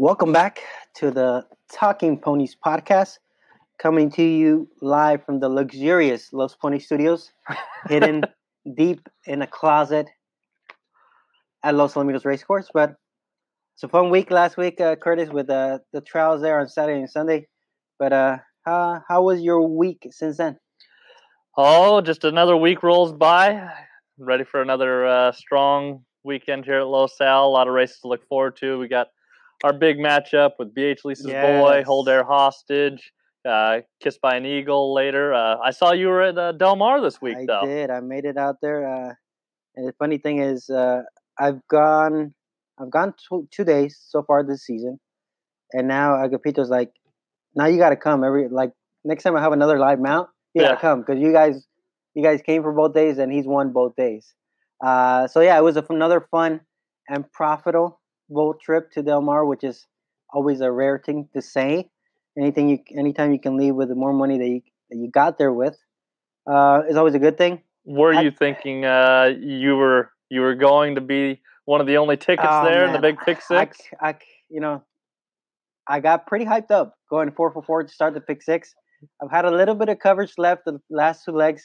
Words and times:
Welcome 0.00 0.32
back 0.32 0.60
to 0.98 1.10
the 1.10 1.44
Talking 1.72 2.20
Ponies 2.20 2.54
podcast, 2.64 3.18
coming 3.80 4.12
to 4.12 4.22
you 4.22 4.68
live 4.80 5.24
from 5.24 5.40
the 5.40 5.48
luxurious 5.48 6.32
Los 6.32 6.54
Pony 6.54 6.78
Studios, 6.78 7.32
hidden 7.88 8.22
deep 8.76 9.08
in 9.26 9.42
a 9.42 9.46
closet 9.48 10.06
at 11.64 11.74
Los 11.74 11.94
Alamitos 11.94 12.24
Racecourse. 12.24 12.68
But 12.72 12.94
it's 13.74 13.82
a 13.82 13.88
fun 13.88 14.10
week 14.10 14.30
last 14.30 14.56
week, 14.56 14.80
uh, 14.80 14.94
Curtis, 14.94 15.30
with 15.30 15.50
uh, 15.50 15.80
the 15.92 16.00
trials 16.00 16.42
there 16.42 16.60
on 16.60 16.68
Saturday 16.68 17.00
and 17.00 17.10
Sunday. 17.10 17.48
But 17.98 18.12
uh, 18.12 18.36
how 18.64 19.02
how 19.08 19.24
was 19.24 19.42
your 19.42 19.66
week 19.66 20.06
since 20.12 20.36
then? 20.36 20.60
Oh, 21.56 22.02
just 22.02 22.22
another 22.22 22.56
week 22.56 22.84
rolls 22.84 23.12
by. 23.12 23.68
Ready 24.16 24.44
for 24.44 24.62
another 24.62 25.04
uh, 25.04 25.32
strong 25.32 26.04
weekend 26.22 26.66
here 26.66 26.82
at 26.82 26.86
Los 26.86 27.20
Al. 27.20 27.48
A 27.48 27.50
lot 27.50 27.66
of 27.66 27.74
races 27.74 27.98
to 28.02 28.06
look 28.06 28.24
forward 28.28 28.54
to. 28.58 28.78
We 28.78 28.86
got 28.86 29.08
our 29.64 29.72
big 29.72 29.98
matchup 29.98 30.52
with 30.58 30.74
BH 30.74 31.04
Lisa's 31.04 31.32
boy, 31.32 31.82
Hold 31.84 32.08
Air 32.08 32.24
Hostage, 32.24 33.12
uh, 33.48 33.78
Kissed 34.00 34.20
by 34.20 34.36
an 34.36 34.46
Eagle 34.46 34.94
later. 34.94 35.34
Uh, 35.34 35.56
I 35.58 35.70
saw 35.70 35.92
you 35.92 36.08
were 36.08 36.22
at 36.22 36.38
uh, 36.38 36.52
Del 36.52 36.76
Mar 36.76 37.00
this 37.00 37.20
week, 37.20 37.36
I 37.38 37.46
though. 37.46 37.62
did. 37.64 37.90
I 37.90 38.00
made 38.00 38.24
it 38.24 38.36
out 38.36 38.56
there. 38.62 38.86
Uh, 38.88 39.12
and 39.76 39.88
the 39.88 39.92
funny 39.98 40.18
thing 40.18 40.38
is, 40.40 40.68
uh, 40.70 41.02
I've 41.38 41.60
gone, 41.68 42.34
I've 42.80 42.90
gone 42.90 43.14
two, 43.28 43.48
two 43.50 43.64
days 43.64 43.98
so 44.08 44.22
far 44.22 44.44
this 44.44 44.64
season, 44.64 44.98
and 45.72 45.88
now 45.88 46.12
Agapito's 46.14 46.70
like, 46.70 46.90
now 47.54 47.66
you 47.66 47.78
got 47.78 47.90
to 47.90 47.96
come 47.96 48.22
every 48.24 48.48
like 48.48 48.72
next 49.04 49.22
time 49.24 49.36
I 49.36 49.40
have 49.40 49.52
another 49.52 49.78
live 49.78 49.98
mount, 50.00 50.28
you 50.54 50.62
got 50.62 50.68
Yeah. 50.68 50.74
to 50.76 50.80
come 50.80 51.00
because 51.00 51.20
you 51.20 51.32
guys, 51.32 51.66
you 52.14 52.22
guys 52.22 52.40
came 52.42 52.62
for 52.62 52.72
both 52.72 52.94
days 52.94 53.18
and 53.18 53.32
he's 53.32 53.46
won 53.46 53.72
both 53.72 53.96
days. 53.96 54.34
Uh, 54.84 55.26
so 55.26 55.40
yeah, 55.40 55.58
it 55.58 55.62
was 55.62 55.76
a, 55.76 55.84
another 55.90 56.26
fun 56.30 56.60
and 57.08 57.30
profitable 57.32 57.97
trip 58.60 58.90
to 58.92 59.02
Del 59.02 59.20
Mar, 59.20 59.44
which 59.44 59.64
is 59.64 59.86
always 60.32 60.60
a 60.60 60.70
rare 60.70 61.00
thing 61.04 61.28
to 61.34 61.42
say. 61.42 61.90
Anything 62.38 62.68
you, 62.68 62.78
anytime 62.96 63.32
you 63.32 63.40
can 63.40 63.56
leave 63.56 63.74
with 63.74 63.90
more 63.90 64.12
money 64.12 64.38
that 64.38 64.48
you 64.48 64.60
that 64.90 64.96
you 64.96 65.10
got 65.10 65.38
there 65.38 65.52
with, 65.52 65.76
uh, 66.50 66.82
is 66.88 66.96
always 66.96 67.14
a 67.14 67.18
good 67.18 67.36
thing. 67.36 67.62
Were 67.84 68.14
I- 68.14 68.22
you 68.22 68.30
thinking 68.30 68.84
uh, 68.84 69.30
you 69.38 69.76
were 69.76 70.10
you 70.30 70.40
were 70.42 70.54
going 70.54 70.94
to 70.94 71.00
be 71.00 71.40
one 71.64 71.80
of 71.80 71.86
the 71.86 71.96
only 71.96 72.16
tickets 72.16 72.48
Oh, 72.50 72.64
there 72.64 72.86
in 72.86 72.92
the 72.92 72.98
big 72.98 73.18
pick 73.18 73.40
six? 73.40 73.80
I, 74.00 74.10
I- 74.10 74.18
you 74.48 74.60
know, 74.60 74.82
I 75.86 76.00
got 76.00 76.26
pretty 76.26 76.44
hyped 76.44 76.70
up 76.70 76.94
going 77.10 77.30
four 77.32 77.52
for 77.52 77.62
four 77.62 77.82
to 77.82 77.88
start 77.88 78.14
the 78.14 78.20
pick 78.20 78.42
six. 78.42 78.74
I've 79.22 79.30
had 79.30 79.44
a 79.44 79.50
little 79.50 79.74
bit 79.74 79.88
of 79.88 79.98
coverage 79.98 80.34
left 80.38 80.64
the 80.64 80.80
last 80.90 81.24
two 81.24 81.32
legs, 81.32 81.62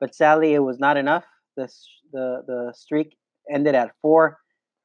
but 0.00 0.14
sadly 0.14 0.54
it 0.54 0.60
was 0.60 0.78
not 0.78 0.96
enough. 0.96 1.24
The 1.56 1.68
the 2.12 2.42
the 2.46 2.72
streak 2.76 3.16
ended 3.52 3.74
at 3.74 3.92
four. 4.02 4.38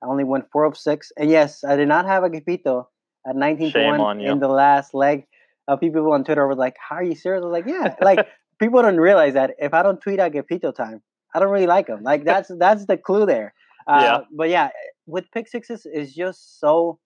I 0.04 0.08
only 0.08 0.24
went 0.24 0.46
four 0.52 0.66
of 0.66 0.78
six, 0.78 1.12
and 1.18 1.30
yes, 1.30 1.64
I 1.64 1.76
did 1.76 1.88
not 1.88 2.06
have 2.06 2.24
Agapito 2.24 2.86
at 3.28 3.36
nineteen 3.36 3.72
to 3.72 3.84
one 3.86 4.00
on 4.00 4.20
you. 4.20 4.32
in 4.32 4.40
the 4.40 4.48
last 4.48 4.94
leg. 4.94 5.26
A 5.68 5.78
few 5.78 5.92
people 5.92 6.14
on 6.14 6.24
Twitter 6.24 6.46
were 6.48 6.56
like, 6.56 6.76
"How 6.80 6.96
are 6.98 7.04
you 7.04 7.16
serious?" 7.16 7.42
I 7.44 7.46
was 7.48 7.52
like, 7.54 7.66
"Yeah." 7.68 7.96
Like 8.02 8.28
people 8.60 8.82
don't 8.82 8.98
realize 9.00 9.34
that 9.34 9.52
if 9.60 9.74
I 9.74 9.84
don't 9.84 10.00
tweet 10.00 10.20
at 10.20 10.32
Gepito 10.34 10.74
time, 10.74 11.02
I 11.34 11.40
don't 11.40 11.50
really 11.50 11.68
like 11.68 11.88
him. 11.88 12.04
Like 12.04 12.24
that's 12.32 12.52
that's 12.58 12.86
the 12.86 12.98
clue 12.98 13.26
there. 13.26 13.54
Uh, 13.88 14.00
Yeah. 14.04 14.20
But 14.32 14.50
yeah, 14.50 14.70
with 15.08 15.26
pick 15.32 15.48
sixes, 15.48 15.86
it's 15.92 16.14
just 16.14 16.60
so 16.60 17.00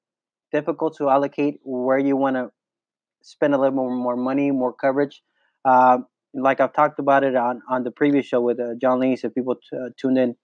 difficult 0.51 0.97
to 0.97 1.09
allocate 1.09 1.59
where 1.63 1.97
you 1.97 2.17
want 2.17 2.35
to 2.35 2.51
spend 3.23 3.53
a 3.53 3.57
little 3.57 3.75
more, 3.75 3.89
more 3.95 4.17
money, 4.17 4.51
more 4.51 4.73
coverage. 4.73 5.21
Um, 5.63 6.07
like 6.33 6.59
I've 6.59 6.73
talked 6.73 6.99
about 6.99 7.23
it 7.23 7.35
on, 7.35 7.61
on 7.69 7.83
the 7.83 7.91
previous 7.91 8.25
show 8.25 8.41
with 8.41 8.59
uh, 8.59 8.73
John 8.81 8.99
Lee, 8.99 9.13
if 9.13 9.33
people 9.35 9.55
t- 9.55 9.77
uh, 9.77 9.89
tuned 9.99 10.17
in. 10.17 10.35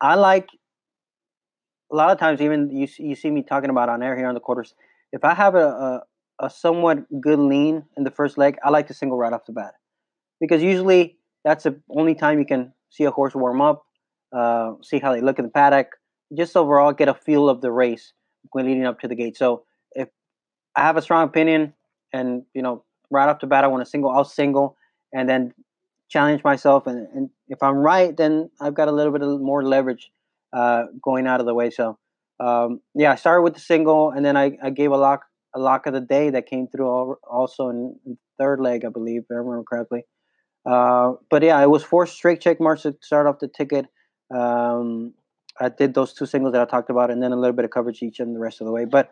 I 0.00 0.14
like 0.14 0.48
a 1.92 1.96
lot 1.96 2.10
of 2.10 2.18
times, 2.18 2.40
even 2.40 2.70
you 2.70 2.88
you 2.98 3.14
see 3.14 3.30
me 3.30 3.42
talking 3.42 3.70
about 3.70 3.88
on 3.88 4.02
air 4.02 4.16
here 4.16 4.28
on 4.28 4.34
the 4.34 4.40
quarters. 4.40 4.74
If 5.12 5.24
I 5.24 5.34
have 5.34 5.54
a, 5.54 5.68
a 5.68 6.02
a 6.40 6.50
somewhat 6.50 6.98
good 7.20 7.38
lean 7.38 7.84
in 7.96 8.04
the 8.04 8.10
first 8.10 8.36
leg, 8.36 8.56
I 8.64 8.70
like 8.70 8.88
to 8.88 8.94
single 8.94 9.16
right 9.16 9.32
off 9.32 9.46
the 9.46 9.52
bat 9.52 9.74
because 10.40 10.62
usually 10.62 11.16
that's 11.44 11.64
the 11.64 11.80
only 11.90 12.14
time 12.14 12.38
you 12.38 12.46
can 12.46 12.72
see 12.90 13.04
a 13.04 13.10
horse 13.10 13.34
warm 13.34 13.60
up, 13.60 13.84
uh, 14.36 14.72
see 14.82 14.98
how 14.98 15.12
they 15.14 15.20
look 15.20 15.38
in 15.38 15.46
the 15.46 15.50
paddock, 15.50 15.88
just 16.36 16.56
overall 16.56 16.92
get 16.92 17.08
a 17.08 17.14
feel 17.14 17.48
of 17.48 17.60
the 17.60 17.72
race 17.72 18.12
when 18.52 18.66
leading 18.66 18.84
up 18.84 19.00
to 19.00 19.08
the 19.08 19.14
gate. 19.14 19.36
So 19.36 19.64
if 19.92 20.08
I 20.76 20.82
have 20.82 20.96
a 20.96 21.02
strong 21.02 21.24
opinion 21.28 21.74
and 22.12 22.42
you 22.54 22.62
know 22.62 22.84
right 23.10 23.28
off 23.28 23.40
the 23.40 23.46
bat 23.46 23.64
I 23.64 23.68
want 23.68 23.84
to 23.84 23.90
single, 23.90 24.10
I'll 24.10 24.24
single 24.24 24.76
and 25.12 25.28
then 25.28 25.54
challenge 26.08 26.42
myself 26.44 26.86
and, 26.86 27.06
and 27.14 27.30
if 27.48 27.62
I'm 27.62 27.76
right 27.76 28.16
then 28.16 28.50
I've 28.60 28.74
got 28.74 28.88
a 28.88 28.92
little 28.92 29.12
bit 29.12 29.22
of 29.22 29.40
more 29.40 29.62
leverage 29.64 30.10
uh, 30.52 30.84
going 31.02 31.26
out 31.26 31.40
of 31.40 31.46
the 31.46 31.54
way. 31.54 31.70
So 31.70 31.98
um, 32.40 32.80
yeah, 32.94 33.12
I 33.12 33.14
started 33.16 33.42
with 33.42 33.54
the 33.54 33.60
single 33.60 34.10
and 34.10 34.24
then 34.24 34.36
I, 34.36 34.56
I 34.62 34.70
gave 34.70 34.90
a 34.92 34.96
lock 34.96 35.24
a 35.54 35.58
lock 35.58 35.86
of 35.86 35.94
the 35.94 36.00
day 36.00 36.30
that 36.30 36.46
came 36.46 36.68
through 36.68 36.86
al- 36.86 37.18
also 37.28 37.68
in, 37.70 37.96
in 38.06 38.18
third 38.38 38.60
leg 38.60 38.84
I 38.84 38.88
believe 38.90 39.22
if 39.22 39.26
I 39.30 39.34
remember 39.34 39.64
correctly. 39.68 40.04
Uh, 40.64 41.14
but 41.30 41.42
yeah, 41.42 41.62
it 41.62 41.70
was 41.70 41.82
four 41.84 42.06
straight 42.06 42.40
check 42.40 42.60
marks 42.60 42.82
to 42.82 42.96
start 43.00 43.26
off 43.26 43.38
the 43.38 43.48
ticket. 43.48 43.86
Um, 44.34 45.14
I 45.60 45.68
did 45.68 45.94
those 45.94 46.12
two 46.12 46.26
singles 46.26 46.52
that 46.52 46.60
I 46.62 46.64
talked 46.64 46.90
about, 46.90 47.10
and 47.10 47.22
then 47.22 47.32
a 47.32 47.36
little 47.36 47.54
bit 47.54 47.64
of 47.64 47.70
coverage 47.70 48.02
each 48.02 48.20
and 48.20 48.34
the 48.34 48.40
rest 48.40 48.60
of 48.60 48.66
the 48.66 48.72
way. 48.72 48.84
But 48.84 49.10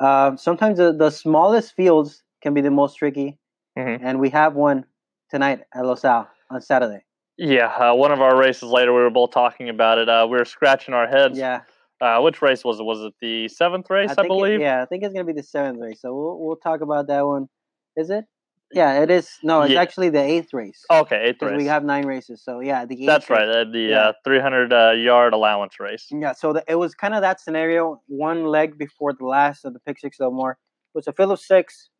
uh, 0.00 0.36
sometimes 0.36 0.78
the, 0.78 0.92
the 0.92 1.10
smallest 1.10 1.74
fields 1.74 2.22
can 2.42 2.54
be 2.54 2.60
the 2.60 2.70
most 2.70 2.96
tricky, 2.96 3.38
Mhm. 3.78 4.00
and 4.02 4.20
we 4.20 4.30
have 4.30 4.54
one 4.54 4.84
tonight 5.30 5.60
at 5.74 5.84
Los 5.84 6.04
Al 6.04 6.28
on 6.50 6.60
Saturday. 6.60 7.04
Yeah, 7.36 7.66
uh, 7.66 7.94
one 7.94 8.12
of 8.12 8.20
our 8.20 8.36
races 8.36 8.64
later, 8.70 8.92
we 8.94 9.00
were 9.00 9.10
both 9.10 9.32
talking 9.32 9.68
about 9.68 9.98
it. 9.98 10.08
Uh, 10.08 10.26
we 10.30 10.38
were 10.38 10.44
scratching 10.44 10.94
our 10.94 11.06
heads. 11.08 11.38
Yeah, 11.38 11.62
Uh, 12.00 12.20
which 12.20 12.42
race 12.42 12.64
was 12.64 12.78
it? 12.80 12.84
Was 12.84 13.00
it 13.02 13.14
the 13.20 13.48
seventh 13.48 13.88
race, 13.90 14.14
I, 14.16 14.22
it- 14.22 14.28
believe? 14.28 14.60
yeah, 14.60 14.82
I 14.82 14.86
think 14.86 15.02
it's 15.02 15.12
gonna 15.12 15.24
be 15.24 15.32
the 15.32 15.42
seventh 15.42 15.80
race. 15.80 16.00
So 16.00 16.14
we'll 16.14 16.38
we'll 16.38 16.56
talk 16.56 16.80
about 16.80 17.06
that 17.08 17.26
one. 17.26 17.48
Is 17.96 18.10
it? 18.10 18.24
Yeah, 18.72 19.02
it 19.02 19.10
is. 19.10 19.30
No, 19.42 19.62
it's 19.62 19.72
Yeah. 19.74 19.80
actually 19.80 20.10
the 20.10 20.20
eighth 20.22 20.52
race 20.52 20.84
Okay, 20.90 21.16
eighth 21.28 21.42
race. 21.42 21.56
we 21.56 21.66
have 21.66 21.84
nine 21.84 22.06
races. 22.06 22.42
So 22.42 22.60
yeah, 22.60 22.84
the 22.86 22.94
eighth 23.02 23.06
That's 23.06 23.30
race. 23.30 23.38
right, 23.38 23.48
uh, 23.48 23.64
the 23.70 23.78
Yeah. 23.90 24.08
uh, 24.08 24.12
300 24.24 24.72
uh, 24.72 24.90
yard 24.92 25.32
allowance 25.32 25.78
race. 25.78 26.08
Yeah, 26.10 26.32
so 26.32 26.52
the, 26.52 26.64
it 26.66 26.74
was 26.74 26.94
kind 26.94 27.14
of 27.14 27.22
that 27.22 27.40
scenario. 27.40 28.02
One 28.08 28.44
leg 28.46 28.76
before 28.78 29.12
the 29.12 29.26
last 29.26 29.64
of 29.64 29.72
the 29.74 29.80
pick 29.80 29.98
six, 30.00 30.18
though 30.18 30.30
more. 30.32 30.52
It 30.52 30.94
was 30.94 31.06
a 31.08 31.22
of 31.22 31.38
six. 31.40 31.90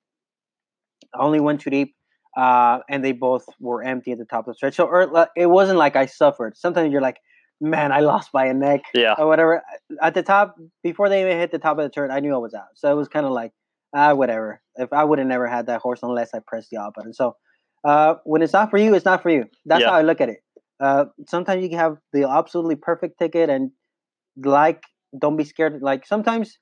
I 1.14 1.18
only 1.22 1.38
went 1.41 1.60
too 1.60 1.70
deep, 1.70 1.94
uh, 2.37 2.81
and 2.89 3.05
they 3.05 3.12
both 3.12 3.45
were 3.61 3.83
empty 3.83 4.12
at 4.12 4.19
the 4.19 4.25
top 4.25 4.47
of 4.47 4.53
the 4.53 4.55
stretch. 4.55 4.75
So 4.75 4.89
er, 4.89 5.28
it 5.37 5.47
wasn't 5.47 5.78
like 5.78 5.97
I 5.97 6.06
suffered. 6.06 6.56
Sometimes 6.56 6.93
you're 6.93 7.00
like, 7.00 7.19
man, 7.61 7.93
I 7.93 8.00
lost 8.00 8.33
by 8.33 8.47
a 8.47 8.55
neck 8.55 8.83
Yeah, 8.95 9.15
or 9.19 9.27
whatever. 9.27 9.62
At 10.03 10.15
the 10.15 10.22
top, 10.22 10.56
before 10.83 11.09
they 11.09 11.22
even 11.22 11.39
hit 11.39 11.53
the 11.53 11.59
top 11.59 11.78
of 11.78 11.84
the 11.84 11.91
turn, 11.91 12.11
I 12.11 12.21
knew 12.21 12.34
I 12.34 12.39
was 12.39 12.55
out. 12.55 12.69
So 12.75 12.91
it 12.91 12.97
was 12.97 13.09
kind 13.09 13.27
of 13.27 13.33
like, 13.33 13.53
ah, 13.95 14.15
whatever. 14.15 14.61
If 14.77 14.93
I 14.93 15.05
would 15.05 15.19
have 15.19 15.28
never 15.28 15.47
had 15.47 15.67
that 15.67 15.81
horse 15.81 16.00
unless 16.03 16.34
I 16.34 16.41
pressed 16.47 16.71
the 16.71 16.78
off 16.78 16.95
button. 16.95 17.12
So 17.12 17.37
uh, 17.84 18.15
when 18.25 18.43
it's 18.43 18.53
not 18.53 18.71
for 18.71 18.78
you, 18.78 18.95
it's 18.95 19.05
not 19.05 19.22
for 19.22 19.31
you. 19.31 19.45
That's 19.66 19.83
Yeah. 19.83 19.91
how 19.91 19.97
I 19.97 20.03
look 20.03 20.21
at 20.21 20.28
it. 20.28 20.39
Uh, 20.81 21.06
sometimes 21.28 21.62
you 21.62 21.69
can 21.69 21.78
have 21.78 21.99
the 22.12 22.28
absolutely 22.28 22.77
perfect 22.77 23.19
ticket 23.19 23.49
and 23.49 23.71
like 24.37 24.83
don't 25.16 25.37
be 25.37 25.45
scared. 25.45 25.81
Like 25.83 26.06
sometimes 26.06 26.59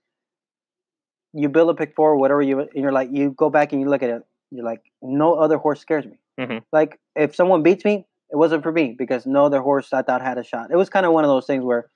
you 1.32 1.48
build 1.48 1.70
a 1.70 1.74
pick 1.74 1.94
four, 1.96 2.16
whatever 2.18 2.42
you 2.42 2.60
and 2.60 2.68
you're 2.74 2.92
like 2.92 3.08
you 3.12 3.30
go 3.30 3.48
back 3.48 3.72
and 3.72 3.80
you 3.80 3.88
look 3.88 4.02
at 4.02 4.10
it, 4.10 4.22
you're 4.54 4.64
like, 4.64 4.82
no 5.00 5.34
other 5.34 5.56
horse 5.58 5.80
scares 5.80 6.04
me. 6.04 6.18
Mhm. 6.38 6.62
Like 6.72 6.98
if 7.16 7.34
someone 7.34 7.62
beats 7.62 7.84
me, 7.84 8.06
it 8.30 8.36
wasn't 8.36 8.62
for 8.62 8.72
me 8.72 8.94
because 8.96 9.26
no 9.26 9.44
other 9.46 9.60
horse 9.60 9.92
I 9.92 10.02
thought 10.02 10.22
had 10.22 10.38
a 10.38 10.44
shot. 10.44 10.70
It 10.70 10.76
was 10.76 10.88
kind 10.88 11.04
of 11.06 11.12
one 11.12 11.24
of 11.24 11.28
those 11.28 11.46
things 11.46 11.64
where 11.64 11.90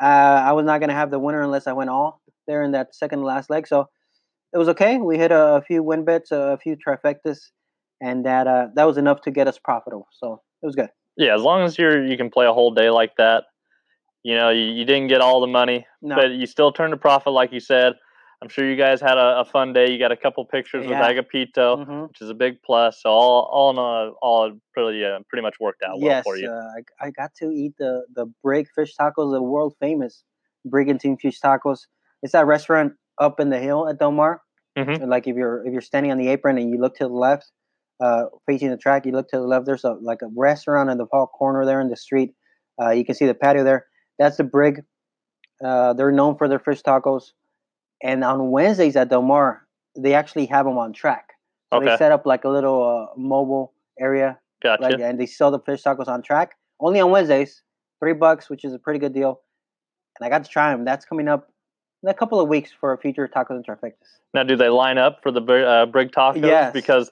uh, 0.00 0.04
I 0.04 0.52
was 0.52 0.64
not 0.64 0.80
gonna 0.80 0.94
have 0.94 1.10
the 1.10 1.18
winner 1.18 1.42
unless 1.42 1.66
I 1.66 1.72
went 1.72 1.90
all 1.90 2.20
there 2.46 2.62
in 2.62 2.72
that 2.72 2.94
second 2.94 3.22
last 3.22 3.50
leg. 3.50 3.66
So 3.66 3.88
it 4.52 4.58
was 4.58 4.68
okay. 4.68 4.98
We 4.98 5.16
hit 5.18 5.30
a, 5.32 5.56
a 5.56 5.62
few 5.62 5.82
win 5.82 6.04
bets, 6.04 6.30
a 6.32 6.58
few 6.62 6.76
trifectas, 6.76 7.38
and 8.00 8.24
that 8.26 8.46
uh, 8.46 8.68
that 8.74 8.84
was 8.84 8.96
enough 8.98 9.20
to 9.22 9.30
get 9.30 9.46
us 9.48 9.58
profitable. 9.58 10.08
So 10.12 10.42
it 10.62 10.66
was 10.66 10.74
good. 10.74 10.90
yeah. 11.16 11.34
As 11.34 11.42
long 11.42 11.62
as 11.62 11.78
you're 11.78 12.04
you 12.04 12.16
can 12.16 12.30
play 12.30 12.46
a 12.46 12.52
whole 12.52 12.72
day 12.72 12.90
like 12.90 13.16
that, 13.16 13.44
you 14.22 14.34
know, 14.34 14.50
you, 14.50 14.64
you 14.64 14.84
didn't 14.84 15.08
get 15.08 15.20
all 15.20 15.40
the 15.40 15.46
money, 15.46 15.86
No, 16.00 16.16
but 16.16 16.30
you 16.32 16.46
still 16.46 16.72
turned 16.72 16.92
a 16.94 16.96
profit, 16.96 17.32
like 17.32 17.52
you 17.52 17.60
said. 17.60 17.94
I'm 18.42 18.48
sure 18.48 18.68
you 18.68 18.76
guys 18.76 19.00
had 19.00 19.18
a, 19.18 19.40
a 19.40 19.44
fun 19.44 19.72
day. 19.72 19.90
You 19.92 19.98
got 20.00 20.10
a 20.10 20.16
couple 20.16 20.44
pictures 20.44 20.84
Yeah. 20.84 20.98
with 21.08 21.16
Agapito, 21.26 21.86
Mhm. 21.86 22.08
which 22.08 22.20
is 22.20 22.28
a 22.28 22.34
big 22.34 22.60
plus. 22.62 23.00
So 23.02 23.08
all 23.10 23.48
all 23.52 23.70
in 23.70 23.78
all, 23.78 24.16
all 24.20 24.52
pretty 24.74 25.04
uh, 25.04 25.20
pretty 25.28 25.42
much 25.42 25.60
worked 25.60 25.82
out 25.84 26.00
well 26.00 26.10
yes, 26.10 26.24
for 26.24 26.36
you. 26.36 26.50
uh, 26.50 26.70
I, 27.00 27.06
I 27.06 27.10
got 27.10 27.32
to 27.36 27.46
eat 27.50 27.74
the 27.78 28.04
the 28.14 28.26
Brig 28.42 28.66
fish 28.74 28.94
tacos, 29.00 29.32
the 29.32 29.40
world 29.42 29.74
famous 29.80 30.24
Brigantine 30.66 31.16
fish 31.16 31.40
tacos. 31.40 31.86
It's 32.22 32.32
that 32.32 32.46
restaurant 32.46 32.94
up 33.20 33.38
in 33.38 33.50
the 33.50 33.58
hill 33.60 33.88
at 33.88 33.98
Del 34.00 34.10
Mar. 34.12 34.42
Mhm. 34.76 35.06
Like 35.06 35.28
if 35.28 35.36
you're 35.36 35.64
if 35.66 35.72
you're 35.72 35.80
standing 35.80 36.10
on 36.10 36.18
the 36.18 36.28
apron 36.28 36.58
and 36.58 36.68
you 36.70 36.78
look 36.80 36.96
to 36.96 37.04
the 37.04 37.12
left, 37.14 37.52
uh, 38.00 38.24
facing 38.46 38.70
the 38.70 38.76
track, 38.76 39.06
you 39.06 39.12
look 39.12 39.28
to 39.28 39.36
the 39.38 39.46
left. 39.46 39.66
There's 39.66 39.84
a 39.84 39.92
like 40.10 40.22
a 40.22 40.30
restaurant 40.36 40.90
in 40.90 40.98
the 40.98 41.06
far 41.06 41.28
corner 41.28 41.64
there 41.64 41.80
in 41.80 41.90
the 41.90 41.96
street. 41.96 42.34
Uh, 42.80 42.90
you 42.90 43.04
can 43.04 43.14
see 43.14 43.26
the 43.26 43.34
patio 43.34 43.62
there. 43.62 43.86
That's 44.18 44.36
the 44.38 44.44
Brig. 44.44 44.82
Uh, 45.64 45.92
they're 45.92 46.10
known 46.10 46.36
for 46.36 46.48
their 46.48 46.58
fish 46.58 46.82
tacos. 46.82 47.32
And 48.02 48.24
on 48.24 48.50
Wednesdays 48.50 48.96
at 48.96 49.08
Del 49.08 49.22
Mar, 49.22 49.66
they 49.96 50.14
actually 50.14 50.46
have 50.46 50.66
them 50.66 50.78
on 50.78 50.92
track. 50.92 51.30
So 51.72 51.80
they 51.80 51.96
set 51.96 52.12
up 52.12 52.26
like 52.26 52.44
a 52.44 52.50
little 52.50 52.82
uh, 52.82 53.18
mobile 53.18 53.72
area 53.98 54.38
Gotcha. 54.62 54.82
like, 54.82 55.00
and 55.00 55.18
they 55.18 55.24
sell 55.26 55.50
the 55.50 55.58
fish 55.58 55.82
tacos 55.82 56.06
on 56.06 56.22
track 56.22 56.52
only 56.80 57.00
on 57.00 57.10
Wednesdays, 57.10 57.62
three 57.98 58.12
bucks, 58.12 58.50
which 58.50 58.64
is 58.64 58.74
a 58.74 58.78
pretty 58.78 58.98
good 58.98 59.14
deal. 59.14 59.40
And 60.18 60.26
I 60.26 60.28
got 60.28 60.44
to 60.44 60.50
try 60.50 60.70
them. 60.70 60.84
That's 60.84 61.04
coming 61.06 61.28
up 61.28 61.48
in 62.02 62.08
a 62.08 62.14
couple 62.14 62.40
of 62.40 62.48
weeks 62.48 62.70
for 62.78 62.92
a 62.92 62.98
future 62.98 63.28
tacos 63.28 63.50
and 63.50 63.66
trifectas. 63.66 64.18
Now, 64.34 64.42
do 64.42 64.56
they 64.56 64.68
line 64.68 64.98
up 64.98 65.20
for 65.22 65.30
the 65.30 65.40
Brig- 65.40 65.64
uh, 65.64 65.86
Brig 65.86 66.10
Tacos? 66.10 66.44
Yes. 66.44 66.72
Because 66.72 67.10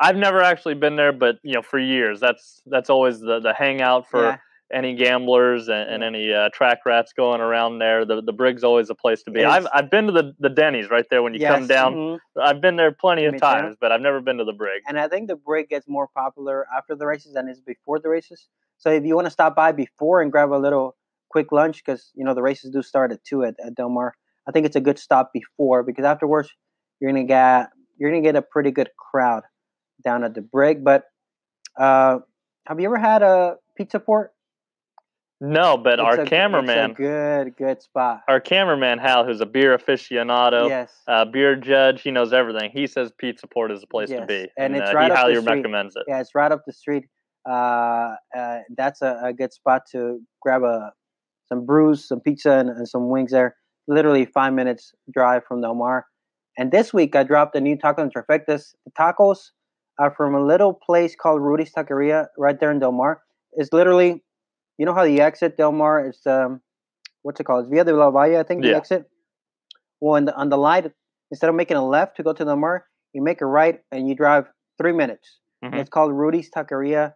I've 0.00 0.16
never 0.16 0.42
actually 0.42 0.74
been 0.74 0.96
there, 0.96 1.12
but 1.12 1.38
you 1.42 1.54
know, 1.54 1.62
for 1.62 1.78
years, 1.78 2.18
that's 2.20 2.62
that's 2.66 2.90
always 2.90 3.20
the, 3.20 3.40
the 3.40 3.54
hangout 3.54 4.08
for 4.10 4.24
Yeah. 4.24 4.38
Any 4.72 4.94
gamblers 4.94 5.68
and, 5.68 5.88
and 5.90 6.02
any 6.02 6.32
uh, 6.32 6.48
track 6.52 6.78
rats 6.86 7.12
going 7.14 7.40
around 7.40 7.78
there. 7.78 8.04
The 8.04 8.22
the 8.22 8.32
Brig's 8.32 8.64
always 8.64 8.90
a 8.90 8.94
place 8.94 9.22
to 9.24 9.30
be. 9.30 9.44
I've. 9.44 9.66
I've 9.72 9.90
been 9.90 10.06
to 10.06 10.12
the, 10.12 10.32
the 10.38 10.48
Denny's 10.48 10.90
right 10.90 11.04
there 11.10 11.22
when 11.22 11.34
you 11.34 11.40
come 11.46 11.60
Yes, 11.62 11.68
down. 11.68 11.94
mhm. 11.94 12.18
I've 12.42 12.60
been 12.60 12.76
there 12.76 12.92
plenty 12.92 13.24
of 13.26 13.32
Me 13.32 13.38
too. 13.38 13.42
times, 13.42 13.76
but 13.80 13.92
I've 13.92 14.00
never 14.00 14.20
been 14.20 14.38
to 14.38 14.44
the 14.44 14.52
Brig. 14.52 14.82
And 14.88 14.98
I 14.98 15.08
think 15.08 15.28
the 15.28 15.36
Brig 15.36 15.68
gets 15.68 15.86
more 15.88 16.08
popular 16.08 16.66
after 16.76 16.94
the 16.96 17.06
races 17.06 17.34
than 17.34 17.48
it 17.48 17.52
is 17.52 17.60
before 17.60 17.98
the 18.00 18.08
races. 18.08 18.48
So 18.78 18.90
if 18.90 19.04
you 19.04 19.14
want 19.14 19.26
to 19.26 19.30
stop 19.30 19.54
by 19.54 19.72
before 19.72 20.20
and 20.22 20.32
grab 20.32 20.50
a 20.52 20.56
little 20.56 20.96
quick 21.30 21.52
lunch, 21.52 21.82
because 21.84 22.10
you 22.14 22.24
know 22.24 22.34
the 22.34 22.42
races 22.42 22.70
do 22.70 22.82
start 22.82 23.12
at 23.12 23.22
two 23.24 23.44
at, 23.44 23.54
at 23.64 23.74
Del 23.74 23.88
Mar, 23.90 24.14
I 24.48 24.52
think 24.52 24.66
it's 24.66 24.76
a 24.76 24.80
good 24.80 24.98
stop 24.98 25.32
before 25.32 25.82
because 25.82 26.04
afterwards 26.04 26.50
you're 27.00 27.10
gonna 27.10 27.24
get 27.24 27.68
you're 27.98 28.10
gonna 28.10 28.22
get 28.22 28.34
a 28.36 28.42
pretty 28.42 28.70
good 28.72 28.90
crowd 28.98 29.44
down 30.02 30.24
at 30.24 30.34
the 30.34 30.40
Brig. 30.42 30.82
But 30.82 31.04
uh, 31.78 32.18
have 32.66 32.80
you 32.80 32.86
ever 32.86 32.98
had 32.98 33.22
a 33.22 33.56
pizza 33.76 34.00
port? 34.00 34.32
No, 35.44 35.76
but 35.76 35.94
It's 35.98 36.02
our 36.02 36.20
a- 36.20 36.22
a 36.22 36.26
cameraman, 36.26 36.92
good 36.94 37.56
good 37.56 37.82
spot. 37.82 38.22
our 38.28 38.40
cameraman 38.40 38.98
Hal, 38.98 39.24
who's 39.24 39.40
a 39.40 39.46
beer 39.46 39.76
aficionado, 39.76 40.68
yes. 40.68 41.02
uh, 41.06 41.24
beer 41.24 41.54
judge, 41.56 42.02
he 42.02 42.10
knows 42.10 42.32
everything. 42.32 42.70
He 42.72 42.86
says 42.86 43.12
Pizza 43.18 43.46
Port 43.46 43.70
is 43.70 43.80
the 43.80 43.86
place 43.86 44.08
to 44.10 44.24
be, 44.26 44.48
and 44.56 44.74
it's 44.76 44.90
uh, 44.90 44.94
right 44.94 45.12
he 45.12 45.16
up 45.18 45.26
the 45.28 45.40
street. 45.40 45.54
recommends 45.54 45.96
it. 45.96 46.04
Yeah, 46.08 46.20
it's 46.20 46.34
right 46.34 46.50
up 46.50 46.62
the 46.66 46.72
street. 46.72 47.04
Uh, 47.48 48.14
uh, 48.36 48.58
that's 48.76 49.02
a, 49.02 49.20
a 49.24 49.32
good 49.34 49.52
spot 49.52 49.82
to 49.92 50.20
grab 50.40 50.62
a 50.62 50.92
some 51.46 51.66
brews, 51.66 52.08
some 52.08 52.20
pizza, 52.20 52.52
and, 52.52 52.70
and 52.70 52.88
some 52.88 53.10
wings 53.10 53.30
there. 53.30 53.54
Literally 53.86 54.24
five 54.24 54.54
minutes 54.54 54.92
drive 55.12 55.42
from 55.46 55.60
Del 55.60 55.74
Mar. 55.74 56.06
And 56.56 56.72
this 56.72 56.94
week 56.94 57.14
I 57.14 57.22
dropped 57.22 57.54
a 57.54 57.60
new 57.60 57.76
taco 57.76 58.00
and 58.02 58.10
trifectas. 58.14 58.72
The 58.86 58.92
tacos 58.98 59.50
are 59.98 60.14
from 60.16 60.34
a 60.34 60.42
little 60.42 60.72
place 60.72 61.14
called 61.14 61.42
Rudy's 61.42 61.70
Taqueria 61.72 62.28
right 62.38 62.58
there 62.58 62.70
in 62.70 62.78
Del 62.78 62.92
Mar. 62.92 63.20
It's 63.52 63.72
literally, 63.74 64.23
you 64.78 64.86
know 64.86 64.94
how 64.94 65.04
the 65.04 65.20
exit 65.20 65.56
Del 65.56 65.72
Mar 65.72 66.08
is 66.08 66.20
um, 66.26 66.60
what's 67.22 67.40
it 67.40 67.44
called? 67.44 67.64
It's 67.64 67.70
Via 67.72 67.84
de 67.84 67.94
la 67.94 68.10
Valle, 68.10 68.36
I 68.38 68.42
think 68.42 68.62
the 68.62 68.68
Yeah. 68.70 68.76
exit. 68.76 69.04
Well, 70.00 70.16
in 70.16 70.24
the, 70.26 70.34
on 70.36 70.48
the 70.50 70.58
light, 70.58 70.90
instead 71.30 71.48
of 71.48 71.56
making 71.56 71.76
a 71.76 71.86
left 71.86 72.16
to 72.16 72.22
go 72.22 72.32
to 72.32 72.44
Del 72.44 72.56
Mar, 72.56 72.86
you 73.12 73.22
make 73.22 73.40
a 73.40 73.46
right 73.46 73.80
and 73.92 74.08
you 74.08 74.14
drive 74.14 74.46
three 74.78 74.92
minutes. 74.92 75.40
And 75.62 75.74
Mhm. 75.74 75.78
It's 75.80 75.90
called 75.90 76.12
Rudy's 76.12 76.50
Taqueria 76.50 77.14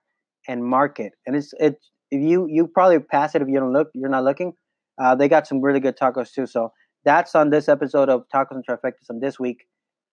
and 0.49 0.65
Market, 0.65 1.13
and 1.27 1.37
it's 1.37 1.53
it's 1.61 1.91
if 2.11 2.21
you 2.23 2.47
you 2.49 2.67
probably 2.67 2.99
pass 3.01 3.35
it 3.35 3.43
if 3.43 3.49
you 3.49 3.59
don't 3.61 3.73
look 3.73 3.89
you're 3.95 4.09
not 4.09 4.25
looking. 4.25 4.55
Uh, 5.01 5.15
they 5.15 5.29
got 5.29 5.47
some 5.47 5.61
really 5.61 5.81
good 5.81 5.97
tacos 5.97 6.33
too. 6.33 6.47
So 6.47 6.73
that's 7.05 7.35
on 7.35 7.51
this 7.51 7.69
episode 7.69 8.09
of 8.09 8.25
Tacos 8.35 8.53
and 8.57 8.67
Trifectas 8.67 9.11
on 9.11 9.21
this 9.21 9.39
week, 9.39 9.59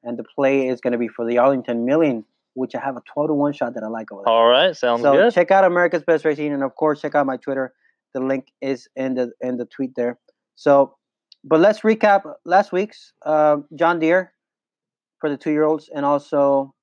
and 0.04 0.18
the 0.20 0.24
play 0.36 0.68
is 0.68 0.82
going 0.82 0.92
to 0.94 1.00
be 1.00 1.08
for 1.08 1.26
the 1.26 1.38
Arlington 1.38 1.86
Million, 1.86 2.26
which 2.56 2.74
I 2.74 2.80
have 2.80 2.98
a 2.98 3.02
twelve 3.12 3.30
to 3.30 3.34
one 3.34 3.54
shot 3.54 3.74
that 3.76 3.84
I 3.84 3.88
like 3.88 4.12
over 4.12 4.24
there. 4.26 4.34
All 4.34 4.48
right, 4.48 4.76
sounds 4.76 5.02
so 5.02 5.14
good. 5.14 5.34
check 5.34 5.52
out 5.52 5.64
America's 5.64 6.04
Best 6.04 6.26
Racing, 6.26 6.52
and 6.52 6.64
of 6.64 6.76
course 6.76 7.02
check 7.02 7.14
out 7.16 7.26
my 7.26 7.38
Twitter. 7.38 7.74
The 8.14 8.22
link 8.22 8.48
is 8.62 8.88
in 8.96 9.16
the 9.16 9.32
in 9.42 9.58
the 9.58 9.66
tweet 9.66 9.92
there. 9.96 10.18
So, 10.56 10.96
but 11.44 11.60
let's 11.60 11.82
recap 11.82 12.24
last 12.46 12.72
week's 12.72 13.14
uh, 13.26 13.58
John 13.76 14.00
Deere 14.00 14.34
for 15.20 15.30
the 15.30 15.38
two 15.38 15.52
year 15.52 15.64
olds, 15.64 15.90
and 15.94 16.06
also 16.06 16.74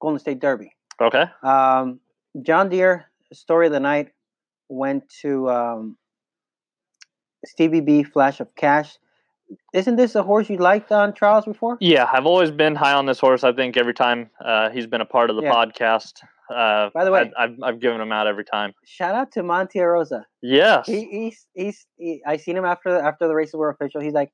Golden 0.00 0.18
State 0.18 0.40
Derby. 0.40 0.72
Okay. 1.00 1.24
Um, 1.42 2.00
John 2.42 2.68
Deere 2.68 3.06
story 3.32 3.66
of 3.66 3.72
the 3.72 3.80
night 3.80 4.10
went 4.68 5.08
to 5.22 5.50
um, 5.50 5.96
Stevie 7.44 7.80
B. 7.80 8.02
Flash 8.02 8.40
of 8.40 8.54
Cash. 8.54 8.98
Isn't 9.72 9.96
this 9.96 10.14
a 10.14 10.22
horse 10.22 10.48
you 10.50 10.56
liked 10.58 10.92
on 10.92 11.12
trials 11.14 11.44
before? 11.44 11.76
Yeah, 11.80 12.08
I've 12.12 12.26
always 12.26 12.50
been 12.50 12.74
high 12.74 12.92
on 12.94 13.06
this 13.06 13.18
horse. 13.20 13.44
I 13.44 13.52
think 13.52 13.76
every 13.76 13.94
time 13.94 14.30
uh, 14.44 14.70
he's 14.70 14.86
been 14.86 15.00
a 15.00 15.06
part 15.06 15.30
of 15.30 15.36
the 15.36 15.42
Yeah. 15.42 15.52
podcast, 15.52 16.22
uh, 16.54 16.90
By 16.94 17.04
the 17.04 17.10
way- 17.12 17.30
I, 17.36 17.44
I've 17.44 17.56
I've 17.62 17.80
given 17.80 18.00
him 18.00 18.12
out 18.12 18.26
every 18.26 18.44
time. 18.44 18.72
Shout 18.84 19.14
out 19.14 19.32
to 19.32 19.42
Monte 19.42 19.80
Rosa. 19.80 20.26
Yes. 20.42 20.86
He, 20.86 21.04
he's 21.10 21.46
he's 21.54 21.86
he, 21.96 22.22
I 22.26 22.36
seen 22.36 22.56
him 22.56 22.64
after 22.64 22.90
after 22.90 23.26
the 23.28 23.34
races 23.34 23.54
were 23.54 23.70
official. 23.70 24.00
He's 24.00 24.12
like, 24.12 24.30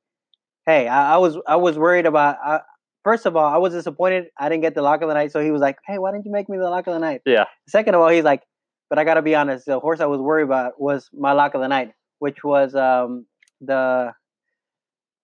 "Hey, 0.66 0.88
I, 0.88 1.14
I 1.14 1.16
was 1.18 1.36
I 1.46 1.56
was 1.56 1.78
worried 1.78 2.06
about. 2.06 2.36
I, 2.44 2.60
first 3.04 3.24
of 3.26 3.36
all, 3.36 3.46
I 3.52 3.56
was 3.58 3.72
disappointed 3.72 4.26
I 4.38 4.48
didn't 4.48 4.62
get 4.62 4.74
the 4.74 4.82
lock 4.82 5.02
of 5.02 5.08
the 5.08 5.14
night. 5.14 5.32
So 5.32 5.40
he 5.42 5.50
was 5.50 5.60
like, 5.60 5.78
"Hey, 5.86 5.98
why 5.98 6.10
didn't 6.12 6.26
you 6.26 6.32
make 6.32 6.48
me 6.48 6.58
the 6.58 6.68
lock 6.70 6.86
of 6.86 6.94
the 6.94 7.00
night?" 7.00 7.22
Yeah. 7.24 7.44
Second 7.68 7.94
of 7.94 8.00
all, 8.00 8.08
he's 8.08 8.24
like, 8.24 8.42
"But 8.90 8.98
I 8.98 9.04
gotta 9.04 9.22
be 9.22 9.34
honest. 9.34 9.66
The 9.66 9.78
horse 9.80 10.00
I 10.00 10.06
was 10.06 10.20
worried 10.20 10.44
about 10.44 10.80
was 10.80 11.08
my 11.12 11.32
lock 11.32 11.54
of 11.54 11.60
the 11.60 11.68
night, 11.68 11.92
which 12.18 12.42
was 12.42 12.74
um 12.74 13.26
the 13.60 14.12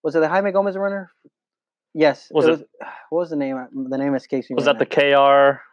was 0.04 0.14
it 0.14 0.20
the 0.20 0.28
Jaime 0.28 0.52
Gomez 0.52 0.76
runner? 0.76 1.10
Yes. 1.94 2.28
Was 2.30 2.46
it- 2.46 2.68
what 3.10 3.20
was 3.20 3.30
the 3.30 3.36
name? 3.36 3.66
The 3.90 3.98
name 3.98 4.14
escapes 4.14 4.48
me. 4.48 4.54
was 4.54 4.66
right 4.66 4.78
that 4.78 4.90
the 4.90 5.56
KR? 5.56 5.60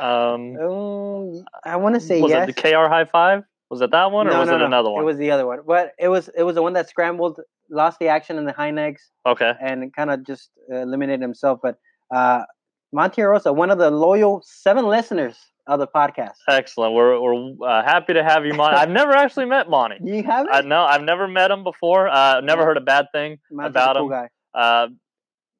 Um. 0.00 0.56
Um, 0.56 1.44
I 1.62 1.76
want 1.76 1.96
to 1.96 2.00
say 2.00 2.22
was 2.22 2.30
yes. 2.30 2.48
it 2.48 2.56
the 2.56 2.62
KR 2.62 2.88
High 2.88 3.04
Five? 3.04 3.44
Was 3.68 3.82
it 3.82 3.90
that 3.90 4.10
one, 4.10 4.26
or 4.26 4.38
was 4.38 4.48
it 4.48 4.62
another 4.62 4.90
one? 4.90 5.02
It 5.02 5.04
was 5.04 5.18
the 5.18 5.30
other 5.30 5.46
one, 5.46 5.58
but 5.66 5.92
it 5.98 6.08
was 6.08 6.30
it 6.34 6.44
was 6.44 6.54
the 6.54 6.62
one 6.62 6.72
that 6.72 6.88
scrambled, 6.88 7.40
lost 7.68 7.98
the 7.98 8.08
action 8.08 8.38
in 8.38 8.46
the 8.46 8.52
high 8.52 8.70
legs. 8.70 9.10
okay. 9.26 9.52
and 9.60 9.94
kind 9.94 10.10
of 10.10 10.24
just 10.26 10.48
eliminated 10.70 11.20
himself. 11.20 11.58
But 11.62 11.76
uh, 12.14 12.44
Monte 12.90 13.20
Rosa, 13.20 13.52
one 13.52 13.70
of 13.70 13.76
the 13.76 13.90
loyal 13.90 14.42
seven 14.46 14.86
listeners 14.86 15.36
of 15.66 15.78
the 15.80 15.86
podcast. 15.86 16.34
Excellent. 16.48 16.94
We're 16.94 17.20
we're 17.20 17.66
uh, 17.68 17.82
happy 17.82 18.12
to 18.14 18.22
have 18.22 18.44
you, 18.46 18.54
Monty. 18.54 18.76
I've 18.76 18.90
never 18.90 19.12
actually 19.12 19.46
met 19.46 19.68
Monty. 19.68 19.96
You 20.02 20.22
have 20.24 20.46
I 20.50 20.60
it? 20.60 20.66
no, 20.66 20.82
I've 20.82 21.02
never 21.02 21.26
met 21.26 21.50
him 21.50 21.64
before. 21.64 22.08
Uh, 22.08 22.40
never 22.40 22.62
Yeah. 22.62 22.66
heard 22.66 22.76
a 22.76 22.80
bad 22.82 23.06
thing 23.12 23.38
Monte's 23.50 23.70
about 23.70 23.96
a 23.96 24.00
cool 24.00 24.12
him. 24.12 24.28
guy. 24.54 24.58
Uh, 24.58 24.88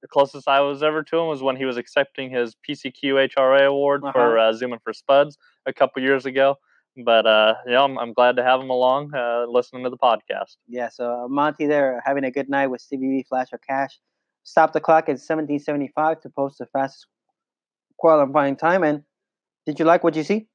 the 0.03 0.09
closest 0.09 0.47
I 0.47 0.61
was 0.61 0.83
ever 0.83 1.03
to 1.03 1.19
him 1.19 1.27
was 1.27 1.43
when 1.43 1.57
he 1.57 1.65
was 1.65 1.77
accepting 1.77 2.31
his 2.31 2.55
PCQHRA 2.69 3.67
award 3.67 4.03
for 4.13 4.39
uh, 4.39 4.53
zooming 4.53 4.79
for 4.85 4.93
Spuds 4.93 5.37
a 5.67 5.73
couple 5.73 6.03
years 6.03 6.27
ago. 6.27 6.57
But 7.05 7.27
uh, 7.27 7.55
yeah, 7.67 7.83
I'm, 7.83 7.99
I'm 7.99 8.13
glad 8.13 8.37
to 8.37 8.43
have 8.45 8.61
him 8.61 8.71
along, 8.71 9.13
uh, 9.15 9.45
listening 9.49 9.85
to 9.85 9.91
the 9.91 9.99
podcast. 9.99 10.57
Yeah, 10.69 10.89
so 10.89 11.25
uh, 11.25 11.29
Monty 11.29 11.67
there 11.67 12.03
having 12.07 12.25
a 12.25 12.31
good 12.31 12.49
night 12.49 12.69
with 12.69 12.81
CBB 12.91 13.27
Flash 13.27 13.49
or 13.53 13.59
Cash. 13.59 13.99
Stop 14.45 14.73
the 14.73 14.81
clock 14.81 15.05
at 15.09 15.19
1775 15.19 16.21
to 16.21 16.31
post 16.31 16.59
the 16.59 16.67
fastest 16.67 17.07
qualifying 17.99 18.57
time. 18.57 18.83
And 18.85 19.03
did 19.67 19.79
you 19.79 19.85
like 19.85 20.03
what 20.05 20.15
you 20.17 20.23
see? 20.23 20.47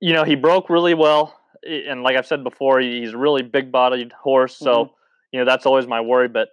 You 0.00 0.12
know, 0.14 0.24
he 0.24 0.34
broke 0.34 0.68
really 0.68 0.94
well, 0.94 1.38
and 1.64 2.02
like 2.02 2.16
I've 2.16 2.26
said 2.26 2.42
before, 2.42 2.80
he's 2.80 3.12
a 3.12 3.16
really 3.18 3.42
big-bodied 3.42 4.12
horse. 4.12 4.56
So 4.56 4.84
Mhm. 4.86 4.90
you 5.32 5.38
know 5.40 5.44
that's 5.46 5.64
always 5.64 5.86
my 5.86 6.00
worry. 6.00 6.28
But 6.28 6.48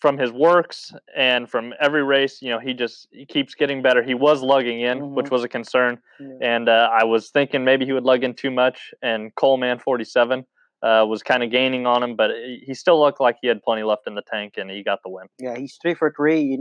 from 0.00 0.18
his 0.18 0.32
works 0.32 0.92
and 1.14 1.48
from 1.48 1.74
every 1.78 2.02
race, 2.02 2.40
you 2.42 2.48
know, 2.50 2.58
he 2.58 2.74
just 2.74 3.06
he 3.12 3.24
keeps 3.24 3.54
getting 3.54 3.82
better. 3.82 4.02
He 4.02 4.14
was 4.14 4.42
lugging 4.42 4.80
in, 4.80 5.14
which 5.14 5.26
Mhm. 5.26 5.30
was 5.30 5.44
a 5.44 5.48
concern. 5.48 6.02
Yeah. 6.18 6.26
and 6.42 6.68
uh, 6.68 6.88
I 6.92 7.04
was 7.04 7.30
thinking 7.30 7.64
maybe 7.64 7.84
he 7.86 7.92
would 7.92 8.04
lug 8.04 8.24
in 8.24 8.34
too 8.34 8.50
much. 8.50 8.92
And 9.02 9.34
Coleman 9.36 9.78
forty 9.78 10.04
seven 10.04 10.44
uh, 10.82 11.04
was 11.08 11.22
kind 11.22 11.42
of 11.44 11.50
gaining 11.50 11.86
on 11.86 12.02
him, 12.02 12.16
but 12.16 12.30
he 12.30 12.62
he 12.66 12.74
still 12.74 12.98
looked 12.98 13.20
like 13.20 13.36
he 13.40 13.46
had 13.48 13.62
plenty 13.62 13.84
left 13.84 14.06
in 14.08 14.14
the 14.16 14.22
tank, 14.22 14.54
and 14.56 14.70
he 14.70 14.82
got 14.82 14.98
the 15.04 15.10
win. 15.10 15.26
Yeah, 15.38 15.56
he's 15.56 15.78
three 15.80 15.94
for 15.94 16.12
three. 16.16 16.58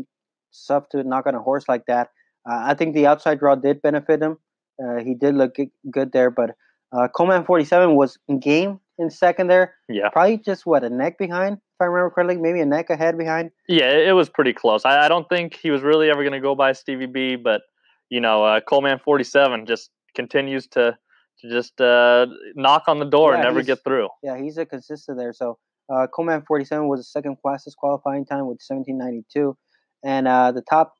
It's 0.51 0.65
tough 0.67 0.87
to 0.89 1.03
knock 1.03 1.25
on 1.25 1.33
a 1.35 1.41
horse 1.41 1.67
like 1.67 1.85
that. 1.87 2.09
Uh, 2.49 2.59
I 2.67 2.73
think 2.73 2.93
the 2.93 3.07
outside 3.07 3.39
draw 3.39 3.55
did 3.55 3.81
benefit 3.81 4.21
him. 4.21 4.37
Uh, 4.81 5.03
he 5.03 5.13
did 5.13 5.35
look 5.35 5.55
g- 5.55 5.71
good 5.91 6.11
there, 6.11 6.29
but 6.29 6.51
uh, 6.91 7.07
Coleman 7.07 7.43
47 7.45 7.95
was 7.95 8.17
in 8.27 8.39
game 8.39 8.79
in 8.97 9.09
second 9.09 9.47
there. 9.47 9.75
Yeah, 9.87 10.09
Probably 10.09 10.37
just 10.37 10.65
what 10.65 10.83
a 10.83 10.89
neck 10.89 11.17
behind, 11.17 11.53
if 11.55 11.81
I 11.81 11.85
remember 11.85 12.09
correctly, 12.11 12.37
maybe 12.37 12.61
a 12.61 12.65
neck 12.65 12.89
ahead 12.89 13.17
behind. 13.17 13.51
yeah, 13.67 13.91
it, 13.91 14.13
was 14.13 14.29
pretty 14.29 14.53
close. 14.53 14.85
I, 14.85 15.05
I 15.05 15.07
don't 15.09 15.27
think 15.27 15.55
he 15.55 15.69
was 15.71 15.81
really 15.81 16.09
ever 16.09 16.23
going 16.23 16.33
to 16.33 16.39
go 16.39 16.55
by 16.55 16.71
Stevie 16.73 17.05
B, 17.07 17.35
but 17.35 17.61
you 18.09 18.21
know, 18.21 18.43
uh, 18.43 18.59
Coleman 18.61 18.99
forty 18.99 19.23
seven 19.23 19.65
just 19.65 19.91
continues 20.15 20.67
to 20.67 20.97
to 21.41 21.49
just 21.49 21.79
uh, 21.79 22.25
knock 22.55 22.83
on 22.87 22.99
the 22.99 23.05
door 23.05 23.33
and 23.33 23.43
never 23.43 23.61
get 23.61 23.83
through. 23.83 24.09
Yeah, 24.23 24.37
he's 24.41 24.57
a 24.57 24.65
consistent 24.65 25.17
there. 25.17 25.31
So 25.33 25.57
uh, 25.89 26.07
Coleman 26.13 26.43
47 26.45 26.87
was 26.87 26.99
the 26.99 27.03
second 27.05 27.37
fastest 27.41 27.77
qualifying 27.77 28.25
time 28.25 28.45
with 28.45 28.59
1792, 28.67 29.55
and 30.03 30.27
uh, 30.27 30.51
the 30.51 30.61
top 30.61 30.93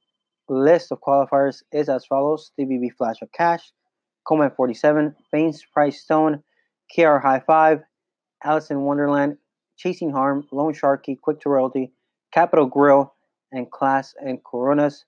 list 0.49 0.91
of 0.91 0.99
qualifiers 1.01 1.63
is 1.71 1.89
as 1.89 2.05
follows: 2.05 2.51
DBB 2.59 2.89
Flash 2.93 3.21
of 3.21 3.31
Cash, 3.31 3.71
Coleman 4.27 4.51
47, 4.51 5.15
Baines 5.31 5.63
Price 5.73 6.01
Stone, 6.01 6.43
KR 6.93 7.17
High 7.17 7.39
Five, 7.45 7.81
Alice 8.43 8.69
in 8.71 8.81
Wonderland, 8.81 9.37
Chasing 9.77 10.11
Harm, 10.11 10.47
Lone 10.51 10.73
Sharky, 10.73 11.19
Quick 11.19 11.39
to 11.41 11.49
Royalty, 11.49 11.91
Capital 12.31 12.65
Grill, 12.65 13.13
and 13.51 13.69
Class 13.71 14.15
and 14.19 14.43
Coronas. 14.43 15.05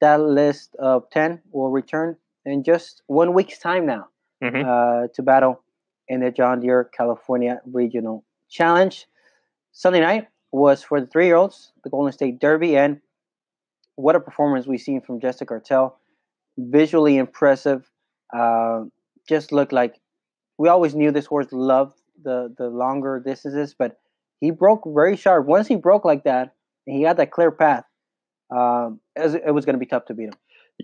That 0.00 0.20
list 0.20 0.74
of 0.76 1.08
10 1.10 1.40
will 1.52 1.70
return 1.70 2.16
in 2.46 2.62
just 2.62 3.02
one 3.06 3.34
week's 3.34 3.58
time 3.58 3.84
now 3.86 4.08
Mhm. 4.42 4.64
uh, 4.64 5.08
to 5.14 5.22
battle 5.22 5.62
in 6.08 6.20
the 6.20 6.30
John 6.30 6.60
Deere 6.60 6.84
California 6.84 7.60
Regional 7.66 8.24
Challenge. 8.48 9.06
Sunday 9.72 10.00
night 10.00 10.28
was 10.52 10.82
for 10.82 11.00
the 11.00 11.06
three 11.06 11.26
year 11.26 11.36
olds, 11.36 11.72
the 11.84 11.90
Golden 11.90 12.12
State 12.12 12.40
Derby, 12.40 12.76
and 12.76 13.00
what 13.96 14.16
a 14.16 14.20
performance 14.20 14.66
we've 14.66 14.80
seen 14.80 15.00
from 15.00 15.20
Jessica 15.20 15.46
Cartel. 15.46 15.98
Visually 16.58 17.16
impressive. 17.16 17.90
Uh, 18.34 18.84
just 19.28 19.52
looked 19.52 19.72
like 19.72 20.00
we 20.58 20.68
always 20.68 20.94
knew 20.94 21.10
this 21.10 21.26
horse 21.26 21.46
loved 21.52 21.94
the, 22.22 22.54
the 22.58 22.68
longer 22.68 23.22
distances, 23.24 23.74
but 23.78 23.98
he 24.40 24.50
broke 24.50 24.82
very 24.86 25.16
sharp. 25.16 25.46
Once 25.46 25.66
he 25.68 25.76
broke 25.76 26.04
like 26.04 26.24
that, 26.24 26.54
and 26.86 26.96
he 26.96 27.02
had 27.02 27.16
that 27.18 27.30
clear 27.30 27.50
path, 27.50 27.84
um, 28.50 29.00
it 29.16 29.22
was, 29.22 29.36
was 29.54 29.64
going 29.64 29.74
to 29.74 29.78
be 29.78 29.86
tough 29.86 30.06
to 30.06 30.14
beat 30.14 30.28
him. 30.28 30.34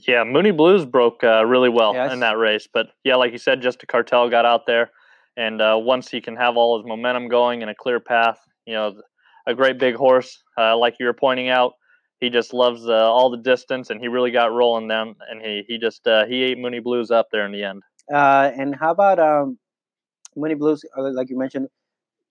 Yeah, 0.07 0.25
Mooney 0.25 0.51
Blues 0.51 0.85
broke 0.85 1.25
uh, 1.25 1.45
really 1.47 1.71
well 1.71 1.95
yes. 1.95 2.13
in 2.13 2.21
that 2.21 2.37
race, 2.37 2.69
but 2.73 2.89
yeah, 3.03 3.17
like 3.17 3.33
you 3.33 3.39
said, 3.39 3.63
Jessica 3.63 3.87
Cartel 3.87 4.29
got 4.29 4.45
out 4.45 4.67
there, 4.67 4.91
and 5.37 5.61
uh, 5.61 5.77
once 5.79 6.11
he 6.11 6.21
can 6.21 6.37
have 6.37 6.57
all 6.57 6.79
his 6.79 6.87
momentum 6.87 7.29
going 7.29 7.63
and 7.63 7.71
a 7.71 7.75
clear 7.75 7.99
path, 7.99 8.39
you 8.67 8.75
know, 8.75 8.95
a 9.47 9.55
great 9.55 9.79
big 9.79 9.95
horse, 9.95 10.43
uh, 10.59 10.77
like 10.77 10.97
you 11.01 11.07
were 11.07 11.15
pointing 11.15 11.49
out, 11.49 11.75
he 12.21 12.31
just 12.31 12.55
loves 12.55 12.89
uh, 12.89 12.93
all 12.93 13.31
the 13.31 13.37
distance, 13.37 13.91
and 13.91 14.01
he 14.01 14.09
really 14.09 14.31
got 14.31 14.53
rolling 14.53 14.89
them, 14.89 15.17
and 15.31 15.41
he 15.41 15.65
he 15.69 15.79
just 15.79 16.07
uh, 16.07 16.27
he 16.27 16.43
ate 16.43 16.59
Mooney 16.59 16.81
Blues 16.81 17.11
up 17.11 17.29
there 17.31 17.45
in 17.45 17.53
the 17.53 17.63
end. 17.63 17.83
Uh, 18.13 18.51
and 18.57 18.75
how 18.75 18.91
about 18.91 19.19
um, 19.19 19.59
Mooney 20.35 20.55
Blues? 20.55 20.85
Like 20.97 21.29
you 21.29 21.39
mentioned, 21.39 21.69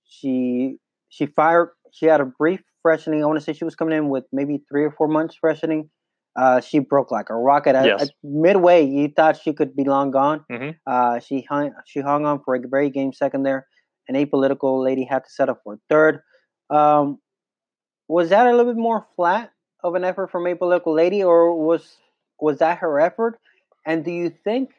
she 0.08 0.78
she 1.10 1.28
fired. 1.28 1.70
She 1.92 2.08
had 2.08 2.20
a 2.20 2.26
brief 2.26 2.62
freshening. 2.82 3.24
I 3.24 3.28
want 3.28 3.40
to 3.40 3.44
say 3.44 3.54
she 3.54 3.66
was 3.66 3.76
coming 3.76 3.98
in 3.98 4.10
with 4.10 4.26
maybe 4.32 4.62
three 4.70 4.84
or 4.84 4.92
four 4.92 5.08
months 5.08 5.36
freshening. 5.40 5.90
Uh, 6.36 6.60
she 6.60 6.80
broke 6.80 7.12
like 7.12 7.30
a 7.30 7.36
rocket. 7.36 7.76
At, 7.76 7.86
yes. 7.86 8.02
at, 8.02 8.10
midway, 8.24 8.86
you 8.86 9.08
thought 9.16 9.40
she 9.42 9.54
could 9.54 9.76
be 9.76 9.86
long 9.86 10.12
gone. 10.12 10.44
Mm-hmm. 10.52 10.72
Uh, 10.86 11.20
she 11.20 11.46
hung 11.48 11.72
she 11.86 12.02
hung 12.02 12.26
on 12.26 12.42
for 12.44 12.56
a 12.56 12.60
very 12.68 12.90
game 12.90 13.14
second 13.14 13.44
there. 13.44 13.68
An 14.08 14.16
apolitical 14.16 14.84
lady 14.84 15.06
had 15.06 15.20
to 15.20 15.30
settle 15.30 15.58
for 15.64 15.80
third. 15.90 16.20
Um, 16.70 17.20
was 18.08 18.30
that 18.30 18.48
a 18.48 18.52
little 18.52 18.74
bit 18.74 18.80
more 18.80 19.08
flat 19.16 19.52
of 19.86 19.96
an 19.96 20.04
effort 20.04 20.32
from 20.32 20.44
apolitical 20.44 20.96
lady, 20.96 21.24
or 21.24 21.56
was 21.56 21.98
was 22.40 22.60
that 22.60 22.80
her 22.80 23.00
effort? 23.00 23.40
And 23.86 24.04
do 24.04 24.12
you 24.12 24.30
think 24.30 24.72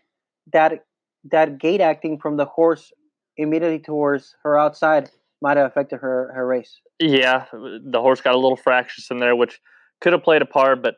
that 0.52 0.84
that 1.30 1.58
gate 1.58 1.80
acting 1.80 2.18
from 2.18 2.36
the 2.36 2.44
horse 2.44 2.92
immediately 3.36 3.78
towards 3.78 4.34
her 4.42 4.58
outside 4.58 5.10
might 5.42 5.56
have 5.56 5.66
affected 5.66 5.98
her 5.98 6.32
her 6.34 6.46
race. 6.46 6.80
Yeah, 6.98 7.44
the 7.52 8.00
horse 8.00 8.20
got 8.20 8.34
a 8.34 8.38
little 8.38 8.56
fractious 8.56 9.10
in 9.10 9.18
there, 9.18 9.36
which 9.36 9.60
could 10.00 10.12
have 10.12 10.22
played 10.22 10.42
a 10.42 10.46
part. 10.46 10.82
But 10.82 10.96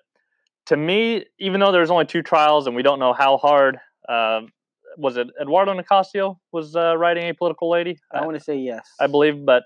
to 0.67 0.77
me, 0.77 1.25
even 1.39 1.61
though 1.61 1.73
there's 1.73 1.91
only 1.91 2.07
two 2.07 2.23
trials 2.23 2.67
and 2.67 2.77
we 2.77 2.83
don't 2.83 3.01
know 3.01 3.13
how 3.13 3.37
hard, 3.37 3.79
uh, 4.09 4.43
was 4.97 5.17
it 5.17 5.29
Eduardo 5.41 5.75
Nicasio 5.75 6.39
was 6.53 6.77
uh, 6.77 6.97
riding 6.97 7.33
apolitical 7.33 7.71
lady? 7.71 7.99
I, 8.13 8.19
I 8.19 8.25
want 8.25 8.39
to 8.39 8.45
say 8.45 8.57
yes. 8.57 8.89
I 9.01 9.07
believe, 9.07 9.45
but 9.45 9.65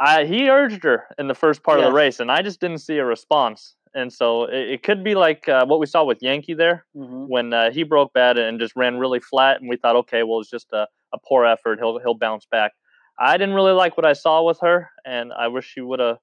I, 0.00 0.24
he 0.24 0.48
urged 0.48 0.82
her 0.84 1.04
in 1.18 1.28
the 1.28 1.34
first 1.34 1.62
part 1.62 1.78
yes. 1.78 1.86
of 1.86 1.92
the 1.92 1.96
race, 1.96 2.20
and 2.20 2.32
I 2.32 2.40
just 2.40 2.58
didn't 2.58 2.78
see 2.78 2.96
a 2.96 3.04
response. 3.04 3.76
And 3.94 4.10
so 4.10 4.44
it, 4.44 4.70
it 4.70 4.82
could 4.82 5.04
be 5.04 5.14
like 5.14 5.46
uh, 5.48 5.66
what 5.66 5.78
we 5.78 5.86
saw 5.86 6.04
with 6.04 6.22
Yankee 6.22 6.54
there 6.54 6.86
mm-hmm. 6.96 7.24
when 7.26 7.52
uh, 7.52 7.70
he 7.70 7.82
broke 7.82 8.12
bad 8.14 8.38
and 8.38 8.58
just 8.58 8.74
ran 8.76 8.98
really 8.98 9.20
flat, 9.20 9.60
and 9.60 9.68
we 9.68 9.76
thought, 9.76 9.96
okay, 9.96 10.22
well, 10.22 10.40
it's 10.40 10.50
just 10.50 10.72
a, 10.72 10.86
a 11.12 11.18
poor 11.28 11.44
effort. 11.44 11.78
He'll 11.78 11.98
he'll 11.98 12.14
bounce 12.14 12.46
back. 12.50 12.72
I 13.18 13.36
didn't 13.36 13.54
really 13.54 13.72
like 13.72 13.98
what 13.98 14.06
I 14.06 14.14
saw 14.14 14.42
with 14.42 14.58
her, 14.60 14.90
and 15.04 15.32
I 15.34 15.48
wish 15.48 15.66
she 15.66 15.82
would 15.82 16.00
have 16.00 16.16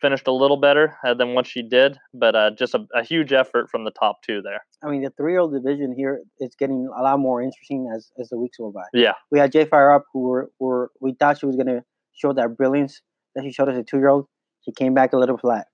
finished 0.00 0.26
a 0.26 0.32
little 0.32 0.56
better 0.56 0.96
uh, 1.06 1.14
than 1.14 1.34
what 1.34 1.46
she 1.46 1.62
did. 1.62 1.96
But 2.12 2.34
uh, 2.34 2.50
just 2.58 2.74
a, 2.74 2.84
a, 2.94 3.04
huge 3.04 3.32
effort 3.32 3.70
from 3.70 3.84
the 3.84 3.92
top 3.92 4.16
two 4.22 4.42
there. 4.42 4.60
I 4.82 4.90
mean, 4.90 5.02
the 5.02 5.10
three-year-old 5.10 5.52
division 5.54 5.94
here 5.96 6.20
is 6.40 6.56
getting 6.58 6.90
a 6.98 7.02
lot 7.02 7.20
more 7.20 7.40
interesting 7.40 7.90
as, 7.94 8.10
as 8.20 8.28
the 8.30 8.38
weeks 8.38 8.56
go 8.58 8.72
by. 8.72 8.82
Yeah, 8.92 9.14
we 9.30 9.38
had 9.38 9.52
Jay 9.52 9.64
Fire 9.64 9.92
Up, 9.92 10.04
who 10.12 10.22
were, 10.22 10.50
were 10.58 10.90
we 11.00 11.14
thought 11.14 11.38
she 11.38 11.46
was 11.46 11.54
going 11.54 11.68
to 11.68 11.84
show 12.14 12.32
that 12.32 12.56
brilliance 12.56 13.02
that 13.34 13.44
she 13.44 13.52
showed 13.52 13.68
as 13.68 13.78
a 13.78 13.82
two-year-old. 13.82 14.26
She 14.64 14.72
came 14.72 14.94
back 14.94 15.12
a 15.12 15.18
little 15.18 15.38
flat. 15.38 15.66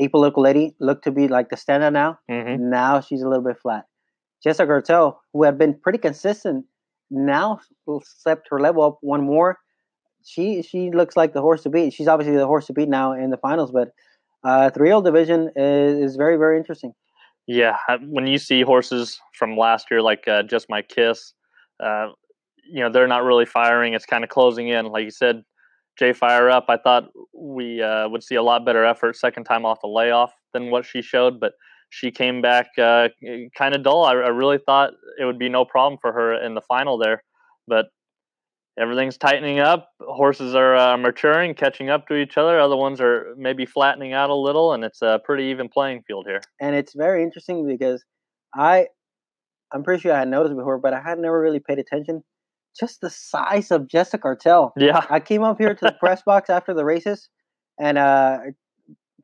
Apolitical 0.00 0.42
Lady 0.42 0.74
looked 0.80 1.04
to 1.04 1.10
be 1.10 1.28
like 1.28 1.48
the 1.48 1.56
standout 1.56 1.92
now. 1.92 2.18
Mm-hmm. 2.30 2.68
Now 2.70 3.00
she's 3.00 3.22
a 3.22 3.28
little 3.28 3.44
bit 3.44 3.58
flat. 3.60 3.84
Jessica 4.42 4.66
Cartel, 4.66 5.20
who 5.32 5.44
had 5.44 5.58
been 5.58 5.74
pretty 5.82 5.98
consistent 5.98 6.66
now 7.10 7.60
stepped 8.02 8.48
her 8.50 8.60
level 8.60 8.82
up 8.82 8.98
one 9.00 9.24
more. 9.24 9.58
She 10.24 10.62
she 10.62 10.90
looks 10.90 11.16
like 11.16 11.32
the 11.32 11.40
horse 11.40 11.62
to 11.62 11.70
beat. 11.70 11.92
She's 11.92 12.08
obviously 12.08 12.36
the 12.36 12.46
horse 12.46 12.66
to 12.66 12.72
beat 12.72 12.88
now 12.88 13.12
in 13.12 13.30
the 13.30 13.36
finals, 13.36 13.70
but 13.70 13.90
uh, 14.44 14.70
three 14.70 14.88
year 14.88 14.96
old 14.96 15.04
division 15.04 15.50
is, 15.54 16.10
is 16.10 16.16
very 16.16 16.36
very 16.36 16.58
interesting. 16.58 16.92
Yeah, 17.46 17.76
when 18.02 18.26
you 18.26 18.38
see 18.38 18.62
horses 18.62 19.20
from 19.38 19.56
last 19.56 19.86
year 19.90 20.02
like 20.02 20.26
uh, 20.26 20.42
Just 20.42 20.66
My 20.68 20.82
Kiss, 20.82 21.32
uh, 21.80 22.08
you 22.70 22.80
know 22.80 22.90
they're 22.90 23.08
not 23.08 23.24
really 23.24 23.46
firing. 23.46 23.94
It's 23.94 24.06
kind 24.06 24.24
of 24.24 24.30
closing 24.30 24.68
in. 24.68 24.86
Like 24.86 25.04
you 25.04 25.10
said, 25.10 25.42
Jay 25.98 26.12
Fire 26.12 26.50
Up. 26.50 26.66
I 26.68 26.76
thought 26.76 27.08
we 27.34 27.82
uh, 27.82 28.08
would 28.08 28.22
see 28.22 28.34
a 28.34 28.42
lot 28.42 28.64
better 28.64 28.84
effort 28.84 29.16
second 29.16 29.44
time 29.44 29.64
off 29.64 29.80
the 29.80 29.88
layoff 29.88 30.32
than 30.52 30.70
what 30.70 30.84
she 30.84 31.02
showed, 31.02 31.40
but 31.40 31.52
she 31.90 32.10
came 32.10 32.42
back 32.42 32.66
uh, 32.78 33.08
kind 33.56 33.74
of 33.74 33.82
dull. 33.82 34.04
I, 34.04 34.12
I, 34.12 34.28
really 34.28 34.58
thought 34.58 34.92
it 35.18 35.24
would 35.24 35.38
be 35.38 35.48
no 35.48 35.64
problem 35.64 35.98
for 36.00 36.12
her 36.12 36.34
in 36.34 36.54
the 36.54 36.60
final 36.60 36.98
there, 36.98 37.22
but 37.68 37.86
everything's 38.78 39.16
tightening 39.16 39.60
up. 39.60 39.88
Horses 40.00 40.54
are 40.54 40.76
uh, 40.76 40.96
maturing, 40.96 41.54
catching 41.54 41.88
up 41.88 42.06
to 42.08 42.14
each 42.14 42.36
other. 42.36 42.60
Other 42.60 42.76
ones 42.76 43.00
are 43.00 43.34
maybe 43.36 43.66
flattening 43.66 44.12
out 44.12 44.30
a 44.30 44.34
little, 44.34 44.72
and 44.72 44.84
it's 44.84 45.00
a 45.02 45.20
pretty 45.24 45.44
even 45.44 45.68
playing 45.68 46.02
field 46.06 46.26
here. 46.26 46.40
And 46.60 46.74
it's 46.74 46.94
very 46.94 47.22
interesting 47.22 47.66
because 47.66 48.04
I, 48.54 48.88
I'm 49.72 49.82
pretty 49.82 50.02
sure 50.02 50.12
I 50.12 50.18
had 50.18 50.28
noticed 50.28 50.56
before, 50.56 50.78
but 50.78 50.92
I 50.92 51.00
had 51.00 51.18
never 51.18 51.40
really 51.40 51.60
paid 51.60 51.78
attention. 51.78 52.22
Just 52.78 53.00
the 53.00 53.10
size 53.10 53.70
of 53.70 53.88
Jessica 53.88 54.22
Cartel. 54.22 54.72
Yeah. 54.76 55.04
I 55.10 55.20
came 55.20 55.42
up 55.42 55.58
here 55.58 55.74
to 55.74 55.84
the 55.84 55.92
press 56.00 56.22
box 56.22 56.50
after 56.50 56.74
the 56.74 56.84
races, 56.84 57.28
and 57.80 57.98
uh, 57.98 58.38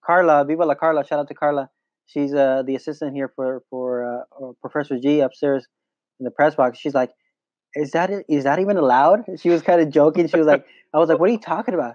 Carla, 0.04 0.44
Viva 0.44 0.64
la 0.64 0.74
Carla, 0.74 1.04
shout 1.04 1.18
out 1.18 1.28
to 1.28 1.34
Carla 1.34 1.70
she's 2.12 2.34
uh, 2.34 2.62
the 2.66 2.74
assistant 2.74 3.14
here 3.14 3.30
for 3.34 3.62
for 3.70 4.04
uh, 4.04 4.44
uh, 4.44 4.52
Professor 4.60 4.98
G 4.98 5.20
upstairs 5.20 5.66
in 6.20 6.24
the 6.24 6.30
press 6.30 6.54
box. 6.54 6.78
She's 6.78 6.94
like, 6.94 7.10
"Is 7.74 7.92
that 7.92 8.10
is 8.28 8.44
that 8.44 8.58
even 8.58 8.76
allowed?" 8.76 9.24
She 9.40 9.50
was 9.50 9.62
kind 9.62 9.80
of 9.80 9.90
joking. 9.90 10.28
She 10.28 10.38
was 10.38 10.46
like, 10.46 10.64
"I 10.94 10.98
was 10.98 11.08
like, 11.08 11.18
what 11.18 11.28
are 11.28 11.32
you 11.32 11.38
talking 11.38 11.74
about?" 11.74 11.94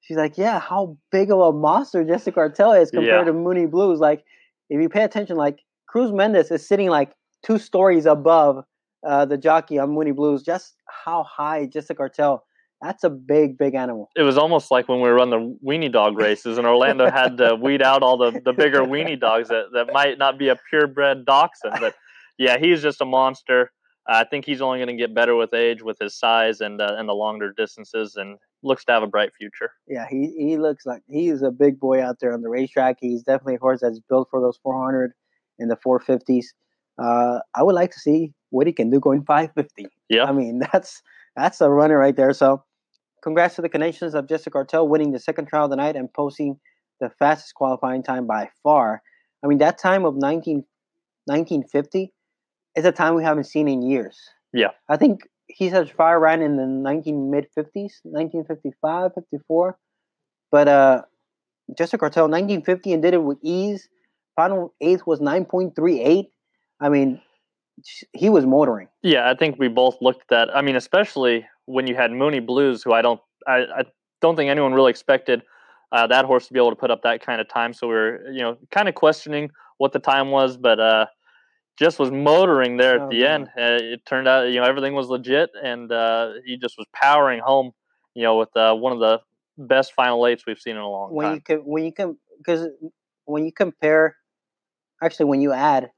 She's 0.00 0.16
like, 0.16 0.36
"Yeah, 0.36 0.60
how 0.60 0.96
big 1.10 1.30
of 1.30 1.38
a 1.38 1.52
monster 1.52 2.04
Jessica 2.04 2.34
Cartel 2.34 2.72
is 2.72 2.90
compared 2.90 3.26
yeah. 3.26 3.32
to 3.32 3.32
Mooney 3.32 3.66
Blues. 3.66 4.00
Like, 4.00 4.24
if 4.68 4.80
you 4.80 4.88
pay 4.88 5.02
attention, 5.02 5.36
like 5.36 5.60
Cruz 5.88 6.12
Mendez 6.12 6.50
is 6.50 6.66
sitting 6.66 6.90
like 6.90 7.12
two 7.44 7.58
stories 7.58 8.06
above 8.06 8.64
uh, 9.06 9.24
the 9.24 9.38
jockey 9.38 9.78
on 9.78 9.90
Mooney 9.90 10.12
Blues. 10.12 10.42
Just 10.42 10.74
how 11.04 11.24
high 11.24 11.66
Jessica 11.66 11.94
Cartel." 11.94 12.44
That's 12.82 13.02
a 13.02 13.10
big, 13.10 13.56
big 13.56 13.74
animal. 13.74 14.10
It 14.14 14.22
was 14.22 14.36
almost 14.36 14.70
like 14.70 14.88
when 14.88 15.00
we 15.00 15.08
were 15.08 15.18
on 15.18 15.30
the 15.30 15.56
weenie 15.64 15.90
dog 15.90 16.18
races, 16.18 16.58
and 16.58 16.66
Orlando 16.66 17.10
had 17.10 17.38
to 17.38 17.54
weed 17.54 17.82
out 17.82 18.02
all 18.02 18.18
the, 18.18 18.40
the 18.44 18.52
bigger 18.52 18.80
weenie 18.80 19.18
dogs 19.18 19.48
that, 19.48 19.66
that 19.72 19.92
might 19.92 20.18
not 20.18 20.38
be 20.38 20.48
a 20.48 20.56
purebred 20.68 21.24
dachshund. 21.24 21.76
But 21.80 21.94
yeah, 22.38 22.58
he's 22.58 22.82
just 22.82 23.00
a 23.00 23.04
monster. 23.04 23.70
Uh, 24.08 24.16
I 24.16 24.24
think 24.24 24.44
he's 24.44 24.60
only 24.60 24.78
going 24.78 24.88
to 24.88 25.02
get 25.02 25.14
better 25.14 25.34
with 25.34 25.54
age, 25.54 25.82
with 25.82 25.98
his 25.98 26.18
size 26.18 26.60
and 26.60 26.80
uh, 26.80 26.96
and 26.98 27.08
the 27.08 27.14
longer 27.14 27.54
distances, 27.56 28.16
and 28.16 28.38
looks 28.62 28.84
to 28.86 28.92
have 28.92 29.02
a 29.02 29.06
bright 29.06 29.30
future. 29.38 29.70
Yeah, 29.86 30.06
he 30.08 30.34
he 30.36 30.58
looks 30.58 30.84
like 30.84 31.02
he's 31.08 31.42
a 31.42 31.50
big 31.50 31.80
boy 31.80 32.02
out 32.02 32.16
there 32.20 32.34
on 32.34 32.42
the 32.42 32.50
racetrack. 32.50 32.98
He's 33.00 33.22
definitely 33.22 33.56
a 33.56 33.60
horse 33.60 33.80
that's 33.80 34.00
built 34.08 34.28
for 34.30 34.40
those 34.40 34.58
400 34.62 35.12
and 35.58 35.70
the 35.70 35.76
450s. 35.76 36.46
Uh, 36.98 37.40
I 37.54 37.62
would 37.62 37.74
like 37.74 37.90
to 37.92 38.00
see 38.00 38.32
what 38.50 38.66
he 38.66 38.72
can 38.72 38.90
do 38.90 39.00
going 39.00 39.24
550. 39.26 39.88
Yeah, 40.08 40.24
I 40.24 40.32
mean 40.32 40.60
that's 40.72 41.02
that's 41.36 41.60
a 41.60 41.70
runner 41.70 41.98
right 41.98 42.16
there. 42.16 42.32
So 42.32 42.62
Congrats 43.24 43.54
to 43.54 43.62
the 43.62 43.70
Canadians 43.70 44.14
of 44.14 44.28
Jessica 44.28 44.50
Cartel 44.50 44.86
winning 44.86 45.12
the 45.12 45.18
second 45.18 45.46
trial 45.46 45.64
of 45.64 45.70
the 45.70 45.76
night 45.76 45.96
and 45.96 46.12
posting 46.12 46.60
the 47.00 47.08
fastest 47.18 47.54
qualifying 47.54 48.02
time 48.02 48.26
by 48.26 48.50
far. 48.62 49.00
I 49.42 49.46
mean, 49.46 49.56
that 49.58 49.78
time 49.78 50.04
of 50.04 50.14
19, 50.14 50.56
1950 51.24 52.12
is 52.76 52.84
a 52.84 52.92
time 52.92 53.14
we 53.14 53.24
haven't 53.24 53.44
seen 53.44 53.66
in 53.66 53.80
years. 53.80 54.20
Yeah. 54.52 54.72
I 54.90 54.98
think 54.98 55.22
he 55.46 55.70
says 55.70 55.88
fire 55.88 56.20
ran 56.20 56.42
in 56.42 56.56
the 56.56 56.66
19 56.66 57.30
mid 57.30 57.46
50s, 57.58 58.02
1955, 58.02 59.12
54. 59.14 59.78
But 60.52 60.68
uh, 60.68 61.02
Jessica 61.78 61.96
Cartel, 61.96 62.24
1950, 62.24 62.92
and 62.92 63.02
did 63.02 63.14
it 63.14 63.22
with 63.22 63.38
ease. 63.42 63.88
Final 64.36 64.74
eighth 64.82 65.06
was 65.06 65.20
9.38. 65.20 66.26
I 66.80 66.88
mean, 66.88 67.20
he 68.12 68.28
was 68.28 68.46
motoring. 68.46 68.88
Yeah, 69.02 69.30
I 69.30 69.34
think 69.34 69.58
we 69.58 69.68
both 69.68 69.96
looked 70.00 70.22
at 70.22 70.28
that. 70.30 70.56
I 70.56 70.62
mean, 70.62 70.76
especially 70.76 71.46
when 71.66 71.86
you 71.86 71.94
had 71.94 72.12
Mooney 72.12 72.40
Blues, 72.40 72.82
who 72.82 72.92
I 72.92 73.02
don't, 73.02 73.20
I, 73.46 73.56
I 73.56 73.84
don't 74.20 74.36
think 74.36 74.50
anyone 74.50 74.74
really 74.74 74.90
expected 74.90 75.42
uh, 75.92 76.06
that 76.08 76.24
horse 76.24 76.46
to 76.48 76.52
be 76.52 76.58
able 76.58 76.70
to 76.70 76.76
put 76.76 76.90
up 76.90 77.02
that 77.02 77.24
kind 77.24 77.40
of 77.40 77.48
time. 77.48 77.72
So 77.72 77.88
we 77.88 77.94
are 77.94 78.30
you 78.30 78.40
know, 78.40 78.58
kind 78.70 78.88
of 78.88 78.94
questioning 78.94 79.50
what 79.78 79.92
the 79.92 79.98
time 79.98 80.30
was, 80.30 80.56
but 80.56 80.80
uh, 80.80 81.06
just 81.78 81.98
was 81.98 82.10
motoring 82.10 82.76
there 82.76 82.96
at 82.96 83.02
oh, 83.02 83.08
the 83.10 83.20
man. 83.20 83.48
end. 83.56 83.82
Uh, 83.82 83.94
it 83.94 84.06
turned 84.06 84.28
out, 84.28 84.48
you 84.48 84.60
know, 84.60 84.66
everything 84.66 84.94
was 84.94 85.08
legit, 85.08 85.50
and 85.62 85.90
uh, 85.90 86.32
he 86.44 86.56
just 86.56 86.76
was 86.78 86.86
powering 86.92 87.40
home, 87.40 87.72
you 88.14 88.22
know, 88.22 88.38
with 88.38 88.54
uh, 88.56 88.74
one 88.74 88.92
of 88.92 89.00
the 89.00 89.20
best 89.58 89.92
final 89.92 90.26
eights 90.26 90.44
we've 90.46 90.58
seen 90.58 90.76
in 90.76 90.82
a 90.82 90.88
long 90.88 91.10
time. 91.10 91.16
when 91.16 91.26
time. 91.26 91.34
You 91.34 91.40
can, 91.42 91.58
when 91.58 91.84
you 91.84 91.92
can, 91.92 92.18
because 92.38 92.68
when 93.24 93.44
you 93.44 93.52
compare, 93.52 94.16
actually, 95.02 95.26
when 95.26 95.40
you 95.40 95.52
add 95.52 95.90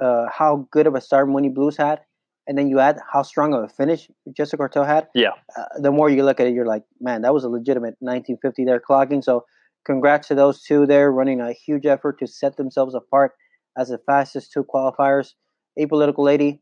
uh, 0.00 0.26
how 0.32 0.68
good 0.70 0.86
of 0.86 0.94
a 0.94 1.00
start 1.00 1.28
Mooney 1.28 1.48
Blues 1.48 1.76
had, 1.76 2.00
and 2.46 2.56
then 2.56 2.68
you 2.68 2.80
add 2.80 2.98
how 3.12 3.22
strong 3.22 3.54
of 3.54 3.62
a 3.62 3.68
finish 3.68 4.08
Jessica 4.36 4.58
Cartel 4.58 4.84
had. 4.84 5.08
Yeah. 5.14 5.32
Uh, 5.56 5.64
the 5.80 5.90
more 5.90 6.10
you 6.10 6.24
look 6.24 6.40
at 6.40 6.46
it, 6.46 6.54
you're 6.54 6.66
like, 6.66 6.84
man, 7.00 7.22
that 7.22 7.34
was 7.34 7.44
a 7.44 7.48
legitimate 7.48 7.96
1950 8.00 8.64
there 8.64 8.80
clocking. 8.80 9.22
So, 9.22 9.44
congrats 9.84 10.28
to 10.28 10.34
those 10.34 10.62
two 10.62 10.86
there, 10.86 11.10
running 11.10 11.40
a 11.40 11.52
huge 11.52 11.86
effort 11.86 12.18
to 12.20 12.26
set 12.26 12.56
themselves 12.56 12.94
apart 12.94 13.32
as 13.76 13.88
the 13.88 13.98
fastest 13.98 14.52
two 14.52 14.64
qualifiers. 14.64 15.32
Apolitical 15.78 16.24
Lady, 16.24 16.60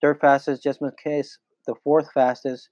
third 0.00 0.20
fastest. 0.20 0.62
Just 0.62 0.80
Case, 1.02 1.38
the 1.66 1.74
fourth 1.82 2.08
fastest. 2.12 2.68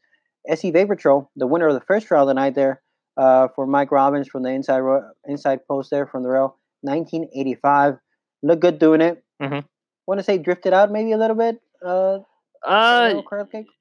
SC 0.53 0.73
Vapor 0.73 0.97
Trail, 0.97 1.31
the 1.37 1.47
winner 1.47 1.69
of 1.69 1.75
the 1.75 1.81
first 1.81 2.07
trial 2.07 2.27
tonight 2.27 2.55
there 2.55 2.83
uh, 3.17 3.49
for 3.55 3.67
Mike 3.67 3.93
Robbins 3.93 4.29
from 4.29 4.43
the 4.43 4.51
inside 4.51 4.83
inside 5.27 5.61
post 5.67 5.91
there 5.91 6.07
from 6.07 6.23
the 6.23 6.31
rail, 6.31 6.57
1985. 6.83 7.95
Look 8.43 8.61
good 8.61 8.79
doing 8.79 9.01
it. 9.01 9.23
Mm-hmm. 9.43 9.67
Want 10.07 10.19
to 10.19 10.25
say 10.25 10.39
drifted 10.39 10.73
out 10.73 10.91
maybe 10.91 11.13
a 11.13 11.19
little 11.19 11.37
bit. 11.37 11.61
Uh, 11.85 12.19
uh, 12.67 13.23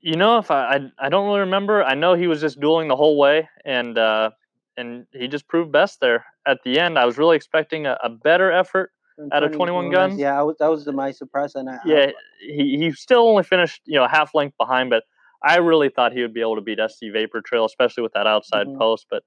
you 0.01 0.15
know, 0.15 0.37
if 0.37 0.51
I, 0.51 0.75
I, 0.75 1.07
I 1.07 1.09
don't 1.09 1.27
really 1.27 1.41
remember. 1.41 1.83
I 1.83 1.95
know 1.95 2.13
he 2.13 2.27
was 2.27 2.39
just 2.39 2.59
dueling 2.59 2.87
the 2.87 2.95
whole 2.95 3.17
way, 3.17 3.49
and 3.65 3.97
uh, 3.97 4.29
and 4.77 5.05
he 5.11 5.27
just 5.27 5.47
proved 5.47 5.71
best 5.71 5.99
there 5.99 6.25
at 6.47 6.59
the 6.63 6.79
end. 6.79 6.97
I 6.97 7.05
was 7.05 7.17
really 7.17 7.35
expecting 7.35 7.85
a, 7.85 7.97
a 8.03 8.09
better 8.09 8.51
effort 8.51 8.91
out 9.33 9.43
of 9.43 9.51
21 9.51 9.91
guns. 9.91 10.17
Yeah, 10.17 10.41
was, 10.41 10.55
that 10.59 10.67
was 10.67 10.87
my 10.87 11.11
surprise. 11.11 11.55
And 11.55 11.69
I, 11.69 11.79
yeah, 11.85 12.11
he 12.39 12.77
he 12.77 12.91
still 12.93 13.27
only 13.27 13.43
finished 13.43 13.81
you 13.85 13.99
know 13.99 14.07
half 14.07 14.33
length 14.33 14.55
behind, 14.57 14.89
but 14.89 15.03
I 15.43 15.57
really 15.57 15.89
thought 15.89 16.13
he 16.13 16.21
would 16.21 16.33
be 16.33 16.41
able 16.41 16.55
to 16.55 16.61
beat 16.61 16.79
SC 16.87 17.05
Vapor 17.11 17.41
Trail, 17.41 17.65
especially 17.65 18.03
with 18.03 18.13
that 18.13 18.27
outside 18.27 18.67
mm-hmm. 18.67 18.79
post. 18.79 19.07
But 19.09 19.23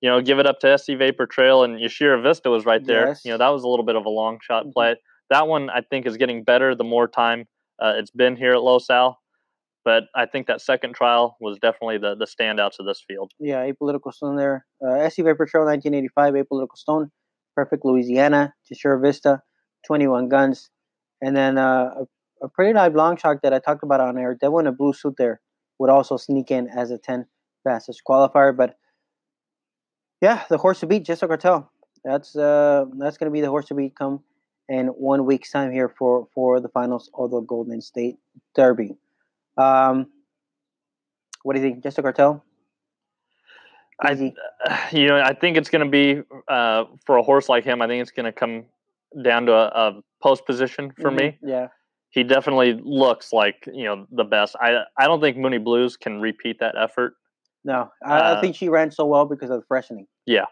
you 0.00 0.08
know, 0.08 0.20
give 0.20 0.38
it 0.38 0.46
up 0.46 0.60
to 0.60 0.76
SC 0.76 0.92
Vapor 0.98 1.26
Trail 1.26 1.64
and 1.64 1.78
Yashira 1.78 2.22
Vista 2.22 2.50
was 2.50 2.64
right 2.64 2.84
there. 2.84 3.08
Yes. 3.08 3.24
You 3.24 3.32
know, 3.32 3.38
that 3.38 3.48
was 3.48 3.62
a 3.62 3.68
little 3.68 3.84
bit 3.84 3.96
of 3.96 4.06
a 4.06 4.10
long 4.10 4.38
shot 4.42 4.64
mm-hmm. 4.64 4.72
That 5.30 5.46
one 5.46 5.70
I 5.70 5.82
think 5.82 6.06
is 6.06 6.16
getting 6.16 6.44
better 6.44 6.74
the 6.74 6.84
more 6.84 7.08
time 7.08 7.46
uh, 7.80 7.94
it's 7.96 8.10
been 8.10 8.36
here 8.36 8.54
at 8.54 8.62
Los 8.62 8.90
Al. 8.90 9.18
But 9.84 10.04
I 10.14 10.26
think 10.26 10.48
that 10.48 10.60
second 10.60 10.94
trial 10.94 11.36
was 11.40 11.58
definitely 11.58 11.98
the 11.98 12.14
the 12.14 12.26
standouts 12.26 12.78
of 12.78 12.86
this 12.86 13.02
field. 13.06 13.32
Yeah, 13.38 13.64
apolitical 13.64 14.12
stone 14.12 14.36
there. 14.36 14.66
Uh, 14.84 15.08
SC 15.08 15.18
Vapor 15.18 15.46
Trail 15.46 15.64
1985, 15.64 16.34
apolitical 16.34 16.76
stone, 16.76 17.10
perfect 17.56 17.84
Louisiana, 17.84 18.52
Yashira 18.70 19.00
Vista, 19.00 19.40
21 19.86 20.28
guns, 20.28 20.68
and 21.22 21.34
then 21.34 21.56
uh, 21.56 21.90
a, 22.00 22.44
a, 22.44 22.48
pretty 22.50 22.72
nice 22.74 22.92
long 22.92 23.16
shot 23.16 23.38
that 23.42 23.54
I 23.54 23.60
talked 23.60 23.82
about 23.82 24.00
on 24.00 24.18
air. 24.18 24.36
Devil 24.38 24.58
in 24.58 24.66
a 24.66 24.72
blue 24.72 24.92
suit 24.92 25.14
there 25.16 25.40
would 25.78 25.90
also 25.90 26.16
sneak 26.16 26.50
in 26.50 26.68
as 26.68 26.90
a 26.90 26.98
10 26.98 27.26
fastest 27.64 28.02
qualifier, 28.06 28.54
but 28.54 28.76
yeah, 30.20 30.42
the 30.50 30.58
horse 30.58 30.80
to 30.80 30.86
beat, 30.86 31.04
Jesto 31.04 31.28
Cartel. 31.28 31.70
That's 32.04 32.36
uh, 32.36 32.84
that's 32.98 33.16
gonna 33.16 33.30
be 33.30 33.40
the 33.40 33.48
horse 33.48 33.66
to 33.66 33.74
beat 33.74 33.94
come 33.96 34.22
in 34.68 34.88
one 34.88 35.24
week's 35.24 35.50
time 35.50 35.72
here 35.72 35.88
for 35.88 36.28
for 36.34 36.60
the 36.60 36.68
finals 36.68 37.10
of 37.14 37.30
the 37.30 37.40
Golden 37.40 37.80
State 37.80 38.18
Derby. 38.54 38.96
Um, 39.56 40.08
what 41.42 41.54
do 41.54 41.60
you 41.60 41.66
think, 41.66 41.82
Jesto 41.82 42.02
Cartel? 42.02 42.44
Easy. 44.10 44.34
I, 44.64 44.88
you 44.92 45.06
know, 45.08 45.20
I 45.20 45.34
think 45.34 45.56
it's 45.56 45.70
going 45.70 45.84
to 45.84 45.90
be 45.90 46.22
uh, 46.48 46.84
for 47.04 47.16
a 47.16 47.22
horse 47.22 47.48
like 47.48 47.64
him. 47.64 47.82
I 47.82 47.86
think 47.86 48.02
it's 48.02 48.10
going 48.10 48.26
to 48.26 48.32
come 48.32 48.66
down 49.22 49.46
to 49.46 49.52
a, 49.52 49.66
a 49.66 50.00
post 50.22 50.46
position 50.46 50.92
for 51.00 51.10
mm-hmm. 51.10 51.16
me. 51.16 51.38
Yeah, 51.42 51.68
he 52.10 52.22
definitely 52.22 52.80
looks 52.84 53.32
like 53.32 53.68
you 53.72 53.84
know 53.84 54.06
the 54.12 54.24
best. 54.24 54.56
I 54.60 54.82
I 54.98 55.06
don't 55.06 55.20
think 55.20 55.36
Mooney 55.36 55.58
Blues 55.58 55.96
can 55.96 56.20
repeat 56.20 56.60
that 56.60 56.74
effort. 56.78 57.14
No, 57.64 57.90
I, 58.04 58.18
uh, 58.18 58.36
I 58.36 58.40
think 58.40 58.54
she 58.54 58.68
ran 58.68 58.90
so 58.90 59.04
well 59.06 59.26
because 59.26 59.50
of 59.50 59.60
the 59.60 59.66
freshening. 59.66 60.06
Yeah, 60.26 60.46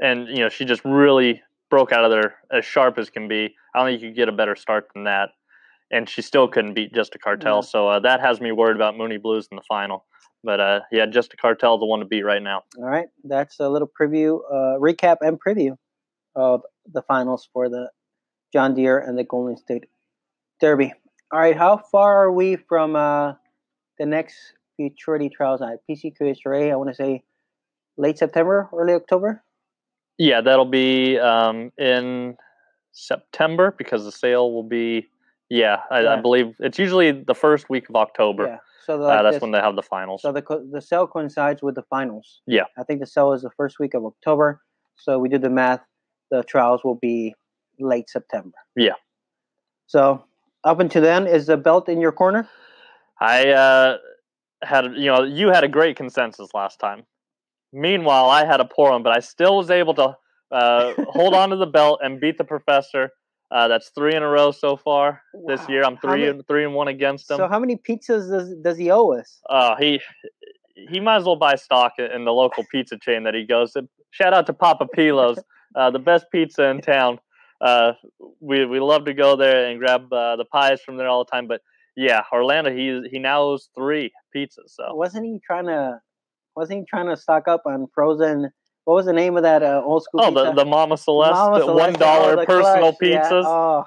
and 0.00 0.28
you 0.28 0.38
know 0.38 0.48
she 0.48 0.64
just 0.64 0.84
really 0.84 1.42
broke 1.70 1.92
out 1.92 2.04
of 2.04 2.10
there 2.10 2.36
as 2.52 2.64
sharp 2.64 2.98
as 2.98 3.10
can 3.10 3.28
be. 3.28 3.54
I 3.74 3.78
don't 3.78 3.88
think 3.88 4.02
you 4.02 4.08
could 4.08 4.16
get 4.16 4.28
a 4.28 4.32
better 4.32 4.56
start 4.56 4.88
than 4.94 5.04
that, 5.04 5.30
and 5.90 6.08
she 6.08 6.22
still 6.22 6.48
couldn't 6.48 6.74
beat 6.74 6.94
Jesto 6.94 7.18
Cartel. 7.22 7.56
Yeah. 7.56 7.60
So 7.60 7.88
uh, 7.88 8.00
that 8.00 8.20
has 8.20 8.40
me 8.40 8.52
worried 8.52 8.76
about 8.76 8.96
Mooney 8.96 9.18
Blues 9.18 9.48
in 9.50 9.56
the 9.56 9.62
final. 9.68 10.04
But 10.44 10.60
uh, 10.60 10.80
yeah, 10.92 11.06
Jesto 11.06 11.34
Cartel 11.40 11.78
the 11.78 11.86
one 11.86 12.00
to 12.00 12.06
beat 12.06 12.22
right 12.22 12.42
now. 12.42 12.62
All 12.78 12.84
right, 12.84 13.08
that's 13.24 13.58
a 13.58 13.68
little 13.68 13.90
preview, 14.00 14.38
uh, 14.50 14.78
recap, 14.78 15.16
and 15.20 15.38
preview 15.40 15.76
of 16.34 16.62
the 16.92 17.02
finals 17.02 17.48
for 17.52 17.68
the 17.68 17.90
John 18.52 18.74
Deere 18.74 18.98
and 18.98 19.18
the 19.18 19.24
Golden 19.24 19.56
State 19.56 19.86
Derby. 20.60 20.92
All 21.32 21.40
right, 21.40 21.56
how 21.56 21.78
far 21.78 22.24
are 22.24 22.32
we 22.32 22.56
from 22.56 22.94
uh, 22.94 23.32
the 23.98 24.06
next 24.06 24.36
futurity 24.76 25.28
trials 25.28 25.60
at 25.62 25.80
PCQHRA? 25.90 26.70
I 26.70 26.76
want 26.76 26.90
to 26.90 26.94
say 26.94 27.24
late 27.96 28.18
September, 28.18 28.68
early 28.72 28.92
October. 28.92 29.42
Yeah, 30.18 30.40
that'll 30.40 30.64
be 30.64 31.18
um, 31.18 31.72
in 31.78 32.36
September 32.92 33.74
because 33.76 34.04
the 34.04 34.12
sale 34.12 34.52
will 34.52 34.62
be. 34.62 35.08
Yeah, 35.48 35.80
I, 35.90 36.00
yeah. 36.00 36.14
I, 36.14 36.20
believe 36.20 36.56
it's 36.58 36.78
usually 36.78 37.12
the 37.12 37.34
first 37.34 37.70
week 37.70 37.88
of 37.88 37.94
October. 37.94 38.46
Yeah, 38.46 38.56
so 38.84 38.98
the, 38.98 39.04
uh, 39.04 39.22
that's 39.22 39.36
this, 39.36 39.42
when 39.42 39.52
they 39.52 39.60
have 39.60 39.76
the 39.76 39.82
finals. 39.82 40.22
So 40.22 40.32
the 40.32 40.42
the 40.72 40.80
sale 40.80 41.06
coincides 41.06 41.62
with 41.62 41.76
the 41.76 41.84
finals. 41.84 42.40
Yeah, 42.46 42.64
I 42.76 42.82
think 42.82 43.00
the 43.00 43.06
sale 43.06 43.32
is 43.32 43.42
the 43.42 43.50
first 43.56 43.78
week 43.78 43.94
of 43.94 44.04
October. 44.04 44.60
So 44.96 45.18
we 45.18 45.28
did 45.28 45.42
the 45.42 45.50
math. 45.50 45.80
The 46.30 46.42
trials 46.42 46.82
will 46.82 46.96
be 46.96 47.34
late 47.78 48.08
September. 48.08 48.56
Yeah. 48.74 48.94
So 49.86 50.24
up 50.64 50.80
until 50.80 51.02
then, 51.02 51.26
is 51.26 51.46
the 51.46 51.56
belt 51.56 51.88
in 51.88 52.00
your 52.00 52.12
corner? 52.12 52.48
I 53.20 53.50
uh, 53.50 53.98
had 54.62 54.96
you 54.96 55.06
know 55.06 55.22
you 55.22 55.48
had 55.48 55.62
a 55.62 55.68
great 55.68 55.96
consensus 55.96 56.48
last 56.54 56.80
time. 56.80 57.04
Meanwhile, 57.72 58.30
I 58.30 58.44
had 58.44 58.60
a 58.60 58.64
poor 58.64 58.90
one, 58.90 59.02
but 59.02 59.16
I 59.16 59.20
still 59.20 59.56
was 59.56 59.70
able 59.70 59.94
to 59.94 60.16
uh, 60.50 60.94
hold 61.08 61.34
on 61.34 61.50
to 61.50 61.56
the 61.56 61.66
belt 61.66 62.00
and 62.02 62.20
beat 62.20 62.38
the 62.38 62.44
professor. 62.44 63.10
Uh, 63.50 63.68
that's 63.68 63.90
three 63.90 64.14
in 64.14 64.22
a 64.22 64.28
row 64.28 64.50
so 64.50 64.76
far 64.76 65.22
wow. 65.32 65.54
this 65.54 65.68
year. 65.68 65.84
I'm 65.84 65.96
three 65.98 66.20
many, 66.20 66.26
and 66.26 66.46
three 66.48 66.64
and 66.64 66.74
one 66.74 66.88
against 66.88 67.30
him. 67.30 67.36
So 67.36 67.48
how 67.48 67.60
many 67.60 67.76
pizzas 67.76 68.28
does 68.28 68.54
does 68.62 68.76
he 68.76 68.90
owe 68.90 69.12
us? 69.12 69.40
Uh, 69.48 69.76
he 69.76 70.00
he 70.74 71.00
might 71.00 71.16
as 71.16 71.24
well 71.24 71.36
buy 71.36 71.54
stock 71.54 71.92
in 71.98 72.24
the 72.24 72.32
local 72.32 72.64
pizza 72.70 72.98
chain 72.98 73.24
that 73.24 73.34
he 73.34 73.44
goes 73.46 73.72
to. 73.72 73.88
Shout 74.10 74.34
out 74.34 74.46
to 74.46 74.52
Papa 74.52 74.86
Pilos, 74.96 75.38
uh, 75.76 75.90
the 75.90 75.98
best 75.98 76.26
pizza 76.32 76.64
in 76.68 76.80
town. 76.80 77.20
Uh, 77.60 77.92
we 78.40 78.66
we 78.66 78.80
love 78.80 79.04
to 79.04 79.14
go 79.14 79.36
there 79.36 79.70
and 79.70 79.78
grab 79.78 80.12
uh, 80.12 80.36
the 80.36 80.44
pies 80.44 80.80
from 80.80 80.96
there 80.96 81.08
all 81.08 81.24
the 81.24 81.30
time. 81.30 81.46
But 81.46 81.60
yeah, 81.96 82.22
Orlando, 82.32 82.74
he 82.74 83.08
he 83.10 83.18
now 83.20 83.42
owes 83.42 83.70
three 83.76 84.12
pizzas. 84.34 84.70
So 84.70 84.94
wasn't 84.94 85.26
he 85.26 85.38
trying 85.46 85.66
to 85.66 86.00
wasn't 86.56 86.80
he 86.80 86.84
trying 86.88 87.06
to 87.06 87.16
stock 87.16 87.46
up 87.46 87.62
on 87.66 87.86
frozen? 87.94 88.50
What 88.84 88.94
was 88.94 89.06
the 89.06 89.12
name 89.12 89.36
of 89.36 89.42
that 89.42 89.62
uh, 89.62 89.82
old 89.84 90.02
school? 90.04 90.20
Oh, 90.22 90.30
the, 90.30 90.52
the 90.52 90.64
Mama 90.64 90.96
Celeste, 90.96 91.34
Mama 91.34 91.58
the 91.58 91.72
one 91.72 91.92
dollar 91.92 92.40
oh, 92.40 92.46
personal 92.46 92.92
clutch. 92.92 92.96
pizzas. 93.02 93.42
Yeah. 93.42 93.48
Oh, 93.48 93.84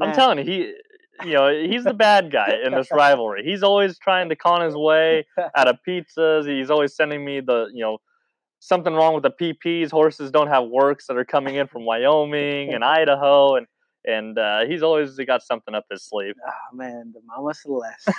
I'm 0.00 0.14
telling 0.14 0.38
you, 0.38 0.44
he 0.44 0.74
you 1.24 1.34
know, 1.34 1.48
he's 1.48 1.84
the 1.84 1.94
bad 1.94 2.30
guy 2.30 2.56
in 2.64 2.72
this 2.72 2.88
rivalry. 2.92 3.42
He's 3.44 3.62
always 3.62 3.98
trying 3.98 4.28
to 4.28 4.36
con 4.36 4.62
his 4.62 4.74
way 4.74 5.26
out 5.56 5.68
of 5.68 5.76
pizzas. 5.86 6.48
He's 6.48 6.70
always 6.70 6.94
sending 6.94 7.24
me 7.24 7.40
the, 7.40 7.66
you 7.72 7.82
know, 7.82 7.98
something 8.60 8.94
wrong 8.94 9.14
with 9.14 9.22
the 9.22 9.30
PPs. 9.30 9.90
Horses 9.90 10.30
don't 10.30 10.48
have 10.48 10.64
works 10.64 11.06
that 11.06 11.16
are 11.16 11.24
coming 11.24 11.56
in 11.56 11.66
from 11.66 11.84
Wyoming 11.84 12.72
and 12.72 12.84
Idaho, 13.00 13.56
and 13.56 13.66
and 14.06 14.38
uh, 14.38 14.64
he's 14.66 14.82
always 14.82 15.16
got 15.26 15.42
something 15.42 15.74
up 15.74 15.84
his 15.90 16.02
sleeve. 16.02 16.34
Oh 16.46 16.76
man, 16.76 17.12
the 17.14 17.20
Mama 17.26 17.54
Celeste, 17.54 18.10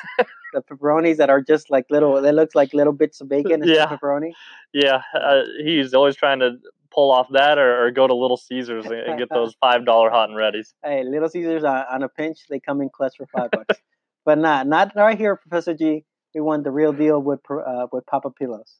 the 0.53 0.61
pepperonis 0.61 1.17
that 1.17 1.29
are 1.29 1.41
just 1.41 1.69
like 1.69 1.85
little. 1.89 2.21
They 2.21 2.31
look 2.31 2.55
like 2.55 2.73
little 2.73 2.93
bits 2.93 3.21
of 3.21 3.29
bacon. 3.29 3.61
yeah, 3.65 3.87
pepperoni. 3.87 4.31
Yeah, 4.73 5.01
uh, 5.13 5.41
he's 5.63 5.93
always 5.93 6.15
trying 6.15 6.39
to 6.39 6.57
pull 6.93 7.11
off 7.11 7.27
that, 7.31 7.57
or, 7.57 7.85
or 7.85 7.91
go 7.91 8.07
to 8.07 8.13
Little 8.13 8.37
Caesars 8.37 8.85
and, 8.85 9.17
get 9.17 9.29
those 9.33 9.55
five 9.59 9.85
dollar 9.85 10.09
hot 10.09 10.29
and 10.29 10.37
readies. 10.37 10.73
Hey, 10.83 11.03
Little 11.03 11.29
Caesars 11.29 11.63
on, 11.63 11.85
on 11.91 12.03
a 12.03 12.09
pinch, 12.09 12.39
they 12.49 12.59
come 12.59 12.81
in 12.81 12.89
clutch 12.89 13.17
for 13.17 13.27
five 13.27 13.51
bucks. 13.51 13.79
but 14.25 14.37
not 14.37 14.67
not 14.67 14.91
right 14.95 15.17
here, 15.17 15.35
Professor 15.35 15.73
G. 15.73 16.05
We 16.35 16.41
want 16.41 16.63
the 16.63 16.71
real 16.71 16.93
deal 16.93 17.21
with 17.21 17.39
uh, 17.49 17.87
with 17.91 18.05
Papa 18.05 18.31
Pilos. 18.39 18.79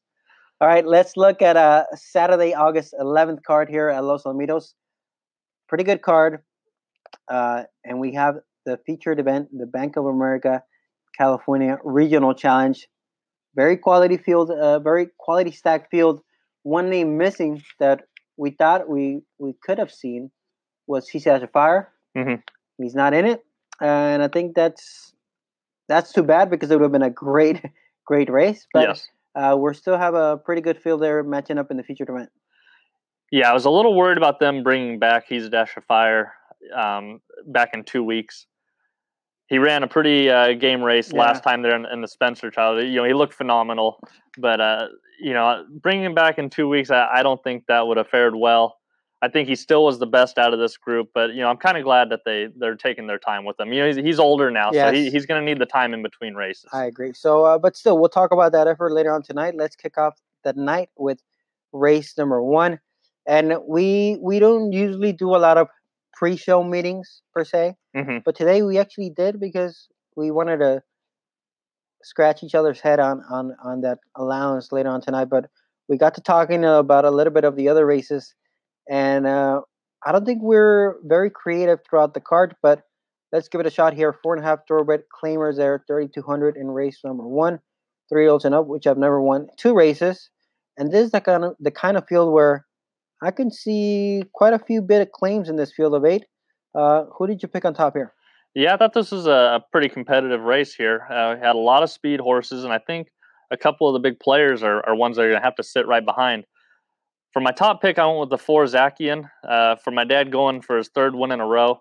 All 0.60 0.68
right, 0.68 0.86
let's 0.86 1.16
look 1.16 1.42
at 1.42 1.56
a 1.56 1.86
Saturday, 1.96 2.54
August 2.54 2.94
11th 3.00 3.42
card 3.42 3.68
here 3.68 3.88
at 3.88 4.04
Los 4.04 4.22
Alamitos. 4.22 4.74
Pretty 5.68 5.82
good 5.82 6.02
card. 6.02 6.38
Uh, 7.28 7.64
and 7.84 7.98
we 7.98 8.14
have 8.14 8.36
the 8.66 8.78
featured 8.86 9.18
event, 9.20 9.48
the 9.56 9.66
Bank 9.66 9.96
of 9.96 10.06
America 10.06 10.62
California 11.16 11.78
Regional 11.84 12.34
Challenge. 12.34 12.86
Very 13.54 13.76
quality 13.76 14.16
field, 14.16 14.50
uh, 14.50 14.78
very 14.78 15.08
quality 15.18 15.50
stacked 15.50 15.90
field. 15.90 16.22
One 16.62 16.88
name 16.88 17.18
missing 17.18 17.62
that 17.80 18.04
we 18.36 18.50
thought 18.50 18.88
we, 18.88 19.20
we 19.38 19.54
could 19.62 19.78
have 19.78 19.90
seen 19.90 20.30
was 20.86 21.08
He 21.08 21.20
Has 21.20 21.42
a 21.42 21.46
Fire. 21.46 21.90
Mm-hmm. 22.16 22.36
He's 22.78 22.94
not 22.94 23.14
in 23.14 23.26
it. 23.26 23.44
And 23.80 24.22
I 24.22 24.28
think 24.28 24.54
that's 24.54 25.12
that's 25.88 26.12
too 26.12 26.22
bad 26.22 26.50
because 26.50 26.70
it 26.70 26.76
would 26.76 26.84
have 26.84 26.92
been 26.92 27.02
a 27.02 27.10
great, 27.10 27.62
great 28.06 28.30
race. 28.30 28.66
But 28.72 28.88
yes. 28.88 29.08
uh, 29.34 29.56
we 29.58 29.74
still 29.74 29.98
have 29.98 30.14
a 30.14 30.38
pretty 30.38 30.62
good 30.62 30.80
field 30.80 31.02
there 31.02 31.22
matching 31.22 31.58
up 31.58 31.70
in 31.70 31.76
the 31.76 31.82
featured 31.82 32.08
event. 32.08 32.30
Yeah, 33.30 33.50
I 33.50 33.54
was 33.54 33.64
a 33.64 33.70
little 33.70 33.94
worried 33.96 34.18
about 34.18 34.40
them 34.40 34.62
bringing 34.62 34.98
back 34.98 35.24
He's 35.28 35.46
a 35.46 35.50
Dash 35.50 35.76
of 35.76 35.84
Fire 35.84 36.34
um, 36.74 37.20
back 37.46 37.70
in 37.74 37.84
two 37.84 38.02
weeks. 38.02 38.46
He 39.46 39.58
ran 39.58 39.82
a 39.82 39.86
pretty 39.86 40.30
uh, 40.30 40.54
game 40.54 40.82
race 40.82 41.12
yeah. 41.12 41.20
last 41.20 41.42
time 41.42 41.62
there 41.62 41.76
in, 41.76 41.84
in, 41.86 42.00
the 42.00 42.08
Spencer 42.08 42.50
trial. 42.50 42.82
You 42.82 42.96
know, 42.96 43.04
he 43.04 43.12
looked 43.12 43.34
phenomenal, 43.34 44.00
but 44.38 44.60
uh, 44.60 44.88
you 45.20 45.34
know, 45.34 45.64
bringing 45.70 46.04
him 46.04 46.14
back 46.14 46.38
in 46.38 46.48
two 46.48 46.68
weeks, 46.68 46.90
I, 46.90 47.08
I 47.12 47.22
don't 47.22 47.42
think 47.42 47.66
that 47.66 47.86
would 47.86 47.98
have 47.98 48.08
fared 48.08 48.34
well. 48.34 48.78
I 49.22 49.28
think 49.28 49.48
he 49.48 49.54
still 49.54 49.84
was 49.84 50.00
the 50.00 50.06
best 50.06 50.36
out 50.36 50.52
of 50.52 50.58
this 50.58 50.76
group, 50.76 51.10
but 51.14 51.30
you 51.30 51.40
know, 51.42 51.48
I'm 51.48 51.56
kind 51.56 51.76
of 51.76 51.84
glad 51.84 52.10
that 52.10 52.22
they 52.24 52.48
they're 52.56 52.74
taking 52.74 53.06
their 53.06 53.20
time 53.20 53.44
with 53.44 53.58
him. 53.60 53.72
You 53.72 53.82
know, 53.82 53.86
he's, 53.86 53.96
he's 53.96 54.18
older 54.18 54.50
now, 54.50 54.70
yes. 54.72 54.88
so 54.88 54.94
he, 54.94 55.10
he's 55.10 55.26
going 55.26 55.40
to 55.40 55.44
need 55.44 55.60
the 55.60 55.66
time 55.66 55.94
in 55.94 56.02
between 56.02 56.34
races. 56.34 56.66
I 56.72 56.86
agree. 56.86 57.12
So, 57.12 57.44
uh, 57.44 57.58
but 57.58 57.76
still, 57.76 57.98
we'll 57.98 58.08
talk 58.08 58.32
about 58.32 58.50
that 58.50 58.66
effort 58.66 58.90
later 58.90 59.12
on 59.12 59.22
tonight. 59.22 59.54
Let's 59.56 59.76
kick 59.76 59.96
off 59.96 60.20
the 60.42 60.54
night 60.54 60.90
with 60.96 61.22
race 61.72 62.18
number 62.18 62.42
one, 62.42 62.80
and 63.24 63.58
we 63.68 64.18
we 64.20 64.40
don't 64.40 64.72
usually 64.72 65.12
do 65.12 65.36
a 65.36 65.38
lot 65.38 65.56
of 65.56 65.68
pre-show 66.22 66.62
meetings 66.62 67.20
per 67.34 67.44
se, 67.44 67.74
mm-hmm. 67.96 68.18
but 68.24 68.36
today 68.36 68.62
we 68.62 68.78
actually 68.78 69.10
did 69.10 69.40
because 69.40 69.88
we 70.14 70.30
wanted 70.30 70.58
to 70.58 70.80
scratch 72.04 72.44
each 72.44 72.54
other's 72.54 72.78
head 72.78 73.00
on 73.00 73.22
on 73.28 73.56
on 73.64 73.80
that 73.80 73.98
allowance 74.16 74.70
later 74.70 74.88
on 74.88 75.00
tonight, 75.00 75.24
but 75.24 75.46
we 75.88 75.98
got 75.98 76.14
to 76.14 76.20
talking 76.20 76.64
about 76.64 77.04
a 77.04 77.10
little 77.10 77.32
bit 77.32 77.42
of 77.42 77.56
the 77.56 77.68
other 77.68 77.84
races, 77.84 78.36
and 78.88 79.26
uh, 79.26 79.62
I 80.06 80.12
don't 80.12 80.24
think 80.24 80.42
we're 80.42 80.94
very 81.02 81.28
creative 81.28 81.80
throughout 81.82 82.14
the 82.14 82.20
card, 82.20 82.54
but 82.62 82.84
let's 83.32 83.48
give 83.48 83.60
it 83.60 83.66
a 83.66 83.76
shot 83.78 83.92
here. 83.92 84.16
Four 84.22 84.36
and 84.36 84.44
a 84.44 84.46
half 84.46 84.60
thoroughbred 84.68 85.02
claimers 85.10 85.56
there, 85.56 85.82
3,200 85.88 86.56
in 86.56 86.68
race 86.68 87.00
number 87.02 87.26
one, 87.26 87.58
three 88.08 88.28
olds 88.28 88.44
and 88.44 88.54
up, 88.54 88.68
which 88.68 88.86
I've 88.86 88.96
never 88.96 89.20
won 89.20 89.48
two 89.58 89.74
races, 89.74 90.30
and 90.78 90.92
this 90.92 91.06
is 91.06 91.10
the 91.10 91.20
kind 91.20 91.42
of 91.42 91.56
the 91.58 91.72
kind 91.72 91.96
of 91.96 92.06
field 92.06 92.32
where 92.32 92.64
I 93.22 93.30
can 93.30 93.50
see 93.50 94.24
quite 94.32 94.52
a 94.52 94.58
few 94.58 94.82
bit 94.82 95.00
of 95.00 95.12
claims 95.12 95.48
in 95.48 95.56
this 95.56 95.72
field 95.72 95.94
of 95.94 96.04
eight. 96.04 96.24
Uh, 96.74 97.04
who 97.16 97.26
did 97.26 97.42
you 97.42 97.48
pick 97.48 97.64
on 97.64 97.74
top 97.74 97.94
here? 97.94 98.12
Yeah, 98.54 98.74
I 98.74 98.76
thought 98.76 98.92
this 98.92 99.12
was 99.12 99.26
a 99.26 99.64
pretty 99.70 99.88
competitive 99.88 100.42
race 100.42 100.74
here. 100.74 101.06
Uh, 101.10 101.36
had 101.36 101.54
a 101.54 101.58
lot 101.58 101.82
of 101.82 101.90
speed 101.90 102.20
horses, 102.20 102.64
and 102.64 102.72
I 102.72 102.78
think 102.78 103.08
a 103.50 103.56
couple 103.56 103.88
of 103.88 103.94
the 103.94 104.00
big 104.00 104.18
players 104.20 104.62
are, 104.62 104.84
are 104.86 104.94
ones 104.94 105.16
that 105.16 105.22
are 105.22 105.28
going 105.28 105.40
to 105.40 105.44
have 105.44 105.54
to 105.56 105.62
sit 105.62 105.86
right 105.86 106.04
behind. 106.04 106.44
For 107.32 107.40
my 107.40 107.52
top 107.52 107.80
pick, 107.80 107.98
I 107.98 108.06
went 108.06 108.20
with 108.20 108.30
the 108.30 108.38
four 108.38 108.64
Zakian. 108.64 109.30
Uh, 109.48 109.76
for 109.76 109.90
my 109.90 110.04
dad 110.04 110.30
going 110.30 110.60
for 110.60 110.76
his 110.76 110.88
third 110.88 111.14
win 111.14 111.32
in 111.32 111.40
a 111.40 111.46
row. 111.46 111.80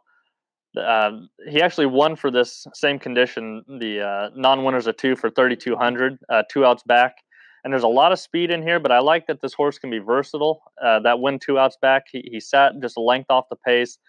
Uh, 0.79 1.11
he 1.49 1.61
actually 1.61 1.87
won 1.87 2.15
for 2.15 2.31
this 2.31 2.65
same 2.73 2.97
condition, 2.97 3.63
the 3.79 3.99
uh, 3.99 4.29
non-winners 4.35 4.87
of 4.87 4.95
two 4.95 5.17
for 5.17 5.29
3,200, 5.29 6.17
uh, 6.29 6.43
two 6.49 6.65
outs 6.65 6.83
back. 6.83 7.15
And 7.63 7.71
there's 7.71 7.83
a 7.83 7.87
lot 7.87 8.11
of 8.11 8.19
speed 8.19 8.49
in 8.49 8.61
here, 8.63 8.79
but 8.79 8.91
I 8.91 8.99
like 8.99 9.27
that 9.27 9.41
this 9.41 9.53
horse 9.53 9.77
can 9.77 9.91
be 9.91 9.99
versatile. 9.99 10.61
Uh, 10.83 10.99
that 11.01 11.19
win 11.19 11.39
two 11.39 11.59
outs 11.59 11.77
back, 11.81 12.03
he, 12.11 12.27
he 12.31 12.39
sat 12.39 12.73
just 12.81 12.97
a 12.97 13.01
length 13.01 13.29
off 13.29 13.45
the 13.49 13.55
pace 13.55 13.99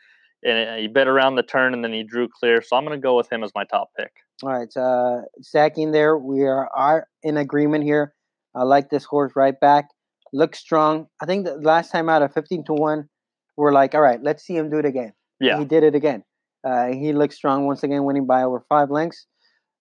and 0.45 0.81
he 0.81 0.89
bit 0.89 1.07
around 1.07 1.37
the 1.37 1.43
turn 1.43 1.75
and 1.75 1.85
then 1.85 1.93
he 1.93 2.03
drew 2.03 2.29
clear. 2.29 2.63
So 2.63 2.77
I'm 2.77 2.85
going 2.85 2.99
to 2.99 3.03
go 3.03 3.17
with 3.17 3.31
him 3.31 3.45
as 3.45 3.53
my 3.55 3.65
top 3.65 3.91
pick. 3.99 4.13
All 4.43 4.51
right, 4.51 4.77
uh, 4.77 5.23
stacking 5.41 5.93
there, 5.93 6.19
we 6.19 6.43
are, 6.43 6.69
are 6.75 7.07
in 7.23 7.37
agreement 7.37 7.85
here. 7.85 8.15
I 8.55 8.65
like 8.65 8.91
this 8.91 9.05
horse 9.05 9.33
right 9.37 9.59
back. 9.61 9.87
Looks 10.33 10.59
strong. 10.59 11.07
I 11.21 11.27
think 11.27 11.45
the 11.45 11.57
last 11.57 11.93
time 11.93 12.09
out 12.09 12.23
of 12.23 12.33
15 12.33 12.65
to 12.65 12.73
1, 12.73 13.09
we're 13.57 13.73
like, 13.73 13.95
all 13.95 14.01
right, 14.01 14.21
let's 14.23 14.45
see 14.45 14.57
him 14.57 14.71
do 14.71 14.79
it 14.79 14.87
again. 14.87 15.13
Yeah. 15.41 15.59
he 15.59 15.65
did 15.65 15.83
it 15.83 15.95
again. 15.95 16.25
Uh, 16.65 16.89
he 16.89 17.13
looks 17.13 17.37
strong 17.37 17.67
once 17.67 17.83
again, 17.83 18.05
winning 18.05 18.27
by 18.27 18.43
over 18.43 18.65
five 18.69 18.91
lengths. 18.91 19.27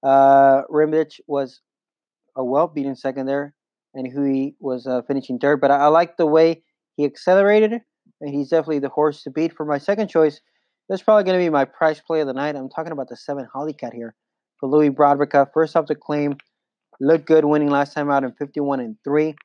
Uh, 0.03 0.63
was 1.27 1.61
a 2.35 2.43
well 2.43 2.67
beaten 2.67 2.95
second 2.95 3.27
there, 3.27 3.53
and 3.93 4.11
Hui 4.11 4.51
was 4.59 4.87
uh, 4.87 5.01
finishing 5.07 5.39
third. 5.39 5.61
But 5.61 5.71
I, 5.71 5.77
I 5.77 5.87
like 5.87 6.17
the 6.17 6.25
way 6.25 6.63
he 6.95 7.05
accelerated, 7.05 7.73
and 8.21 8.33
he's 8.33 8.49
definitely 8.49 8.79
the 8.79 8.89
horse 8.89 9.23
to 9.23 9.31
beat. 9.31 9.53
For 9.53 9.65
my 9.65 9.77
second 9.77 10.09
choice, 10.09 10.41
that's 10.89 11.01
probably 11.01 11.23
going 11.23 11.39
to 11.39 11.43
be 11.43 11.49
my 11.49 11.65
price 11.65 11.99
play 11.99 12.21
of 12.21 12.27
the 12.27 12.33
night. 12.33 12.55
I'm 12.55 12.69
talking 12.69 12.91
about 12.91 13.09
the 13.09 13.15
seven 13.15 13.47
Hollycat 13.53 13.93
here 13.93 14.15
for 14.59 14.69
Louis 14.69 14.89
Broderick. 14.89 15.33
First 15.53 15.75
off 15.75 15.87
the 15.87 15.95
claim, 15.95 16.37
looked 16.99 17.25
good 17.25 17.45
winning 17.45 17.69
last 17.69 17.93
time 17.93 18.11
out 18.11 18.23
in 18.23 18.31
51 18.33 18.79
and 18.79 18.95
3. 19.03 19.35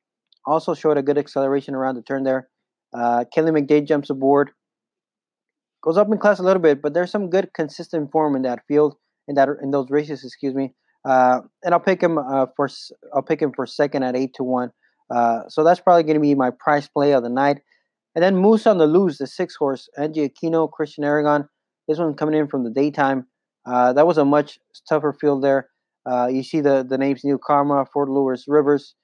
Also 0.47 0.75
showed 0.75 0.99
a 0.99 1.03
good 1.03 1.19
acceleration 1.19 1.75
around 1.75 1.97
the 1.97 2.03
turn 2.03 2.23
there. 2.23 2.49
Uh, 2.93 3.25
Kelly 3.35 3.51
McDade 3.51 3.87
jumps 3.87 4.11
aboard. 4.11 4.51
Goes 5.83 5.97
up 5.97 6.09
in 6.11 6.19
class 6.19 6.39
a 6.39 6.43
little 6.43 6.63
bit, 6.63 6.83
but 6.83 6.95
there's 6.95 7.11
some 7.11 7.31
good 7.31 7.51
consistent 7.55 8.11
form 8.11 8.37
in 8.37 8.43
that 8.43 8.61
field, 8.67 8.97
in 9.29 9.35
that 9.37 9.49
in 9.63 9.71
those 9.71 9.91
races, 9.91 10.25
excuse 10.25 10.55
me. 10.55 10.75
Uh, 11.07 11.41
and 11.63 11.73
I'll 11.73 11.81
pick 11.81 12.03
him 12.03 12.19
uh, 12.19 12.47
for 12.57 12.69
I'll 13.15 13.23
pick 13.23 13.41
him 13.41 13.53
for 13.55 13.67
second 13.67 14.03
at 14.03 14.17
eight 14.17 14.35
to 14.35 14.43
one. 14.43 14.73
Uh, 15.15 15.43
so 15.49 15.63
that's 15.63 15.81
probably 15.81 16.03
going 16.03 16.15
to 16.15 16.21
be 16.21 16.35
my 16.35 16.51
price 16.51 16.89
play 16.89 17.13
of 17.13 17.23
the 17.23 17.29
night. 17.29 17.59
And 18.15 18.23
then 18.23 18.37
Moose 18.37 18.67
on 18.67 18.79
the 18.79 18.87
loose, 18.87 19.19
the 19.19 19.27
six 19.27 19.55
horse, 19.55 19.89
Angie 19.97 20.29
Aquino, 20.29 20.71
Christian 20.71 21.05
Aragon. 21.05 21.49
This 21.87 21.99
one 21.99 22.15
coming 22.15 22.39
in 22.39 22.49
from 22.49 22.65
the 22.65 22.71
daytime. 22.71 23.27
Uh, 23.67 23.93
that 23.93 24.07
was 24.07 24.19
a 24.19 24.25
much 24.25 24.59
tougher 24.89 25.13
field 25.13 25.45
there. 25.45 25.69
Uh, 26.11 26.27
you 26.27 26.43
see 26.43 26.61
the, 26.61 26.85
the 26.89 26.99
names 26.99 27.25
New 27.25 27.39
Karma, 27.39 27.85
Fort 27.93 28.09
Lewis 28.09 28.45
Rivers, 28.49 28.95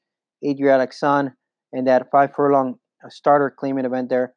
Adriatic 0.45 0.93
Sun, 0.93 1.35
and 1.73 1.87
that 1.87 2.11
five 2.11 2.35
furlong 2.35 2.79
uh, 3.05 3.09
starter 3.09 3.51
claiming 3.51 3.85
event 3.85 4.09
there. 4.09 4.35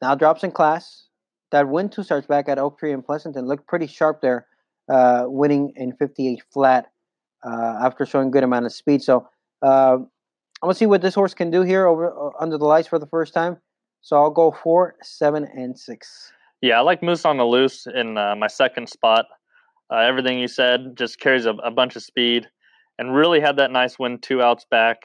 Now 0.00 0.14
drops 0.14 0.44
in 0.44 0.52
class. 0.52 1.06
That 1.50 1.68
win 1.68 1.88
two 1.88 2.02
starts 2.02 2.26
back 2.26 2.48
at 2.48 2.58
Oak 2.58 2.78
Tree 2.78 2.92
and 2.92 3.04
Pleasanton 3.04 3.46
looked 3.46 3.66
pretty 3.66 3.86
sharp 3.86 4.20
there, 4.22 4.46
uh, 4.92 5.24
winning 5.26 5.72
in 5.76 5.92
58 5.96 6.42
flat 6.52 6.90
uh, 7.44 7.78
after 7.82 8.04
showing 8.04 8.30
good 8.30 8.44
amount 8.44 8.66
of 8.66 8.72
speed. 8.72 9.02
So 9.02 9.26
uh, 9.62 9.96
I'm 9.96 10.08
gonna 10.62 10.74
see 10.74 10.86
what 10.86 11.02
this 11.02 11.14
horse 11.14 11.34
can 11.34 11.50
do 11.50 11.62
here 11.62 11.86
over 11.86 12.12
uh, 12.12 12.30
under 12.38 12.58
the 12.58 12.66
lights 12.66 12.88
for 12.88 12.98
the 12.98 13.06
first 13.06 13.32
time. 13.32 13.56
So 14.02 14.16
I'll 14.16 14.30
go 14.30 14.50
four, 14.50 14.96
seven, 15.02 15.44
and 15.44 15.78
six. 15.78 16.32
Yeah, 16.60 16.78
I 16.78 16.80
like 16.82 17.02
Moose 17.02 17.24
on 17.24 17.38
the 17.38 17.44
loose 17.44 17.86
in 17.92 18.18
uh, 18.18 18.36
my 18.36 18.48
second 18.48 18.88
spot. 18.88 19.26
Uh, 19.90 19.98
everything 19.98 20.38
you 20.38 20.48
said 20.48 20.96
just 20.96 21.18
carries 21.20 21.46
a, 21.46 21.50
a, 21.64 21.70
bunch 21.70 21.96
of 21.96 22.02
speed 22.02 22.48
and 22.98 23.14
really 23.14 23.40
had 23.40 23.56
that 23.56 23.70
nice 23.70 23.98
win 23.98 24.18
two 24.18 24.40
outs 24.40 24.64
back. 24.70 25.02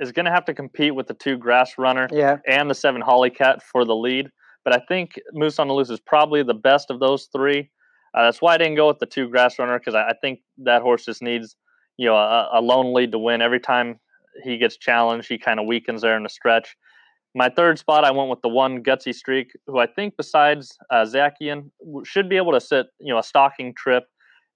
Is 0.00 0.12
going 0.12 0.26
to 0.26 0.32
have 0.32 0.44
to 0.46 0.54
compete 0.54 0.94
with 0.94 1.06
the 1.06 1.14
two 1.14 1.36
grass 1.36 1.74
runner 1.78 2.08
yeah. 2.10 2.38
and 2.48 2.68
the 2.68 2.74
seven 2.74 3.00
Hollycat 3.00 3.62
for 3.62 3.84
the 3.84 3.94
lead. 3.94 4.28
But 4.64 4.74
I 4.74 4.84
think 4.88 5.12
Moose 5.32 5.58
on 5.58 5.68
the 5.68 5.74
loose 5.74 5.90
is 5.90 6.00
probably 6.00 6.42
the 6.42 6.54
best 6.54 6.90
of 6.90 6.98
those 6.98 7.28
three. 7.32 7.70
Uh, 8.14 8.24
that's 8.24 8.40
why 8.40 8.54
I 8.54 8.58
didn't 8.58 8.76
go 8.76 8.88
with 8.88 8.98
the 8.98 9.06
two 9.06 9.28
grass 9.28 9.58
runner 9.58 9.78
because 9.78 9.94
I, 9.94 10.10
I, 10.10 10.12
think 10.20 10.40
that 10.58 10.82
horse 10.82 11.04
just 11.04 11.20
needs 11.20 11.56
you 11.96 12.06
know 12.06 12.14
a, 12.14 12.50
a 12.54 12.60
lone 12.60 12.94
lead 12.94 13.12
to 13.12 13.18
win. 13.18 13.42
Every 13.42 13.60
time 13.60 13.98
he 14.42 14.58
gets 14.58 14.76
challenged, 14.76 15.28
he 15.28 15.38
kind 15.38 15.58
of 15.58 15.66
weakens 15.66 16.02
there 16.02 16.16
in 16.16 16.22
the 16.22 16.28
stretch. 16.28 16.76
My 17.34 17.48
third 17.48 17.78
spot, 17.78 18.04
I 18.04 18.12
went 18.12 18.30
with 18.30 18.42
the 18.42 18.48
one 18.48 18.82
gutsy 18.84 19.12
streak, 19.12 19.50
who 19.66 19.78
I 19.78 19.86
think 19.86 20.14
besides 20.16 20.76
uh, 20.90 21.04
Zakian 21.04 21.70
should 22.04 22.28
be 22.28 22.36
able 22.36 22.52
to 22.52 22.60
sit, 22.60 22.86
you 23.00 23.12
know, 23.12 23.18
a 23.18 23.24
stalking 23.24 23.74
trip 23.74 24.04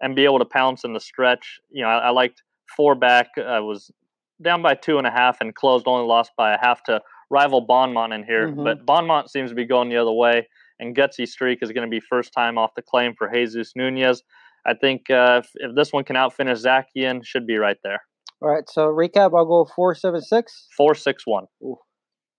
and 0.00 0.14
be 0.14 0.24
able 0.24 0.38
to 0.38 0.44
pounce 0.44 0.84
in 0.84 0.92
the 0.92 1.00
stretch. 1.00 1.58
You 1.70 1.82
know, 1.82 1.88
I, 1.88 1.98
I 1.98 2.10
liked 2.10 2.42
four 2.76 2.94
back. 2.94 3.30
I 3.36 3.58
was 3.58 3.90
down 4.40 4.62
by 4.62 4.74
two 4.74 4.98
and 4.98 5.06
a 5.06 5.10
half 5.10 5.40
and 5.40 5.54
closed, 5.54 5.88
only 5.88 6.06
lost 6.06 6.32
by 6.36 6.54
a 6.54 6.58
half 6.58 6.84
to 6.84 7.00
rival 7.30 7.66
Bonmont 7.66 8.14
in 8.14 8.24
here. 8.24 8.48
Mm-hmm. 8.48 8.64
But 8.64 8.86
Bonmont 8.86 9.28
seems 9.28 9.50
to 9.50 9.56
be 9.56 9.66
going 9.66 9.88
the 9.88 9.96
other 9.96 10.12
way, 10.12 10.48
and 10.80 10.96
gutsy 10.96 11.26
streak 11.26 11.60
is 11.62 11.72
going 11.72 11.86
to 11.86 11.90
be 11.90 12.00
first 12.00 12.32
time 12.32 12.58
off 12.58 12.70
the 12.74 12.82
claim 12.82 13.14
for 13.16 13.30
Jesus 13.32 13.72
Nunez. 13.76 14.22
I 14.66 14.74
think 14.74 15.10
uh, 15.10 15.42
if, 15.42 15.50
if, 15.54 15.76
this 15.76 15.92
one 15.92 16.04
can 16.04 16.16
outfinish 16.16 16.64
Zakian, 16.64 17.24
should 17.24 17.46
be 17.46 17.56
right 17.56 17.78
there. 17.82 18.02
All 18.42 18.50
right. 18.50 18.68
So 18.68 18.88
recap, 18.88 19.36
I'll 19.36 19.46
go 19.46 19.68
four 19.74 19.94
seven 19.94 20.20
six. 20.20 20.66
Four 20.76 20.94
six 20.94 21.26
one. 21.26 21.46
Ooh 21.62 21.78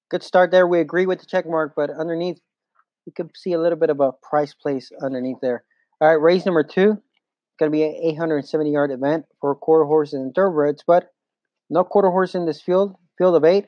good 0.10 0.24
start 0.24 0.52
there. 0.52 0.68
We 0.68 0.80
agree 0.80 1.06
with 1.06 1.20
the 1.20 1.26
check 1.26 1.48
mark, 1.48 1.74
but 1.76 1.90
underneath, 1.92 2.40
you 3.06 3.14
can 3.14 3.30
see 3.36 3.54
a 3.54 3.62
little 3.62 3.78
bit 3.78 3.90
of 3.90 4.00
a 4.00 4.12
price 4.12 4.54
place 4.54 4.92
underneath 5.02 5.38
there. 5.42 5.64
All 6.02 6.08
right, 6.08 6.22
race 6.22 6.46
number 6.46 6.64
two, 6.64 6.98
going 7.60 7.72
to 7.72 7.76
be 7.76 7.84
an 7.84 7.96
870 8.04 8.72
yard 8.72 8.92
event 8.92 9.26
for 9.40 9.56
quarter 9.56 9.86
horses 9.86 10.16
and 10.16 10.34
thoroughbreds, 10.34 10.84
but 10.86 11.12
no 11.70 11.84
quarter 11.84 12.10
horse 12.10 12.36
in 12.36 12.46
this 12.46 12.62
field, 12.62 12.96
field 13.18 13.36
of 13.36 13.46
eight. 13.46 13.68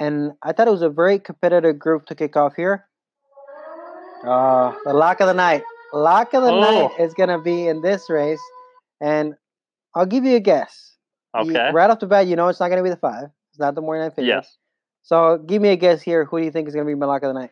And 0.00 0.32
I 0.42 0.52
thought 0.52 0.68
it 0.68 0.72
was 0.72 0.82
a 0.82 0.88
very 0.88 1.18
competitive 1.18 1.78
group 1.78 2.06
to 2.06 2.14
kick 2.14 2.36
off 2.36 2.54
here. 2.56 2.86
Uh, 4.24 4.72
the 4.84 4.92
lock 4.92 5.20
of 5.20 5.26
the 5.26 5.34
night. 5.34 5.62
Lock 5.92 6.32
of 6.34 6.42
the 6.42 6.50
oh. 6.50 6.60
night 6.60 6.90
is 7.00 7.14
going 7.14 7.28
to 7.28 7.38
be 7.38 7.66
in 7.68 7.82
this 7.82 8.08
race. 8.08 8.40
And 9.00 9.34
I'll 9.94 10.06
give 10.06 10.24
you 10.24 10.36
a 10.36 10.40
guess. 10.40 10.96
Okay. 11.36 11.50
You, 11.50 11.72
right 11.72 11.90
off 11.90 12.00
the 12.00 12.06
bat, 12.06 12.26
you 12.26 12.36
know 12.36 12.48
it's 12.48 12.60
not 12.60 12.68
going 12.68 12.78
to 12.78 12.84
be 12.84 12.90
the 12.90 12.96
five. 12.96 13.28
It's 13.50 13.58
not 13.58 13.74
the 13.74 13.80
morning 13.80 14.04
night 14.04 14.14
favorite. 14.14 14.28
Yes. 14.28 14.56
So 15.02 15.38
give 15.38 15.60
me 15.60 15.70
a 15.70 15.76
guess 15.76 16.00
here. 16.00 16.24
Who 16.24 16.38
do 16.38 16.44
you 16.44 16.50
think 16.50 16.68
is 16.68 16.74
going 16.74 16.86
to 16.86 16.90
be 16.90 16.98
Malak 16.98 17.22
of 17.22 17.34
the 17.34 17.40
night? 17.40 17.50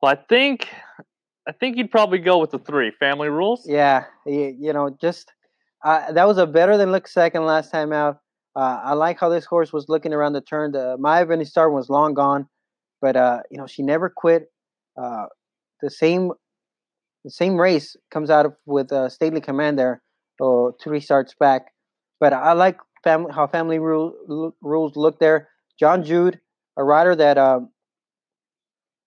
Well, 0.00 0.12
I 0.12 0.16
think 0.16 0.68
I 1.46 1.52
think 1.52 1.76
you'd 1.76 1.90
probably 1.90 2.18
go 2.18 2.38
with 2.38 2.50
the 2.50 2.58
three 2.58 2.90
family 2.90 3.28
rules. 3.28 3.66
Yeah, 3.66 4.04
you, 4.26 4.56
you 4.58 4.72
know, 4.72 4.90
just 5.00 5.32
uh, 5.84 6.12
that 6.12 6.26
was 6.26 6.38
a 6.38 6.46
better 6.46 6.76
than 6.76 6.92
look 6.92 7.08
second 7.08 7.46
last 7.46 7.70
time 7.70 7.92
out. 7.92 8.18
Uh, 8.54 8.80
I 8.84 8.92
like 8.94 9.18
how 9.18 9.28
this 9.28 9.44
horse 9.44 9.72
was 9.72 9.88
looking 9.88 10.12
around 10.12 10.34
the 10.34 10.40
turn. 10.40 10.72
The 10.72 10.96
Maya 10.98 11.24
Vinny 11.24 11.44
Star 11.44 11.70
was 11.70 11.88
long 11.88 12.14
gone, 12.14 12.48
but 13.00 13.16
uh, 13.16 13.42
you 13.50 13.58
know 13.58 13.66
she 13.66 13.82
never 13.82 14.10
quit. 14.10 14.50
Uh, 15.82 15.86
the 15.86 15.90
same 15.90 16.30
the 17.24 17.30
same 17.30 17.56
race 17.56 17.96
comes 18.10 18.30
out 18.30 18.54
with 18.66 18.90
a 18.90 19.08
Stately 19.08 19.40
commander 19.40 20.02
there, 20.40 20.46
oh, 20.46 20.72
three 20.82 21.00
starts 21.00 21.34
back. 21.38 21.72
But 22.18 22.32
I 22.32 22.52
like 22.52 22.78
family, 23.04 23.32
how 23.32 23.46
family 23.46 23.78
rule, 23.78 24.54
rules 24.60 24.96
look 24.96 25.18
there. 25.20 25.48
John 25.78 26.04
Jude, 26.04 26.40
a 26.76 26.84
rider 26.84 27.14
that 27.16 27.38
um, 27.38 27.70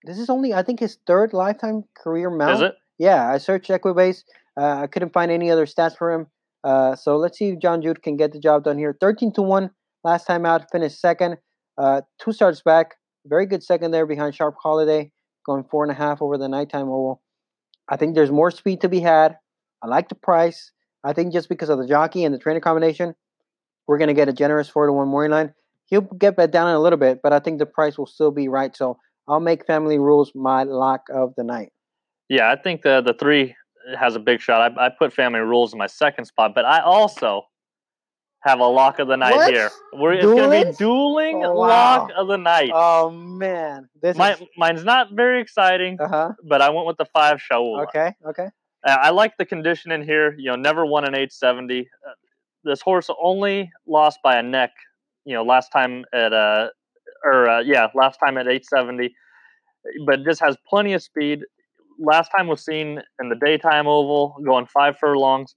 this 0.04 0.18
is 0.18 0.30
only 0.30 0.54
I 0.54 0.62
think 0.62 0.80
his 0.80 0.98
third 1.06 1.32
lifetime 1.32 1.84
career 1.96 2.30
mount. 2.30 2.54
Is 2.54 2.60
it? 2.62 2.74
Yeah, 2.98 3.30
I 3.30 3.38
searched 3.38 3.70
Equibase. 3.70 4.22
Uh, 4.58 4.82
I 4.82 4.86
couldn't 4.86 5.12
find 5.12 5.30
any 5.30 5.50
other 5.50 5.66
stats 5.66 5.96
for 5.96 6.12
him. 6.12 6.26
Uh, 6.64 6.96
so 6.96 7.16
let's 7.16 7.38
see 7.38 7.50
if 7.50 7.60
John 7.60 7.82
Jude 7.82 8.02
can 8.02 8.16
get 8.16 8.32
the 8.32 8.40
job 8.40 8.64
done 8.64 8.78
here. 8.78 8.96
13 8.98 9.32
to 9.34 9.42
1 9.42 9.70
last 10.02 10.26
time 10.26 10.46
out, 10.46 10.66
finished 10.72 10.98
second. 11.00 11.36
Uh, 11.76 12.00
two 12.18 12.32
starts 12.32 12.62
back. 12.62 12.94
Very 13.26 13.46
good 13.46 13.62
second 13.62 13.90
there 13.90 14.06
behind 14.06 14.34
Sharp 14.34 14.56
Holiday, 14.62 15.12
going 15.46 15.64
four 15.64 15.84
and 15.84 15.92
a 15.92 15.94
half 15.94 16.20
over 16.20 16.36
the 16.36 16.48
nighttime 16.48 16.88
oh, 16.88 16.94
oval. 16.94 17.22
I 17.88 17.96
think 17.96 18.14
there's 18.14 18.32
more 18.32 18.50
speed 18.50 18.80
to 18.82 18.88
be 18.88 19.00
had. 19.00 19.38
I 19.82 19.86
like 19.86 20.08
the 20.08 20.14
price. 20.16 20.72
I 21.04 21.12
think 21.12 21.32
just 21.32 21.48
because 21.48 21.68
of 21.68 21.78
the 21.78 21.86
jockey 21.86 22.24
and 22.24 22.34
the 22.34 22.38
trainer 22.38 22.60
combination, 22.60 23.14
we're 23.86 23.98
going 23.98 24.08
to 24.08 24.14
get 24.14 24.28
a 24.28 24.32
generous 24.32 24.68
four 24.68 24.86
to 24.86 24.92
one 24.92 25.08
morning 25.08 25.30
line 25.30 25.54
he'll 25.86 26.02
get 26.02 26.36
that 26.36 26.50
down 26.50 26.68
in 26.68 26.74
a 26.74 26.80
little 26.80 26.98
bit, 26.98 27.20
but 27.22 27.32
I 27.32 27.38
think 27.38 27.58
the 27.58 27.66
price 27.66 27.96
will 27.96 28.06
still 28.06 28.30
be 28.30 28.48
right. 28.48 28.76
So 28.76 28.98
I'll 29.26 29.40
make 29.40 29.66
Family 29.66 29.98
Rules 29.98 30.32
my 30.34 30.64
lock 30.64 31.06
of 31.12 31.34
the 31.36 31.44
night. 31.44 31.72
Yeah, 32.28 32.50
I 32.50 32.56
think 32.56 32.82
the 32.82 33.00
the 33.00 33.14
three 33.14 33.54
has 33.98 34.16
a 34.16 34.18
big 34.18 34.40
shot. 34.40 34.72
I, 34.78 34.86
I 34.86 34.88
put 34.90 35.12
Family 35.12 35.40
Rules 35.40 35.72
in 35.72 35.78
my 35.78 35.86
second 35.86 36.24
spot, 36.26 36.52
but 36.54 36.64
I 36.64 36.80
also 36.80 37.42
have 38.46 38.60
a 38.60 38.64
lock 38.66 38.98
of 38.98 39.08
the 39.08 39.16
night 39.16 39.34
What? 39.34 39.52
here. 39.52 39.70
We're, 39.92 40.12
it's 40.14 40.24
going 40.24 40.64
to 40.64 40.70
be 40.70 40.76
dueling 40.76 41.44
Oh, 41.44 41.54
lock 41.54 42.10
of 42.16 42.28
the 42.28 42.36
night. 42.36 42.70
Oh 42.72 43.10
man, 43.10 43.88
this 44.00 44.16
My, 44.16 44.34
is 44.34 44.42
mine's 44.56 44.84
not 44.84 45.12
very 45.12 45.40
exciting, 45.40 45.98
uh 46.00 46.08
huh. 46.08 46.32
but 46.44 46.62
I 46.62 46.70
went 46.70 46.86
with 46.86 46.96
the 46.96 47.06
five 47.06 47.38
Shaul. 47.40 47.82
Okay, 47.88 48.12
okay. 48.26 48.48
Uh, 48.86 48.96
I 49.02 49.10
like 49.10 49.36
the 49.36 49.44
condition 49.44 49.90
in 49.90 50.02
here. 50.02 50.34
You 50.38 50.50
know, 50.50 50.56
never 50.56 50.86
won 50.86 51.04
an 51.04 51.14
870. 51.14 51.80
Uh, 51.80 52.12
this 52.62 52.80
horse 52.80 53.10
only 53.20 53.70
lost 53.86 54.20
by 54.22 54.36
a 54.36 54.42
neck. 54.42 54.70
You 55.24 55.34
know, 55.34 55.42
last 55.42 55.70
time 55.70 56.04
at 56.12 56.32
uh, 56.32 56.68
or 57.24 57.48
uh, 57.48 57.60
yeah, 57.60 57.88
last 57.94 58.18
time 58.18 58.38
at 58.38 58.46
870, 58.46 59.12
but 60.06 60.24
just 60.24 60.40
has 60.40 60.56
plenty 60.68 60.92
of 60.92 61.02
speed. 61.02 61.40
Last 61.98 62.30
time 62.36 62.46
was 62.46 62.64
seen 62.64 63.00
in 63.20 63.28
the 63.28 63.36
daytime 63.36 63.86
oval, 63.88 64.36
going 64.44 64.66
five 64.66 64.98
furlongs, 64.98 65.56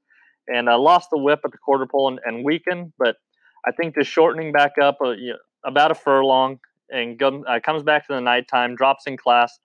and 0.54 0.70
uh, 0.70 0.78
lost 0.78 1.10
the 1.12 1.18
whip 1.18 1.42
at 1.46 1.52
the 1.52 1.58
quarter 1.58 1.86
pole 1.86 2.08
and, 2.08 2.20
and 2.26 2.44
weakened. 2.44 2.94
But 2.98 3.18
I 3.66 3.72
think 3.72 3.96
just 3.96 4.10
shortening 4.10 4.52
back 4.52 4.74
up 4.82 4.98
uh, 5.04 5.12
you 5.12 5.32
know, 5.32 5.38
about 5.66 5.92
a 5.92 5.96
furlong 5.96 6.60
and 6.92 7.22
uh, 7.22 7.60
comes 7.64 7.84
back 7.84 8.08
to 8.08 8.14
the 8.14 8.22
nighttime, 8.22 8.76
drops 8.76 9.06
in 9.06 9.18
class. 9.18 9.60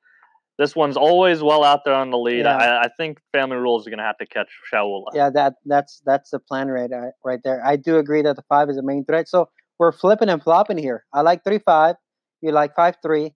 This 0.56 0.76
one's 0.76 0.96
always 0.96 1.42
well 1.42 1.64
out 1.64 1.80
there 1.84 1.94
on 1.94 2.10
the 2.10 2.18
lead. 2.18 2.44
Yeah. 2.44 2.56
I, 2.56 2.82
I 2.82 2.88
think 2.96 3.18
Family 3.32 3.56
Rules 3.56 3.82
is 3.82 3.88
going 3.88 3.98
to 3.98 4.04
have 4.04 4.18
to 4.18 4.26
catch 4.26 4.48
Shaula. 4.72 5.06
Yeah, 5.12 5.30
that 5.30 5.54
that's 5.64 6.00
that's 6.06 6.30
the 6.30 6.38
plan 6.38 6.68
right 6.68 6.92
uh, 6.92 7.10
right 7.24 7.40
there. 7.42 7.64
I 7.66 7.74
do 7.74 7.98
agree 7.98 8.22
that 8.22 8.36
the 8.36 8.44
five 8.48 8.70
is 8.70 8.76
the 8.76 8.82
main 8.82 9.04
threat. 9.04 9.28
So 9.28 9.48
we're 9.78 9.90
flipping 9.90 10.28
and 10.28 10.40
flopping 10.40 10.78
here. 10.78 11.04
I 11.12 11.22
like 11.22 11.42
three 11.42 11.58
five. 11.58 11.96
You 12.40 12.52
like 12.52 12.76
five 12.76 12.96
three. 13.02 13.34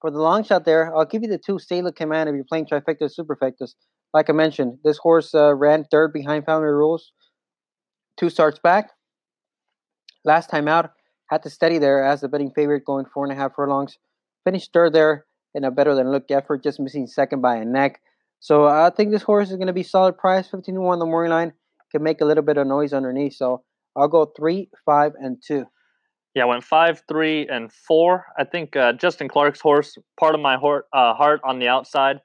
For 0.00 0.10
the 0.10 0.20
long 0.20 0.44
shot 0.44 0.64
there, 0.64 0.94
I'll 0.94 1.04
give 1.04 1.22
you 1.22 1.28
the 1.28 1.38
two 1.38 1.58
Sailor 1.58 1.92
Command 1.92 2.28
if 2.28 2.34
you're 2.34 2.44
playing 2.44 2.66
trifectas, 2.66 3.12
superfectas. 3.18 3.74
Like 4.14 4.30
I 4.30 4.32
mentioned, 4.32 4.78
this 4.84 4.98
horse 4.98 5.34
uh, 5.34 5.54
ran 5.54 5.84
third 5.84 6.12
behind 6.12 6.46
Family 6.46 6.68
Rules. 6.68 7.12
Two 8.18 8.30
starts 8.30 8.58
back. 8.58 8.90
Last 10.24 10.50
time 10.50 10.66
out, 10.66 10.90
had 11.30 11.42
to 11.42 11.50
steady 11.50 11.78
there 11.78 12.04
as 12.04 12.20
the 12.20 12.28
betting 12.28 12.52
favorite, 12.54 12.84
going 12.84 13.06
four 13.06 13.24
and 13.24 13.32
a 13.32 13.36
half 13.36 13.54
furlongs. 13.54 13.98
Finished 14.44 14.72
third 14.72 14.92
there 14.92 15.26
in 15.54 15.64
a 15.64 15.70
better 15.70 15.94
than 15.94 16.10
look 16.10 16.30
effort, 16.30 16.62
just 16.62 16.80
missing 16.80 17.06
second 17.06 17.40
by 17.40 17.56
a 17.56 17.64
neck. 17.64 18.00
So 18.40 18.66
I 18.66 18.90
think 18.90 19.10
this 19.10 19.22
horse 19.22 19.50
is 19.50 19.56
going 19.56 19.66
to 19.66 19.72
be 19.72 19.82
solid 19.82 20.16
price, 20.16 20.48
15 20.48 20.74
to 20.74 20.80
1 20.80 20.92
on 20.92 20.98
the 20.98 21.06
morning 21.06 21.30
line. 21.30 21.52
Can 21.90 22.02
make 22.02 22.20
a 22.20 22.24
little 22.24 22.44
bit 22.44 22.58
of 22.58 22.66
noise 22.66 22.92
underneath. 22.92 23.34
So 23.34 23.62
I'll 23.96 24.08
go 24.08 24.26
3, 24.36 24.68
5, 24.84 25.12
and 25.18 25.42
2. 25.46 25.64
Yeah, 26.34 26.42
I 26.42 26.46
went 26.46 26.62
five, 26.62 27.02
three, 27.08 27.48
and 27.48 27.72
four. 27.72 28.26
I 28.38 28.44
think 28.44 28.76
uh, 28.76 28.92
Justin 28.92 29.28
Clark's 29.28 29.60
horse, 29.60 29.96
part 30.20 30.34
of 30.34 30.40
my 30.40 30.54
uh, 30.54 31.14
heart 31.14 31.40
on 31.42 31.58
the 31.58 31.68
outside. 31.68 32.20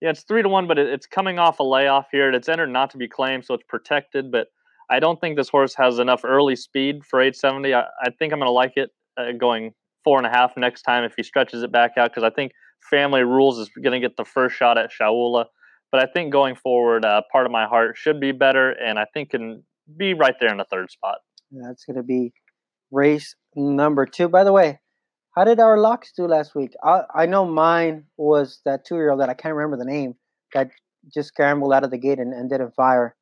Yeah, 0.00 0.10
it's 0.10 0.22
three 0.22 0.42
to 0.42 0.48
one, 0.48 0.66
but 0.66 0.78
it, 0.78 0.88
it's 0.88 1.06
coming 1.06 1.38
off 1.38 1.60
a 1.60 1.62
layoff 1.62 2.06
here. 2.12 2.30
It's 2.30 2.48
entered 2.48 2.70
not 2.70 2.90
to 2.90 2.98
be 2.98 3.08
claimed, 3.08 3.44
so 3.44 3.54
it's 3.54 3.64
protected. 3.68 4.30
But 4.30 4.48
I 4.90 5.00
don't 5.00 5.20
think 5.20 5.36
this 5.36 5.48
horse 5.48 5.74
has 5.76 5.98
enough 5.98 6.24
early 6.24 6.56
speed 6.56 7.04
for 7.04 7.20
870. 7.20 7.74
I, 7.74 7.80
I 7.80 8.10
think 8.18 8.32
I'm 8.32 8.38
going 8.38 8.48
to 8.48 8.52
like 8.52 8.72
it 8.76 8.90
uh, 9.16 9.32
going 9.38 9.72
four 10.02 10.18
and 10.18 10.26
a 10.26 10.30
half 10.30 10.52
next 10.56 10.82
time 10.82 11.04
if 11.04 11.14
he 11.16 11.22
stretches 11.22 11.62
it 11.62 11.72
back 11.72 11.92
out 11.96 12.10
because 12.10 12.24
I 12.24 12.30
think 12.30 12.52
Family 12.90 13.22
Rules 13.22 13.58
is 13.58 13.70
going 13.82 13.98
to 13.98 14.06
get 14.06 14.16
the 14.16 14.24
first 14.24 14.56
shot 14.56 14.76
at 14.76 14.90
Shaula. 14.90 15.46
But 15.90 16.02
I 16.02 16.12
think 16.12 16.32
going 16.32 16.56
forward, 16.56 17.04
uh, 17.04 17.22
part 17.30 17.46
of 17.46 17.52
my 17.52 17.66
heart 17.66 17.96
should 17.96 18.20
be 18.20 18.32
better, 18.32 18.70
and 18.70 18.98
I 18.98 19.06
think 19.14 19.30
can 19.30 19.62
be 19.96 20.12
right 20.12 20.34
there 20.40 20.50
in 20.50 20.58
the 20.58 20.66
third 20.70 20.90
spot. 20.90 21.18
That's 21.52 21.84
going 21.84 21.96
to 21.96 22.02
be 22.02 22.32
race 22.90 23.36
number 23.54 24.04
2. 24.04 24.28
By 24.28 24.44
the 24.44 24.52
way, 24.52 24.80
how 25.34 25.44
did 25.44 25.60
our 25.60 25.78
locks 25.78 26.12
do 26.16 26.26
last 26.26 26.54
week? 26.54 26.72
I, 26.82 27.02
I 27.14 27.26
know 27.26 27.44
mine 27.44 28.04
was 28.16 28.60
that 28.64 28.84
two 28.84 28.96
year 28.96 29.10
old 29.10 29.20
that 29.20 29.28
I 29.28 29.34
can't 29.34 29.54
remember 29.54 29.76
the 29.76 29.90
name 29.90 30.14
that 30.52 30.70
just 31.12 31.28
scrambled 31.28 31.72
out 31.72 31.84
of 31.84 31.90
the 31.90 31.98
gate 31.98 32.18
and, 32.18 32.32
and 32.32 32.48
didn't 32.48 32.74
fire. 32.74 33.16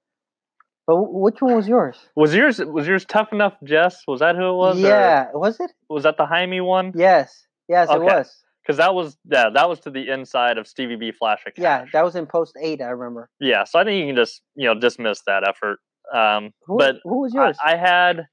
But 0.86 0.96
which 1.12 1.40
one 1.40 1.54
was 1.54 1.68
yours? 1.68 1.96
Was 2.16 2.34
yours 2.34 2.58
was 2.58 2.86
yours 2.86 3.04
tough 3.04 3.32
enough, 3.32 3.54
Jess? 3.64 4.02
Was 4.08 4.20
that 4.20 4.36
who 4.36 4.48
it 4.48 4.56
was? 4.56 4.78
or 4.82 4.88
yeah, 4.88 5.28
was 5.32 5.60
it? 5.60 5.70
was 5.88 6.02
that 6.02 6.16
the 6.16 6.26
Jaime 6.26 6.60
one? 6.60 6.92
Yes, 6.94 7.46
yes, 7.68 7.88
it 7.88 7.96
Okay. 7.96 8.04
was. 8.04 8.38
Because 8.62 8.76
that 8.78 8.94
was 8.94 9.16
yeah, 9.24 9.48
that 9.50 9.68
was 9.68 9.80
to 9.80 9.90
the 9.90 10.08
inside 10.08 10.58
of 10.58 10.66
Stevie 10.66 10.96
B 10.96 11.12
Flash 11.12 11.40
of 11.46 11.52
Yeah, 11.56 11.84
that 11.92 12.04
was 12.04 12.14
in 12.16 12.26
post 12.26 12.56
eight. 12.60 12.80
I 12.82 12.90
remember. 12.90 13.30
yeah. 13.40 13.64
So 13.64 13.78
I 13.78 13.84
think 13.84 14.00
you 14.00 14.06
can 14.06 14.16
just 14.16 14.42
you 14.54 14.66
know 14.66 14.78
dismiss 14.78 15.22
that 15.26 15.46
effort. 15.48 15.78
Um, 16.12 16.50
Who, 16.66 16.78
but 16.78 16.96
who 17.04 17.20
was 17.22 17.32
I, 17.34 17.46
yours? 17.46 17.58
I 17.64 17.76
had 17.76 18.26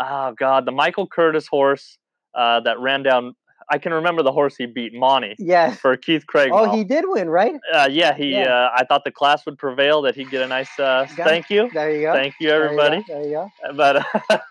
oh 0.00 0.34
god, 0.38 0.66
the 0.66 0.72
Michael 0.72 1.06
Curtis 1.08 1.46
horse 1.48 1.98
uh, 2.38 2.60
that 2.60 2.78
ran 2.78 3.02
down. 3.02 3.34
I 3.70 3.76
can 3.76 3.92
remember 3.92 4.22
the 4.22 4.32
horse 4.32 4.56
he 4.56 4.64
beat, 4.64 4.94
Monty, 4.94 5.34
yeah. 5.38 5.74
for 5.74 5.94
Keith 5.98 6.26
Craig. 6.26 6.50
Oh, 6.54 6.74
he 6.74 6.84
did 6.84 7.04
win, 7.06 7.28
right? 7.28 7.52
uh, 7.74 7.88
yeah, 7.90 8.14
he. 8.14 8.30
Yeah. 8.30 8.44
Uh, 8.50 8.70
I 8.74 8.84
thought 8.84 9.04
the 9.04 9.10
class 9.10 9.44
would 9.44 9.58
prevail. 9.58 10.00
That 10.02 10.14
he'd 10.14 10.30
get 10.30 10.40
a 10.40 10.46
nice 10.46 10.70
uh, 10.78 11.06
thank 11.16 11.50
you, 11.50 11.68
There 11.74 11.90
you 11.94 12.02
go. 12.02 12.14
thank 12.14 12.34
you, 12.40 12.48
There 12.48 12.70
you 12.70 12.76
go, 12.76 12.82
everybody. 12.82 13.04
There 13.06 13.22
you 13.24 13.30
go. 13.30 13.74
But 13.76 14.06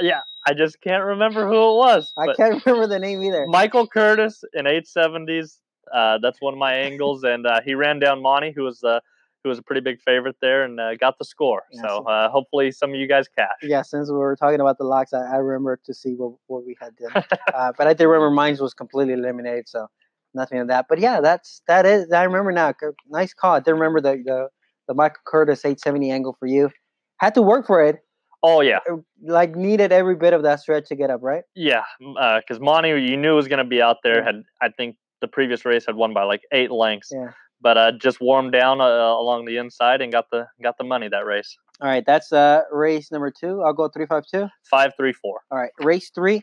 yeah, 0.00 0.20
I 0.46 0.54
just 0.54 0.80
can't 0.80 1.04
remember 1.04 1.46
who 1.46 1.54
it 1.54 1.76
was. 1.76 2.12
I 2.16 2.34
can't 2.34 2.60
remember 2.66 2.88
the 2.88 2.98
name 2.98 3.22
either. 3.22 3.46
Michael 3.46 3.86
Curtis 3.86 4.42
in 4.54 4.64
870s. 4.64 5.58
Uh, 5.92 6.18
that's 6.22 6.40
one 6.40 6.54
of 6.54 6.58
my 6.58 6.74
angles, 6.74 7.22
and 7.22 7.46
uh, 7.46 7.60
he 7.64 7.74
ran 7.74 7.98
down 7.98 8.22
Monty, 8.22 8.50
who 8.52 8.62
was 8.62 8.82
uh, 8.82 9.00
who 9.42 9.48
was 9.48 9.58
a 9.58 9.62
pretty 9.62 9.80
big 9.80 10.00
favorite 10.00 10.36
there, 10.40 10.62
and 10.64 10.78
uh, 10.80 10.94
got 10.96 11.18
the 11.18 11.24
score. 11.24 11.62
Yeah, 11.72 11.82
so 11.82 12.04
uh, 12.04 12.28
hopefully, 12.30 12.70
some 12.72 12.90
of 12.90 12.96
you 12.96 13.08
guys 13.08 13.26
cash. 13.36 13.48
Yeah, 13.62 13.82
since 13.82 14.10
we 14.10 14.16
were 14.16 14.36
talking 14.36 14.60
about 14.60 14.78
the 14.78 14.84
locks, 14.84 15.12
I, 15.12 15.22
I 15.22 15.36
remember 15.36 15.78
to 15.84 15.94
see 15.94 16.14
what, 16.14 16.32
what 16.46 16.64
we 16.64 16.76
had 16.80 16.92
done. 16.96 17.24
uh, 17.54 17.72
but 17.76 17.86
I 17.86 17.94
did 17.94 18.04
remember 18.06 18.30
mine 18.30 18.56
was 18.60 18.74
completely 18.74 19.14
eliminated, 19.14 19.68
so 19.68 19.88
nothing 20.34 20.58
of 20.58 20.68
that. 20.68 20.86
But 20.88 20.98
yeah, 21.00 21.20
that's 21.20 21.62
that 21.68 21.86
is. 21.86 22.10
I 22.12 22.22
remember 22.24 22.52
now. 22.52 22.72
Nice 23.08 23.34
call. 23.34 23.54
I 23.54 23.60
did 23.60 23.72
remember 23.72 24.00
the 24.00 24.22
the, 24.24 24.48
the 24.88 24.94
Michael 24.94 25.20
Curtis 25.26 25.64
870 25.64 26.10
angle 26.10 26.36
for 26.38 26.46
you. 26.46 26.70
Had 27.18 27.34
to 27.34 27.42
work 27.42 27.66
for 27.66 27.84
it. 27.84 28.00
oh 28.42 28.60
yeah, 28.60 28.80
Like 29.22 29.54
needed 29.54 29.92
every 29.92 30.16
bit 30.16 30.32
of 30.32 30.42
that 30.42 30.58
stretch 30.60 30.88
to 30.88 30.96
get 30.96 31.10
up, 31.10 31.20
right? 31.22 31.44
yeah, 31.54 31.82
because 32.00 32.58
Monty, 32.60 32.88
you 32.90 33.16
knew 33.16 33.36
was 33.36 33.46
going 33.46 33.58
to 33.58 33.64
be 33.64 33.80
out 33.80 33.98
there. 34.02 34.24
Had 34.24 34.42
I 34.60 34.68
think 34.70 34.96
the 35.20 35.28
previous 35.28 35.64
race 35.64 35.86
had 35.86 35.94
won 35.94 36.12
by 36.12 36.24
like 36.24 36.40
eight 36.52 36.72
lengths, 36.72 37.12
Yeah. 37.14 37.30
But 37.62 37.78
uh, 37.78 37.92
just 37.92 38.20
warmed 38.20 38.52
down 38.52 38.80
uh, 38.80 38.84
along 38.84 39.44
the 39.44 39.56
inside 39.56 40.02
and 40.02 40.12
got 40.12 40.26
the 40.30 40.46
got 40.62 40.76
the 40.78 40.84
money 40.84 41.08
that 41.08 41.24
race. 41.24 41.56
All 41.80 41.88
right, 41.88 42.04
that's 42.04 42.32
uh 42.32 42.62
race 42.70 43.10
number 43.10 43.30
two. 43.30 43.62
I'll 43.62 43.72
go 43.72 43.88
three 43.88 44.06
five 44.06 44.24
two. 44.26 44.48
Five 44.70 44.92
three 44.96 45.12
four. 45.12 45.40
All 45.50 45.58
right, 45.58 45.72
race 45.80 46.10
three. 46.14 46.42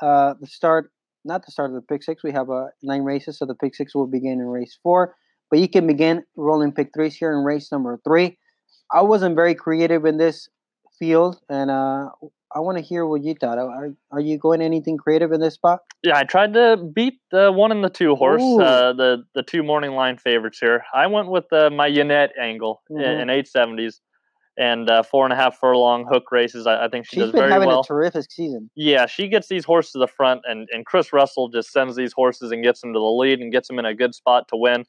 Uh, 0.00 0.34
the 0.40 0.46
start, 0.46 0.90
not 1.24 1.44
the 1.44 1.52
start 1.52 1.70
of 1.70 1.74
the 1.74 1.82
pick 1.82 2.02
six. 2.02 2.22
We 2.22 2.32
have 2.32 2.50
uh, 2.50 2.66
nine 2.82 3.02
races, 3.02 3.38
so 3.38 3.46
the 3.46 3.54
pick 3.54 3.74
six 3.74 3.94
will 3.94 4.06
begin 4.06 4.40
in 4.40 4.46
race 4.46 4.78
four. 4.82 5.16
But 5.50 5.58
you 5.58 5.68
can 5.68 5.86
begin 5.86 6.24
rolling 6.36 6.72
pick 6.72 6.90
threes 6.94 7.14
here 7.14 7.32
in 7.32 7.44
race 7.44 7.70
number 7.70 8.00
three. 8.04 8.38
I 8.92 9.02
wasn't 9.02 9.34
very 9.34 9.54
creative 9.54 10.04
in 10.04 10.16
this 10.18 10.48
field, 10.98 11.40
and 11.48 11.70
uh, 11.70 12.10
I 12.54 12.60
want 12.60 12.78
to 12.78 12.84
hear 12.84 13.04
what 13.04 13.24
you 13.24 13.34
thought. 13.34 13.58
Are, 13.58 13.94
are 14.12 14.20
you 14.20 14.38
going 14.38 14.62
anything 14.62 14.96
creative 14.96 15.32
in 15.32 15.40
this 15.40 15.54
spot? 15.54 15.80
Yeah, 16.04 16.16
I 16.16 16.22
tried 16.24 16.54
to 16.54 16.76
beat 16.94 17.14
the 17.32 17.50
one 17.50 17.72
and 17.72 17.82
the 17.82 17.90
two 17.90 18.14
horse, 18.14 18.42
uh, 18.42 18.92
the 18.92 19.24
the 19.34 19.42
two 19.42 19.62
morning 19.62 19.92
line 19.92 20.18
favorites 20.18 20.58
here. 20.60 20.84
I 20.94 21.06
went 21.08 21.28
with 21.30 21.52
uh, 21.52 21.70
my 21.70 21.86
Yannette 21.88 22.32
angle 22.40 22.82
in- 22.90 22.96
Mhm. 22.98 23.22
in 23.22 23.30
eight 23.30 23.48
seventies, 23.48 24.00
and 24.56 24.88
uh, 24.88 25.02
four 25.02 25.24
and 25.24 25.32
a 25.32 25.36
half 25.36 25.58
furlong 25.58 26.06
hook 26.08 26.30
races. 26.30 26.66
I, 26.66 26.84
I 26.84 26.88
think 26.88 27.06
she 27.06 27.16
She's 27.16 27.24
does 27.24 27.32
been 27.32 27.40
very 27.40 27.52
having 27.52 27.68
well. 27.68 27.80
a 27.80 27.84
terrific 27.86 28.30
season. 28.30 28.70
yeah, 28.76 29.06
she 29.06 29.26
gets 29.28 29.48
these 29.48 29.64
horses 29.64 29.92
to 29.92 29.98
the 29.98 30.06
front, 30.06 30.42
and 30.44 30.68
and 30.72 30.86
Chris 30.86 31.12
Russell 31.12 31.48
just 31.48 31.72
sends 31.72 31.96
these 31.96 32.12
horses 32.12 32.52
and 32.52 32.62
gets 32.62 32.80
them 32.80 32.92
to 32.92 32.98
the 33.00 33.04
lead 33.04 33.40
and 33.40 33.50
gets 33.50 33.66
them 33.68 33.78
in 33.80 33.84
a 33.84 33.94
good 33.94 34.14
spot 34.14 34.46
to 34.48 34.56
win. 34.56 34.84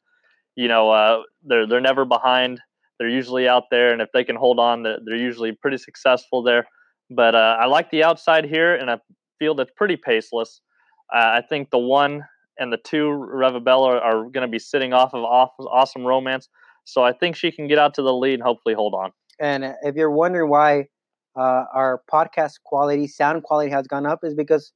You 0.55 0.67
know, 0.67 0.91
uh, 0.91 1.23
they're 1.43 1.65
they're 1.67 1.81
never 1.81 2.05
behind. 2.05 2.61
They're 2.99 3.09
usually 3.09 3.45
out 3.47 3.63
there, 3.71 3.91
and 3.91 4.01
if 4.01 4.09
they 4.13 4.23
can 4.23 4.37
hold 4.37 4.57
on, 4.59 4.83
they're, 4.83 4.99
they're 5.03 5.17
usually 5.17 5.51
pretty 5.51 5.77
successful 5.77 6.43
there. 6.43 6.65
But 7.09 7.35
uh, 7.35 7.57
I 7.59 7.65
like 7.65 7.91
the 7.91 8.03
outside 8.03 8.45
here 8.45 8.75
in 8.75 8.89
a 8.89 8.99
field 9.39 9.59
that's 9.59 9.71
pretty 9.75 9.97
paceless. 9.97 10.59
Uh, 11.13 11.37
I 11.37 11.41
think 11.47 11.69
the 11.69 11.77
one 11.77 12.23
and 12.57 12.71
the 12.71 12.77
two 12.77 13.07
Revabella 13.07 13.87
are, 13.87 14.01
are 14.01 14.23
going 14.23 14.41
to 14.41 14.47
be 14.47 14.59
sitting 14.59 14.93
off 14.93 15.13
of 15.13 15.23
off, 15.23 15.51
awesome 15.59 16.05
romance. 16.05 16.49
So 16.85 17.03
I 17.03 17.13
think 17.13 17.35
she 17.35 17.51
can 17.51 17.67
get 17.67 17.77
out 17.77 17.93
to 17.95 18.01
the 18.01 18.13
lead 18.13 18.35
and 18.35 18.43
hopefully 18.43 18.75
hold 18.75 18.93
on. 18.93 19.11
And 19.39 19.65
uh, 19.65 19.73
if 19.83 19.95
you're 19.95 20.11
wondering 20.11 20.49
why 20.49 20.87
uh, 21.37 21.65
our 21.73 22.01
podcast 22.11 22.53
quality, 22.63 23.07
sound 23.07 23.43
quality 23.43 23.69
has 23.71 23.87
gone 23.87 24.05
up, 24.05 24.19
is 24.23 24.33
because 24.33 24.71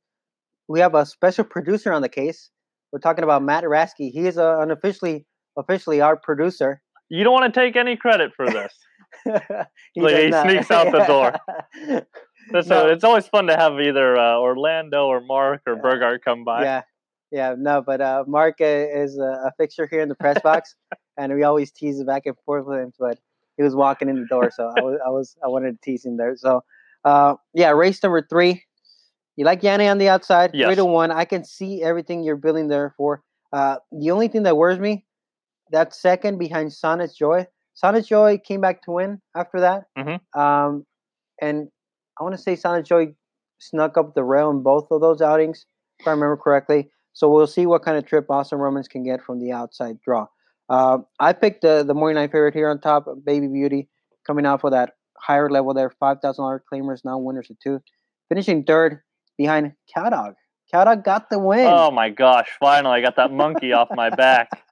we 0.68 0.80
have 0.80 0.96
a 0.96 1.06
special 1.06 1.44
producer 1.44 1.94
on 1.94 2.02
the 2.02 2.10
case. 2.10 2.50
We're 2.92 3.00
talking 3.00 3.24
about 3.24 3.44
Matt 3.44 3.64
Rasky. 3.64 4.12
He 4.12 4.28
is 4.28 4.38
uh, 4.38 4.60
unofficially, 4.60 5.26
officially 5.58 6.02
our 6.02 6.18
producer. 6.18 6.82
You 7.10 7.24
don't 7.24 7.34
want 7.34 7.54
to 7.54 7.60
take 7.60 7.76
any 7.76 7.96
credit 7.96 8.32
for 8.36 8.46
this. 8.52 8.74
he, 9.94 10.02
Like, 10.02 10.16
he 10.18 10.30
not. 10.30 10.50
sneaks 10.50 10.72
out 10.72 10.92
the 10.92 11.06
door. 11.06 11.34
So 12.64 12.88
No. 12.88 12.88
it's 12.88 13.04
always 13.04 13.28
fun 13.28 13.46
to 13.46 13.56
have 13.56 13.80
either 13.80 14.18
uh, 14.18 14.38
Orlando 14.40 15.06
or 15.06 15.22
Mark 15.22 15.62
or 15.68 15.76
Yeah. 15.76 15.82
Burgart 15.84 16.24
come 16.24 16.44
by. 16.44 16.64
Yeah, 16.64 16.82
yeah, 17.30 17.54
no, 17.56 17.84
but 17.84 18.02
uh, 18.02 18.24
Mark 18.26 18.56
uh, 18.60 18.66
is 18.66 19.20
a, 19.20 19.22
a 19.46 19.52
fixture 19.60 19.86
here 19.86 20.02
in 20.02 20.10
the 20.10 20.16
press 20.16 20.42
box, 20.42 20.74
and 21.18 21.32
we 21.36 21.44
always 21.44 21.72
tease 21.72 22.04
back 22.04 22.26
and 22.26 22.36
forth 22.46 22.66
with 22.66 22.80
him. 22.80 22.92
But 22.98 23.20
he 23.58 23.62
was 23.62 23.76
walking 23.76 24.10
in 24.10 24.20
the 24.20 24.26
door, 24.26 24.50
so 24.50 24.64
I 24.64 24.80
was, 24.82 25.00
I 25.06 25.10
was, 25.10 25.36
I 25.44 25.48
wanted 25.48 25.74
to 25.74 25.78
tease 25.92 26.04
him 26.06 26.18
there. 26.18 26.36
So, 26.38 26.64
uh, 27.06 27.36
yeah, 27.54 27.70
race 27.70 28.02
number 28.02 28.26
three. 28.28 28.64
You 29.36 29.46
like 29.46 29.62
Yanni 29.62 29.88
on 29.88 30.00
the 30.00 30.10
outside, 30.10 30.50
three 30.52 30.60
Yes. 30.62 30.76
to 30.78 30.86
one. 30.86 31.12
I 31.12 31.26
can 31.26 31.46
see 31.46 31.84
everything 31.84 32.24
you're 32.24 32.36
building 32.36 32.68
there 32.68 32.96
for. 32.98 33.22
Uh, 33.54 33.76
the 33.92 34.10
only 34.10 34.28
thing 34.28 34.42
that 34.44 34.58
worries 34.58 34.80
me, 34.80 35.06
that 35.72 35.94
second 35.94 36.40
behind 36.40 36.74
Sonnet's 36.74 37.16
Joy. 37.16 37.46
Sonic 37.80 38.06
Joy 38.06 38.38
came 38.38 38.60
back 38.60 38.82
to 38.84 38.92
win 38.92 39.22
after 39.38 39.62
that. 39.62 39.86
Mm-hmm. 39.98 40.40
Um, 40.40 40.86
and 41.42 41.70
I 42.20 42.24
want 42.24 42.36
to 42.36 42.42
say 42.42 42.58
Sonic 42.58 42.84
Joy 42.84 43.14
snuck 43.60 43.98
up 43.98 44.16
the 44.16 44.24
rail 44.24 44.50
in 44.50 44.64
both 44.64 44.88
of 44.92 45.00
those 45.00 45.22
outings, 45.22 45.66
if 46.00 46.06
I 46.06 46.12
remember 46.12 46.36
correctly. 46.36 46.90
So 47.14 47.30
we'll 47.30 47.48
see 47.48 47.66
what 47.66 47.84
kind 47.84 47.98
of 47.98 48.06
trip 48.06 48.26
Awesome 48.30 48.60
Romans 48.60 48.90
can 48.90 49.04
get 49.04 49.24
from 49.24 49.40
the 49.40 49.54
outside 49.54 50.02
draw. 50.02 50.28
Uh, 50.68 51.00
I 51.22 51.32
picked 51.32 51.62
the 51.62 51.84
the 51.88 51.94
morning 51.94 52.16
night 52.16 52.34
favorite 52.34 52.54
here 52.54 52.70
on 52.70 52.82
top, 52.82 53.06
Baby 53.26 53.48
Beauty, 53.48 53.88
coming 54.28 54.46
off 54.46 54.66
of 54.66 54.72
that 54.72 54.96
higher 55.18 55.50
level 55.50 55.74
there, 55.74 55.90
five 55.90 56.18
thousand 56.22 56.44
dollar 56.44 56.62
claimers, 56.72 57.06
now 57.06 57.18
winners 57.18 57.50
of 57.50 57.58
two, 57.64 57.82
finishing 58.28 58.66
third 58.66 59.00
behind 59.38 59.72
Cowdog. 59.96 60.34
Cowdog 60.72 61.06
got 61.06 61.30
the 61.30 61.40
win. 61.40 61.66
Oh 61.66 61.92
my 61.92 62.10
gosh! 62.10 62.50
Finally, 62.60 63.00
I 63.00 63.02
got 63.02 63.16
that 63.16 63.32
monkey 63.32 63.72
off 63.72 63.88
my 63.96 64.10
back. 64.10 64.50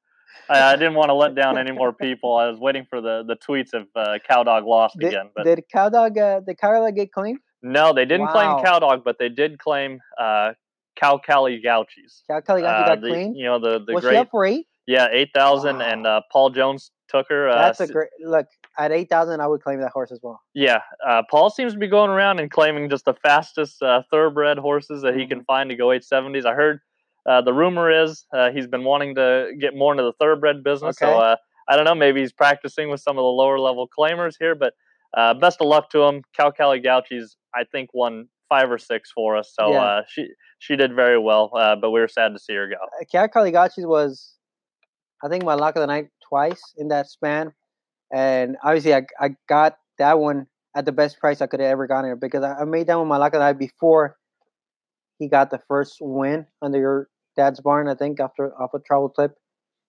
I, 0.50 0.74
I, 0.74 0.76
didn't 0.76 0.96
want 0.96 1.10
to 1.10 1.14
let 1.14 1.36
down 1.36 1.58
any 1.58 1.72
more 1.72 1.92
people. 1.94 2.36
I 2.36 2.48
was 2.50 2.60
waiting 2.60 2.86
for 2.90 3.02
the, 3.02 3.24
the 3.28 3.36
tweets 3.36 3.74
of 3.74 3.88
uh, 3.96 4.18
Cowdog 4.30 4.66
lost 4.66 4.98
did, 5.00 5.10
again. 5.10 5.30
But 5.36 5.44
did 5.46 5.64
Cowdog 5.74 6.18
uh, 6.18 6.40
did 6.42 6.58
Cowdog 6.58 6.96
get 6.96 7.12
claimed? 7.12 7.40
No, 7.62 7.94
they 7.94 8.06
didn't 8.06 8.28
Wow. 8.28 8.34
claim 8.58 8.66
Cowdog, 8.66 9.04
but 9.04 9.18
they 9.20 9.30
did 9.30 9.60
claim 9.60 10.00
uh, 10.20 10.52
Cow 10.96 11.18
Cali 11.18 11.62
Gauchis. 11.64 12.22
Cow 12.30 12.40
Kelly 12.42 12.64
Uh, 12.64 12.86
got 12.88 13.02
the, 13.02 13.10
claimed. 13.10 13.36
you 13.36 13.46
know 13.46 13.60
the 13.60 13.84
the 13.86 13.94
Was 13.94 14.04
she 14.04 14.10
great 14.10 14.18
up 14.18 14.30
for 14.32 14.46
eight? 14.46 14.68
yeah 14.88 15.08
eight 15.12 15.30
thousand 15.34 15.78
Wow. 15.80 15.86
and 15.92 16.08
uh, 16.08 16.22
Paul 16.32 16.50
Jones 16.52 16.92
took 17.10 17.28
her. 17.30 17.50
Uh, 17.50 17.56
That's 17.56 17.80
a 17.80 17.88
great 17.88 18.10
look. 18.24 18.46
At 18.80 18.92
eight 18.92 19.10
thousand, 19.10 19.42
I 19.42 19.48
would 19.48 19.62
claim 19.64 19.80
that 19.82 19.92
horse 19.92 20.12
as 20.12 20.20
well. 20.22 20.40
Yeah, 20.54 20.82
uh, 21.06 21.24
Paul 21.32 21.50
seems 21.50 21.74
to 21.74 21.80
be 21.80 21.88
going 21.88 22.10
around 22.12 22.40
and 22.40 22.50
claiming 22.52 22.90
just 22.90 23.06
the 23.06 23.16
fastest 23.16 23.82
uh, 23.82 24.04
thoroughbred 24.12 24.58
horses 24.60 25.02
that 25.02 25.16
he 25.16 25.22
Mm-hmm. 25.22 25.30
can 25.30 25.44
find 25.46 25.70
to 25.72 25.76
go 25.76 25.88
870s. 25.88 26.46
I 26.46 26.54
heard 26.54 26.80
uh, 27.28 27.42
the 27.42 27.54
rumor 27.54 27.92
is 27.92 28.26
uh, 28.34 28.52
he's 28.52 28.68
been 28.68 28.84
wanting 28.84 29.16
to 29.16 29.52
get 29.60 29.76
more 29.76 29.92
into 29.94 30.04
the 30.04 30.14
thoroughbred 30.20 30.64
business. 30.64 30.98
So 30.98 31.08
Okay. 31.08 31.24
uh, 31.24 31.36
I 31.70 31.76
don't 31.76 31.86
know, 31.86 31.96
maybe 31.96 32.22
he's 32.22 32.32
practicing 32.32 32.90
with 32.90 33.02
some 33.02 33.18
of 33.18 33.22
the 33.22 33.28
lower 33.28 33.60
level 33.60 33.88
claimers 33.98 34.36
here. 34.40 34.56
But 34.56 34.74
uh, 35.16 35.34
best 35.34 35.62
of 35.62 35.68
luck 35.68 35.90
to 35.92 36.04
him. 36.04 36.22
Cal 36.36 36.52
Cali 36.52 36.82
Gauchis, 36.82 37.36
I 37.56 37.64
think, 37.72 37.90
won 37.94 38.28
five 38.50 38.72
or 38.72 38.78
six 38.78 39.12
for 39.12 39.36
us. 39.36 39.52
So 39.54 39.72
Yeah. 39.72 39.82
uh, 39.82 40.02
she 40.08 40.28
she 40.60 40.76
did 40.76 40.96
very 40.96 41.20
well, 41.20 41.52
uh, 41.56 41.76
but 41.76 41.92
we 41.92 42.00
were 42.00 42.08
sad 42.08 42.34
to 42.34 42.40
see 42.40 42.54
her 42.54 42.68
go. 42.68 42.76
Uh, 42.76 43.06
Cat 43.12 43.32
Caligachis 43.34 43.88
was, 43.88 44.36
I 45.24 45.28
think, 45.28 45.44
my 45.44 45.54
lock 45.54 45.76
of 45.76 45.82
the 45.82 45.88
night 45.88 46.08
twice 46.28 46.62
in 46.78 46.88
that 46.90 47.08
span, 47.08 47.54
and 48.14 48.58
obviously 48.64 48.94
I 48.94 49.04
I 49.20 49.30
got 49.48 49.78
that 50.00 50.20
one 50.20 50.48
at 50.76 50.86
the 50.86 50.92
best 50.92 51.20
price 51.20 51.42
I 51.42 51.48
could 51.48 51.60
have 51.60 51.70
ever 51.70 51.88
gotten 51.88 52.12
it 52.12 52.20
because 52.20 52.44
I, 52.44 52.54
I 52.62 52.64
made 52.66 52.88
that 52.88 52.98
one 52.98 53.08
my 53.08 53.18
lock 53.18 53.34
of 53.34 53.40
the 53.40 53.46
night 53.46 53.60
before 53.60 54.16
he 55.20 55.28
got 55.28 55.50
the 55.50 55.60
first 55.68 55.98
win 56.00 56.46
under 56.62 56.80
your 56.80 57.10
dad's 57.38 57.62
barn. 57.62 57.88
I 57.88 57.96
think 57.96 58.20
after 58.20 58.54
off 58.62 58.74
a 58.74 58.80
trouble 58.80 59.10
trip, 59.10 59.36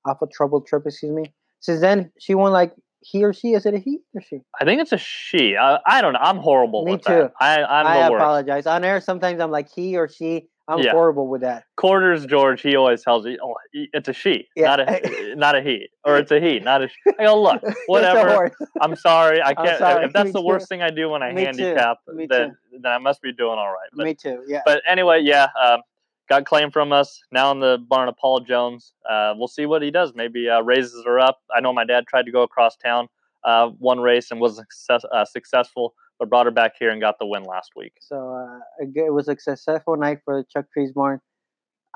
off 0.06 0.22
a 0.22 0.26
trouble 0.28 0.60
trip, 0.60 0.84
excuse 0.86 1.12
me. 1.12 1.24
Since 1.60 1.80
then, 1.80 2.12
she 2.20 2.34
won 2.36 2.52
like 2.52 2.72
he 3.00 3.24
or 3.24 3.32
she. 3.32 3.54
Is 3.54 3.66
it 3.66 3.74
a 3.74 3.78
he 3.78 3.98
or 4.14 4.20
she? 4.22 4.42
I 4.60 4.64
think 4.64 4.80
it's 4.80 4.92
a 4.92 4.98
she. 4.98 5.56
I, 5.56 5.78
I 5.86 6.00
don't 6.00 6.12
know. 6.12 6.20
I'm 6.20 6.36
horrible 6.38 6.84
Me 6.84 6.92
with 6.92 7.02
too. 7.02 7.08
that. 7.14 7.32
I, 7.40 7.62
I'm 7.64 7.86
I 7.86 7.96
apologize. 8.06 8.66
On 8.66 8.84
air, 8.84 9.00
sometimes 9.00 9.40
I'm 9.40 9.50
like 9.50 9.68
he 9.74 9.96
or 9.96 10.08
she. 10.08 10.48
I'm 10.68 10.80
Yeah. 10.80 10.90
horrible 10.92 11.28
with 11.28 11.40
that. 11.40 11.64
quarters 11.78 12.26
George, 12.26 12.60
he 12.60 12.76
always 12.76 13.02
tells 13.02 13.24
me, 13.24 13.38
"Oh, 13.42 13.54
it's 13.72 14.06
a 14.08 14.12
she, 14.12 14.48
Yeah. 14.54 14.66
not 14.66 14.80
a 14.80 15.34
not 15.34 15.56
a 15.56 15.62
he, 15.62 15.88
or 16.04 16.18
it's 16.18 16.30
a 16.30 16.38
he, 16.40 16.60
not 16.60 16.82
a." 16.82 16.88
She. 16.88 16.94
I 17.18 17.24
go, 17.24 17.42
look, 17.42 17.62
whatever. 17.86 18.52
I'm 18.78 18.94
sorry, 18.94 19.40
I 19.42 19.54
can't. 19.64 19.78
sorry, 19.78 20.04
If 20.04 20.12
that's 20.12 20.26
me 20.26 20.32
the 20.32 20.40
too. 20.40 20.44
worst 20.46 20.68
thing 20.68 20.82
I 20.82 20.90
do 20.90 21.08
when 21.08 21.22
I 21.22 21.32
Me 21.32 21.44
handicap, 21.44 21.96
then 22.28 22.54
then 22.70 22.92
I 22.92 22.98
must 22.98 23.22
be 23.22 23.32
doing 23.32 23.58
all 23.58 23.70
right. 23.72 23.88
But 23.94 24.04
Me 24.04 24.14
too. 24.14 24.44
Yeah. 24.46 24.60
but 24.66 24.82
anyway, 24.86 25.22
yeah, 25.22 25.48
um, 25.60 25.80
got 26.28 26.44
claim 26.44 26.70
from 26.70 26.92
us. 26.92 27.20
Now 27.32 27.50
in 27.52 27.60
the 27.60 27.78
barn 27.88 28.08
of 28.08 28.16
Paul 28.16 28.40
Jones. 28.40 28.92
Uh, 29.08 29.34
we'll 29.36 29.48
see 29.48 29.66
what 29.66 29.82
he 29.82 29.90
does. 29.90 30.12
Maybe 30.14 30.48
uh, 30.48 30.60
raises 30.60 31.04
her 31.04 31.18
up. 31.18 31.40
I 31.54 31.60
know 31.60 31.72
my 31.72 31.84
dad 31.84 32.06
tried 32.06 32.26
to 32.26 32.32
go 32.32 32.42
across 32.42 32.76
town 32.76 33.08
uh, 33.44 33.68
one 33.78 34.00
race 34.00 34.30
and 34.30 34.40
was 34.40 34.62
uh, 34.90 35.24
successful, 35.24 35.94
but 36.18 36.28
brought 36.28 36.46
her 36.46 36.52
back 36.52 36.72
here 36.78 36.90
and 36.90 37.00
got 37.00 37.18
the 37.18 37.26
win 37.26 37.44
last 37.44 37.72
week. 37.76 37.92
So 38.00 38.16
uh, 38.34 38.86
it 38.94 39.12
was 39.12 39.28
a 39.28 39.36
successful 39.38 39.96
night 39.96 40.18
for 40.24 40.42
Chuck 40.44 40.66
Treece 40.76 40.92
Barn. 40.94 41.20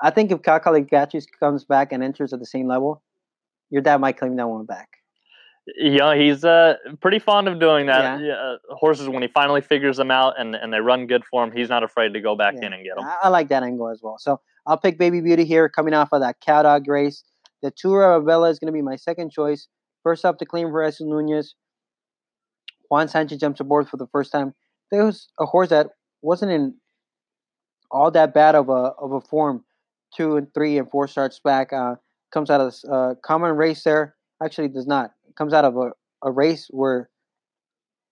I 0.03 0.11
think 0.11 0.31
if 0.33 0.40
Kakali 0.42 0.88
Gachis 0.88 1.27
comes 1.38 1.64
back 1.64 1.92
and 1.92 2.03
enters 2.03 2.33
at 2.33 2.38
the 2.38 2.47
same 2.47 2.66
level, 2.66 3.03
your 3.71 3.83
dad 3.83 4.01
might 4.01 4.18
claim 4.18 4.37
that 4.37 4.49
one 4.49 4.64
back. 4.64 4.88
Know 5.79 6.12
he's 6.12 6.44
uh 6.44 6.75
pretty 7.01 7.18
fond 7.18 7.46
of 7.48 7.61
doing 7.61 7.87
that 7.87 8.20
Yeah. 8.20 8.27
yeah. 8.27 8.33
uh, 8.35 8.57
horses 8.70 9.09
when 9.09 9.22
he 9.22 9.29
finally 9.29 9.61
figures 9.61 9.96
them 9.96 10.11
out 10.11 10.35
and, 10.38 10.55
and 10.57 10.72
they 10.72 10.81
run 10.81 11.07
good 11.07 11.22
for 11.31 11.44
him 11.44 11.53
he's 11.53 11.68
not 11.68 11.83
afraid 11.85 12.12
to 12.14 12.20
go 12.20 12.35
back 12.37 12.55
Yeah. 12.59 12.66
in 12.66 12.72
and 12.72 12.85
get 12.85 12.96
them 12.96 13.05
I, 13.05 13.18
I 13.25 13.29
like 13.29 13.48
that 13.48 13.62
angle 13.62 13.88
as 13.88 14.01
well. 14.03 14.16
So 14.18 14.40
I'll 14.66 14.79
pick 14.79 14.98
Baby 14.98 15.20
Beauty 15.20 15.44
here, 15.44 15.68
coming 15.68 15.94
off 15.94 16.11
of 16.12 16.20
that 16.20 16.37
cow 16.40 16.62
dog 16.62 16.87
race. 16.88 17.25
The 17.62 17.72
Tour 17.77 18.12
of 18.12 18.27
Bella 18.27 18.48
is 18.51 18.59
going 18.59 18.66
to 18.66 18.72
be 18.72 18.83
my 18.83 18.96
second 18.96 19.31
choice. 19.33 19.66
First 20.03 20.25
up 20.25 20.38
to 20.38 20.46
claim 20.46 20.70
for 20.70 20.85
Jesus 20.85 21.01
Nunez. 21.03 21.55
Juan 22.90 23.09
Sanchez 23.09 23.38
jumps 23.38 23.61
aboard 23.61 23.88
for 23.88 23.96
the 23.96 24.07
first 24.09 24.31
time. 24.33 24.55
There 24.90 25.05
was 25.05 25.29
a 25.40 25.46
horse 25.46 25.70
that 25.70 25.88
wasn't 26.22 26.53
in 26.53 26.75
all 27.90 28.11
that 28.11 28.35
bad 28.35 28.55
of 28.55 28.68
a 28.68 28.92
of 28.98 29.12
a 29.12 29.20
form. 29.20 29.64
Two 30.16 30.37
and 30.37 30.53
three 30.55 30.77
and 30.79 30.90
four 30.90 31.09
starts 31.09 31.40
back. 31.42 31.72
Uh, 31.72 31.94
comes 32.33 32.51
out 32.51 32.61
of 32.61 32.66
this 32.68 32.85
uh, 32.85 33.14
common 33.25 33.57
race 33.57 33.83
there. 33.83 34.14
Actually, 34.44 34.68
does 34.68 34.87
not. 34.87 35.12
Comes 35.37 35.53
out 35.53 35.64
of 35.64 35.77
a, 35.77 35.92
a 36.23 36.31
race 36.31 36.68
where 36.71 37.09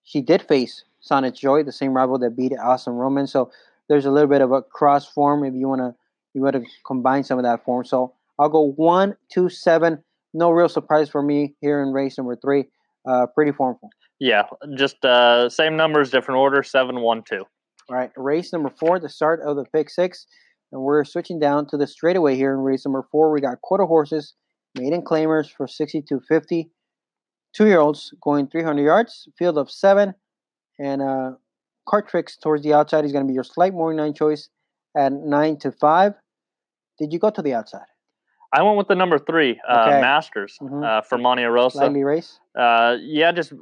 she 0.03 0.21
did 0.21 0.41
face 0.41 0.83
Sonic 0.99 1.35
Joy, 1.35 1.63
the 1.63 1.71
same 1.71 1.93
rival 1.93 2.17
that 2.19 2.35
beat 2.35 2.53
Awesome 2.61 2.93
Roman. 2.93 3.27
So 3.27 3.51
there's 3.87 4.05
a 4.05 4.11
little 4.11 4.29
bit 4.29 4.41
of 4.41 4.51
a 4.51 4.61
cross 4.61 5.07
form 5.07 5.43
if 5.43 5.53
you 5.53 5.67
wanna 5.67 5.95
you 6.33 6.41
wanna 6.41 6.61
combine 6.85 7.23
some 7.23 7.37
of 7.37 7.43
that 7.43 7.63
form. 7.63 7.85
So 7.85 8.13
I'll 8.39 8.49
go 8.49 8.71
one, 8.71 9.15
two, 9.31 9.49
seven. 9.49 10.03
No 10.33 10.51
real 10.51 10.69
surprise 10.69 11.09
for 11.09 11.21
me 11.21 11.55
here 11.61 11.81
in 11.81 11.91
race 11.91 12.17
number 12.17 12.35
three. 12.35 12.65
Uh, 13.07 13.25
pretty 13.33 13.51
formful. 13.51 13.89
yeah 14.19 14.43
just 14.77 15.03
uh 15.03 15.49
same 15.49 15.75
numbers 15.75 16.11
different 16.11 16.37
order 16.37 16.61
seven 16.61 17.01
one 17.01 17.23
two 17.27 17.43
All 17.89 17.95
right, 17.95 18.11
race 18.15 18.53
number 18.53 18.69
four, 18.69 18.99
the 18.99 19.09
start 19.09 19.41
of 19.41 19.55
the 19.55 19.65
pick 19.73 19.89
six, 19.89 20.27
and 20.71 20.81
we're 20.81 21.03
switching 21.03 21.39
down 21.39 21.65
to 21.69 21.77
the 21.77 21.87
straightaway 21.87 22.35
here 22.35 22.53
in 22.53 22.59
race 22.59 22.85
number 22.85 23.03
four. 23.11 23.31
We 23.31 23.41
got 23.41 23.61
quarter 23.61 23.85
horses, 23.85 24.35
maiden 24.77 25.01
claimers 25.01 25.49
for 25.51 25.67
sixty-two 25.67 26.21
fifty, 26.29 26.69
two 27.53 27.67
year 27.67 27.79
olds 27.79 28.13
going 28.21 28.47
three 28.47 28.63
hundred 28.63 28.83
yards, 28.83 29.27
field 29.37 29.57
of 29.57 29.69
seven, 29.71 30.13
and 30.79 31.01
uh, 31.01 31.31
cart 31.87 32.07
tricks 32.07 32.37
towards 32.37 32.63
the 32.63 32.73
outside 32.73 33.05
is 33.05 33.11
going 33.11 33.25
to 33.25 33.27
be 33.27 33.33
your 33.33 33.43
slight 33.43 33.73
morning 33.73 33.97
nine 33.97 34.13
choice 34.13 34.49
at 34.97 35.11
nine 35.13 35.57
to 35.59 35.71
five. 35.71 36.13
Did 36.99 37.11
you 37.13 37.19
go 37.19 37.29
to 37.29 37.41
the 37.41 37.53
outside? 37.53 37.85
i 38.53 38.61
went 38.61 38.75
with 38.77 38.89
the 38.89 38.95
number 38.95 39.17
three 39.17 39.61
uh 39.65 39.79
Okay. 39.87 40.01
masters 40.01 40.57
Mhm. 40.61 40.83
uh 40.85 41.01
for 41.03 41.17
monte 41.17 41.43
rosa 41.45 41.77
Slightly 41.77 42.03
race. 42.03 42.37
uh 42.59 42.97
yeah 42.99 43.31
just 43.31 43.53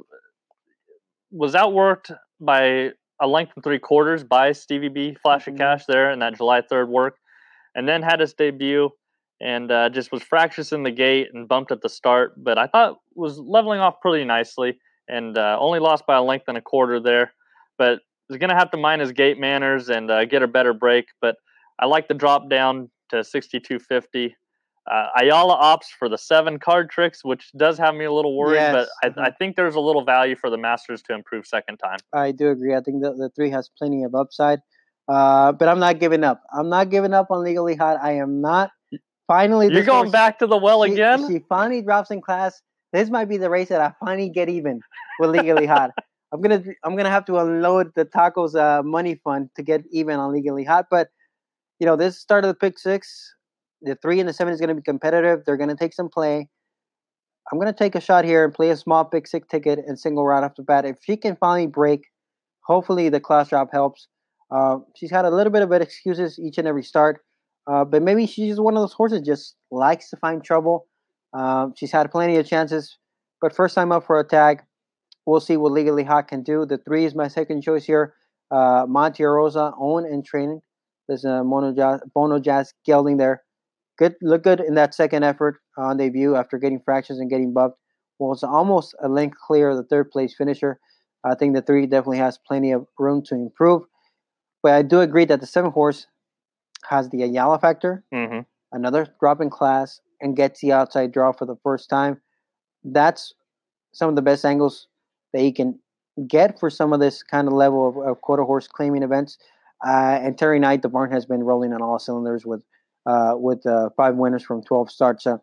was 1.30 1.54
outworked 1.54 2.10
by 2.40 2.90
a 3.20 3.26
length 3.28 3.52
and 3.54 3.62
three 3.62 3.78
quarters 3.78 4.24
by 4.24 4.50
stevie 4.50 4.88
b 4.88 5.14
flash 5.22 5.44
Mhm. 5.44 5.52
of 5.52 5.58
cash 5.58 5.86
there 5.86 6.10
in 6.10 6.18
that 6.18 6.34
july 6.36 6.60
3rd 6.60 6.88
work 6.88 7.18
and 7.76 7.88
then 7.88 8.02
had 8.02 8.18
his 8.18 8.34
debut 8.34 8.90
and 9.40 9.70
uh, 9.70 9.88
just 9.88 10.12
was 10.12 10.22
fractious 10.22 10.72
in 10.72 10.82
the 10.82 10.90
gate 10.90 11.28
and 11.32 11.48
bumped 11.48 11.72
at 11.72 11.80
the 11.80 11.88
start, 11.88 12.34
but 12.36 12.58
I 12.58 12.66
thought 12.66 12.98
was 13.14 13.38
leveling 13.38 13.80
off 13.80 14.00
pretty 14.00 14.24
nicely 14.24 14.78
and 15.08 15.36
uh, 15.38 15.56
only 15.58 15.78
lost 15.78 16.06
by 16.06 16.16
a 16.16 16.22
length 16.22 16.44
and 16.48 16.56
a 16.58 16.60
quarter 16.60 17.00
there. 17.00 17.32
But 17.78 18.00
was 18.28 18.38
going 18.38 18.50
to 18.50 18.56
have 18.56 18.70
to 18.70 18.76
mind 18.76 19.00
his 19.00 19.12
gate 19.12 19.38
manners 19.38 19.88
and 19.88 20.10
uh, 20.10 20.24
get 20.24 20.42
a 20.42 20.46
better 20.46 20.72
break. 20.72 21.06
But 21.20 21.36
I 21.78 21.86
like 21.86 22.06
the 22.08 22.14
drop 22.14 22.48
down 22.48 22.90
to 23.08 23.16
62.50. 23.16 24.34
Uh, 24.90 25.06
Ayala 25.20 25.56
opts 25.56 25.86
for 25.98 26.08
the 26.08 26.16
seven 26.18 26.58
card 26.58 26.90
tricks, 26.90 27.24
which 27.24 27.50
does 27.56 27.76
have 27.78 27.94
me 27.94 28.04
a 28.04 28.12
little 28.12 28.36
worried, 28.36 28.56
Yes. 28.56 28.88
but 29.02 29.18
I, 29.18 29.28
I 29.28 29.30
think 29.30 29.56
there's 29.56 29.74
a 29.74 29.80
little 29.80 30.04
value 30.04 30.36
for 30.36 30.48
the 30.50 30.56
Masters 30.56 31.02
to 31.02 31.14
improve 31.14 31.46
second 31.46 31.78
time. 31.78 31.98
I 32.14 32.32
do 32.32 32.50
agree. 32.50 32.74
I 32.74 32.80
think 32.80 33.02
the, 33.02 33.12
the 33.12 33.30
three 33.34 33.50
has 33.50 33.70
plenty 33.78 34.04
of 34.04 34.14
upside. 34.14 34.60
Uh, 35.08 35.52
but 35.52 35.68
I'm 35.68 35.80
not 35.80 35.98
giving 35.98 36.22
up. 36.24 36.42
I'm 36.56 36.68
not 36.68 36.88
giving 36.90 37.12
up 37.12 37.26
on 37.30 37.42
Legally 37.42 37.74
Hot. 37.76 37.98
I 38.00 38.12
am 38.12 38.40
not. 38.40 38.70
Finally, 39.30 39.72
You're 39.72 39.84
going 39.84 40.06
horse- 40.06 40.10
back 40.10 40.40
to 40.40 40.48
the 40.48 40.56
well 40.56 40.84
she, 40.84 40.94
again? 40.94 41.24
She 41.28 41.38
finally 41.48 41.82
drops 41.82 42.10
in 42.10 42.20
class. 42.20 42.62
This 42.92 43.10
might 43.10 43.26
be 43.26 43.36
the 43.36 43.48
race 43.48 43.68
that 43.68 43.80
I 43.80 43.92
finally 44.04 44.28
get 44.28 44.48
even 44.48 44.80
with 45.20 45.30
Legally 45.30 45.66
Hot. 45.66 45.92
I'm 46.32 46.40
gonna 46.40 46.64
I'm 46.82 46.96
gonna 46.96 47.10
have 47.10 47.26
to 47.26 47.38
unload 47.38 47.92
the 47.94 48.04
tacos 48.04 48.56
uh, 48.56 48.82
money 48.82 49.20
fund 49.22 49.50
to 49.54 49.62
get 49.62 49.84
even 49.92 50.18
on 50.18 50.32
Legally 50.32 50.64
Hot. 50.64 50.86
But 50.90 51.10
you 51.78 51.86
know, 51.86 51.94
this 51.94 52.18
start 52.18 52.44
of 52.44 52.48
the 52.48 52.54
pick 52.54 52.76
six, 52.76 53.32
the 53.82 53.94
three 54.02 54.18
and 54.18 54.28
the 54.28 54.32
seven 54.32 54.52
is 54.52 54.60
gonna 54.60 54.74
be 54.74 54.82
competitive. 54.82 55.44
They're 55.46 55.56
gonna 55.56 55.76
take 55.76 55.94
some 55.94 56.08
play. 56.08 56.48
I'm 57.52 57.58
gonna 57.60 57.72
take 57.72 57.94
a 57.94 58.00
shot 58.00 58.24
here 58.24 58.44
and 58.44 58.52
play 58.52 58.70
a 58.70 58.76
small 58.76 59.04
pick 59.04 59.28
six 59.28 59.46
ticket 59.46 59.78
and 59.86 59.96
single 59.96 60.26
right 60.26 60.42
off 60.42 60.56
the 60.56 60.64
bat. 60.64 60.84
If 60.84 60.96
she 61.04 61.16
can 61.16 61.36
finally 61.36 61.68
break, 61.68 62.06
hopefully 62.62 63.08
the 63.08 63.20
class 63.20 63.50
drop 63.50 63.68
helps. 63.70 64.08
Uh, 64.50 64.78
she's 64.96 65.12
had 65.12 65.24
a 65.24 65.30
little 65.30 65.52
bit 65.52 65.62
of 65.62 65.70
excuses 65.70 66.36
each 66.40 66.58
and 66.58 66.66
every 66.66 66.82
start, 66.82 67.20
uh, 67.66 67.84
but 67.84 68.02
maybe 68.02 68.26
she's 68.26 68.48
just 68.50 68.62
one 68.62 68.76
of 68.76 68.82
those 68.82 68.92
horses 68.92 69.20
just 69.22 69.56
likes 69.70 70.10
to 70.10 70.16
find 70.16 70.42
trouble. 70.42 70.86
Um, 71.32 71.74
she's 71.76 71.92
had 71.92 72.10
plenty 72.10 72.36
of 72.36 72.46
chances, 72.46 72.98
but 73.40 73.54
first 73.54 73.74
time 73.74 73.92
up 73.92 74.06
for 74.06 74.18
a 74.18 74.24
tag. 74.24 74.62
We'll 75.26 75.40
see 75.40 75.56
what 75.56 75.72
Legally 75.72 76.04
Hot 76.04 76.28
can 76.28 76.42
do. 76.42 76.66
The 76.66 76.78
three 76.78 77.04
is 77.04 77.14
my 77.14 77.28
second 77.28 77.62
choice 77.62 77.84
here. 77.84 78.14
Uh, 78.50 78.84
Monte 78.88 79.22
Rosa, 79.22 79.72
own 79.78 80.04
and 80.04 80.24
training. 80.24 80.60
There's 81.06 81.24
a 81.24 81.44
Mono 81.44 81.72
Jazz, 81.72 82.00
Jazz 82.42 82.74
gelding 82.84 83.16
there. 83.16 83.42
Good, 83.98 84.14
look 84.22 84.42
good 84.42 84.60
in 84.60 84.74
that 84.74 84.94
second 84.94 85.24
effort 85.24 85.60
on 85.76 85.98
debut 85.98 86.34
after 86.34 86.56
getting 86.58 86.80
fractions 86.80 87.20
and 87.20 87.28
getting 87.28 87.52
buffed. 87.52 87.76
was 88.18 88.42
almost 88.42 88.94
a 89.02 89.08
length 89.08 89.36
clear 89.46 89.70
of 89.70 89.76
the 89.76 89.84
third 89.84 90.10
place 90.10 90.34
finisher. 90.36 90.80
I 91.24 91.34
think 91.34 91.54
the 91.54 91.62
three 91.62 91.86
definitely 91.86 92.18
has 92.18 92.38
plenty 92.38 92.72
of 92.72 92.86
room 92.98 93.22
to 93.26 93.34
improve. 93.34 93.82
But 94.62 94.72
I 94.72 94.82
do 94.82 95.00
agree 95.00 95.26
that 95.26 95.40
the 95.40 95.46
seven 95.46 95.70
horse 95.70 96.06
has 96.88 97.08
the 97.10 97.22
Ayala 97.22 97.58
factor, 97.58 98.04
mm-hmm. 98.12 98.40
another 98.72 99.06
drop 99.20 99.40
in 99.40 99.50
class, 99.50 100.00
and 100.20 100.36
gets 100.36 100.60
the 100.60 100.72
outside 100.72 101.12
draw 101.12 101.32
for 101.32 101.46
the 101.46 101.56
first 101.62 101.88
time. 101.88 102.20
That's 102.84 103.34
some 103.92 104.08
of 104.08 104.16
the 104.16 104.22
best 104.22 104.44
angles 104.44 104.86
that 105.32 105.40
he 105.42 105.52
can 105.52 105.78
get 106.28 106.58
for 106.58 106.70
some 106.70 106.92
of 106.92 107.00
this 107.00 107.22
kind 107.22 107.48
of 107.48 107.54
level 107.54 107.88
of, 107.88 107.96
of 108.08 108.20
quarter 108.20 108.42
horse 108.42 108.68
claiming 108.68 109.02
events. 109.02 109.38
Uh, 109.86 110.18
and 110.22 110.36
Terry 110.36 110.58
Knight, 110.58 110.82
the 110.82 110.88
barn 110.88 111.10
has 111.10 111.24
been 111.24 111.42
rolling 111.42 111.72
on 111.72 111.82
all 111.82 111.98
cylinders 111.98 112.44
with 112.44 112.62
uh, 113.06 113.32
with 113.34 113.64
uh, 113.66 113.88
five 113.96 114.16
winners 114.16 114.44
from 114.44 114.62
12 114.62 114.90
starts. 114.90 115.24
So 115.24 115.42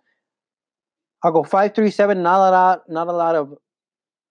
I'll 1.23 1.31
go 1.31 1.43
five 1.43 1.73
three 1.73 1.89
seven. 1.89 2.21
Not 2.21 2.47
a 2.47 2.51
lot, 2.51 2.83
not 2.87 3.07
a 3.07 3.13
lot 3.13 3.35
of 3.35 3.53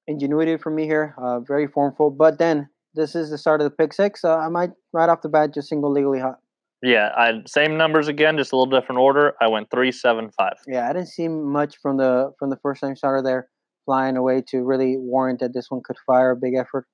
ingenuity 0.06 0.56
for 0.56 0.70
me 0.70 0.84
here. 0.84 1.14
Uh, 1.18 1.40
very 1.40 1.66
formful, 1.66 2.10
but 2.10 2.38
then 2.38 2.68
this 2.94 3.14
is 3.14 3.30
the 3.30 3.38
start 3.38 3.60
of 3.60 3.64
the 3.64 3.76
pick 3.76 3.92
six. 3.92 4.24
Uh, 4.24 4.36
I 4.36 4.48
might 4.48 4.70
right 4.92 5.08
off 5.08 5.22
the 5.22 5.28
bat 5.28 5.52
just 5.52 5.68
single 5.68 5.90
legally 5.90 6.20
hot. 6.20 6.38
Yeah, 6.82 7.10
I 7.16 7.42
same 7.46 7.76
numbers 7.76 8.08
again, 8.08 8.36
just 8.36 8.52
a 8.52 8.56
little 8.56 8.70
different 8.70 9.00
order. 9.00 9.34
I 9.40 9.48
went 9.48 9.70
three 9.70 9.90
seven 9.90 10.30
five. 10.36 10.54
Yeah, 10.66 10.88
I 10.88 10.92
didn't 10.92 11.08
see 11.08 11.28
much 11.28 11.76
from 11.80 11.96
the 11.96 12.32
from 12.38 12.50
the 12.50 12.56
first 12.56 12.82
time 12.82 12.96
starter 12.96 13.22
there, 13.22 13.48
flying 13.86 14.16
away 14.16 14.42
to 14.48 14.62
really 14.62 14.96
warrant 14.98 15.40
that 15.40 15.54
this 15.54 15.70
one 15.70 15.80
could 15.82 15.96
fire 16.06 16.32
a 16.32 16.36
big 16.36 16.54
effort. 16.54 16.86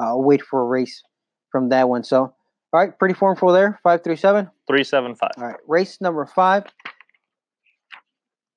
Uh, 0.00 0.14
wait 0.16 0.42
for 0.42 0.60
a 0.60 0.64
race 0.64 1.02
from 1.50 1.68
that 1.70 1.88
one. 1.88 2.04
So, 2.04 2.20
all 2.20 2.34
right, 2.72 2.96
pretty 2.98 3.14
formful 3.14 3.52
there. 3.52 3.80
Five 3.82 4.04
three 4.04 4.16
seven. 4.16 4.48
Three 4.68 4.84
seven 4.84 5.16
five. 5.16 5.32
All 5.36 5.44
right, 5.44 5.56
race 5.66 6.00
number 6.00 6.24
five. 6.26 6.64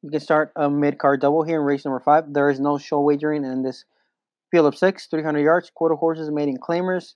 You 0.03 0.11
can 0.11 0.19
start 0.19 0.51
a 0.55 0.69
mid 0.69 0.99
card 0.99 1.21
double 1.21 1.43
here 1.43 1.59
in 1.59 1.65
race 1.65 1.85
number 1.85 1.99
five. 1.99 2.31
There 2.31 2.51
is 2.51 2.59
no 2.59 2.77
show 2.77 3.01
wagering 3.01 3.43
in 3.43 3.63
this 3.63 3.83
field 4.51 4.67
of 4.67 4.77
six, 4.77 5.07
300 5.07 5.39
yards, 5.39 5.71
quarter 5.73 5.95
horses 5.95 6.31
mating 6.31 6.57
claimers 6.57 7.15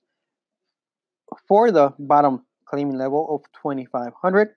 for 1.47 1.72
the 1.72 1.93
bottom 1.97 2.43
claiming 2.72 2.97
level 2.97 3.28
of 3.36 3.43
2500. 3.61 4.55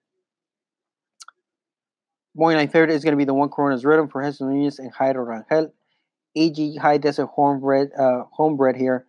Morning 2.37 2.59
line 2.59 2.69
favorite 2.69 2.91
is 2.91 3.03
going 3.05 3.13
to 3.13 3.19
be 3.19 3.25
the 3.25 3.35
one 3.35 3.49
Corona's 3.49 3.85
Rhythm 3.85 4.09
for 4.09 4.23
Jesus 4.23 4.41
Nunez 4.41 4.79
and 4.79 4.95
Jairo 4.95 5.27
Rangel. 5.27 5.73
AG 6.37 6.77
High 6.77 6.99
Desert 6.99 7.29
Homebred, 7.37 7.91
uh, 7.99 8.25
homebred 8.37 8.77
here 8.77 9.07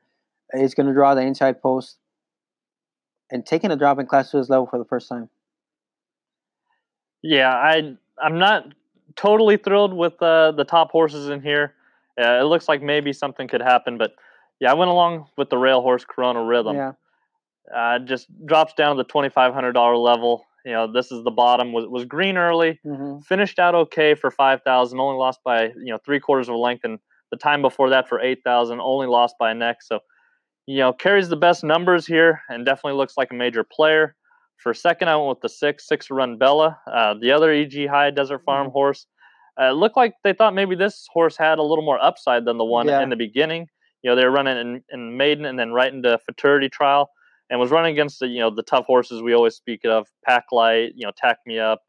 is 0.54 0.74
going 0.74 0.88
to 0.88 0.94
draw 0.94 1.16
the 1.16 1.22
inside 1.22 1.62
post 1.62 1.98
and 3.32 3.46
taking 3.46 3.72
a 3.72 3.76
drop 3.76 4.00
in 4.00 4.06
class 4.06 4.32
to 4.32 4.38
his 4.38 4.50
level 4.50 4.68
for 4.68 4.78
the 4.78 4.86
first 4.86 5.10
time. 5.10 5.30
Yeah, 7.24 7.50
I 7.52 7.96
I'm 8.22 8.38
not 8.38 8.74
totally 9.16 9.58
thrilled 9.58 9.94
with 9.94 10.22
uh, 10.22 10.52
the 10.52 10.64
top 10.64 10.92
horses 10.92 11.30
in 11.30 11.42
here. 11.42 11.74
Uh, 12.20 12.40
it 12.42 12.44
looks 12.44 12.70
like 12.70 12.84
maybe 12.84 13.12
something 13.12 13.48
could 13.48 13.62
happen, 13.62 13.98
but 13.98 14.14
yeah, 14.60 14.72
I 14.72 14.76
went 14.76 14.92
along 14.92 15.28
with 15.36 15.50
the 15.50 15.58
rail 15.58 15.82
horse 15.82 16.06
Corona 16.06 16.44
Rhythm. 16.44 16.76
Yeah. 16.76 16.92
Uh, 17.74 18.00
just 18.00 18.28
drops 18.46 18.74
down 18.74 18.96
to 18.96 19.04
the 19.04 19.08
twenty 19.08 19.30
five 19.30 19.54
hundred 19.54 19.74
dollar 19.74 19.98
level. 19.98 20.46
You 20.66 20.72
know, 20.74 20.92
this 20.92 21.12
is 21.12 21.24
the 21.24 21.32
bottom. 21.32 21.74
Was 21.74 21.86
was 21.88 22.06
green 22.06 22.38
early, 22.38 22.80
Mm-hmm. 22.86 23.20
finished 23.22 23.60
out 23.60 23.76
okay 23.76 24.16
for 24.16 24.32
five 24.32 24.62
thousand. 24.64 25.00
Only 25.00 25.18
lost 25.18 25.40
by 25.44 25.66
you 25.68 25.92
know 25.92 26.00
three 26.06 26.20
quarters 26.20 26.50
of 26.50 26.56
a 26.56 26.58
length, 26.58 26.84
and 26.84 27.00
the 27.32 27.38
time 27.38 27.62
before 27.62 27.90
that 27.90 28.08
for 28.10 28.20
eight 28.20 28.40
thousand, 28.44 28.80
only 28.82 29.08
lost 29.08 29.36
by 29.40 29.52
a 29.52 29.54
neck. 29.56 29.78
So, 29.82 30.00
you 30.68 30.78
know, 30.80 30.94
carries 30.94 31.30
the 31.30 31.36
best 31.38 31.64
numbers 31.64 32.06
here, 32.06 32.42
and 32.50 32.66
definitely 32.66 32.98
looks 32.98 33.16
like 33.18 33.32
a 33.32 33.36
major 33.36 33.64
player. 33.64 34.16
For 34.58 34.74
second, 34.74 35.10
I 35.10 35.16
went 35.18 35.30
with 35.30 35.42
the 35.42 35.50
six, 35.50 35.88
six 35.88 36.10
run 36.10 36.38
Bella, 36.38 36.80
uh, 36.92 37.16
the 37.20 37.32
other 37.32 37.52
EG 37.52 37.88
High 37.88 38.10
Desert 38.12 38.44
Farm 38.46 38.68
Mhm. 38.68 38.72
horse. 38.72 39.06
Uh, 39.60 39.66
it 39.66 39.74
looked 39.74 39.98
like 39.98 40.14
they 40.24 40.34
thought 40.34 40.54
maybe 40.54 40.76
this 40.76 41.08
horse 41.12 41.36
had 41.38 41.60
a 41.60 41.64
little 41.64 41.84
more 41.84 42.02
upside 42.04 42.46
than 42.46 42.58
the 42.58 42.64
one 42.66 42.88
Yeah. 42.88 43.02
in 43.02 43.10
the 43.10 43.16
beginning. 43.16 43.68
You 44.02 44.10
know, 44.12 44.16
they 44.16 44.24
were 44.26 44.32
running 44.32 44.58
in, 44.58 44.84
in 44.90 45.18
maiden 45.18 45.46
and 45.46 45.58
then 45.60 45.72
right 45.74 45.92
into 45.94 46.18
futurity 46.20 46.70
trial, 46.70 47.10
and 47.50 47.60
was 47.60 47.72
running 47.72 47.94
against 47.94 48.20
the 48.20 48.28
you 48.28 48.40
know 48.40 48.50
the 48.50 48.64
tough 48.64 48.86
horses 48.86 49.22
we 49.22 49.34
always 49.34 49.56
speak 49.56 49.86
of, 49.86 50.08
Pack 50.26 50.46
Light, 50.52 50.92
you 50.96 51.06
know, 51.06 51.12
Tack 51.18 51.40
Me 51.46 51.60
Up, 51.60 51.82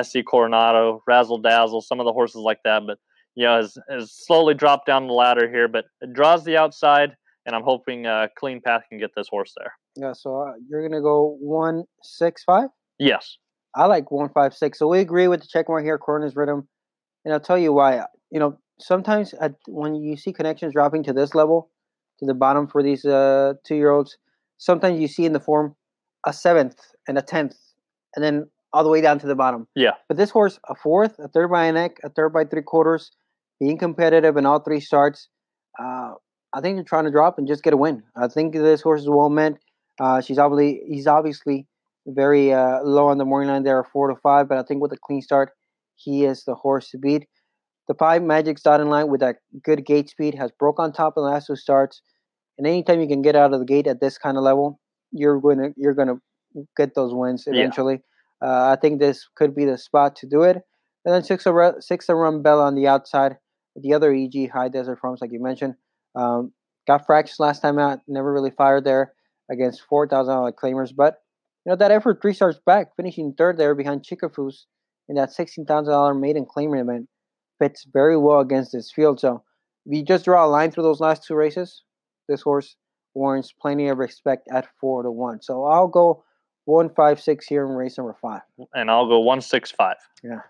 SC 0.00 0.18
Coronado, 0.26 1.02
Razzle 1.06 1.38
Dazzle, 1.38 1.82
some 1.82 2.00
of 2.00 2.06
the 2.06 2.12
horses 2.12 2.36
like 2.36 2.60
that. 2.64 2.82
But 2.86 2.98
you 3.34 3.44
know, 3.44 3.56
has, 3.56 3.76
has 3.90 4.12
slowly 4.12 4.54
dropped 4.54 4.86
down 4.86 5.06
the 5.06 5.12
ladder 5.12 5.50
here, 5.50 5.68
but 5.68 5.86
it 6.00 6.12
draws 6.12 6.44
the 6.44 6.56
outside, 6.56 7.16
and 7.46 7.54
I'm 7.54 7.64
hoping 7.64 8.06
uh, 8.06 8.28
Clean 8.38 8.60
Path 8.60 8.82
can 8.88 8.98
get 8.98 9.10
this 9.16 9.26
horse 9.28 9.52
there. 9.56 9.72
Yeah, 9.96 10.12
so 10.12 10.42
uh, 10.42 10.52
you're 10.68 10.80
going 10.80 10.92
to 10.92 11.02
go 11.02 11.36
one, 11.40 11.84
six, 12.02 12.42
five? 12.44 12.68
Yes. 12.98 13.38
I 13.74 13.86
like 13.86 14.10
one 14.10 14.28
five 14.28 14.54
six. 14.54 14.78
So 14.78 14.86
we 14.86 15.00
agree 15.00 15.28
with 15.28 15.40
the 15.40 15.48
check 15.48 15.68
mark 15.68 15.84
here, 15.84 15.98
Corona's 15.98 16.36
rhythm, 16.36 16.68
and 17.24 17.34
I'll 17.34 17.40
tell 17.40 17.58
you 17.58 17.72
why. 17.72 18.02
You 18.30 18.38
know, 18.38 18.58
sometimes 18.78 19.34
at, 19.34 19.54
when 19.66 19.96
you 19.96 20.16
see 20.16 20.32
connections 20.32 20.72
dropping 20.72 21.02
to 21.04 21.12
this 21.12 21.34
level, 21.34 21.70
to 22.20 22.26
the 22.26 22.34
bottom 22.34 22.68
for 22.68 22.82
these 22.82 23.04
uh, 23.04 23.54
two 23.66 23.74
year 23.74 23.90
olds, 23.90 24.16
sometimes 24.58 25.00
you 25.00 25.08
see 25.08 25.24
in 25.24 25.32
the 25.32 25.40
form 25.40 25.74
a 26.26 26.32
seventh 26.32 26.80
and 27.06 27.18
a 27.18 27.22
tenth, 27.22 27.56
and 28.14 28.24
then 28.24 28.48
all 28.72 28.82
the 28.82 28.90
way 28.90 29.00
down 29.00 29.18
to 29.20 29.26
the 29.26 29.34
bottom. 29.34 29.68
Yeah. 29.76 29.92
But 30.08 30.16
this 30.16 30.30
horse, 30.30 30.58
a 30.68 30.74
fourth, 30.74 31.18
a 31.18 31.28
third 31.28 31.48
by 31.48 31.66
a 31.66 31.72
neck, 31.72 31.98
a 32.02 32.08
third 32.08 32.30
by 32.30 32.44
three 32.44 32.62
quarters, 32.62 33.12
being 33.60 33.78
competitive 33.78 34.36
in 34.36 34.46
all 34.46 34.60
three 34.60 34.80
starts. 34.80 35.28
Uh, 35.78 36.14
I 36.52 36.60
think 36.60 36.76
they're 36.76 36.84
trying 36.84 37.04
to 37.04 37.10
drop 37.10 37.38
and 37.38 37.46
just 37.46 37.62
get 37.62 37.72
a 37.72 37.76
win. 37.76 38.02
I 38.16 38.28
think 38.28 38.52
this 38.52 38.82
horse 38.82 39.02
is 39.02 39.08
well 39.08 39.30
meant. 39.30 39.58
Uh, 40.00 40.20
she's 40.20 40.38
obviously 40.38 40.82
he's 40.88 41.06
obviously 41.06 41.66
very 42.06 42.52
uh, 42.52 42.80
low 42.82 43.06
on 43.08 43.18
the 43.18 43.24
morning 43.24 43.48
line 43.48 43.62
there, 43.62 43.82
four 43.84 44.08
to 44.08 44.16
five. 44.16 44.48
But 44.48 44.58
I 44.58 44.62
think 44.62 44.82
with 44.82 44.92
a 44.92 44.96
clean 44.96 45.22
start, 45.22 45.50
he 45.94 46.24
is 46.24 46.44
the 46.44 46.54
horse 46.54 46.90
to 46.90 46.98
beat. 46.98 47.26
The 47.86 47.94
five 47.94 48.22
Magic's 48.22 48.60
starting 48.60 48.88
line 48.88 49.08
with 49.08 49.20
that 49.20 49.36
good 49.62 49.84
gate 49.84 50.08
speed 50.08 50.34
has 50.34 50.50
broke 50.58 50.80
on 50.80 50.92
top 50.92 51.16
of 51.16 51.22
the 51.24 51.30
last 51.30 51.46
two 51.46 51.56
starts, 51.56 52.02
and 52.58 52.66
anytime 52.66 53.00
you 53.00 53.08
can 53.08 53.22
get 53.22 53.36
out 53.36 53.52
of 53.52 53.60
the 53.60 53.66
gate 53.66 53.86
at 53.86 54.00
this 54.00 54.18
kind 54.18 54.36
of 54.36 54.42
level, 54.44 54.80
you're 55.12 55.40
going 55.40 55.58
to 55.58 55.72
you're 55.76 55.94
going 55.94 56.08
to 56.08 56.20
get 56.76 56.94
those 56.94 57.12
wins 57.14 57.44
Yeah. 57.46 57.54
eventually. 57.54 58.00
Uh, 58.42 58.70
I 58.72 58.76
think 58.80 59.00
this 59.00 59.26
could 59.36 59.54
be 59.54 59.64
the 59.64 59.78
spot 59.78 60.16
to 60.16 60.26
do 60.26 60.42
it. 60.42 60.56
And 61.04 61.14
then 61.14 61.22
six 61.22 61.46
a 61.46 61.74
six 61.80 62.08
run 62.08 62.42
Bella 62.42 62.64
on 62.66 62.74
the 62.74 62.86
outside. 62.88 63.36
The 63.76 63.92
other 63.94 64.12
EG 64.14 64.50
High 64.50 64.68
Desert 64.68 65.00
Farms, 65.00 65.20
like 65.20 65.32
you 65.32 65.42
mentioned, 65.42 65.74
um, 66.14 66.52
got 66.86 67.06
fractures 67.06 67.40
last 67.40 67.60
time 67.60 67.78
out. 67.78 68.00
Never 68.06 68.32
really 68.32 68.50
fired 68.52 68.84
there 68.84 69.12
against 69.50 69.82
four 69.82 70.06
thousand 70.06 70.34
dollar 70.34 70.52
claimers, 70.52 70.94
but 70.94 71.16
you 71.64 71.70
know 71.70 71.76
that 71.76 71.90
effort 71.90 72.20
three 72.22 72.32
starts 72.34 72.60
back, 72.64 72.94
finishing 72.96 73.34
third 73.36 73.56
there 73.58 73.74
behind 73.74 74.04
Chicafus 74.04 74.66
in 75.08 75.16
that 75.16 75.32
sixteen 75.32 75.66
thousand 75.66 75.92
dollar 75.92 76.14
maiden 76.14 76.46
claimer 76.46 76.80
event 76.80 77.08
fits 77.58 77.84
very 77.92 78.16
well 78.16 78.40
against 78.40 78.72
this 78.72 78.92
field. 78.92 79.18
So 79.20 79.42
if 79.86 79.96
you 79.96 80.04
just 80.04 80.24
draw 80.24 80.44
a 80.44 80.48
line 80.48 80.70
through 80.70 80.84
those 80.84 81.00
last 81.00 81.24
two 81.24 81.34
races, 81.34 81.82
this 82.28 82.42
horse 82.42 82.76
warrants 83.14 83.52
plenty 83.52 83.88
of 83.88 83.98
respect 83.98 84.48
at 84.52 84.66
four 84.80 85.02
to 85.02 85.10
one. 85.10 85.40
So 85.42 85.64
I'll 85.64 85.88
go 85.88 86.24
one 86.64 86.90
five 86.94 87.20
six 87.20 87.46
here 87.46 87.64
in 87.64 87.72
race 87.72 87.98
number 87.98 88.16
five. 88.20 88.42
And 88.74 88.90
I'll 88.90 89.08
go 89.08 89.20
one 89.20 89.40
six 89.40 89.70
five. 89.70 89.96
Yeah. 90.22 90.40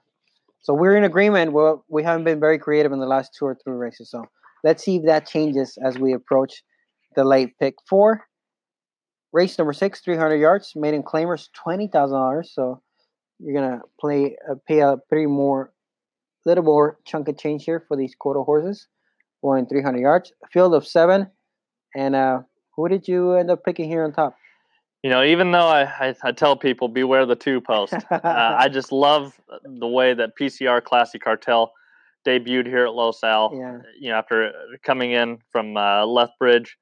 So 0.61 0.73
we're 0.73 0.97
in 0.97 1.05
agreement. 1.05 1.53
Well, 1.53 1.85
we 1.89 2.03
haven't 2.03 2.25
been 2.25 2.41
very 2.41 2.59
creative 2.59 2.93
in 2.93 3.01
the 3.01 3.07
last 3.07 3.35
two 3.39 3.45
or 3.45 3.57
three 3.63 3.75
races. 3.75 4.11
So 4.11 4.25
let's 4.63 4.83
see 4.83 4.97
if 4.97 5.05
that 5.05 5.29
changes 5.29 5.77
as 5.85 5.99
we 5.99 6.15
approach 6.15 6.63
the 7.17 7.25
late 7.25 7.59
pick 7.59 7.75
four. 7.89 8.25
Race 9.33 9.59
number 9.59 9.73
six, 9.73 10.01
300 10.01 10.37
yards, 10.37 10.73
maiden 10.77 11.03
claimers, 11.03 11.49
$20,000. 11.67 12.47
So 12.47 12.81
you're 13.41 13.61
going 13.61 13.79
to 13.79 13.85
play 14.01 14.37
uh, 14.49 14.55
pay 14.67 14.79
a 14.79 14.97
pretty 15.09 15.27
more, 15.27 15.73
little 16.47 16.63
more 16.65 16.99
chunk 17.05 17.29
of 17.29 17.37
change 17.37 17.65
here 17.65 17.85
for 17.87 17.97
these 17.97 18.15
quarter 18.15 18.41
horses 18.41 18.87
going 19.45 19.67
300 19.67 20.01
yards. 20.01 20.33
Field 20.53 20.75
of 20.75 20.87
seven. 20.87 21.31
And 21.95 22.15
uh, 22.15 22.43
who 22.77 22.89
did 22.89 23.09
you 23.09 23.33
end 23.33 23.51
up 23.51 23.65
picking 23.65 23.89
here 23.89 24.05
on 24.05 24.13
top? 24.13 24.37
You 25.03 25.11
know, 25.11 25.23
even 25.23 25.53
though 25.53 25.69
I, 25.69 25.83
I, 25.83 26.15
I 26.23 26.33
tell 26.33 26.57
people 26.57 26.89
beware 26.89 27.27
the 27.27 27.37
two 27.37 27.61
post, 27.61 27.93
uh, 27.93 28.21
I 28.25 28.69
just 28.69 28.91
love 28.91 29.39
the 29.63 29.87
way 29.87 30.15
that 30.15 30.31
PCR 30.41 30.83
Classy 30.83 31.19
Cartel 31.19 31.73
debuted 32.27 32.67
here 32.67 32.87
at 32.87 32.95
Los 32.95 33.23
Al. 33.23 33.53
Yeah. 33.55 33.79
You 34.01 34.11
know, 34.11 34.17
after 34.17 34.51
coming 34.83 35.13
in 35.13 35.39
from 35.53 35.77
uh, 35.77 36.07
Lethbridge, 36.07 36.79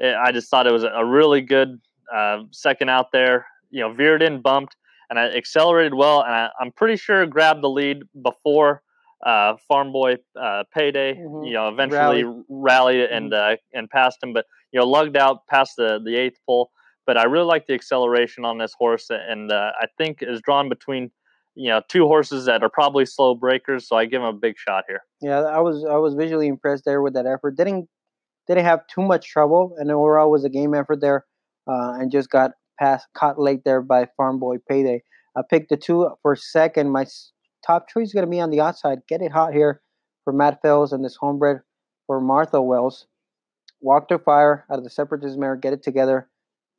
Eh, 0.00 0.14
I 0.14 0.32
just 0.32 0.50
thought 0.50 0.66
it 0.66 0.72
was 0.72 0.84
a 0.84 1.04
really 1.04 1.40
good 1.40 1.80
uh, 2.14 2.42
second 2.50 2.90
out 2.90 3.12
there. 3.12 3.46
You 3.70 3.80
know, 3.80 3.92
veered 3.92 4.22
in, 4.22 4.40
bumped, 4.40 4.76
and 5.10 5.18
I 5.18 5.26
accelerated 5.30 5.94
well, 5.94 6.22
and 6.22 6.32
I, 6.32 6.50
I'm 6.60 6.72
pretty 6.72 6.96
sure 6.96 7.26
grabbed 7.26 7.62
the 7.62 7.70
lead 7.70 8.02
before 8.22 8.82
uh, 9.24 9.54
Farm 9.68 9.92
Boy 9.92 10.16
uh, 10.40 10.64
Payday. 10.74 11.14
Mhm. 11.14 11.46
You 11.46 11.52
know, 11.54 11.68
eventually 11.68 12.24
rallied 12.48 13.00
and 13.10 13.32
uh, 13.32 13.56
and 13.72 13.88
passed 13.88 14.22
him, 14.22 14.32
but 14.32 14.46
you 14.72 14.80
know, 14.80 14.86
lugged 14.86 15.16
out 15.16 15.46
past 15.48 15.72
the 15.76 16.00
the 16.04 16.16
eighth 16.16 16.38
pole. 16.46 16.70
But 17.06 17.16
I 17.16 17.24
really 17.24 17.46
like 17.46 17.66
the 17.66 17.74
acceleration 17.74 18.44
on 18.44 18.58
this 18.58 18.74
horse, 18.78 19.06
and 19.10 19.50
uh, 19.52 19.70
I 19.80 19.86
think 19.96 20.18
is 20.22 20.40
drawn 20.42 20.68
between 20.68 21.10
you 21.54 21.68
know 21.70 21.80
two 21.88 22.06
horses 22.06 22.44
that 22.46 22.62
are 22.62 22.68
probably 22.68 23.06
slow 23.06 23.34
breakers. 23.34 23.88
So 23.88 23.96
I 23.96 24.06
give 24.06 24.20
him 24.22 24.28
a 24.28 24.32
big 24.32 24.56
shot 24.58 24.84
here. 24.88 25.00
Yeah, 25.20 25.40
I 25.40 25.60
was 25.60 25.84
I 25.88 25.96
was 25.96 26.14
visually 26.14 26.48
impressed 26.48 26.84
there 26.84 27.00
with 27.02 27.14
that 27.14 27.26
effort. 27.26 27.56
Didn't 27.56 27.88
didn't 28.48 28.64
have 28.64 28.80
too 28.88 29.02
much 29.02 29.28
trouble, 29.28 29.74
and 29.78 29.90
overall 29.90 30.30
was 30.30 30.44
a 30.44 30.50
game 30.50 30.74
effort 30.74 31.00
there, 31.00 31.24
uh, 31.68 31.92
and 31.98 32.10
just 32.10 32.28
got 32.30 32.52
past 32.78 33.06
caught 33.14 33.38
late 33.40 33.60
there 33.64 33.80
by 33.80 34.06
Farm 34.16 34.38
Boy 34.38 34.56
Payday. 34.68 35.02
I 35.36 35.42
picked 35.48 35.70
the 35.70 35.76
two 35.76 36.10
for 36.22 36.34
second. 36.36 36.90
My 36.90 37.06
top 37.66 37.88
choice 37.88 38.08
is 38.08 38.12
going 38.12 38.24
to 38.24 38.30
be 38.30 38.40
on 38.40 38.50
the 38.50 38.60
outside. 38.60 39.00
Get 39.08 39.22
it 39.22 39.32
hot 39.32 39.52
here 39.52 39.80
for 40.24 40.32
Matt 40.32 40.62
Fells 40.62 40.92
and 40.92 41.04
this 41.04 41.16
homebred 41.16 41.62
for 42.06 42.20
Martha 42.20 42.62
Wells. 42.62 43.06
Walk 43.80 44.08
to 44.08 44.18
fire 44.18 44.64
out 44.70 44.78
of 44.78 44.84
the 44.84 44.90
Separatist 44.90 45.38
mare, 45.38 45.56
get 45.56 45.72
it 45.72 45.82
together. 45.82 46.28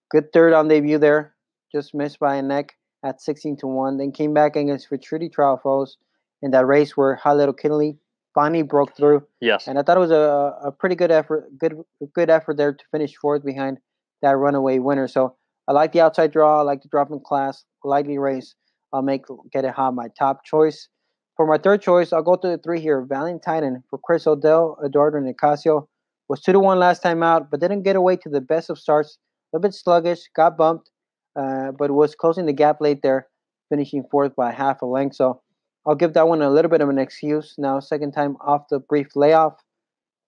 Good 0.09 0.31
third 0.33 0.53
on 0.53 0.67
debut 0.67 0.97
there, 0.97 1.35
just 1.71 1.93
missed 1.93 2.19
by 2.19 2.35
a 2.35 2.41
neck 2.41 2.75
at 3.03 3.21
16 3.21 3.57
to 3.57 3.67
1. 3.67 3.97
Then 3.97 4.11
came 4.11 4.33
back 4.33 4.55
against 4.55 4.87
Futurity 4.87 5.29
Trial 5.29 5.59
Foes 5.61 5.97
in 6.41 6.51
that 6.51 6.65
race 6.65 6.95
where 6.95 7.15
High 7.15 7.33
Little 7.33 7.53
Kinley 7.53 7.97
finally 8.33 8.61
broke 8.61 8.95
through. 8.95 9.25
Yes. 9.41 9.67
And 9.67 9.77
I 9.77 9.83
thought 9.83 9.97
it 9.97 10.01
was 10.01 10.11
a, 10.11 10.55
a 10.63 10.71
pretty 10.71 10.95
good 10.95 11.11
effort, 11.11 11.45
good 11.57 11.73
good 12.13 12.29
effort 12.29 12.57
there 12.57 12.73
to 12.73 12.85
finish 12.91 13.15
fourth 13.15 13.43
behind 13.43 13.79
that 14.21 14.37
runaway 14.37 14.79
winner. 14.79 15.07
So 15.07 15.35
I 15.67 15.73
like 15.73 15.91
the 15.91 16.01
outside 16.01 16.31
draw. 16.31 16.59
I 16.59 16.63
like 16.63 16.81
the 16.81 16.87
drop 16.87 17.11
in 17.11 17.19
class, 17.19 17.65
lightly 17.83 18.17
race. 18.17 18.55
I'll 18.93 19.01
make 19.01 19.23
get 19.51 19.65
it 19.65 19.73
hot 19.73 19.93
my 19.93 20.07
top 20.17 20.43
choice. 20.45 20.87
For 21.35 21.45
my 21.45 21.57
third 21.57 21.81
choice, 21.81 22.11
I'll 22.11 22.23
go 22.23 22.35
to 22.35 22.47
the 22.47 22.57
three 22.57 22.81
here. 22.81 23.05
Valiant 23.07 23.43
and 23.45 23.83
for 23.89 23.99
Chris 23.99 24.25
Odell, 24.25 24.77
Eduardo 24.83 25.19
Nicasio. 25.19 25.87
Was 26.29 26.41
two 26.41 26.51
to 26.51 26.59
one 26.59 26.79
last 26.79 27.01
time 27.01 27.23
out, 27.23 27.49
but 27.49 27.61
didn't 27.61 27.83
get 27.83 27.95
away 27.95 28.17
to 28.17 28.29
the 28.29 28.41
best 28.41 28.69
of 28.69 28.79
starts. 28.79 29.17
A 29.55 29.59
bit 29.59 29.73
sluggish, 29.73 30.29
got 30.35 30.57
bumped, 30.57 30.91
uh, 31.39 31.71
but 31.71 31.91
was 31.91 32.15
closing 32.15 32.47
the 32.47 32.53
gap 32.53 32.81
late 32.81 33.01
there, 33.01 33.27
finishing 33.69 34.03
fourth 34.11 34.35
by 34.35 34.51
half 34.51 34.81
a 34.81 34.85
length. 34.85 35.15
So 35.15 35.41
I'll 35.85 35.95
give 35.95 36.13
that 36.13 36.27
one 36.27 36.41
a 36.41 36.49
little 36.49 36.69
bit 36.69 36.81
of 36.81 36.89
an 36.89 36.97
excuse. 36.97 37.55
Now, 37.57 37.79
second 37.79 38.11
time 38.11 38.35
off 38.45 38.63
the 38.69 38.79
brief 38.79 39.15
layoff, 39.15 39.53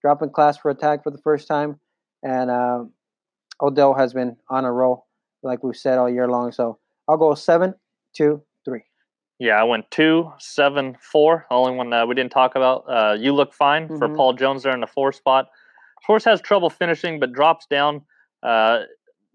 dropping 0.02 0.30
class 0.30 0.58
for 0.58 0.72
attack 0.72 1.04
for 1.04 1.12
the 1.12 1.22
first 1.22 1.50
time, 1.50 1.82
and 2.24 2.50
uh, 2.50 2.86
Odell 3.62 3.94
has 3.94 4.14
been 4.14 4.38
on 4.50 4.64
a 4.64 4.72
roll, 4.72 5.06
like 5.44 5.64
we've 5.64 5.76
said 5.76 5.98
all 5.98 6.10
year 6.10 6.30
long. 6.30 6.54
So 6.54 6.80
I'll 7.10 7.18
go 7.18 7.34
seven, 7.34 7.74
two. 8.16 8.42
Yeah, 9.40 9.60
I 9.60 9.64
went 9.64 9.90
two, 9.90 10.32
seven, 10.38 10.98
four. 11.02 11.46
The 11.50 11.56
only 11.56 11.76
one 11.76 11.90
that 11.92 12.08
we 12.08 12.14
didn't 12.14 12.32
talk 12.32 12.56
about. 12.56 12.84
Uh, 12.88 13.16
you 13.18 13.34
look 13.34 13.54
fine 13.54 13.88
mm-hmm. 13.88 13.98
for 13.98 14.10
Paul 14.10 14.34
Jones 14.34 14.64
there 14.64 14.74
in 14.74 14.82
the 14.82 14.88
four 14.88 15.14
spot. 15.14 15.48
Horse 16.06 16.26
has 16.26 16.42
trouble 16.42 16.70
finishing, 16.70 17.20
but 17.20 17.32
drops 17.34 17.66
down 17.66 18.02
uh, 18.44 18.82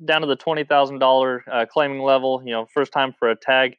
down 0.04 0.20
to 0.20 0.26
the 0.26 0.36
twenty 0.36 0.64
thousand 0.64 0.96
uh, 0.96 1.00
dollar 1.00 1.42
claiming 1.70 2.02
level. 2.02 2.42
You 2.44 2.52
know, 2.52 2.66
first 2.66 2.92
time 2.92 3.14
for 3.18 3.30
a 3.30 3.36
tag. 3.36 3.76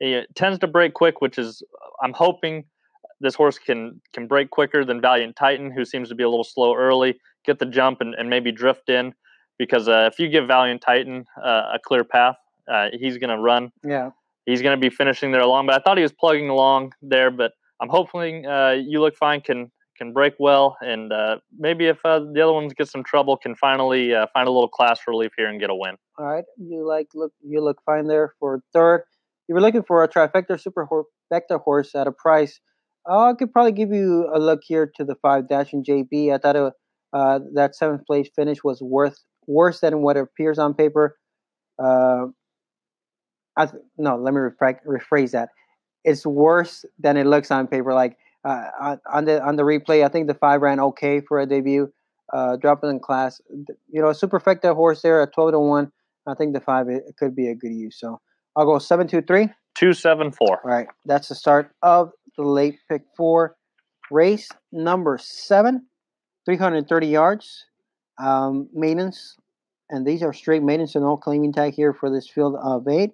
It 0.00 0.34
tends 0.34 0.58
to 0.58 0.66
break 0.66 0.94
quick, 0.94 1.20
which 1.20 1.38
is 1.38 1.62
I'm 2.02 2.12
hoping 2.12 2.64
this 3.20 3.34
horse 3.34 3.58
can 3.58 4.00
can 4.12 4.26
break 4.26 4.50
quicker 4.50 4.84
than 4.84 5.00
Valiant 5.00 5.36
Titan, 5.36 5.70
who 5.70 5.84
seems 5.84 6.08
to 6.08 6.14
be 6.14 6.22
a 6.22 6.28
little 6.28 6.44
slow 6.44 6.74
early. 6.74 7.18
Get 7.44 7.58
the 7.58 7.66
jump 7.66 8.00
and, 8.00 8.14
and 8.14 8.28
maybe 8.28 8.52
drift 8.52 8.88
in, 8.88 9.14
because 9.58 9.88
uh, 9.88 10.08
if 10.12 10.18
you 10.18 10.28
give 10.28 10.46
Valiant 10.46 10.82
Titan 10.82 11.24
uh, 11.42 11.72
a 11.74 11.78
clear 11.82 12.04
path, 12.04 12.36
uh, 12.70 12.88
he's 12.92 13.18
going 13.18 13.30
to 13.30 13.38
run. 13.38 13.72
Yeah, 13.82 14.10
he's 14.46 14.62
going 14.62 14.76
to 14.76 14.80
be 14.80 14.94
finishing 14.94 15.32
there 15.32 15.42
along. 15.42 15.66
But 15.66 15.76
I 15.76 15.78
thought 15.80 15.98
he 15.98 16.02
was 16.02 16.12
plugging 16.12 16.48
along 16.48 16.92
there. 17.02 17.30
But 17.30 17.52
I'm 17.80 17.88
hoping 17.88 18.46
uh, 18.46 18.76
you 18.78 19.00
look 19.00 19.16
fine 19.16 19.40
can 19.42 19.70
can 19.98 20.12
break 20.12 20.34
well, 20.38 20.76
and 20.82 21.10
uh, 21.10 21.36
maybe 21.58 21.86
if 21.86 21.98
uh, 22.04 22.20
the 22.34 22.42
other 22.42 22.52
ones 22.52 22.74
get 22.74 22.86
some 22.86 23.02
trouble, 23.02 23.36
can 23.36 23.54
finally 23.54 24.12
find 24.32 24.46
a 24.46 24.50
little 24.50 24.68
class 24.68 25.00
relief 25.06 25.32
here 25.36 25.48
and 25.48 25.60
get 25.60 25.70
a 25.70 25.74
win. 25.74 25.96
All 26.18 26.26
right, 26.26 26.44
you 26.58 26.86
like 26.86 27.08
look 27.14 27.32
you 27.42 27.62
look 27.62 27.78
fine 27.84 28.06
there 28.06 28.32
for 28.38 28.62
third 28.72 29.04
you 29.48 29.54
were 29.54 29.60
looking 29.60 29.82
for 29.82 30.02
a 30.02 30.08
trifecta 30.08 30.60
super 30.60 30.86
vector 31.30 31.58
horse 31.58 31.94
at 31.94 32.06
a 32.06 32.12
price, 32.12 32.60
uh, 33.08 33.30
I 33.30 33.34
could 33.34 33.52
probably 33.52 33.72
give 33.72 33.92
you 33.92 34.28
a 34.34 34.38
look 34.38 34.60
here 34.64 34.90
to 34.96 35.04
the 35.04 35.14
five 35.22 35.48
Dachshund 35.48 35.86
JB. 35.86 36.34
I 36.34 36.38
thought 36.38 36.56
it, 36.56 36.72
uh, 37.12 37.38
that 37.54 37.76
seventh 37.76 38.04
place 38.06 38.28
finish 38.34 38.64
was 38.64 38.82
worth 38.82 39.18
worse 39.46 39.80
than 39.80 40.02
what 40.02 40.16
appears 40.16 40.58
on 40.58 40.74
paper. 40.74 41.16
Uh, 41.78 42.26
Th- 43.58 43.82
no, 43.96 44.16
let 44.16 44.34
me 44.34 44.40
rephrase, 44.40 44.78
rephrase 44.86 45.30
that. 45.32 45.50
It's 46.04 46.26
worse 46.26 46.84
than 46.98 47.16
it 47.16 47.26
looks 47.26 47.50
on 47.50 47.66
paper. 47.66 47.92
Like 47.94 48.16
uh, 48.44 48.96
on 49.12 49.24
the 49.24 49.42
on 49.42 49.56
the 49.56 49.64
replay, 49.64 50.04
I 50.04 50.08
think 50.08 50.28
the 50.28 50.34
five 50.34 50.60
ran 50.60 50.78
okay 50.80 51.20
for 51.20 51.40
a 51.40 51.46
debut. 51.46 51.92
Uh, 52.32 52.56
dropping 52.56 52.90
in 52.90 52.98
class, 52.98 53.40
you 53.50 54.02
know, 54.02 54.08
a 54.08 54.12
superfecta 54.12 54.74
horse 54.74 55.02
there 55.02 55.22
at 55.22 55.32
twelve 55.32 55.52
to 55.52 55.60
one. 55.60 55.92
I 56.26 56.34
think 56.34 56.54
the 56.54 56.60
five 56.60 56.88
it, 56.88 57.04
it 57.08 57.16
could 57.16 57.36
be 57.36 57.48
a 57.48 57.54
good 57.54 57.72
use. 57.72 57.98
So 58.00 58.20
I'll 58.56 58.66
go 58.66 58.78
seven 58.78 59.06
two 59.06 59.22
three. 59.22 59.48
Two 59.76 59.92
seven 59.92 60.32
four. 60.32 60.60
All 60.64 60.70
right. 60.70 60.88
That's 61.04 61.28
the 61.28 61.34
start 61.34 61.70
of 61.82 62.10
the 62.36 62.42
late 62.42 62.78
pick 62.88 63.02
four 63.16 63.56
race 64.10 64.48
number 64.72 65.18
seven, 65.18 65.86
330 66.44 67.06
yards. 67.06 67.66
Um, 68.18 68.68
maintenance, 68.72 69.36
and 69.90 70.06
these 70.06 70.22
are 70.22 70.32
straight 70.32 70.62
maintenance 70.62 70.94
and 70.94 71.04
no 71.04 71.18
claiming 71.18 71.52
tag 71.52 71.74
here 71.74 71.92
for 71.92 72.10
this 72.10 72.28
field 72.28 72.56
of 72.62 72.88
eight. 72.88 73.12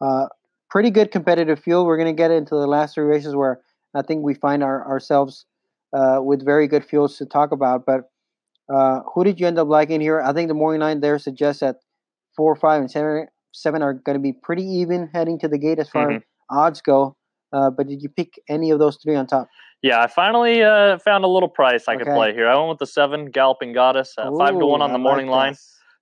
Uh, 0.00 0.26
pretty 0.70 0.90
good 0.90 1.10
competitive 1.10 1.58
field. 1.58 1.86
We're 1.86 1.96
going 1.96 2.14
to 2.14 2.20
get 2.20 2.30
into 2.30 2.54
the 2.54 2.66
last 2.66 2.94
three 2.94 3.04
races 3.04 3.34
where 3.34 3.60
I 3.94 4.02
think 4.02 4.22
we 4.22 4.34
find 4.34 4.62
our, 4.62 4.86
ourselves 4.86 5.46
uh, 5.92 6.20
with 6.22 6.44
very 6.44 6.68
good 6.68 6.84
fields 6.84 7.16
to 7.18 7.26
talk 7.26 7.52
about. 7.52 7.84
But 7.84 8.10
uh, 8.72 9.00
who 9.14 9.24
did 9.24 9.40
you 9.40 9.46
end 9.46 9.58
up 9.58 9.68
liking 9.68 10.00
here? 10.00 10.20
I 10.20 10.32
think 10.32 10.48
the 10.48 10.54
morning 10.54 10.80
line 10.80 11.00
there 11.00 11.18
suggests 11.18 11.60
that 11.60 11.76
four, 12.36 12.54
five, 12.54 12.80
and 12.80 12.90
seven 12.90 13.26
seven 13.52 13.82
are 13.82 13.94
going 13.94 14.14
to 14.14 14.22
be 14.22 14.32
pretty 14.32 14.62
even 14.62 15.10
heading 15.12 15.38
to 15.40 15.48
the 15.48 15.58
gate 15.58 15.78
as 15.78 15.88
far 15.88 16.06
mm-hmm. 16.06 16.16
as 16.16 16.22
odds 16.50 16.80
go. 16.80 17.16
Uh, 17.52 17.68
but 17.68 17.88
did 17.88 18.00
you 18.00 18.08
pick 18.08 18.34
any 18.48 18.70
of 18.70 18.78
those 18.78 18.96
three 19.02 19.16
on 19.16 19.26
top? 19.26 19.48
Yeah, 19.82 20.00
I 20.00 20.06
finally 20.06 20.62
uh, 20.62 20.98
found 20.98 21.24
a 21.24 21.26
little 21.26 21.48
price 21.48 21.88
I 21.88 21.94
okay. 21.94 22.04
could 22.04 22.14
play 22.14 22.32
here. 22.32 22.46
I 22.46 22.56
went 22.56 22.68
with 22.68 22.78
the 22.78 22.86
seven, 22.86 23.30
Galloping 23.30 23.72
Goddess, 23.72 24.14
uh, 24.18 24.30
Ooh, 24.30 24.38
five 24.38 24.56
to 24.56 24.66
one 24.66 24.82
on 24.82 24.92
the 24.92 24.98
morning 24.98 25.26
like 25.26 25.46
line. 25.46 25.54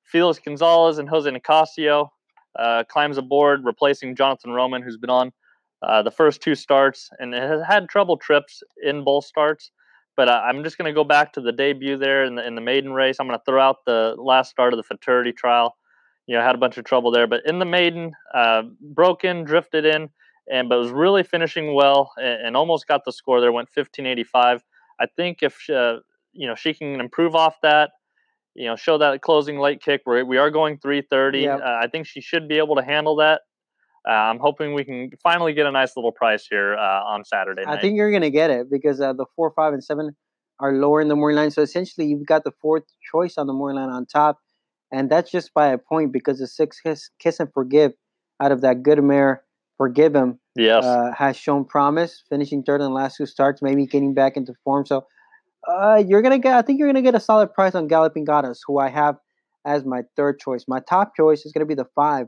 Felix 0.05 0.39
Gonzalez 0.39 0.99
and 0.99 1.09
Jose 1.09 1.31
Nicasio 1.31 2.11
uh, 2.59 2.85
climbs 2.89 3.19
aboard, 3.19 3.65
replacing 3.65 4.17
Jonathan 4.17 4.53
Roman, 4.53 4.83
who's 4.83 4.97
been 4.97 5.11
on 5.11 5.33
uh, 5.83 6.03
the 6.03 6.11
first 6.11 6.41
two 6.41 6.55
starts 6.55 7.09
and 7.19 7.33
has 7.35 7.63
had 7.67 7.89
trouble 7.89 8.17
trips 8.17 8.63
in 8.83 9.05
both 9.05 9.25
starts. 9.25 9.71
But 10.17 10.29
uh, 10.29 10.43
I'm 10.45 10.65
just 10.65 10.77
going 10.77 10.91
to 10.91 10.95
go 10.95 11.05
back 11.05 11.33
to 11.35 11.41
the 11.41 11.53
debut 11.53 11.97
there 11.97 12.25
in 12.25 12.35
the 12.35 12.47
in 12.47 12.57
the 12.57 12.61
maiden 12.61 12.93
race. 12.93 13.17
I'm 13.21 13.29
going 13.29 13.39
to 13.39 13.45
throw 13.45 13.63
out 13.63 13.85
the 13.87 14.17
last 14.19 14.51
start 14.51 14.73
of 14.73 14.77
the 14.77 14.83
Futurity 14.83 15.33
trial 15.33 15.77
you 16.29 16.37
know, 16.37 16.43
had 16.43 16.55
a 16.55 16.59
bunch 16.59 16.77
of 16.77 16.85
trouble 16.85 17.11
there. 17.11 17.27
But 17.27 17.41
in 17.47 17.59
the 17.59 17.65
maiden, 17.65 18.13
uh, 18.33 18.63
broke 18.81 19.25
in, 19.25 19.45
drifted 19.45 19.85
in, 19.85 20.11
and 20.51 20.69
but 20.69 20.79
was 20.79 20.91
really 20.91 21.25
finishing 21.25 21.75
well 21.75 22.13
and, 22.19 22.47
and 22.47 22.57
almost 22.57 22.87
got 22.87 23.05
the 23.05 23.13
score 23.13 23.41
there. 23.41 23.51
Went 23.51 23.69
1585. 23.75 24.63
I 25.01 25.07
think 25.17 25.39
if 25.43 25.69
uh, 25.71 25.97
you 26.33 26.47
know 26.47 26.55
she 26.55 26.75
can 26.75 27.01
improve 27.01 27.35
off 27.35 27.57
that, 27.63 27.93
you 28.55 28.67
know, 28.67 28.77
show 28.77 28.99
that 28.99 29.21
closing 29.23 29.59
late 29.59 29.83
kick. 29.83 30.03
Where 30.05 30.25
we 30.25 30.39
are 30.39 30.51
going 30.51 30.79
330. 30.79 31.41
Yep. 31.41 31.61
Uh, 31.61 31.65
I 31.65 31.89
think 31.89 32.07
she 32.07 32.21
should 32.21 32.49
be 32.49 32.59
able 32.59 32.77
to 32.77 32.83
handle 32.83 33.17
that. 33.17 33.43
Uh, 34.09 34.13
I'm 34.13 34.39
hoping 34.39 34.75
we 34.75 34.85
can 34.85 35.11
finally 35.23 35.53
get 35.53 35.67
a 35.67 35.73
nice 35.73 35.97
little 35.97 36.13
price 36.13 36.47
here 36.49 36.77
uh, 36.77 37.03
on 37.05 37.25
Saturday 37.25 37.65
night. 37.65 37.79
I 37.79 37.81
think 37.81 37.97
you're 37.97 38.11
going 38.11 38.23
to 38.23 38.31
get 38.31 38.51
it 38.51 38.71
because 38.71 39.01
uh, 39.01 39.13
the 39.13 39.27
four, 39.37 39.53
five, 39.55 39.75
and 39.75 39.85
seven 39.85 40.17
are 40.61 40.73
lower 40.73 41.01
in 41.01 41.09
the 41.09 41.17
morning 41.17 41.37
line. 41.37 41.51
So 41.51 41.63
essentially, 41.63 42.07
you've 42.07 42.27
got 42.27 42.45
the 42.45 42.53
fourth 42.63 42.85
choice 43.13 43.37
on 43.37 43.47
the 43.47 43.53
morning 43.53 43.83
line 43.83 43.91
on 43.91 44.07
top 44.07 44.39
and 44.91 45.11
that's 45.11 45.31
just 45.31 45.53
by 45.55 45.69
a 45.69 45.79
point 45.79 46.13
because 46.13 46.39
the 46.39 46.47
six 46.47 46.81
kiss, 46.81 47.11
kiss 47.19 47.41
and 47.41 47.53
forgive 47.53 47.93
out 48.41 48.53
of 48.53 48.61
that 48.63 48.83
good 48.83 49.03
mare, 49.03 49.43
forgive 49.77 50.15
him, 50.15 50.39
yes, 50.57 50.85
uh, 50.85 51.13
has 51.17 51.37
shown 51.37 51.65
promise, 51.65 52.23
finishing 52.29 52.63
third 52.63 52.81
in 52.81 52.87
the 52.87 52.93
last 52.93 53.17
two 53.17 53.27
starts, 53.27 53.61
maybe 53.61 53.87
getting 53.87 54.15
back 54.15 54.37
into 54.37 54.55
form. 54.65 54.87
So 54.87 55.07
uh, 55.67 56.03
you're 56.07 56.23
gonna 56.23 56.39
get, 56.39 56.55
I 56.55 56.63
think 56.63 56.79
you're 56.79 56.89
gonna 56.89 57.03
get 57.03 57.15
a 57.15 57.21
solid 57.21 57.53
price 57.53 57.75
on 57.75 57.89
Galloping 57.89 58.25
Goddess, 58.25 58.61
who 58.67 58.79
I 58.79 58.89
have 58.89 59.17
as 59.67 59.85
my 59.85 60.03
third 60.17 60.39
choice. 60.39 60.65
My 60.69 60.81
top 60.81 61.17
choice 61.17 61.45
is 61.45 61.53
gonna 61.53 61.67
be 61.67 61.75
the 61.75 61.89
five, 61.95 62.27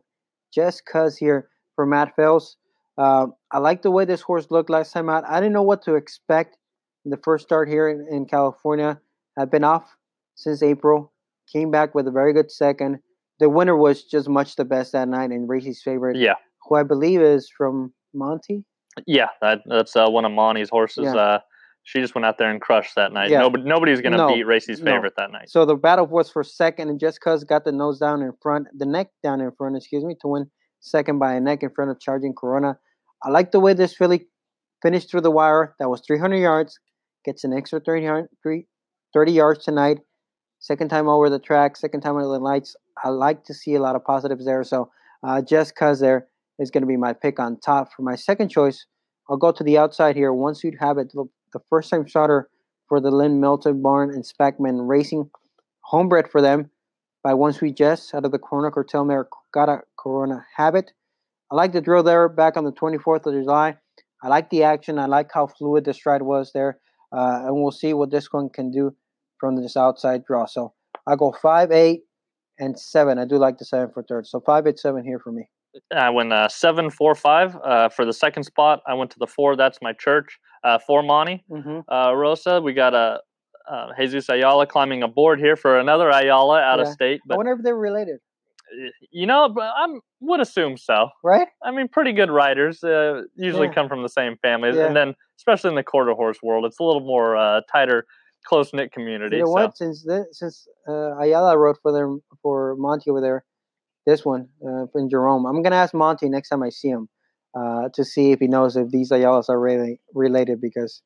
just 0.53 0.85
cause 0.87 1.17
here 1.17 1.49
for 1.77 1.87
Matt 1.87 2.15
Fells. 2.17 2.57
Uh, 2.99 3.29
I 3.51 3.59
like 3.59 3.83
the 3.83 3.91
way 3.91 4.05
this 4.05 4.21
horse 4.21 4.49
looked 4.51 4.69
last 4.69 4.93
time 4.93 5.09
out. 5.09 5.25
I 5.29 5.41
didn't 5.41 5.53
know 5.53 5.63
what 5.63 5.83
to 5.83 5.95
expect 5.95 6.59
in 7.05 7.11
the 7.11 7.21
first 7.23 7.45
start 7.45 7.69
here 7.69 7.89
in, 7.89 8.07
in 8.11 8.27
California. 8.27 9.01
I've 9.39 9.51
been 9.51 9.65
off 9.65 9.97
since 10.35 10.63
April 10.63 11.13
came 11.51 11.71
back 11.71 11.95
with 11.95 12.07
a 12.07 12.11
very 12.11 12.33
good 12.33 12.51
second. 12.51 12.99
The 13.39 13.49
winner 13.49 13.77
was 13.77 14.05
just 14.05 14.29
much 14.29 14.57
the 14.57 14.65
best 14.65 14.93
that 14.93 15.09
night 15.09 15.31
and 15.31 15.49
Racey's 15.49 15.81
favorite. 15.83 16.17
Yeah. 16.19 16.35
Who 16.69 16.77
I 16.77 16.83
believe 16.83 17.23
is 17.23 17.49
from 17.49 17.95
Monty. 18.13 18.65
Yeah, 19.07 19.29
that, 19.41 19.61
that's 19.67 19.97
uh, 19.97 20.09
one 20.09 20.25
of 20.25 20.33
Monty's 20.33 20.69
horses. 20.69 21.05
Yeah. 21.05 21.17
Uh, 21.17 21.39
she 21.83 22.01
just 22.01 22.15
went 22.15 22.25
out 22.25 22.39
there 22.39 22.51
and 22.51 22.61
crushed 22.61 22.95
that 22.97 23.13
night. 23.13 23.31
Yeah. 23.31 23.41
Nobody, 23.41 23.65
nobody's 23.65 24.01
going 24.01 24.13
to 24.13 24.19
no, 24.19 24.35
beat 24.35 24.45
Racey's 24.45 24.81
favorite 24.81 25.15
no. 25.17 25.25
that 25.25 25.33
night. 25.33 25.51
So 25.51 25.65
the 25.65 25.77
battle 25.77 26.07
was 26.07 26.31
for 26.31 26.45
second, 26.45 26.89
and 26.89 27.01
just 27.01 27.21
cause 27.21 27.45
got 27.45 27.65
the 27.65 27.73
nose 27.73 27.99
down 27.99 28.23
in 28.23 28.33
front, 28.41 28.69
the 28.77 28.87
neck 28.87 29.09
down 29.23 29.41
in 29.41 29.51
front, 29.53 29.77
excuse 29.77 30.05
me, 30.05 30.15
to 30.21 30.29
win 30.29 30.51
second 30.81 31.19
by 31.19 31.35
a 31.35 31.41
neck 31.41 31.63
in 31.63 31.71
front 31.71 31.91
of 31.91 32.01
Charging 32.01 32.35
Corona. 32.35 32.79
I 33.23 33.31
like 33.31 33.53
the 33.53 33.61
way 33.61 33.75
this 33.75 33.95
filly 33.95 34.27
finished 34.83 35.11
through 35.11 35.23
the 35.23 35.31
wire. 35.31 35.75
That 35.79 35.91
was 35.91 36.03
300 36.07 36.37
yards. 36.37 36.79
Gets 37.25 37.45
an 37.45 37.53
extra 37.53 37.81
30, 37.81 38.25
30 39.13 39.33
yards 39.33 39.65
tonight. 39.65 39.99
Second 40.59 40.89
time 40.89 41.09
over 41.09 41.29
the 41.31 41.39
track, 41.39 41.77
second 41.77 42.03
time 42.03 42.17
under 42.17 42.29
the 42.29 42.39
lights. 42.39 42.77
I 43.03 43.09
like 43.09 43.45
to 43.45 43.55
see 43.55 43.75
a 43.75 43.81
lot 43.81 43.97
of 43.97 44.05
positives 44.05 44.45
there. 44.45 44.63
So 44.65 44.91
uh, 45.23 45.43
just 45.43 45.75
cause 45.75 46.01
there 46.01 46.29
is 46.59 46.71
going 46.71 46.83
to 46.83 46.87
be 46.87 46.97
my 46.97 47.13
pick 47.13 47.41
on 47.41 47.59
top. 47.61 47.89
For 47.95 48.03
my 48.03 48.15
second 48.15 48.51
choice, 48.51 48.87
I'll 49.29 49.37
go 49.37 49.53
to 49.53 49.65
the 49.65 49.79
outside 49.79 50.17
here. 50.17 50.33
One 50.33 50.55
Sweet 50.55 50.77
Habit, 50.79 51.13
the 51.53 51.61
first 51.69 51.91
time 51.91 52.09
starter 52.09 52.49
for 52.89 53.01
the 53.01 53.11
Lynn 53.11 53.41
Melton 53.41 53.83
Barn 53.83 54.11
and 54.11 54.25
Spackman 54.25 54.89
Racing. 54.89 55.31
Homebred 55.93 56.29
for 56.29 56.41
them 56.41 56.71
by 57.23 57.35
One 57.35 57.53
Sweet 57.53 57.77
Jess 57.77 58.15
out 58.15 58.25
of 58.25 58.33
the 58.33 58.39
Corona 58.39 58.71
Cartel 58.71 59.05
Mare 59.05 59.29
Got 59.53 59.69
a 59.69 59.81
Corona 59.99 60.45
Habit. 60.57 60.93
I 61.51 61.57
like 61.57 61.73
the 61.73 61.81
drill 61.81 62.03
there 62.03 62.29
back 62.29 62.57
on 62.57 62.65
the 62.65 62.73
24th 62.73 63.27
of 63.27 63.35
July. 63.35 63.77
I 64.23 64.29
like 64.29 64.51
the 64.51 64.63
action. 64.63 64.99
I 64.99 65.07
like 65.07 65.31
how 65.33 65.47
fluid 65.49 65.85
the 65.85 65.95
stride 65.95 66.23
was 66.23 66.53
there. 66.53 66.79
uh, 67.13 67.43
and 67.45 67.55
we'll 67.57 67.73
see 67.73 67.93
what 67.93 68.11
this 68.11 68.33
one 68.33 68.49
can 68.49 68.71
do 68.71 68.95
from 69.39 69.57
this 69.57 69.77
outside 69.77 70.25
draw. 70.25 70.47
So 70.47 70.75
I 71.07 71.17
go 71.17 71.33
five, 71.43 71.73
eight, 71.73 72.03
and 72.59 72.79
seven. 72.79 73.19
I 73.19 73.25
do 73.25 73.37
like 73.37 73.59
the 73.59 73.65
seven 73.65 73.91
for 73.93 74.03
third. 74.03 74.27
So 74.27 74.41
five, 74.41 74.67
eight, 74.67 74.79
seven 74.79 75.03
here 75.05 75.19
for 75.19 75.33
me. 75.33 75.49
I 75.97 76.11
went 76.11 76.33
uh, 76.33 76.49
seven, 76.49 76.91
four, 76.91 77.15
five 77.15 77.57
uh, 77.65 77.89
for 77.89 78.05
the 78.05 78.13
second 78.13 78.45
spot. 78.45 78.81
I 78.87 78.95
went 78.95 79.11
to 79.13 79.19
the 79.19 79.27
four. 79.27 79.57
That's 79.57 79.79
my 79.83 79.93
church. 79.93 80.39
Uh, 80.63 80.79
for 80.79 81.03
Monty 81.03 81.43
Mm-hmm. 81.51 81.81
uh, 81.93 82.13
Rosa, 82.13 82.61
we 82.61 82.73
got 82.75 82.95
a 82.95 83.21
uh, 83.71 83.87
Jesus 83.99 84.29
Ayala 84.29 84.67
climbing 84.67 85.03
a 85.03 85.09
board 85.09 85.39
here 85.39 85.57
for 85.57 85.79
another 85.79 86.11
Ayala 86.11 86.61
out 86.61 86.79
Yeah. 86.79 86.83
of 86.87 86.89
state. 86.89 87.21
But 87.27 87.35
I 87.35 87.37
wonder 87.39 87.53
if 87.53 87.63
they're 87.63 87.77
related, 87.77 88.19
you 89.11 89.27
know, 89.27 89.55
I 89.59 89.87
would 90.21 90.41
assume 90.41 90.77
so. 90.77 91.09
right? 91.25 91.49
I 91.63 91.71
mean, 91.71 91.89
pretty 91.89 92.13
good 92.13 92.31
riders 92.31 92.83
uh, 92.85 93.23
usually 93.37 93.69
Yeah. 93.69 93.75
come 93.75 93.89
from 93.89 94.03
the 94.03 94.09
same 94.09 94.37
families, 94.43 94.77
Yeah. 94.77 94.87
and 94.87 94.97
then 94.97 95.15
especially 95.39 95.71
in 95.71 95.77
the 95.77 95.83
quarter 95.83 96.13
horse 96.13 96.43
world, 96.43 96.65
it's 96.67 96.79
a 96.79 96.85
little 96.85 97.01
more 97.01 97.37
uh, 97.37 97.61
tighter, 97.73 98.07
close 98.45 98.73
knit 98.75 98.93
community. 98.93 99.37
You 99.37 99.43
know 99.43 99.49
so. 99.49 99.53
what? 99.53 99.77
Since 99.77 100.03
the, 100.05 100.27
since 100.33 100.69
uh, 100.89 101.17
Ayala 101.19 101.57
wrote 101.57 101.79
for 101.83 101.93
them 101.93 102.23
for 102.43 102.77
Monty 102.77 103.11
over 103.11 103.21
there, 103.21 103.45
this 104.07 104.25
one 104.25 104.49
uh, 104.67 104.87
in 104.95 105.09
Jerome, 105.09 105.47
I'm 105.47 105.63
gonna 105.63 105.77
ask 105.77 105.95
Monty 105.95 106.29
next 106.29 106.49
time 106.49 106.63
I 106.63 106.71
see 106.71 106.89
him 106.89 107.09
uh, 107.59 107.89
to 107.95 108.05
see 108.05 108.33
if 108.33 108.41
he 108.41 108.47
knows 108.47 108.77
if 108.77 108.91
these 108.91 109.11
Ayalas 109.11 109.49
are 109.49 109.61
really 109.61 110.01
related. 110.15 110.61
Because 110.61 111.03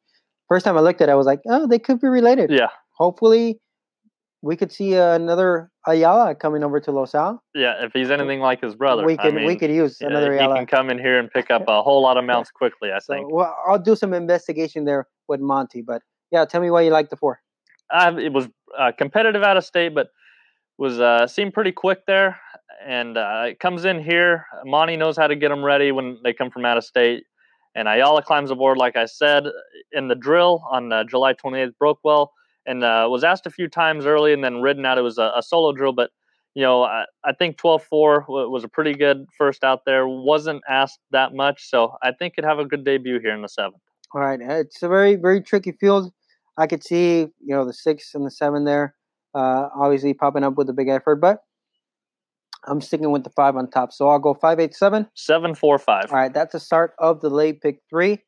first 0.48 0.64
time 0.64 0.76
I 0.76 0.80
looked 0.80 1.00
at 1.00 1.08
it, 1.08 1.12
I 1.12 1.16
was 1.16 1.26
like, 1.26 1.40
oh, 1.48 1.66
they 1.66 1.78
could 1.78 2.00
be 2.00 2.08
related. 2.08 2.50
Yeah, 2.50 2.68
Hopefully, 2.96 3.60
we 4.42 4.56
could 4.56 4.70
see 4.72 4.96
uh, 4.96 5.14
another 5.14 5.70
Ayala 5.86 6.34
coming 6.34 6.62
over 6.62 6.78
to 6.80 6.90
Los 6.92 7.14
Al. 7.14 7.42
yeah. 7.54 7.84
If 7.84 7.92
he's 7.92 8.10
anything 8.10 8.40
like 8.40 8.60
his 8.62 8.74
brother, 8.74 9.04
we 9.04 9.14
I 9.18 9.22
could 9.22 9.34
we 9.34 9.56
could 9.56 9.70
use 9.70 9.98
yeah, 10.00 10.08
another 10.08 10.32
he 10.32 10.38
Ayala. 10.38 10.56
can 10.56 10.66
come 10.66 10.90
in 10.90 10.98
here 10.98 11.18
and 11.18 11.30
pick 11.30 11.50
up 11.50 11.64
a 11.68 11.82
whole 11.82 12.02
lot 12.02 12.16
of 12.16 12.24
mounts 12.24 12.50
quickly. 12.50 12.90
I 12.92 12.98
So 13.02 13.14
think. 13.14 13.32
well, 13.32 13.54
I'll 13.66 13.78
do 13.78 13.96
some 13.96 14.12
investigation 14.14 14.84
there 14.84 15.06
with 15.28 15.40
Monty. 15.40 15.82
But 15.82 16.02
yeah, 16.30 16.44
tell 16.44 16.60
me 16.60 16.70
why 16.70 16.82
you 16.82 16.90
like 16.90 17.10
the 17.10 17.16
four. 17.16 17.40
I, 17.90 18.10
it 18.18 18.32
was 18.32 18.48
uh, 18.78 18.92
competitive 18.96 19.42
out 19.42 19.56
of 19.56 19.64
state, 19.64 19.94
but 19.94 20.08
was 20.78 21.00
uh, 21.00 21.26
seemed 21.26 21.54
pretty 21.54 21.72
quick 21.72 22.06
there. 22.06 22.38
And 22.86 23.16
uh, 23.16 23.44
it 23.48 23.60
comes 23.60 23.84
in 23.84 24.02
here. 24.02 24.46
Monty 24.64 24.96
knows 24.96 25.16
how 25.16 25.26
to 25.26 25.36
get 25.36 25.48
them 25.48 25.64
ready 25.64 25.92
when 25.92 26.18
they 26.22 26.32
come 26.32 26.50
from 26.50 26.64
out 26.64 26.76
of 26.76 26.84
state. 26.84 27.24
And 27.74 27.88
Ayala 27.88 28.22
climbs 28.22 28.50
aboard, 28.50 28.78
like 28.78 28.96
I 28.96 29.06
said, 29.06 29.44
in 29.92 30.08
the 30.08 30.14
drill 30.14 30.62
on 30.70 30.92
uh, 30.92 31.04
July 31.04 31.34
28th, 31.34 31.76
broke 31.78 31.98
well, 32.04 32.32
and 32.66 32.84
uh, 32.84 33.08
was 33.10 33.24
asked 33.24 33.46
a 33.46 33.50
few 33.50 33.68
times 33.68 34.06
early 34.06 34.32
and 34.32 34.44
then 34.44 34.60
ridden 34.60 34.86
out. 34.86 34.98
It 34.98 35.02
was 35.02 35.18
a, 35.18 35.32
a 35.36 35.42
solo 35.42 35.72
drill, 35.72 35.92
but 35.92 36.10
you 36.54 36.62
know, 36.62 36.84
I, 36.84 37.04
I 37.24 37.32
think 37.32 37.56
12-4 37.56 38.28
was 38.28 38.62
a 38.62 38.68
pretty 38.68 38.94
good 38.94 39.26
first 39.36 39.64
out 39.64 39.80
there. 39.84 40.06
Wasn't 40.06 40.62
asked 40.68 41.00
that 41.10 41.34
much, 41.34 41.68
so 41.68 41.96
I 42.02 42.12
think 42.12 42.34
could 42.34 42.44
have 42.44 42.60
a 42.60 42.64
good 42.64 42.84
debut 42.84 43.18
here 43.20 43.34
in 43.34 43.42
the 43.42 43.48
seventh. 43.48 43.82
All 44.14 44.20
right, 44.20 44.40
it's 44.40 44.82
a 44.82 44.88
very 44.88 45.16
very 45.16 45.40
tricky 45.40 45.72
field. 45.72 46.12
I 46.56 46.68
could 46.68 46.84
see 46.84 47.26
you 47.40 47.56
know 47.56 47.64
the 47.64 47.72
six 47.72 48.14
and 48.14 48.24
the 48.24 48.30
seven 48.30 48.64
there, 48.64 48.94
uh, 49.34 49.68
obviously 49.76 50.14
popping 50.14 50.44
up 50.44 50.54
with 50.54 50.68
a 50.68 50.72
big 50.72 50.88
effort, 50.88 51.16
but 51.16 51.38
I'm 52.66 52.80
sticking 52.80 53.10
with 53.10 53.24
the 53.24 53.30
five 53.30 53.56
on 53.56 53.68
top. 53.70 53.92
So 53.92 54.08
I'll 54.08 54.18
go 54.18 54.34
five, 54.34 54.58
eight, 54.60 54.74
seven. 54.74 55.06
Seven, 55.14 55.54
four, 55.54 55.78
five. 55.78 56.06
All 56.10 56.16
right, 56.18 56.32
that's 56.32 56.52
the 56.52 56.60
start 56.60 56.94
of 56.98 57.20
the 57.20 57.28
late 57.30 57.60
pick 57.60 57.80
three. 57.90 58.20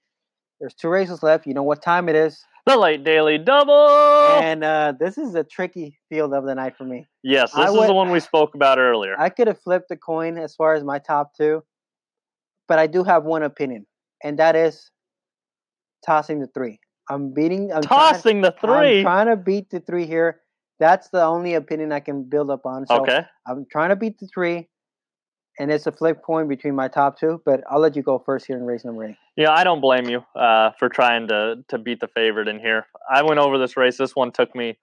There's 0.61 0.75
two 0.75 0.89
races 0.89 1.23
left. 1.23 1.47
You 1.47 1.55
know 1.55 1.63
what 1.63 1.83
time 1.83 2.09
it 2.09 2.17
is, 2.17 2.43
The 2.67 2.77
late 2.77 3.05
daily 3.05 3.39
double. 3.39 3.73
and 4.43 4.65
uh, 4.65 4.95
this 4.99 5.17
is 5.19 5.35
a 5.35 5.45
tricky 5.45 5.99
field 6.09 6.33
of 6.35 6.45
the 6.45 6.55
night 6.55 6.77
for 6.77 6.85
me. 6.85 7.07
Yes, 7.23 7.53
I 7.55 7.63
this 7.63 7.71
is 7.73 7.79
would- 7.79 7.89
the 7.89 7.95
one 7.95 8.11
we 8.11 8.21
spoke 8.21 8.55
about 8.55 8.79
earlier. 8.79 9.15
I 9.19 9.29
could 9.29 9.47
have 9.49 9.61
flipped 9.61 9.89
the 9.89 9.97
coin 9.97 10.39
as 10.39 10.55
far 10.55 10.75
as 10.75 10.83
my 10.85 10.99
top 10.99 11.35
two, 11.37 11.63
but 12.69 12.79
I 12.79 12.87
do 12.87 13.05
have 13.05 13.25
one 13.25 13.43
opinion, 13.43 13.87
and 14.25 14.39
that 14.39 14.57
is 14.57 14.91
tossing 16.05 16.41
the 16.41 16.47
three. 16.49 16.79
I'm 17.09 17.33
beating. 17.33 17.73
I'm 17.73 17.83
trying- 17.83 18.15
Tossing 18.15 18.41
the 18.41 18.53
I'm 18.55 18.59
three. 18.61 19.03
trying 19.03 19.27
to 19.29 19.37
beat 19.37 19.71
the 19.71 19.81
three 19.81 20.07
here. 20.07 20.41
That's 20.79 21.09
the 21.09 21.25
only 21.25 21.55
opinion 21.55 21.93
I 21.93 22.01
can 22.01 22.25
build 22.25 22.51
up 22.51 22.67
on. 22.67 22.87
So 22.87 23.01
okay. 23.03 23.23
I'm 23.47 23.67
trying 23.71 23.91
to 23.91 23.97
beat 23.97 24.19
the 24.19 24.27
three, 24.27 24.69
and 25.59 25.71
it's 25.71 25.87
a 25.87 25.93
flip 25.93 26.23
coin 26.23 26.49
between 26.49 26.75
my 26.75 26.89
top 26.89 27.19
two. 27.19 27.41
But 27.47 27.63
I'll 27.71 27.81
let 27.81 27.97
you 27.97 28.03
go 28.03 28.23
first 28.25 28.47
here 28.47 28.57
in 28.57 28.65
race 28.65 28.85
number 28.85 29.05
eight. 29.07 29.17
Yeah, 29.37 29.53
I 29.53 29.65
don't 29.65 29.81
blame 29.81 30.09
you 30.09 30.23
uh, 30.35 30.73
for 30.79 30.89
trying 30.89 31.29
to 31.29 31.57
to 31.69 31.79
beat 31.79 32.01
the 32.01 32.09
favorite 32.09 32.49
in 32.49 32.59
here. 32.59 32.87
I 33.11 33.23
went 33.23 33.41
over 33.41 33.59
this 33.59 33.77
race. 33.77 33.97
This 33.97 34.15
one 34.15 34.33
took 34.33 34.55
me 34.55 34.79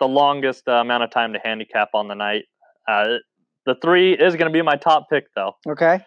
the 0.00 0.08
longest 0.08 0.68
uh, 0.68 0.72
amount 0.72 1.04
of 1.04 1.10
time 1.10 1.32
to 1.32 1.38
handicap 1.42 1.90
on 1.94 2.08
the 2.08 2.14
night. 2.14 2.44
Uh, 2.88 3.16
the 3.66 3.74
three 3.82 4.12
is 4.12 4.36
going 4.36 4.50
to 4.50 4.56
be 4.56 4.62
my 4.62 4.76
top 4.76 5.08
pick, 5.10 5.24
though. 5.34 5.52
Okay. 5.68 6.00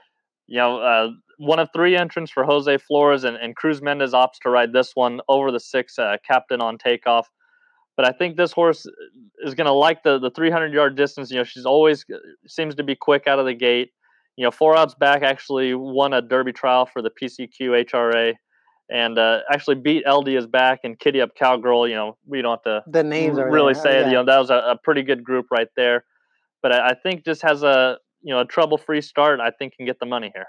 You 0.48 0.58
know, 0.58 0.80
uh, 0.80 1.10
one 1.38 1.60
of 1.60 1.70
three 1.74 1.96
entrants 1.96 2.32
for 2.32 2.44
Jose 2.44 2.78
Flores 2.80 3.24
and, 3.24 3.38
and 3.38 3.56
Cruz 3.56 3.82
Mendez 3.82 4.14
opts 4.14 4.40
to 4.44 4.50
ride 4.50 4.74
this 4.74 4.92
one 4.96 5.22
over 5.28 5.52
the 5.52 5.60
six, 5.60 6.00
uh, 6.00 6.18
captain 6.26 6.62
on 6.62 6.78
takeoff. 6.78 7.30
But 8.00 8.08
I 8.08 8.14
think 8.14 8.38
this 8.38 8.54
horse 8.54 8.86
is 9.44 9.56
going 9.56 9.66
to 9.66 9.74
like 9.74 10.04
the, 10.04 10.20
the 10.20 10.32
300 10.32 10.72
yard 10.72 10.96
distance. 10.96 11.30
You 11.32 11.40
know, 11.40 11.44
she's 11.44 11.66
always 11.66 12.06
seems 12.48 12.74
to 12.76 12.84
be 12.84 12.96
quick 12.96 13.28
out 13.28 13.40
of 13.40 13.46
the 13.46 13.54
gate. 13.54 13.90
You 14.38 14.46
know, 14.46 14.52
four 14.52 14.78
outs 14.78 14.96
back 14.96 15.22
actually 15.22 15.74
won 15.74 16.14
a 16.14 16.22
Derby 16.22 16.54
trial 16.54 16.86
for 16.86 17.02
the 17.02 17.10
PCQHRA 17.10 18.36
and 18.90 19.20
uh, 19.20 19.40
actually 19.52 19.76
beat 19.76 20.04
LD 20.08 20.30
is 20.30 20.48
back 20.48 20.80
and 20.86 20.98
Kitty 20.98 21.20
Up 21.20 21.32
Cowgirl. 21.38 21.90
You 21.90 21.96
know, 21.96 22.18
we 22.26 22.42
don't 22.42 22.52
have 22.66 22.84
to 22.86 22.90
The 22.90 23.04
names 23.04 23.38
really 23.38 23.74
there. 23.74 23.84
say 23.84 23.98
it. 23.98 24.02
Yeah. 24.04 24.08
You 24.08 24.14
know, 24.14 24.26
that 24.28 24.38
was 24.38 24.50
a, 24.50 24.56
a 24.56 24.78
pretty 24.82 25.04
good 25.04 25.22
group 25.26 25.48
right 25.52 25.68
there. 25.76 26.06
But 26.64 26.72
I, 26.72 26.92
I 26.92 26.94
think 27.04 27.26
just 27.26 27.42
has 27.42 27.64
a 27.64 27.98
you 28.22 28.34
know 28.34 28.40
a 28.40 28.46
trouble 28.46 28.78
free 28.78 29.02
start. 29.02 29.42
I 29.42 29.52
think 29.52 29.74
can 29.76 29.86
get 29.86 30.00
the 30.00 30.06
money 30.06 30.32
here. 30.34 30.48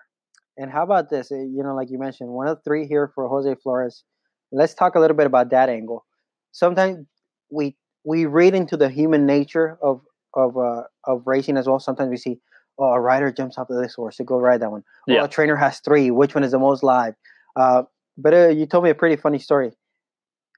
And 0.57 0.71
how 0.71 0.85
about 0.85 1.11
this? 1.11 1.33
Uh, 1.33 1.39
You 1.39 1.65
know, 1.65 1.75
like 1.75 1.89
you 1.91 1.99
mentioned, 1.99 2.31
one 2.31 2.47
of 2.47 2.59
three 2.63 2.87
here 2.87 3.11
for 3.13 3.27
Jose 3.29 3.53
Flores. 3.61 4.05
Let's 4.53 4.75
talk 4.75 4.95
a 4.95 5.01
little 5.01 5.17
bit 5.17 5.27
about 5.27 5.51
that 5.51 5.69
angle. 5.69 6.07
Sometimes 6.53 7.07
we 7.51 7.77
we 8.05 8.27
read 8.27 8.55
into 8.55 8.77
the 8.77 8.89
human 8.89 9.27
nature 9.27 9.79
of 9.83 10.01
of 10.35 10.57
uh, 10.57 10.85
of 11.05 11.23
racing 11.27 11.57
as 11.57 11.67
well. 11.67 11.81
Sometimes 11.81 12.11
we 12.11 12.17
see, 12.17 12.39
oh, 12.79 12.93
a 12.93 13.01
rider 13.01 13.31
jumps 13.33 13.59
off 13.59 13.71
of 13.71 13.81
this 13.83 13.95
horse 13.95 14.17
to 14.17 14.25
go 14.25 14.39
ride 14.39 14.61
that 14.63 14.71
one. 14.71 14.85
Oh, 15.09 15.13
Yeah. 15.13 15.25
a 15.25 15.29
trainer 15.29 15.57
has 15.57 15.81
three. 15.81 16.11
Which 16.11 16.35
one 16.35 16.45
is 16.45 16.53
the 16.53 16.59
most 16.59 16.83
live? 16.83 17.15
Uh, 17.57 17.83
but 18.17 18.33
uh, 18.35 18.49
you 18.49 18.67
told 18.67 18.85
me 18.85 18.91
a 18.91 18.95
pretty 18.95 19.17
funny 19.17 19.39
story. 19.39 19.73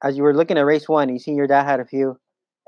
As 0.02 0.16
you 0.16 0.22
were 0.24 0.34
looking 0.34 0.58
at 0.58 0.64
race 0.66 0.88
one, 0.88 1.08
you 1.08 1.18
seen 1.18 1.36
your 1.36 1.46
dad 1.46 1.64
had 1.64 1.80
a 1.80 1.84
few, 1.84 2.18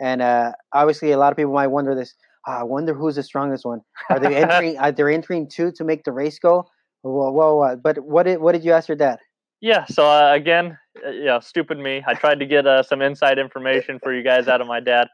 and 0.00 0.22
uh, 0.22 0.52
obviously 0.72 1.10
a 1.12 1.18
lot 1.18 1.32
of 1.32 1.36
people 1.36 1.52
might 1.52 1.66
wonder 1.66 1.94
this. 1.94 2.14
"Ah, 2.46 2.60
I 2.60 2.62
wonder 2.62 2.94
who's 2.94 3.16
the 3.16 3.22
strongest 3.22 3.64
one. 3.64 3.80
Are 4.10 4.18
they 4.20 4.34
entering? 4.42 4.78
are 4.78 4.92
they 4.92 5.14
entering 5.14 5.48
two 5.48 5.72
to 5.72 5.84
make 5.84 6.04
the 6.04 6.12
race 6.12 6.38
go? 6.38 6.66
Whoa, 7.02 7.30
whoa, 7.32 7.56
whoa. 7.56 7.76
But 7.76 7.98
what 7.98 8.22
did 8.24 8.40
what 8.40 8.52
did 8.52 8.64
you 8.64 8.72
ask 8.72 8.88
your 8.88 8.96
dad? 8.96 9.18
Yeah. 9.64 9.86
So 9.86 10.06
uh, 10.06 10.34
again, 10.34 10.76
uh, 11.02 11.08
yeah, 11.08 11.40
stupid 11.40 11.78
me. 11.78 12.02
I 12.06 12.12
tried 12.12 12.38
to 12.40 12.44
get 12.44 12.66
uh, 12.66 12.82
some 12.82 13.00
inside 13.00 13.38
information 13.38 13.98
for 13.98 14.12
you 14.12 14.22
guys 14.22 14.46
out 14.46 14.60
of 14.60 14.66
my 14.66 14.78
dad. 14.78 15.08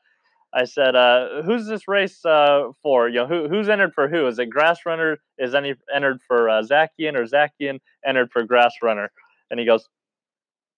I 0.53 0.65
said, 0.65 0.97
uh, 0.97 1.43
"Who's 1.45 1.69
this 1.69 1.87
race 1.87 2.25
uh, 2.25 2.73
for? 2.83 3.09
You 3.09 3.21
know, 3.21 3.27
who, 3.29 3.49
who's 3.49 3.69
entered 3.69 3.95
for 3.95 4.09
who? 4.09 4.27
Is 4.27 4.41
it 4.41 4.47
Grass 4.51 4.81
Runner? 4.85 5.19
Is 5.39 5.55
any 5.55 5.75
entered 5.95 6.19
for 6.27 6.49
uh, 6.49 6.63
Zakian 6.63 7.15
or 7.15 7.27
Zakian 7.27 7.79
entered 8.05 8.33
for 8.33 8.43
Grass 8.43 8.75
Runner?" 8.83 9.13
And 9.53 9.61
he 9.61 9.67
goes, 9.67 9.89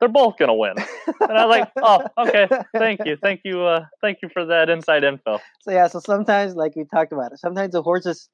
"They're 0.01 0.11
both 0.11 0.37
gonna 0.37 0.55
win." 0.55 0.75
And 1.23 1.39
I 1.39 1.47
was 1.47 1.59
like, 1.59 1.71
"Oh, 1.79 2.07
okay. 2.29 2.49
Thank 2.77 3.07
you, 3.07 3.17
thank 3.17 3.41
you, 3.43 3.63
uh, 3.63 3.87
thank 4.03 4.19
you 4.23 4.29
for 4.29 4.45
that 4.45 4.69
inside 4.69 5.03
info." 5.03 5.41
So 5.63 5.71
yeah, 5.71 5.87
so 5.87 5.99
sometimes, 5.99 6.55
like 6.57 6.77
we 6.77 6.85
talked 6.85 7.15
about 7.15 7.33
it, 7.33 7.39
sometimes 7.39 7.73
the 7.73 7.83
horses, 7.83 8.29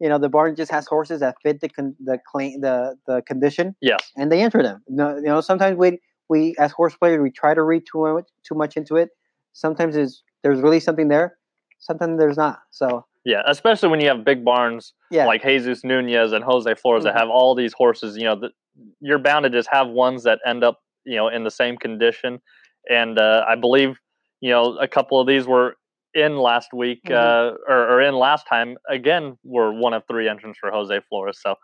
you 0.00 0.08
know, 0.08 0.18
the 0.18 0.28
barn 0.28 0.54
just 0.56 0.70
has 0.70 0.86
horses 0.86 1.20
that 1.20 1.36
fit 1.42 1.60
the 1.60 1.68
con- 1.68 1.96
the 2.04 2.18
claim 2.30 2.60
the 2.60 2.96
the 3.06 3.22
condition, 3.22 3.74
Yes. 3.80 4.00
and 4.16 4.30
they 4.30 4.40
enter 4.42 4.62
them. 4.62 4.82
No, 4.88 5.16
you 5.16 5.22
know, 5.22 5.40
sometimes 5.40 5.76
we 5.76 6.00
we 6.28 6.54
as 6.58 6.72
horse 6.72 6.94
players 6.96 7.20
we 7.20 7.30
try 7.30 7.54
to 7.54 7.62
read 7.62 7.84
too 7.90 8.02
much 8.14 8.24
too 8.46 8.54
much 8.54 8.76
into 8.76 8.96
it. 8.96 9.10
Sometimes 9.52 9.94
there's 9.94 10.22
there's 10.42 10.60
really 10.60 10.80
something 10.80 11.08
there. 11.08 11.36
Sometimes 11.78 12.18
there's 12.18 12.36
not. 12.36 12.60
So 12.70 13.04
Yeah, 13.24 13.42
especially 13.46 13.88
when 13.88 14.00
you 14.00 14.08
have 14.08 14.24
big 14.24 14.44
barns 14.44 14.94
yeah, 15.10 15.26
like 15.26 15.42
Jesus 15.42 15.84
Nunez 15.84 16.32
and 16.32 16.44
Jose 16.44 16.72
Flores 16.76 17.02
Mhm. 17.02 17.04
that 17.06 17.18
have 17.18 17.28
all 17.28 17.54
these 17.54 17.72
horses, 17.72 18.16
you 18.16 18.24
know, 18.24 18.36
that 18.40 18.52
you're 19.00 19.18
bound 19.18 19.44
to 19.44 19.50
just 19.50 19.68
have 19.72 19.88
ones 19.88 20.22
that 20.24 20.38
end 20.46 20.62
up, 20.64 20.80
you 21.04 21.16
know, 21.16 21.28
in 21.28 21.42
the 21.44 21.50
same 21.50 21.76
condition. 21.76 22.40
And 22.88 23.18
uh, 23.18 23.44
I 23.48 23.56
believe, 23.56 23.98
you 24.40 24.50
know, 24.50 24.76
a 24.78 24.86
couple 24.88 25.20
of 25.20 25.26
these 25.26 25.46
were 25.46 25.76
in 26.14 26.38
last 26.38 26.72
week 26.72 27.02
Mhm. 27.06 27.14
uh, 27.14 27.56
or, 27.68 27.94
or 27.94 28.00
in 28.02 28.14
last 28.14 28.46
time. 28.46 28.76
Again, 28.88 29.38
were 29.44 29.72
one 29.72 29.94
of 29.94 30.04
three 30.06 30.28
entrants 30.28 30.58
for 30.58 30.70
Jose 30.70 31.00
Flores. 31.08 31.40
So, 31.40 31.56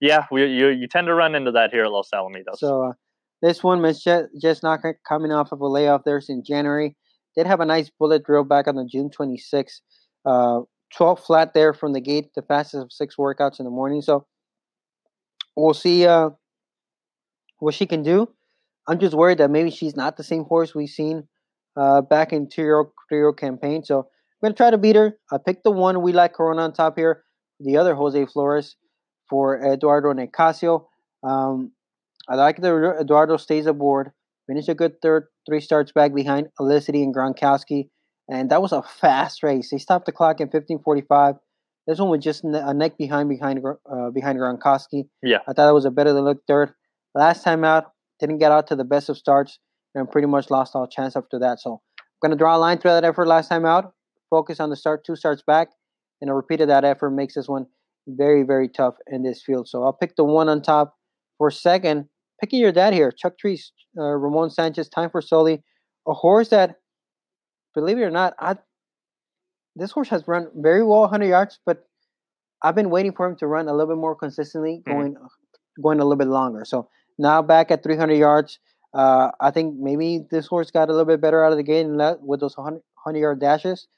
yeah, 0.00 0.26
we 0.30 0.46
you 0.46 0.68
you 0.68 0.88
tend 0.88 1.06
to 1.06 1.14
run 1.14 1.34
into 1.34 1.52
that 1.52 1.70
here 1.70 1.84
at 1.84 1.92
Los 1.92 2.10
Alamitos. 2.12 2.56
So 2.56 2.88
uh, 2.88 2.92
this 3.40 3.62
one 3.62 3.80
was 3.82 4.02
just, 4.02 4.28
just 4.40 4.62
not 4.62 4.80
coming 5.08 5.32
off 5.32 5.52
of 5.52 5.60
a 5.60 5.66
layoff 5.66 6.02
there 6.04 6.20
since 6.20 6.46
January. 6.46 6.96
Did 7.36 7.46
have 7.46 7.60
a 7.60 7.64
nice 7.64 7.90
bullet 7.98 8.24
drill 8.24 8.44
back 8.44 8.68
on 8.68 8.74
the 8.76 8.84
June 8.84 9.10
26th. 9.10 9.80
Uh, 10.24 10.60
12 10.94 11.20
flat 11.20 11.54
there 11.54 11.72
from 11.72 11.92
the 11.94 12.00
gate, 12.00 12.30
the 12.34 12.42
fastest 12.42 12.82
of 12.82 12.92
six 12.92 13.16
workouts 13.16 13.58
in 13.58 13.64
the 13.64 13.70
morning. 13.70 14.02
So 14.02 14.26
we'll 15.56 15.74
see 15.74 16.06
uh, 16.06 16.30
what 17.58 17.74
she 17.74 17.86
can 17.86 18.02
do. 18.02 18.28
I'm 18.86 18.98
just 18.98 19.14
worried 19.14 19.38
that 19.38 19.50
maybe 19.50 19.70
she's 19.70 19.96
not 19.96 20.16
the 20.16 20.24
same 20.24 20.44
horse 20.44 20.74
we've 20.74 20.90
seen 20.90 21.28
uh, 21.76 22.00
back 22.02 22.32
in 22.32 22.48
two-year 22.48 22.84
three-year 23.08 23.32
campaign. 23.32 23.84
So 23.84 24.00
I'm 24.00 24.04
gonna 24.42 24.54
try 24.54 24.70
to 24.70 24.78
beat 24.78 24.96
her. 24.96 25.16
I 25.30 25.38
picked 25.38 25.64
the 25.64 25.70
one 25.70 26.02
we 26.02 26.12
like 26.12 26.34
Corona 26.34 26.62
on 26.62 26.72
top 26.72 26.96
here. 26.96 27.24
The 27.60 27.76
other 27.76 27.94
Jose 27.94 28.26
Flores 28.26 28.76
for 29.28 29.60
Eduardo 29.62 30.12
Nicasio. 30.12 30.86
Um, 31.22 31.72
I 32.28 32.34
like 32.34 32.60
that 32.60 32.98
Eduardo 33.00 33.36
stays 33.36 33.66
aboard. 33.66 34.12
Finished 34.46 34.68
a 34.68 34.74
good 34.74 35.00
third, 35.00 35.28
three 35.48 35.60
starts 35.60 35.92
back 35.92 36.14
behind 36.14 36.48
Olicity 36.60 37.02
and 37.02 37.14
Gronkowski. 37.14 37.88
And 38.28 38.50
that 38.50 38.60
was 38.60 38.72
a 38.72 38.82
fast 38.82 39.42
race. 39.42 39.70
They 39.70 39.78
stopped 39.78 40.06
the 40.06 40.12
clock 40.12 40.40
at 40.40 40.50
15:45. 40.50 41.38
This 41.86 41.98
one 41.98 42.10
was 42.10 42.22
just 42.22 42.44
a 42.44 42.74
neck 42.74 42.96
behind 42.96 43.28
behind 43.28 43.60
uh, 43.64 44.10
behind 44.10 44.38
Gronkowski. 44.38 45.08
Yeah, 45.22 45.38
I 45.48 45.52
thought 45.52 45.68
it 45.68 45.74
was 45.74 45.84
a 45.84 45.90
better 45.90 46.12
than 46.12 46.24
look 46.24 46.42
third. 46.46 46.74
Last 47.14 47.42
time 47.42 47.64
out, 47.64 47.92
didn't 48.20 48.38
get 48.38 48.52
out 48.52 48.68
to 48.68 48.76
the 48.76 48.84
best 48.84 49.08
of 49.08 49.18
starts 49.18 49.58
and 49.94 50.10
pretty 50.10 50.26
much 50.26 50.50
lost 50.50 50.74
all 50.74 50.86
chance 50.86 51.16
after 51.16 51.38
that. 51.38 51.60
So 51.60 51.80
I'm 51.98 52.04
gonna 52.22 52.36
draw 52.36 52.56
a 52.56 52.58
line 52.58 52.78
through 52.78 52.92
that 52.92 53.04
effort 53.04 53.26
last 53.26 53.48
time 53.48 53.64
out. 53.64 53.92
Focus 54.30 54.60
on 54.60 54.70
the 54.70 54.76
start, 54.76 55.04
two 55.04 55.16
starts 55.16 55.42
back, 55.42 55.68
and 56.20 56.30
a 56.30 56.34
repeat 56.34 56.60
of 56.60 56.68
that 56.68 56.84
effort 56.84 57.10
makes 57.10 57.34
this 57.34 57.48
one 57.48 57.66
very 58.06 58.42
very 58.42 58.68
tough 58.68 58.94
in 59.08 59.22
this 59.22 59.42
field. 59.42 59.68
So 59.68 59.82
I'll 59.84 59.92
pick 59.92 60.16
the 60.16 60.24
one 60.24 60.48
on 60.48 60.62
top 60.62 60.96
for 61.38 61.50
second. 61.50 62.08
Picking 62.40 62.60
your 62.60 62.72
dad 62.72 62.92
here, 62.92 63.12
Chuck 63.12 63.34
Treece, 63.42 63.70
uh, 63.96 64.02
Ramon 64.02 64.50
Sanchez, 64.50 64.88
time 64.88 65.10
for 65.10 65.20
Stoli, 65.20 65.62
a 66.08 66.12
horse 66.12 66.48
that, 66.48 66.80
believe 67.72 67.98
it 67.98 68.02
or 68.02 68.10
not, 68.10 68.34
I 68.38 68.56
this 69.76 69.92
horse 69.92 70.08
has 70.08 70.26
run 70.28 70.48
very 70.54 70.82
well 70.82 71.02
100 71.02 71.26
yards, 71.26 71.58
but 71.64 71.86
I've 72.62 72.74
been 72.74 72.90
waiting 72.90 73.12
for 73.12 73.26
him 73.26 73.36
to 73.36 73.46
run 73.46 73.68
a 73.68 73.72
little 73.72 73.94
bit 73.94 74.00
more 74.00 74.14
consistently, 74.14 74.82
mm-hmm. 74.86 74.92
going 74.92 75.14
mm-hmm. 75.14 75.82
going 75.82 76.00
a 76.00 76.04
little 76.04 76.16
bit 76.16 76.28
longer. 76.28 76.64
So 76.64 76.88
now 77.18 77.42
back 77.42 77.70
at 77.70 77.82
300 77.82 78.14
yards, 78.14 78.58
uh, 78.94 79.30
I 79.40 79.50
think 79.50 79.76
maybe 79.78 80.20
this 80.30 80.46
horse 80.46 80.70
got 80.70 80.88
a 80.88 80.92
little 80.92 81.06
bit 81.06 81.20
better 81.20 81.44
out 81.44 81.52
of 81.52 81.58
the 81.58 81.64
gate 81.64 81.86
and 81.86 81.98
that 82.00 82.22
with 82.22 82.40
those 82.40 82.56
100, 82.56 82.82
100 83.04 83.18
yard 83.18 83.40
dashes. 83.40 83.88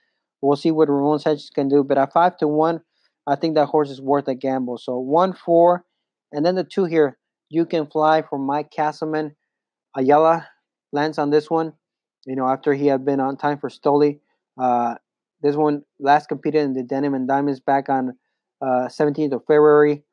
We'll 0.41 0.57
see 0.57 0.71
what 0.71 0.89
Ramon 0.89 1.19
Sanchez 1.19 1.51
can 1.51 1.69
do. 1.69 1.83
But 1.83 1.99
at 1.99 2.13
five 2.13 2.37
to 2.39 2.49
one, 2.49 2.81
I 3.27 3.35
think 3.37 3.55
that 3.55 3.67
horse 3.67 3.91
is 3.91 4.01
worth 4.01 4.29
a 4.29 4.35
gamble. 4.35 4.79
So 4.79 4.99
one, 4.99 5.33
four, 5.33 5.85
and 6.33 6.45
then 6.45 6.55
the 6.55 6.65
two 6.65 6.85
here. 6.85 7.19
You 7.49 7.67
can 7.67 7.87
fly 7.87 8.23
for 8.23 8.39
Mike 8.39 8.71
Castleman. 8.71 9.37
Ayala 9.97 10.49
lands 10.93 11.19
on 11.19 11.31
this 11.31 11.51
one. 11.51 11.73
You 12.27 12.37
know, 12.37 12.49
after 12.49 12.75
he 12.75 12.87
had 12.87 13.05
been 13.05 13.21
on 13.21 13.37
time 13.37 13.59
for 13.59 13.69
Stoli. 13.69 14.21
Uh, 14.61 14.97
this 15.43 15.57
one 15.57 15.83
last 15.99 16.29
competed 16.29 16.63
in 16.63 16.73
the 16.73 16.83
Denim 16.83 17.15
and 17.15 17.29
Diamonds 17.29 17.61
back 17.61 17.89
on 17.89 18.17
uh, 18.63 18.89
17th 18.89 19.33
of 19.33 19.43
February. 19.43 20.05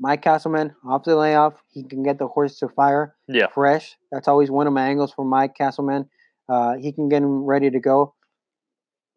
Mike 0.00 0.22
Castleman 0.22 0.74
off 0.86 1.04
the 1.04 1.16
layoff, 1.16 1.54
he 1.70 1.84
can 1.84 2.02
get 2.02 2.18
the 2.18 2.26
horse 2.26 2.58
to 2.58 2.68
fire 2.68 3.14
yeah. 3.28 3.46
fresh. 3.48 3.96
That's 4.10 4.28
always 4.28 4.50
one 4.50 4.66
of 4.66 4.72
my 4.72 4.88
angles 4.88 5.12
for 5.12 5.24
Mike 5.24 5.54
Castleman. 5.56 6.08
Uh, 6.48 6.74
he 6.74 6.92
can 6.92 7.08
get 7.08 7.22
him 7.22 7.44
ready 7.44 7.70
to 7.70 7.80
go. 7.80 8.14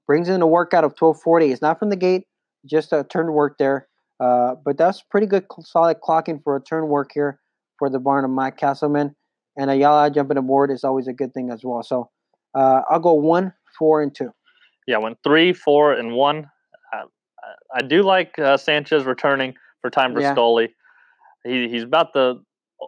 Brings 0.05 0.30
in 0.30 0.41
a 0.41 0.47
workout 0.47 0.84
of 0.84 0.91
1240. 0.91 1.51
It's 1.51 1.61
not 1.61 1.80
from 1.80 1.89
the 1.89 1.95
gate, 1.95 2.23
just 2.65 2.93
a 2.93 3.03
turn 3.03 3.34
work 3.34 3.57
there. 3.57 3.88
Uh, 4.19 4.55
but 4.63 4.78
that's 4.78 5.03
pretty 5.03 5.28
good, 5.28 5.45
solid 5.61 5.97
clocking 6.01 6.41
for 6.43 6.55
a 6.55 6.61
turn 6.61 6.88
work 6.88 7.11
here 7.13 7.39
for 7.78 7.89
the 7.89 7.99
barn 7.99 8.23
of 8.23 8.32
Mike 8.32 8.57
Castleman. 8.57 9.15
And 9.57 9.69
Ayala 9.69 10.11
jumping 10.11 10.38
aboard 10.38 10.71
is 10.71 10.84
always 10.84 11.07
a 11.07 11.13
good 11.13 11.34
thing 11.34 11.49
as 11.49 11.61
well. 11.63 11.84
So 11.84 12.09
uh, 12.55 12.82
I'll 12.89 12.99
go 12.99 13.13
one, 13.13 13.53
four, 13.78 14.01
and 14.01 14.13
two. 14.13 14.32
Yeah, 14.88 14.97
went 14.97 15.17
three, 15.23 15.51
four, 15.51 15.93
and 15.93 16.13
one. 16.13 16.49
Uh, 16.95 17.05
I 17.75 17.82
do 17.82 18.03
like 18.03 18.38
uh, 18.39 18.57
Sanchez 18.57 19.03
returning 19.03 19.55
for 19.82 19.89
time 19.89 20.13
for 20.13 20.21
yeah. 20.21 20.34
Stoli. 20.34 20.69
He, 21.43 21.69
he's 21.69 21.84
about 21.84 22.13
the 22.13 22.41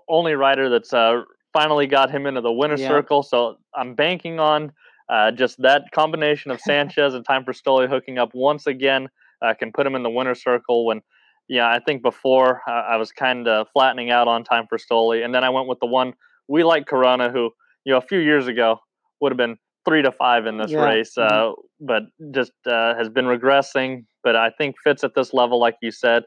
only 0.08 0.34
rider 0.34 0.70
that's 0.70 0.94
uh, 0.94 1.22
finally 1.54 1.88
got 1.88 2.12
him 2.12 2.26
into 2.26 2.42
the 2.42 2.52
winner's 2.52 2.82
yeah. 2.82 2.90
circle. 2.90 3.24
So 3.24 3.58
I'm 3.76 3.96
banking 3.96 4.40
on 4.40 4.72
uh, 5.10 5.32
just 5.32 5.62
that 5.62 5.84
combination 5.94 6.52
of 6.52 6.60
Sanchez 6.66 7.14
and 7.14 7.26
time 7.26 7.44
for 7.44 7.54
Stoli 7.54 7.90
hooking 7.90 8.18
up 8.18 8.32
once 8.34 8.68
again 8.68 9.10
uh, 9.42 9.54
can 9.54 9.72
put 9.72 9.86
him 9.86 9.96
in 9.96 10.04
the 10.04 10.10
winner's 10.10 10.44
circle. 10.44 10.86
When, 10.86 11.02
yeah, 11.48 11.70
I 11.70 11.80
think 11.80 12.02
before 12.02 12.62
uh, 12.68 12.72
I 12.72 12.98
was 12.98 13.12
kind 13.12 13.48
of 13.48 13.68
flattening 13.74 14.12
out 14.12 14.28
on 14.28 14.44
time 14.44 14.66
for 14.68 14.78
Stoli, 14.78 15.24
and 15.24 15.34
then 15.34 15.44
I 15.44 15.50
went 15.50 15.68
with 15.68 15.80
the 15.80 15.88
one 15.88 16.14
we 16.48 16.64
like 16.64 16.88
Corona, 16.88 17.32
who 17.32 17.52
you 17.86 17.94
know 17.94 17.98
a 17.98 18.02
few 18.02 18.20
years 18.20 18.48
ago 18.48 18.80
would 19.22 19.32
have 19.32 19.38
been 19.38 19.58
three 19.88 20.02
to 20.02 20.12
five 20.12 20.46
in 20.46 20.58
this 20.58 20.72
yeah. 20.72 20.84
race, 20.84 21.14
mm-hmm. 21.18 21.52
uh, 21.52 21.54
but 21.80 22.04
just 22.34 22.52
uh, 22.66 22.96
has 22.96 23.10
been 23.10 23.26
regressing. 23.26 24.06
But 24.24 24.36
I 24.36 24.52
think 24.52 24.76
fits 24.84 25.04
at 25.04 25.16
this 25.16 25.34
level, 25.34 25.60
like 25.60 25.78
you 25.82 25.92
said. 25.92 26.24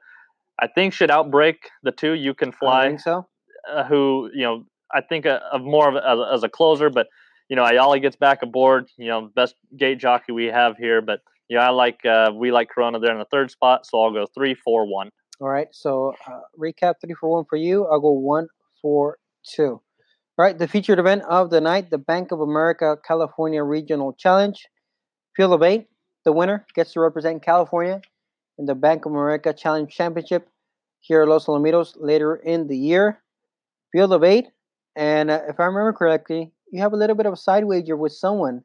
I 0.62 0.68
think 0.68 0.94
should 0.94 1.10
outbreak 1.10 1.70
the 1.82 1.90
two. 1.90 2.12
You 2.12 2.34
can 2.34 2.52
fly. 2.52 2.96
so. 2.96 3.26
Uh, 3.70 3.84
who 3.84 4.30
you 4.32 4.42
know? 4.42 4.64
I 4.94 5.00
think 5.00 5.26
of 5.26 5.62
more 5.62 5.88
of 5.88 5.94
a, 5.96 6.32
as 6.32 6.44
a 6.44 6.48
closer, 6.48 6.88
but 6.88 7.08
you 7.48 7.56
know, 7.56 7.64
Ayala 7.64 7.98
gets 7.98 8.16
back 8.16 8.42
aboard. 8.42 8.88
You 8.96 9.08
know, 9.08 9.30
best 9.34 9.56
gate 9.76 9.98
jockey 9.98 10.30
we 10.32 10.46
have 10.46 10.76
here. 10.76 11.02
But 11.02 11.20
yeah, 11.48 11.66
I 11.66 11.70
like 11.70 12.04
uh, 12.06 12.30
we 12.34 12.52
like 12.52 12.68
Corona 12.70 13.00
there 13.00 13.12
in 13.12 13.18
the 13.18 13.24
third 13.24 13.50
spot, 13.50 13.86
so 13.86 14.00
I'll 14.00 14.12
go 14.12 14.26
three, 14.34 14.54
four, 14.54 14.86
one. 14.86 15.10
All 15.40 15.48
right. 15.48 15.66
So 15.72 16.14
uh, 16.28 16.40
recap 16.56 16.94
three, 17.00 17.14
four, 17.14 17.30
one 17.30 17.44
for 17.50 17.56
you. 17.56 17.86
I'll 17.86 18.00
go 18.00 18.12
one, 18.12 18.46
four, 18.80 19.18
two. 19.44 19.80
All 20.38 20.46
right, 20.46 20.56
the 20.56 20.66
featured 20.68 20.98
event 20.98 21.24
of 21.28 21.50
the 21.50 21.60
night, 21.60 21.90
the 21.90 21.98
Bank 21.98 22.32
of 22.32 22.40
America 22.40 22.96
California 23.06 23.62
Regional 23.62 24.14
Challenge. 24.14 24.66
Field 25.36 25.52
of 25.52 25.62
eight, 25.62 25.88
the 26.24 26.32
winner 26.32 26.66
gets 26.74 26.92
to 26.92 27.00
represent 27.00 27.42
California 27.42 28.00
in 28.58 28.66
the 28.66 28.74
Bank 28.74 29.04
of 29.04 29.12
America 29.12 29.52
Challenge 29.52 29.92
Championship 29.92 30.48
here 31.02 31.22
at 31.22 31.28
Los 31.28 31.46
Alamitos 31.46 31.94
later 31.96 32.36
in 32.36 32.66
the 32.66 32.76
year. 32.76 33.20
Field 33.92 34.14
of 34.14 34.24
eight, 34.24 34.46
and 34.96 35.30
uh, 35.30 35.40
if 35.48 35.60
I 35.60 35.64
remember 35.64 35.92
correctly, 35.92 36.50
you 36.72 36.80
have 36.80 36.94
a 36.94 36.96
little 36.96 37.14
bit 37.14 37.26
of 37.26 37.34
a 37.34 37.36
side 37.36 37.66
wager 37.66 37.94
with 37.94 38.12
someone. 38.12 38.62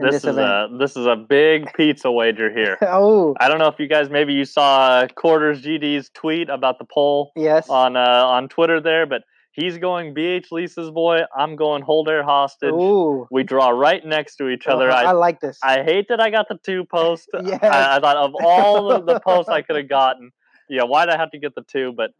This, 0.00 0.14
this, 0.14 0.24
is 0.24 0.30
event. 0.30 0.74
a 0.74 0.78
this 0.78 0.96
is 0.96 1.06
a 1.06 1.14
big 1.14 1.72
pizza 1.74 2.10
wager 2.10 2.50
here. 2.50 2.76
oh, 2.82 3.36
I 3.38 3.46
don't 3.46 3.58
know 3.58 3.68
if 3.68 3.78
you 3.78 3.86
guys 3.86 4.10
maybe 4.10 4.32
you 4.32 4.44
saw 4.44 5.06
Quarters 5.14 5.62
GD's 5.62 6.10
tweet 6.12 6.48
about 6.48 6.80
the 6.80 6.84
poll. 6.84 7.30
Yes. 7.36 7.68
On 7.68 7.96
uh, 7.96 8.00
on 8.00 8.48
Twitter 8.48 8.80
there, 8.80 9.06
but 9.06 9.22
He's 9.52 9.76
going 9.76 10.14
BH 10.14 10.46
Lisa's 10.50 10.90
boy. 10.90 11.20
I'm 11.36 11.56
going 11.56 11.82
hold 11.82 12.08
air 12.08 12.22
hostage. 12.22 12.72
Ooh. 12.72 13.26
We 13.30 13.42
draw 13.42 13.68
right 13.68 14.04
next 14.04 14.36
to 14.36 14.48
each 14.48 14.66
other. 14.66 14.90
Uh, 14.90 14.94
I, 14.94 15.02
I, 15.02 15.12
like 15.12 15.40
this. 15.40 15.58
I 15.62 15.82
hate 15.82 16.06
that 16.08 16.20
I 16.20 16.30
got 16.30 16.48
the 16.48 16.58
two 16.64 16.84
posts. 16.86 17.28
yes. 17.44 17.58
I, 17.62 17.96
I, 17.96 18.00
thought 18.00 18.16
of 18.16 18.32
all 18.42 18.90
of 18.90 19.04
the 19.04 19.20
posts 19.20 19.50
I 19.50 19.60
could 19.60 19.76
have 19.76 19.90
gotten. 19.90 20.30
Yeah, 20.68 20.84
why'd 20.84 21.08
I 21.08 21.16
have 21.16 21.30
to 21.32 21.38
get 21.38 21.54
the 21.54 21.62
two? 21.62 21.92
But 21.96 22.10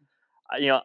uh, 0.53 0.59
you 0.59 0.68
know, 0.68 0.80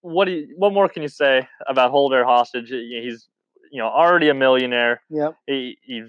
what 0.00 0.26
do 0.26 0.32
you, 0.32 0.54
what 0.56 0.72
more 0.72 0.88
can 0.88 1.02
you 1.02 1.08
say 1.08 1.46
about 1.66 1.90
hold 1.90 2.12
air 2.12 2.24
hostage? 2.24 2.68
He's 2.68 3.28
you 3.70 3.80
know 3.80 3.88
already 3.88 4.28
a 4.28 4.34
millionaire. 4.34 5.02
Yep. 5.10 5.36
He 5.46 5.78
he 5.82 6.04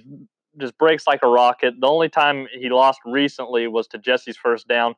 just 0.59 0.77
breaks 0.77 1.07
like 1.07 1.21
a 1.23 1.27
rocket. 1.27 1.75
The 1.79 1.87
only 1.87 2.09
time 2.09 2.47
he 2.51 2.69
lost 2.69 2.99
recently 3.05 3.67
was 3.67 3.87
to 3.87 3.97
Jesse's 3.97 4.37
first 4.37 4.67
down. 4.67 4.95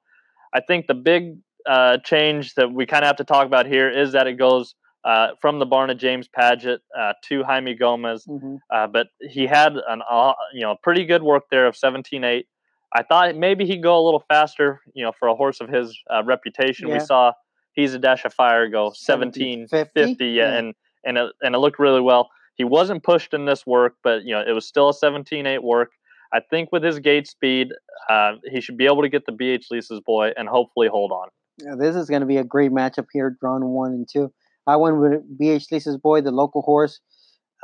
I 0.53 0.61
think 0.61 0.87
the 0.87 0.93
big 0.93 1.37
uh, 1.67 1.97
change 2.03 2.55
that 2.55 2.71
we 2.71 2.85
kind 2.85 3.03
of 3.03 3.07
have 3.07 3.17
to 3.17 3.23
talk 3.23 3.45
about 3.45 3.65
here 3.65 3.89
is 3.89 4.13
that 4.13 4.27
it 4.27 4.33
goes 4.33 4.75
uh, 5.03 5.29
from 5.41 5.59
the 5.59 5.65
barn 5.65 5.89
of 5.89 5.97
James 5.97 6.27
Paget 6.27 6.81
uh, 6.97 7.13
to 7.25 7.43
Jaime 7.43 7.75
Gomez. 7.75 8.25
Mm-hmm. 8.25 8.55
Uh, 8.69 8.87
but 8.87 9.07
he 9.21 9.45
had 9.45 9.73
an 9.87 10.01
uh, 10.09 10.33
you 10.53 10.61
know 10.61 10.75
pretty 10.81 11.05
good 11.05 11.23
work 11.23 11.43
there 11.49 11.67
of 11.67 11.75
17-8. 11.75 12.45
I 12.93 13.03
thought 13.03 13.35
maybe 13.35 13.65
he'd 13.65 13.83
go 13.83 13.99
a 13.99 14.03
little 14.03 14.23
faster, 14.27 14.81
you 14.93 15.03
know, 15.03 15.11
for 15.11 15.27
a 15.27 15.35
horse 15.35 15.59
of 15.59 15.69
his 15.69 15.97
uh, 16.09 16.23
reputation. 16.23 16.87
Yeah. 16.87 16.95
We 16.95 16.99
saw 17.01 17.33
he's 17.73 17.93
a 17.93 17.99
dash 17.99 18.25
of 18.25 18.33
fire 18.33 18.67
go 18.69 18.91
17 18.95 19.67
50, 19.67 19.91
yeah, 19.95 20.25
yeah, 20.25 20.57
and 20.57 20.73
and 21.05 21.17
it, 21.17 21.31
and 21.41 21.55
it 21.55 21.59
looked 21.59 21.79
really 21.79 22.01
well. 22.01 22.29
He 22.55 22.63
wasn't 22.63 23.03
pushed 23.03 23.33
in 23.33 23.45
this 23.45 23.65
work, 23.65 23.95
but 24.03 24.23
you 24.23 24.33
know 24.33 24.43
it 24.45 24.51
was 24.51 24.65
still 24.65 24.89
a 24.89 24.93
17-8 24.93 25.61
work. 25.61 25.91
I 26.33 26.41
think 26.41 26.71
with 26.71 26.83
his 26.83 26.99
gate 26.99 27.27
speed, 27.27 27.69
uh, 28.09 28.33
he 28.51 28.59
should 28.59 28.77
be 28.77 28.85
able 28.85 29.01
to 29.01 29.09
get 29.09 29.25
the 29.25 29.31
BH 29.31 29.65
Lisa's 29.71 30.01
boy 30.01 30.31
and 30.35 30.49
hopefully 30.49 30.89
hold 30.89 31.11
on. 31.11 31.29
Yeah, 31.59 31.75
this 31.77 31.95
is 31.95 32.09
going 32.09 32.19
to 32.19 32.25
be 32.25 32.37
a 32.37 32.43
great 32.43 32.71
matchup 32.71 33.05
here, 33.13 33.35
drawn 33.39 33.63
one 33.65 33.91
and 33.91 34.07
two. 34.11 34.33
I 34.65 34.75
went 34.75 34.97
with 34.97 35.39
BH 35.39 35.71
Lisa's 35.71 35.97
boy, 35.97 36.21
the 36.21 36.31
local 36.31 36.61
horse, 36.61 36.99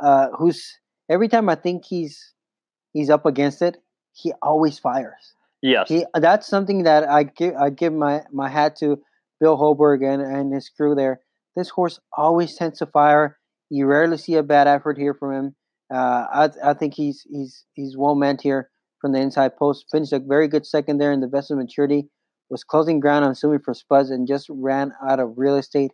uh, 0.00 0.28
who's 0.38 0.78
every 1.10 1.28
time 1.28 1.48
I 1.48 1.54
think 1.54 1.84
he's 1.84 2.32
he's 2.92 3.10
up 3.10 3.26
against 3.26 3.60
it, 3.60 3.76
he 4.14 4.32
always 4.42 4.78
fires. 4.78 5.34
Yes, 5.62 5.88
he, 5.88 6.04
that's 6.14 6.46
something 6.46 6.84
that 6.84 7.08
I 7.08 7.24
give 7.24 7.54
I 7.54 7.70
give 7.70 7.92
my 7.92 8.22
my 8.32 8.48
hat 8.48 8.76
to 8.76 9.02
Bill 9.40 9.56
Holberg 9.56 10.02
and, 10.02 10.22
and 10.22 10.52
his 10.52 10.68
crew 10.68 10.94
there. 10.94 11.20
This 11.56 11.68
horse 11.68 12.00
always 12.16 12.54
tends 12.56 12.78
to 12.78 12.86
fire. 12.86 13.38
You 13.70 13.86
rarely 13.86 14.16
see 14.16 14.34
a 14.34 14.42
bad 14.42 14.66
effort 14.66 14.98
here 14.98 15.14
from 15.14 15.32
him. 15.32 15.56
Uh, 15.92 16.26
I 16.32 16.50
I 16.70 16.74
think 16.74 16.94
he's 16.94 17.26
he's 17.30 17.64
he's 17.74 17.96
well 17.96 18.14
meant 18.14 18.40
here 18.40 18.70
from 19.00 19.12
the 19.12 19.20
inside 19.20 19.56
post. 19.56 19.86
Finished 19.90 20.12
a 20.12 20.18
very 20.18 20.48
good 20.48 20.66
second 20.66 20.98
there 20.98 21.12
in 21.12 21.20
the 21.20 21.28
best 21.28 21.50
of 21.50 21.58
maturity 21.58 22.08
was 22.50 22.64
closing 22.64 23.00
ground 23.00 23.24
on 23.24 23.34
Sumi 23.34 23.58
for 23.58 23.74
Spuds 23.74 24.10
and 24.10 24.28
just 24.28 24.46
ran 24.48 24.92
out 25.08 25.20
of 25.20 25.34
real 25.36 25.56
estate. 25.56 25.92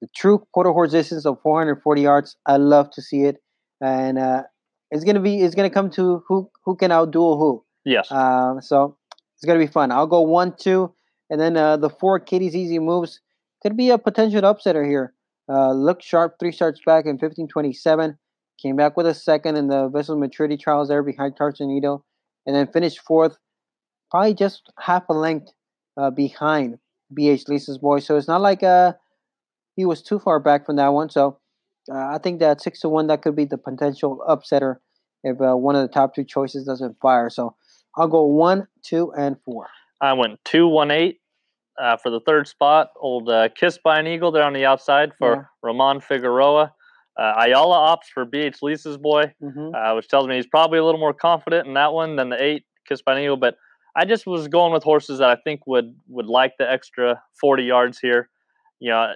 The 0.00 0.08
true 0.16 0.46
quarter 0.52 0.72
horse 0.72 0.92
distance 0.92 1.26
of 1.26 1.40
440 1.42 2.02
yards. 2.02 2.36
I 2.46 2.56
love 2.56 2.90
to 2.92 3.02
see 3.02 3.24
it, 3.24 3.36
and 3.80 4.18
uh, 4.18 4.44
it's 4.90 5.04
gonna 5.04 5.20
be 5.20 5.40
it's 5.40 5.54
gonna 5.54 5.70
come 5.70 5.90
to 5.90 6.22
who 6.26 6.50
who 6.64 6.76
can 6.76 6.90
outduel 6.90 7.38
who. 7.38 7.64
Yes. 7.84 8.10
Uh, 8.10 8.60
so 8.60 8.96
it's 9.36 9.44
gonna 9.44 9.58
be 9.58 9.66
fun. 9.66 9.92
I'll 9.92 10.06
go 10.06 10.20
one 10.22 10.54
two, 10.56 10.92
and 11.28 11.40
then 11.40 11.56
uh, 11.56 11.76
the 11.76 11.90
four 11.90 12.18
Katie's 12.20 12.56
Easy 12.56 12.78
moves 12.78 13.20
could 13.62 13.76
be 13.76 13.90
a 13.90 13.98
potential 13.98 14.42
upsetter 14.42 14.86
here. 14.86 15.14
Uh, 15.48 15.72
look 15.72 16.02
sharp, 16.02 16.36
three 16.38 16.52
starts 16.52 16.80
back 16.84 17.04
in 17.04 17.12
1527. 17.12 18.16
Came 18.62 18.76
back 18.76 18.96
with 18.96 19.06
a 19.06 19.14
second 19.14 19.56
in 19.56 19.68
the 19.68 19.88
vessel 19.88 20.16
maturity 20.16 20.56
trials 20.56 20.88
there 20.88 21.02
behind 21.02 21.36
Tarzanito, 21.36 22.02
and 22.46 22.54
then 22.54 22.66
finished 22.66 23.00
fourth 23.00 23.36
probably 24.10 24.34
just 24.34 24.70
half 24.78 25.04
a 25.08 25.12
length 25.12 25.52
uh, 25.96 26.10
behind 26.10 26.78
BH 27.16 27.48
Lisa's 27.48 27.78
boy. 27.78 28.00
So 28.00 28.16
it's 28.16 28.28
not 28.28 28.40
like 28.40 28.62
uh, 28.62 28.94
he 29.76 29.84
was 29.84 30.02
too 30.02 30.18
far 30.18 30.40
back 30.40 30.66
from 30.66 30.76
that 30.76 30.88
one. 30.88 31.10
So 31.10 31.38
Uh, 31.92 32.14
I 32.14 32.18
think 32.18 32.40
that 32.40 32.60
six 32.60 32.80
to 32.80 32.88
one 32.88 33.08
that 33.08 33.22
could 33.22 33.36
be 33.36 33.44
the 33.44 33.58
potential 33.58 34.22
upsetter 34.28 34.76
if 35.24 35.40
uh, 35.40 35.56
one 35.56 35.76
of 35.76 35.82
the 35.82 35.92
top 35.92 36.14
two 36.14 36.24
choices 36.24 36.64
doesn't 36.64 36.96
fire. 37.00 37.30
So 37.30 37.56
I'll 37.96 38.08
go 38.08 38.24
one, 38.24 38.68
two, 38.82 39.12
and 39.12 39.36
four. 39.44 39.68
I 40.00 40.12
went 40.12 40.38
two, 40.44 40.68
one, 40.68 40.90
eight 40.90 41.20
uh, 41.80 41.96
for 41.96 42.10
the 42.10 42.20
third 42.20 42.48
spot. 42.48 42.90
Old 43.00 43.28
uh, 43.28 43.48
Kiss 43.54 43.78
by 43.82 43.98
an 43.98 44.06
Eagle 44.06 44.30
there 44.30 44.44
on 44.44 44.52
the 44.52 44.64
outside 44.64 45.12
for 45.18 45.34
yeah. 45.34 45.42
Ramon 45.62 46.00
Figueroa. 46.00 46.72
Uh, 47.18 47.34
Ayala 47.38 47.76
opts 47.76 48.08
for 48.12 48.24
BH 48.24 48.62
Lisa's 48.62 48.96
boy, 48.96 49.34
mm-hmm. 49.42 49.74
uh, 49.74 49.94
which 49.94 50.08
tells 50.08 50.26
me 50.26 50.36
he's 50.36 50.46
probably 50.46 50.78
a 50.78 50.84
little 50.84 51.00
more 51.00 51.12
confident 51.12 51.66
in 51.66 51.74
that 51.74 51.92
one 51.92 52.16
than 52.16 52.30
the 52.30 52.42
eight 52.42 52.64
Kiss 52.88 53.02
by 53.02 53.14
an 53.14 53.22
Eagle. 53.22 53.36
But 53.36 53.56
I 53.96 54.04
just 54.04 54.26
was 54.26 54.48
going 54.48 54.72
with 54.72 54.84
horses 54.84 55.18
that 55.18 55.28
I 55.28 55.36
think 55.42 55.66
would 55.66 55.94
would 56.08 56.26
like 56.26 56.52
the 56.58 56.70
extra 56.70 57.20
40 57.40 57.64
yards 57.64 57.98
here. 57.98 58.30
You 58.78 58.90
know, 58.90 59.12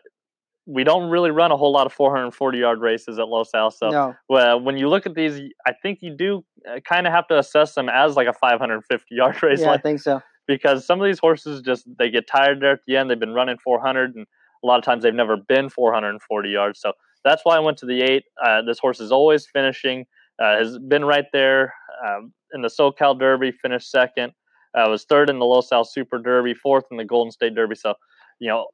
we 0.67 0.85
don't 0.85 1.11
really 1.11 1.31
run 1.31 1.53
a 1.53 1.57
whole 1.57 1.73
lot 1.73 1.87
of 1.87 1.93
440 1.93 2.59
yard 2.59 2.81
races 2.81 3.19
at 3.19 3.29
Los 3.29 3.53
Al. 3.55 3.71
So 3.71 3.91
no. 3.91 4.15
well, 4.29 4.61
when 4.61 4.77
you 4.77 4.89
look 4.89 5.07
at 5.07 5.15
these, 5.15 5.41
I 5.67 5.73
think 5.73 5.99
you 6.01 6.17
do 6.17 6.45
uh, 6.69 6.81
kind 6.81 7.07
of 7.07 7.13
have 7.13 7.27
to 7.29 7.39
assess 7.39 7.75
them 7.75 7.89
as 7.89 8.17
like 8.17 8.27
a 8.27 8.33
550 8.33 9.15
yard 9.15 9.43
race. 9.43 9.61
Yeah, 9.61 9.69
like, 9.69 9.81
I 9.81 9.83
think 9.83 10.01
so. 10.01 10.23
Because 10.47 10.87
some 10.87 11.01
of 11.01 11.07
these 11.07 11.19
horses 11.19 11.63
just 11.63 11.87
they 11.99 12.11
get 12.11 12.27
tired 12.27 12.61
there 12.61 12.73
at 12.73 12.81
the 12.87 12.97
end. 12.97 13.11
They've 13.11 13.19
been 13.19 13.35
running 13.35 13.57
400, 13.59 14.15
and 14.15 14.27
a 14.63 14.67
lot 14.67 14.79
of 14.79 14.85
times 14.85 15.03
they've 15.03 15.15
never 15.15 15.37
been 15.37 15.69
440 15.71 16.49
yards. 16.49 16.81
So 16.81 16.93
that's 17.25 17.45
why 17.45 17.57
I 17.57 17.61
went 17.61 17.79
to 17.79 17.87
the 17.87 18.03
eight. 18.03 18.25
Uh, 18.43 18.63
this 18.63 18.79
horse 18.79 19.01
is 19.01 19.11
always 19.11 19.47
finishing. 19.47 20.05
Uh, 20.39 20.59
has 20.59 20.79
been 20.79 21.05
right 21.05 21.27
there 21.33 21.73
um, 22.05 22.33
in 22.53 22.63
the 22.63 22.69
SoCal 22.69 23.19
Derby. 23.19 23.53
Finished 23.53 23.91
second. 23.91 24.33
Uh, 24.75 24.87
was 24.89 25.05
third 25.05 25.31
in 25.31 25.39
the 25.39 25.45
Los 25.45 25.71
Al 25.71 25.85
Super 25.85 26.19
Derby, 26.19 26.53
fourth 26.53 26.85
in 26.91 26.97
the 26.97 27.05
Golden 27.05 27.31
State 27.31 27.55
Derby. 27.55 27.77
So, 27.77 27.95
you 28.41 28.49
know, 28.49 28.67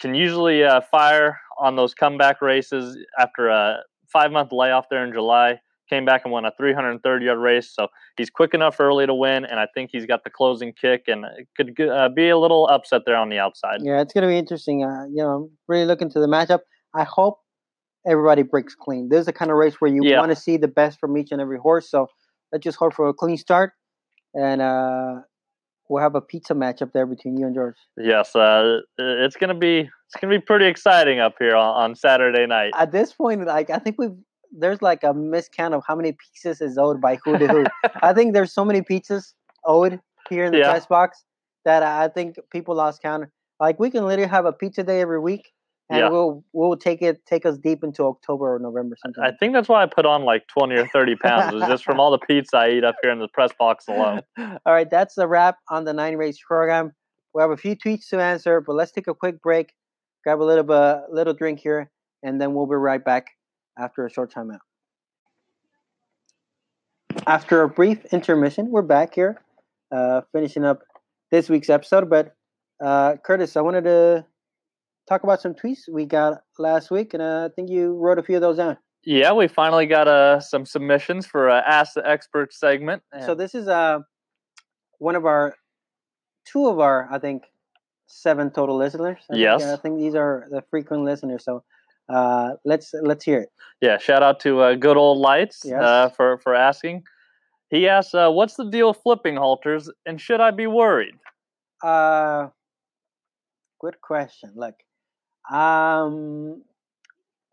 can 0.00 0.14
usually 0.14 0.64
uh, 0.64 0.80
fire 0.90 1.38
on 1.58 1.76
those 1.76 1.94
comeback 1.94 2.40
races 2.40 2.96
after 3.18 3.48
a 3.48 3.78
five 4.12 4.32
month 4.32 4.50
layoff 4.52 4.86
there 4.90 5.04
in 5.04 5.12
July. 5.12 5.60
Came 5.88 6.04
back 6.04 6.22
and 6.24 6.32
won 6.32 6.44
a 6.44 6.52
330 6.58 7.24
yard 7.24 7.38
race. 7.38 7.72
So 7.74 7.88
he's 8.18 8.28
quick 8.28 8.52
enough 8.52 8.78
early 8.78 9.06
to 9.06 9.14
win, 9.14 9.46
and 9.46 9.58
I 9.58 9.66
think 9.74 9.88
he's 9.90 10.04
got 10.04 10.22
the 10.22 10.30
closing 10.30 10.74
kick 10.78 11.04
and 11.06 11.24
it 11.24 11.48
could 11.56 11.88
uh, 11.88 12.10
be 12.14 12.28
a 12.28 12.38
little 12.38 12.68
upset 12.68 13.02
there 13.06 13.16
on 13.16 13.30
the 13.30 13.38
outside. 13.38 13.80
Yeah, 13.82 14.02
it's 14.02 14.12
going 14.12 14.22
to 14.22 14.28
be 14.28 14.36
interesting. 14.36 14.84
Uh, 14.84 15.04
you 15.08 15.22
know, 15.22 15.48
really 15.66 15.86
looking 15.86 16.10
to 16.10 16.20
the 16.20 16.26
matchup. 16.26 16.60
I 16.94 17.04
hope 17.04 17.38
everybody 18.06 18.42
breaks 18.42 18.74
clean. 18.74 19.08
This 19.08 19.20
is 19.20 19.26
the 19.26 19.32
kind 19.32 19.50
of 19.50 19.56
race 19.56 19.74
where 19.80 19.90
you 19.90 20.00
yeah. 20.02 20.18
want 20.18 20.30
to 20.30 20.36
see 20.36 20.56
the 20.56 20.68
best 20.68 20.98
from 20.98 21.16
each 21.16 21.28
and 21.30 21.40
every 21.40 21.58
horse. 21.58 21.90
So 21.90 22.06
let's 22.52 22.64
just 22.64 22.78
hope 22.78 22.94
for 22.94 23.08
a 23.08 23.14
clean 23.14 23.36
start. 23.36 23.72
And 24.34 24.60
uh, 24.60 25.20
we'll 25.88 26.02
have 26.02 26.14
a 26.14 26.20
pizza 26.20 26.54
match 26.54 26.82
up 26.82 26.92
there 26.92 27.06
between 27.06 27.36
you 27.36 27.46
and 27.46 27.54
George. 27.54 27.76
Yes, 27.96 28.34
uh, 28.36 28.78
it's 28.98 29.36
gonna 29.36 29.54
be 29.54 29.80
it's 29.80 30.20
gonna 30.20 30.38
be 30.38 30.40
pretty 30.40 30.66
exciting 30.66 31.20
up 31.20 31.34
here 31.38 31.56
on, 31.56 31.82
on 31.82 31.94
Saturday 31.94 32.46
night. 32.46 32.72
At 32.76 32.92
this 32.92 33.12
point, 33.12 33.46
like 33.46 33.70
I 33.70 33.78
think 33.78 33.96
we've 33.98 34.16
there's 34.52 34.80
like 34.80 35.02
a 35.02 35.12
miscount 35.12 35.74
of 35.74 35.82
how 35.86 35.94
many 35.94 36.12
pizzas 36.12 36.62
is 36.62 36.78
owed 36.78 37.00
by 37.00 37.18
who 37.24 37.38
to 37.38 37.46
who. 37.46 37.64
I 38.02 38.12
think 38.12 38.34
there's 38.34 38.52
so 38.52 38.64
many 38.64 38.80
pizzas 38.80 39.34
owed 39.64 40.00
here 40.30 40.44
in 40.44 40.52
the 40.52 40.58
yeah. 40.58 40.70
press 40.70 40.86
box 40.86 41.24
that 41.64 41.82
I 41.82 42.08
think 42.08 42.36
people 42.50 42.74
lost 42.74 43.02
count. 43.02 43.24
Like 43.60 43.78
we 43.78 43.90
can 43.90 44.06
literally 44.06 44.30
have 44.30 44.46
a 44.46 44.52
pizza 44.52 44.82
day 44.82 45.00
every 45.00 45.20
week, 45.20 45.52
and 45.90 46.00
yeah. 46.00 46.08
we'll 46.08 46.44
we'll 46.52 46.76
take 46.76 47.00
it 47.00 47.24
take 47.24 47.46
us 47.46 47.56
deep 47.56 47.82
into 47.82 48.04
October 48.04 48.54
or 48.54 48.58
November 48.58 48.96
sometime. 49.02 49.24
I 49.24 49.32
think 49.32 49.54
that's 49.54 49.68
why 49.68 49.82
I 49.82 49.86
put 49.86 50.04
on 50.04 50.24
like 50.24 50.46
twenty 50.46 50.76
or 50.76 50.86
thirty 50.88 51.16
pounds. 51.16 51.54
is 51.54 51.66
just 51.68 51.84
from 51.84 51.98
all 51.98 52.10
the 52.10 52.18
pizza 52.18 52.56
I 52.58 52.70
eat 52.70 52.84
up 52.84 52.96
here 53.02 53.10
in 53.10 53.18
the 53.18 53.28
press 53.28 53.52
box 53.58 53.88
alone. 53.88 54.20
all 54.38 54.58
right, 54.66 54.88
that's 54.90 55.14
the 55.14 55.26
wrap 55.26 55.56
on 55.70 55.84
the 55.84 55.92
nine 55.92 56.16
race 56.16 56.38
program. 56.46 56.92
We 57.34 57.42
have 57.42 57.50
a 57.50 57.56
few 57.56 57.76
tweets 57.76 58.08
to 58.10 58.20
answer, 58.20 58.60
but 58.60 58.74
let's 58.74 58.92
take 58.92 59.06
a 59.06 59.14
quick 59.14 59.40
break, 59.40 59.72
grab 60.24 60.40
a 60.40 60.44
little 60.44 60.64
bit, 60.64 61.10
little 61.10 61.34
drink 61.34 61.60
here, 61.60 61.90
and 62.22 62.40
then 62.40 62.54
we'll 62.54 62.66
be 62.66 62.74
right 62.74 63.04
back 63.04 63.28
after 63.78 64.04
a 64.04 64.10
short 64.10 64.30
time 64.30 64.50
out. 64.50 64.60
After 67.26 67.62
a 67.62 67.68
brief 67.68 68.04
intermission, 68.06 68.70
we're 68.70 68.82
back 68.82 69.14
here, 69.14 69.40
uh, 69.92 70.22
finishing 70.32 70.64
up 70.64 70.82
this 71.30 71.48
week's 71.48 71.70
episode. 71.70 72.08
But 72.10 72.34
uh, 72.82 73.16
Curtis, 73.16 73.56
I 73.56 73.60
wanted 73.60 73.84
to 73.84 74.24
talk 75.08 75.22
about 75.22 75.40
some 75.40 75.54
tweets 75.54 75.88
we 75.90 76.04
got 76.04 76.42
last 76.58 76.90
week, 76.90 77.14
and 77.14 77.22
uh, 77.22 77.48
I 77.50 77.54
think 77.54 77.70
you 77.70 77.96
wrote 77.96 78.18
a 78.18 78.22
few 78.22 78.36
of 78.36 78.42
those 78.42 78.58
down. 78.58 78.76
Yeah, 79.04 79.32
we 79.32 79.48
finally 79.48 79.86
got 79.86 80.06
uh, 80.08 80.40
some 80.40 80.66
submissions 80.66 81.26
for 81.26 81.48
uh, 81.48 81.62
Ask 81.66 81.94
the 81.94 82.06
Expert 82.06 82.52
segment. 82.52 83.02
So 83.24 83.34
this 83.34 83.54
is 83.54 83.68
uh, 83.68 84.00
one 84.98 85.16
of 85.16 85.24
our, 85.24 85.54
two 86.44 86.66
of 86.66 86.78
our, 86.78 87.08
I 87.10 87.18
think, 87.18 87.44
seven 88.06 88.50
total 88.50 88.76
listeners. 88.76 89.20
I 89.30 89.36
yes, 89.36 89.62
think, 89.62 89.72
I 89.72 89.76
think 89.80 89.98
these 89.98 90.14
are 90.14 90.46
the 90.50 90.62
frequent 90.70 91.04
listeners. 91.04 91.44
So 91.44 91.62
uh, 92.08 92.54
let's 92.64 92.92
let's 93.02 93.24
hear 93.24 93.40
it. 93.40 93.48
Yeah, 93.80 93.98
shout 93.98 94.22
out 94.22 94.40
to 94.40 94.60
uh, 94.60 94.74
good 94.74 94.96
old 94.96 95.18
lights 95.18 95.62
yes. 95.64 95.80
uh, 95.80 96.08
for 96.10 96.38
for 96.38 96.54
asking. 96.54 97.04
He 97.70 97.88
asks, 97.88 98.14
uh, 98.14 98.30
"What's 98.30 98.54
the 98.54 98.68
deal 98.68 98.88
with 98.88 98.98
flipping 99.02 99.36
halters, 99.36 99.90
and 100.06 100.20
should 100.20 100.40
I 100.40 100.50
be 100.50 100.66
worried?" 100.66 101.14
Uh, 101.82 102.48
good 103.80 104.00
question. 104.00 104.52
Look, 104.56 104.74
um, 105.50 106.62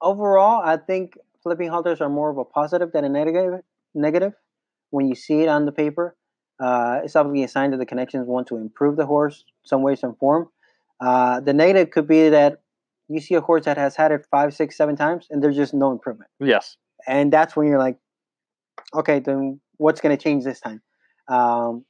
overall, 0.01 0.61
I 0.63 0.77
think 0.77 1.17
flipping 1.41 1.69
halters 1.69 2.01
are 2.01 2.09
more 2.09 2.29
of 2.29 2.37
a 2.37 2.45
positive 2.45 2.91
than 2.91 3.05
a 3.05 3.09
negative. 3.09 3.61
Negative 3.93 4.33
when 4.89 5.07
you 5.07 5.15
see 5.15 5.41
it 5.41 5.49
on 5.49 5.65
the 5.65 5.71
paper, 5.71 6.15
uh, 6.59 7.01
it's 7.03 7.15
obviously 7.15 7.43
a 7.43 7.47
sign 7.47 7.71
that 7.71 7.77
the 7.77 7.85
connections 7.85 8.27
want 8.27 8.47
to 8.47 8.55
improve 8.55 8.95
the 8.95 9.05
horse 9.05 9.43
some 9.63 9.81
way, 9.81 9.95
some 9.95 10.15
form. 10.15 10.49
Uh, 11.01 11.39
the 11.41 11.53
negative 11.53 11.91
could 11.91 12.07
be 12.07 12.29
that 12.29 12.61
you 13.09 13.19
see 13.19 13.35
a 13.35 13.41
horse 13.41 13.65
that 13.65 13.77
has 13.77 13.95
had 13.95 14.11
it 14.11 14.25
five, 14.31 14.53
six, 14.53 14.77
seven 14.77 14.95
times, 14.95 15.27
and 15.29 15.43
there's 15.43 15.55
just 15.55 15.73
no 15.73 15.91
improvement. 15.91 16.29
Yes, 16.39 16.77
and 17.07 17.31
that's 17.31 17.55
when 17.55 17.67
you're 17.67 17.79
like, 17.79 17.97
okay, 18.93 19.19
then 19.19 19.59
what's 19.77 20.01
going 20.01 20.15
to 20.15 20.21
change 20.21 20.43
this 20.43 20.59
time? 20.59 20.81
Um, 21.27 21.85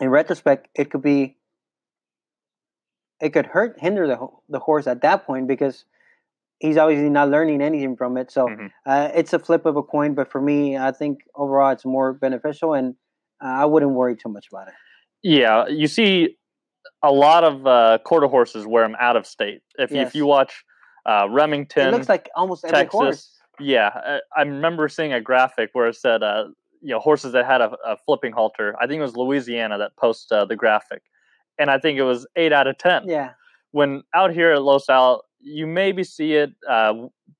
in 0.00 0.08
retrospect, 0.08 0.68
it 0.74 0.90
could 0.90 1.02
be 1.02 1.36
it 3.20 3.30
could 3.30 3.46
hurt 3.46 3.78
hinder 3.78 4.06
the 4.06 4.26
the 4.48 4.58
horse 4.58 4.86
at 4.86 5.02
that 5.02 5.26
point 5.26 5.48
because 5.48 5.84
he's 6.58 6.76
obviously 6.76 7.10
not 7.10 7.28
learning 7.28 7.62
anything 7.62 7.96
from 7.96 8.16
it. 8.16 8.30
So 8.30 8.46
mm-hmm. 8.46 8.66
uh, 8.86 9.10
it's 9.14 9.32
a 9.32 9.38
flip 9.38 9.66
of 9.66 9.76
a 9.76 9.82
coin. 9.82 10.14
But 10.14 10.30
for 10.30 10.40
me, 10.40 10.76
I 10.76 10.92
think 10.92 11.20
overall 11.34 11.70
it's 11.72 11.84
more 11.84 12.12
beneficial, 12.12 12.74
and 12.74 12.94
uh, 13.42 13.48
I 13.48 13.64
wouldn't 13.64 13.92
worry 13.92 14.16
too 14.16 14.28
much 14.28 14.48
about 14.50 14.68
it. 14.68 14.74
Yeah, 15.22 15.66
you 15.68 15.88
see 15.88 16.36
a 17.02 17.12
lot 17.12 17.44
of 17.44 17.66
uh, 17.66 17.98
quarter 18.04 18.26
horses 18.26 18.66
wear 18.66 18.84
them 18.84 18.96
out 19.00 19.16
of 19.16 19.26
state. 19.26 19.62
If 19.78 19.90
yes. 19.90 20.08
if 20.08 20.14
you 20.14 20.26
watch 20.26 20.64
uh, 21.06 21.26
Remington, 21.30 21.88
it 21.88 21.92
looks 21.92 22.08
like 22.08 22.28
almost 22.36 22.64
every 22.64 22.76
Texas, 22.76 22.92
horse. 22.92 23.30
Yeah, 23.60 23.90
I, 23.94 24.20
I, 24.36 24.42
remember 24.42 24.88
seeing 24.88 25.12
a 25.12 25.20
graphic 25.20 25.70
where 25.72 25.88
it 25.88 25.96
said, 25.96 26.22
uh, 26.22 26.44
you 26.80 26.90
know, 26.90 27.00
horses 27.00 27.32
that 27.32 27.44
had 27.44 27.60
a, 27.60 27.72
a, 27.84 27.96
flipping 27.96 28.30
halter. 28.30 28.76
I 28.80 28.86
think 28.86 29.00
it 29.00 29.02
was 29.02 29.16
Louisiana 29.16 29.78
that 29.78 29.96
posted 29.96 30.38
uh, 30.38 30.44
the 30.44 30.54
graphic 30.54 31.02
and 31.58 31.70
I 31.70 31.78
think 31.78 31.98
it 31.98 32.04
was 32.04 32.26
eight 32.36 32.52
out 32.52 32.66
of 32.66 32.78
ten. 32.78 33.02
Yeah. 33.06 33.30
When 33.72 34.02
out 34.14 34.32
here 34.32 34.52
at 34.52 34.62
Los 34.62 34.88
Al, 34.88 35.24
you 35.40 35.66
maybe 35.66 36.04
see 36.04 36.34
it 36.34 36.50
uh, 36.68 36.94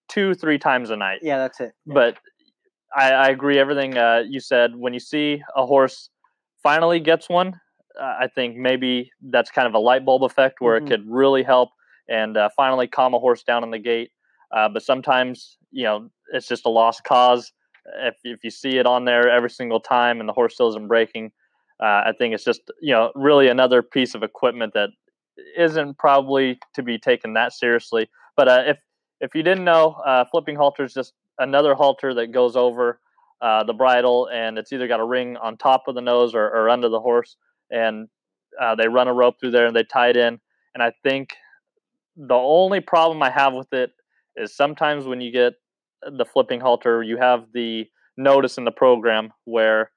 two, 0.09 0.35
three 0.35 0.59
times 0.59 0.91
a 0.91 0.97
night. 0.97 1.21
Yeah, 1.23 1.39
that's 1.39 1.61
it. 1.61 1.73
Yeah. 1.87 1.95
But 1.95 2.19
I, 2.95 3.11
I, 3.13 3.29
agree 3.29 3.59
everything 3.59 3.97
uh, 3.97 4.23
you 4.29 4.41
said. 4.41 4.77
When 4.77 4.93
you 4.93 5.01
see 5.01 5.43
a 5.57 5.67
horse 5.67 6.11
finally 6.63 7.01
gets 7.01 7.29
one, 7.29 7.61
uh, 7.99 8.17
I 8.21 8.29
think 8.35 8.57
maybe 8.57 9.11
that's 9.31 9.51
kind 9.51 9.67
of 9.67 9.75
a 9.75 9.79
light 9.79 10.05
bulb 10.05 10.23
effect 10.23 10.61
where 10.61 10.77
mm-hmm. 10.77 10.87
it 10.87 10.91
could 10.91 11.05
really 11.09 11.43
help 11.43 11.71
and 12.09 12.37
uh, 12.37 12.49
finally 12.57 12.87
calm 12.87 13.15
a 13.15 13.19
horse 13.19 13.43
down 13.43 13.65
in 13.65 13.71
the 13.71 13.79
gate. 13.79 14.11
Uh, 14.55 14.69
but 14.69 14.83
sometimes, 14.83 15.59
you 15.71 15.85
know, 15.85 16.09
it's 16.33 16.49
just 16.49 16.65
a 16.65 16.71
lost 16.71 17.05
cause. 17.05 17.53
If, 18.01 18.17
if 18.25 18.45
you 18.45 18.51
see 18.51 18.79
it 18.79 18.87
on 18.87 19.05
there 19.05 19.31
every 19.31 19.51
single 19.51 19.81
time 19.81 20.21
and 20.21 20.29
the 20.29 20.33
horse 20.33 20.55
still 20.55 20.69
isn't 20.69 20.89
breaking, 20.89 21.33
uh, 21.83 22.03
I 22.07 22.13
think 22.17 22.35
it's 22.35 22.45
just 22.45 22.63
you 22.81 22.93
know 22.93 23.13
really 23.15 23.49
another 23.49 23.83
piece 23.83 24.15
of 24.15 24.23
equipment 24.23 24.75
that 24.75 24.91
isn't 25.57 25.99
probably 25.99 26.59
to 26.75 26.83
be 26.83 26.99
taken 26.99 27.35
that 27.35 27.53
seriously. 27.53 28.09
But 28.37 28.49
uh, 28.49 28.63
if 28.67 28.79
if 29.21 29.35
you 29.35 29.43
didn't 29.43 29.65
know, 29.65 29.97
uh, 30.07 30.25
flipping 30.31 30.57
halter 30.57 30.85
is 30.85 30.95
just 30.95 31.13
another 31.39 31.75
halter 31.75 32.15
that 32.15 32.33
goes 32.33 32.57
over 32.57 33.01
uh, 33.41 33.65
the 33.65 33.73
bridle, 33.73 34.29
and 34.33 34.59
it's 34.59 34.73
either 34.73 34.89
got 34.89 35.01
a 35.01 35.05
ring 35.05 35.37
on 35.37 35.57
top 35.57 35.85
of 35.89 35.95
the 35.95 36.01
nose 36.01 36.35
or, 36.35 36.45
or 36.45 36.69
under 36.69 36.89
the 36.89 37.01
horse, 37.01 37.37
and 37.71 38.09
uh, 38.61 38.75
they 38.75 38.89
run 38.89 39.09
a 39.09 39.15
rope 39.15 39.37
through 39.39 39.53
there 39.53 39.67
and 39.67 39.77
they 39.77 39.85
tie 39.85 40.09
it 40.09 40.17
in. 40.17 40.41
And 40.75 40.83
I 40.83 40.93
think 41.03 41.35
the 42.17 42.35
only 42.35 42.81
problem 42.81 43.23
I 43.23 43.31
have 43.31 43.55
with 43.55 43.73
it 43.73 43.93
is 44.37 44.55
sometimes 44.55 45.07
when 45.07 45.21
you 45.21 45.33
get 45.33 45.55
the 46.03 46.25
flipping 46.25 46.61
halter, 46.61 47.03
you 47.03 47.17
have 47.17 47.47
the 47.53 47.87
notice 48.17 48.59
in 48.59 48.65
the 48.65 48.73
program 48.73 49.33
where 49.45 49.91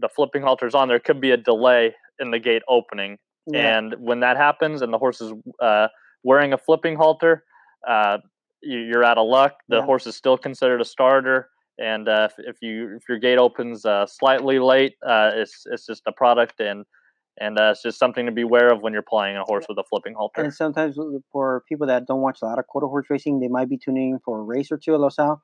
the 0.00 0.08
flipping 0.08 0.42
halter's 0.42 0.74
on, 0.74 0.88
there 0.88 1.00
could 1.00 1.20
be 1.20 1.30
a 1.30 1.36
delay 1.36 1.94
in 2.18 2.30
the 2.30 2.38
gate 2.38 2.62
opening. 2.68 3.18
Yeah. 3.46 3.78
And 3.78 3.94
when 3.98 4.20
that 4.20 4.36
happens 4.36 4.82
and 4.82 4.92
the 4.92 4.98
horse 4.98 5.20
is 5.20 5.32
uh, 5.60 5.88
wearing 6.22 6.52
a 6.52 6.58
flipping 6.58 6.96
halter, 6.96 7.44
uh, 7.86 8.18
you, 8.62 8.92
are 8.96 9.04
out 9.04 9.18
of 9.18 9.26
luck. 9.26 9.54
The 9.68 9.76
yeah. 9.76 9.84
horse 9.84 10.06
is 10.06 10.16
still 10.16 10.36
considered 10.36 10.80
a 10.80 10.84
starter. 10.84 11.48
And 11.78 12.08
uh, 12.08 12.28
if, 12.30 12.46
if, 12.46 12.56
you 12.60 12.96
if 12.96 13.04
your 13.08 13.18
gate 13.18 13.38
opens 13.38 13.84
uh, 13.84 14.06
slightly 14.06 14.58
late, 14.58 14.94
uh, 15.06 15.30
it's 15.34 15.62
it's 15.70 15.86
just 15.86 16.02
a 16.06 16.12
product, 16.12 16.58
and 16.58 16.84
and 17.40 17.56
uh, 17.56 17.70
it's 17.70 17.82
just 17.82 18.00
something 18.00 18.26
to 18.26 18.32
be 18.32 18.42
aware 18.42 18.72
of 18.72 18.82
when 18.82 18.92
you're 18.92 19.00
playing 19.00 19.36
a 19.36 19.44
horse 19.44 19.64
with 19.68 19.78
a 19.78 19.84
flipping 19.88 20.14
halter. 20.14 20.42
And 20.42 20.52
sometimes 20.52 20.98
for 21.30 21.62
people 21.68 21.86
that 21.86 22.06
don't 22.06 22.20
watch 22.20 22.40
a 22.42 22.46
lot 22.46 22.58
of 22.58 22.66
quarter 22.66 22.88
horse 22.88 23.06
racing, 23.08 23.38
they 23.38 23.46
might 23.46 23.68
be 23.68 23.78
tuning 23.78 24.10
in 24.10 24.18
for 24.24 24.40
a 24.40 24.42
race 24.42 24.72
or 24.72 24.76
two 24.76 24.94
at 24.94 25.00
Los 25.00 25.20
Al, 25.20 25.40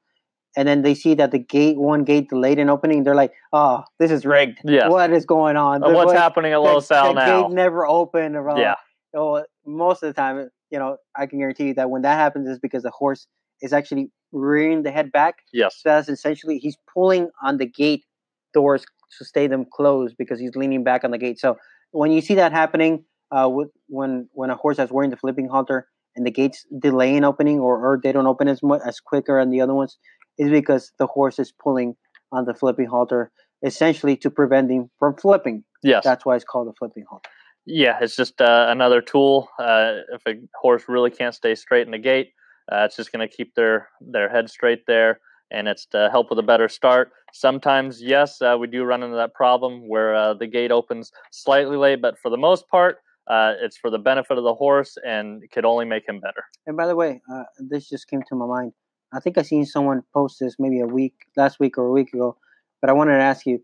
and 0.56 0.68
then 0.68 0.82
they 0.82 0.94
see 0.94 1.14
that 1.14 1.30
the 1.30 1.38
gate 1.38 1.76
one 1.76 2.04
gate 2.04 2.28
delayed 2.28 2.58
in 2.58 2.68
opening. 2.68 3.04
They're 3.04 3.14
like, 3.14 3.32
"Oh, 3.52 3.84
this 3.98 4.10
is 4.10 4.24
rigged. 4.24 4.58
Yes. 4.64 4.90
What 4.90 5.12
is 5.12 5.24
going 5.24 5.56
on? 5.56 5.82
Uh, 5.82 5.90
what's 5.90 6.12
what, 6.12 6.16
happening 6.16 6.52
at 6.52 6.60
Los 6.60 6.90
Al 6.90 7.14
the 7.14 7.20
now? 7.20 7.42
gate 7.42 7.54
never 7.54 7.86
opened." 7.86 8.36
Or, 8.36 8.58
Yeah. 8.58 8.76
So 9.14 9.44
most 9.66 10.02
of 10.02 10.08
the 10.08 10.12
time, 10.12 10.50
you 10.70 10.78
know, 10.78 10.96
I 11.16 11.26
can 11.26 11.38
guarantee 11.38 11.68
you 11.68 11.74
that 11.74 11.90
when 11.90 12.02
that 12.02 12.16
happens 12.16 12.48
is 12.48 12.58
because 12.58 12.82
the 12.82 12.90
horse 12.90 13.26
is 13.62 13.72
actually 13.72 14.10
rearing 14.32 14.82
the 14.82 14.90
head 14.90 15.12
back. 15.12 15.36
Yes. 15.52 15.76
So 15.76 15.88
that's 15.88 16.08
essentially 16.08 16.58
he's 16.58 16.76
pulling 16.92 17.30
on 17.42 17.58
the 17.58 17.66
gate 17.66 18.04
doors 18.52 18.84
to 19.18 19.24
stay 19.24 19.46
them 19.46 19.64
closed 19.72 20.16
because 20.18 20.40
he's 20.40 20.56
leaning 20.56 20.82
back 20.82 21.04
on 21.04 21.10
the 21.10 21.18
gate. 21.18 21.38
So 21.38 21.56
when 21.92 22.10
you 22.10 22.20
see 22.20 22.34
that 22.34 22.52
happening, 22.52 23.04
uh, 23.30 23.48
with, 23.48 23.68
when 23.88 24.28
when 24.32 24.50
a 24.50 24.56
horse 24.56 24.76
that's 24.76 24.92
wearing 24.92 25.10
the 25.10 25.16
flipping 25.16 25.48
halter 25.48 25.88
and 26.16 26.26
the 26.26 26.30
gates 26.30 26.66
delay 26.78 27.16
in 27.16 27.24
opening 27.24 27.58
or, 27.58 27.76
or 27.78 28.00
they 28.02 28.12
don't 28.12 28.26
open 28.26 28.48
as 28.48 28.62
much 28.62 28.80
as 28.86 29.00
quicker 29.00 29.38
on 29.38 29.50
the 29.50 29.60
other 29.60 29.74
ones, 29.74 29.98
is 30.38 30.50
because 30.50 30.92
the 30.98 31.06
horse 31.06 31.38
is 31.38 31.52
pulling 31.52 31.96
on 32.32 32.44
the 32.44 32.54
flipping 32.54 32.86
halter 32.86 33.30
essentially 33.64 34.16
to 34.18 34.30
prevent 34.30 34.70
him 34.70 34.90
from 34.98 35.16
flipping. 35.16 35.64
Yes. 35.82 36.04
That's 36.04 36.24
why 36.24 36.36
it's 36.36 36.44
called 36.44 36.68
a 36.68 36.72
flipping 36.78 37.04
halter. 37.08 37.30
Yeah, 37.66 37.98
it's 38.00 38.16
just 38.16 38.40
uh, 38.40 38.66
another 38.68 39.00
tool. 39.00 39.48
Uh, 39.58 40.00
if 40.12 40.22
a 40.28 40.34
horse 40.60 40.84
really 40.86 41.10
can't 41.10 41.34
stay 41.34 41.54
straight 41.54 41.86
in 41.86 41.92
the 41.92 41.98
gate, 41.98 42.32
uh, 42.70 42.84
it's 42.84 42.96
just 42.96 43.10
going 43.10 43.26
to 43.26 43.34
keep 43.34 43.54
their 43.54 43.88
their 44.00 44.28
head 44.28 44.50
straight 44.50 44.82
there, 44.86 45.20
and 45.50 45.66
it's 45.66 45.86
to 45.86 46.08
help 46.10 46.28
with 46.28 46.38
a 46.38 46.42
better 46.42 46.68
start. 46.68 47.10
Sometimes, 47.32 48.02
yes, 48.02 48.42
uh, 48.42 48.56
we 48.58 48.66
do 48.66 48.84
run 48.84 49.02
into 49.02 49.16
that 49.16 49.32
problem 49.32 49.88
where 49.88 50.14
uh, 50.14 50.34
the 50.34 50.46
gate 50.46 50.70
opens 50.70 51.10
slightly 51.32 51.76
late, 51.76 52.02
but 52.02 52.18
for 52.18 52.30
the 52.30 52.36
most 52.36 52.68
part, 52.68 52.98
uh, 53.28 53.54
it's 53.62 53.78
for 53.78 53.90
the 53.90 53.98
benefit 53.98 54.36
of 54.36 54.44
the 54.44 54.54
horse 54.54 54.96
and 55.06 55.42
could 55.52 55.64
only 55.64 55.86
make 55.86 56.06
him 56.06 56.20
better. 56.20 56.44
And 56.66 56.76
by 56.76 56.86
the 56.86 56.96
way, 56.96 57.22
uh, 57.32 57.44
this 57.58 57.88
just 57.88 58.08
came 58.08 58.20
to 58.28 58.34
my 58.34 58.46
mind. 58.46 58.72
I 59.14 59.20
think 59.20 59.38
I 59.38 59.42
seen 59.42 59.64
someone 59.64 60.02
post 60.12 60.40
this 60.40 60.56
maybe 60.58 60.80
a 60.80 60.86
week, 60.86 61.14
last 61.36 61.60
week 61.60 61.78
or 61.78 61.86
a 61.86 61.92
week 61.92 62.12
ago, 62.12 62.36
but 62.80 62.90
I 62.90 62.92
wanted 62.92 63.16
to 63.16 63.22
ask 63.22 63.46
you 63.46 63.62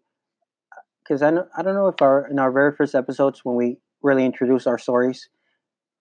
because 1.03 1.23
I 1.23 1.31
know, 1.31 1.47
I 1.57 1.63
don't 1.63 1.75
know 1.75 1.89
if 1.89 2.01
our 2.01 2.29
in 2.29 2.39
our 2.39 2.53
very 2.53 2.75
first 2.75 2.95
episodes 2.95 3.45
when 3.45 3.57
we 3.57 3.79
really 4.03 4.25
introduced 4.25 4.67
our 4.67 4.79
stories, 4.79 5.29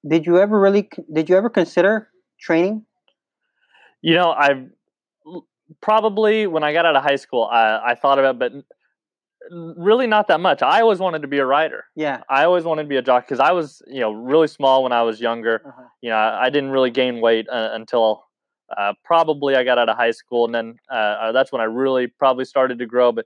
did 0.07 0.25
you 0.25 0.37
ever 0.37 0.59
really 0.59 0.89
did 1.11 1.29
you 1.29 1.35
ever 1.35 1.49
consider 1.49 2.09
training? 2.39 2.85
You 4.01 4.13
know, 4.13 4.31
I 4.31 4.67
probably 5.81 6.47
when 6.47 6.63
I 6.63 6.73
got 6.73 6.85
out 6.85 6.95
of 6.95 7.03
high 7.03 7.15
school, 7.15 7.49
I, 7.51 7.91
I 7.91 7.95
thought 7.95 8.19
about, 8.19 8.35
it, 8.35 8.39
but 8.39 8.53
really 9.77 10.07
not 10.07 10.27
that 10.27 10.39
much. 10.39 10.61
I 10.61 10.81
always 10.81 10.99
wanted 10.99 11.21
to 11.23 11.27
be 11.27 11.39
a 11.39 11.45
writer. 11.45 11.85
Yeah. 11.95 12.21
I 12.29 12.45
always 12.45 12.63
wanted 12.63 12.83
to 12.83 12.89
be 12.89 12.97
a 12.97 13.01
jock 13.01 13.25
because 13.25 13.39
I 13.39 13.51
was, 13.51 13.81
you 13.87 13.99
know, 13.99 14.11
really 14.11 14.47
small 14.47 14.83
when 14.83 14.91
I 14.91 15.01
was 15.01 15.19
younger. 15.19 15.61
Uh-huh. 15.65 15.83
You 16.01 16.11
know, 16.11 16.17
I 16.17 16.49
didn't 16.49 16.69
really 16.69 16.91
gain 16.91 17.19
weight 17.19 17.47
uh, 17.49 17.69
until 17.73 18.25
uh, 18.77 18.93
probably 19.03 19.55
I 19.55 19.63
got 19.63 19.77
out 19.77 19.89
of 19.89 19.97
high 19.97 20.11
school, 20.11 20.45
and 20.45 20.53
then 20.53 20.79
uh, 20.89 21.31
that's 21.31 21.51
when 21.51 21.61
I 21.61 21.65
really 21.65 22.07
probably 22.07 22.45
started 22.45 22.79
to 22.79 22.85
grow. 22.85 23.11
But 23.11 23.25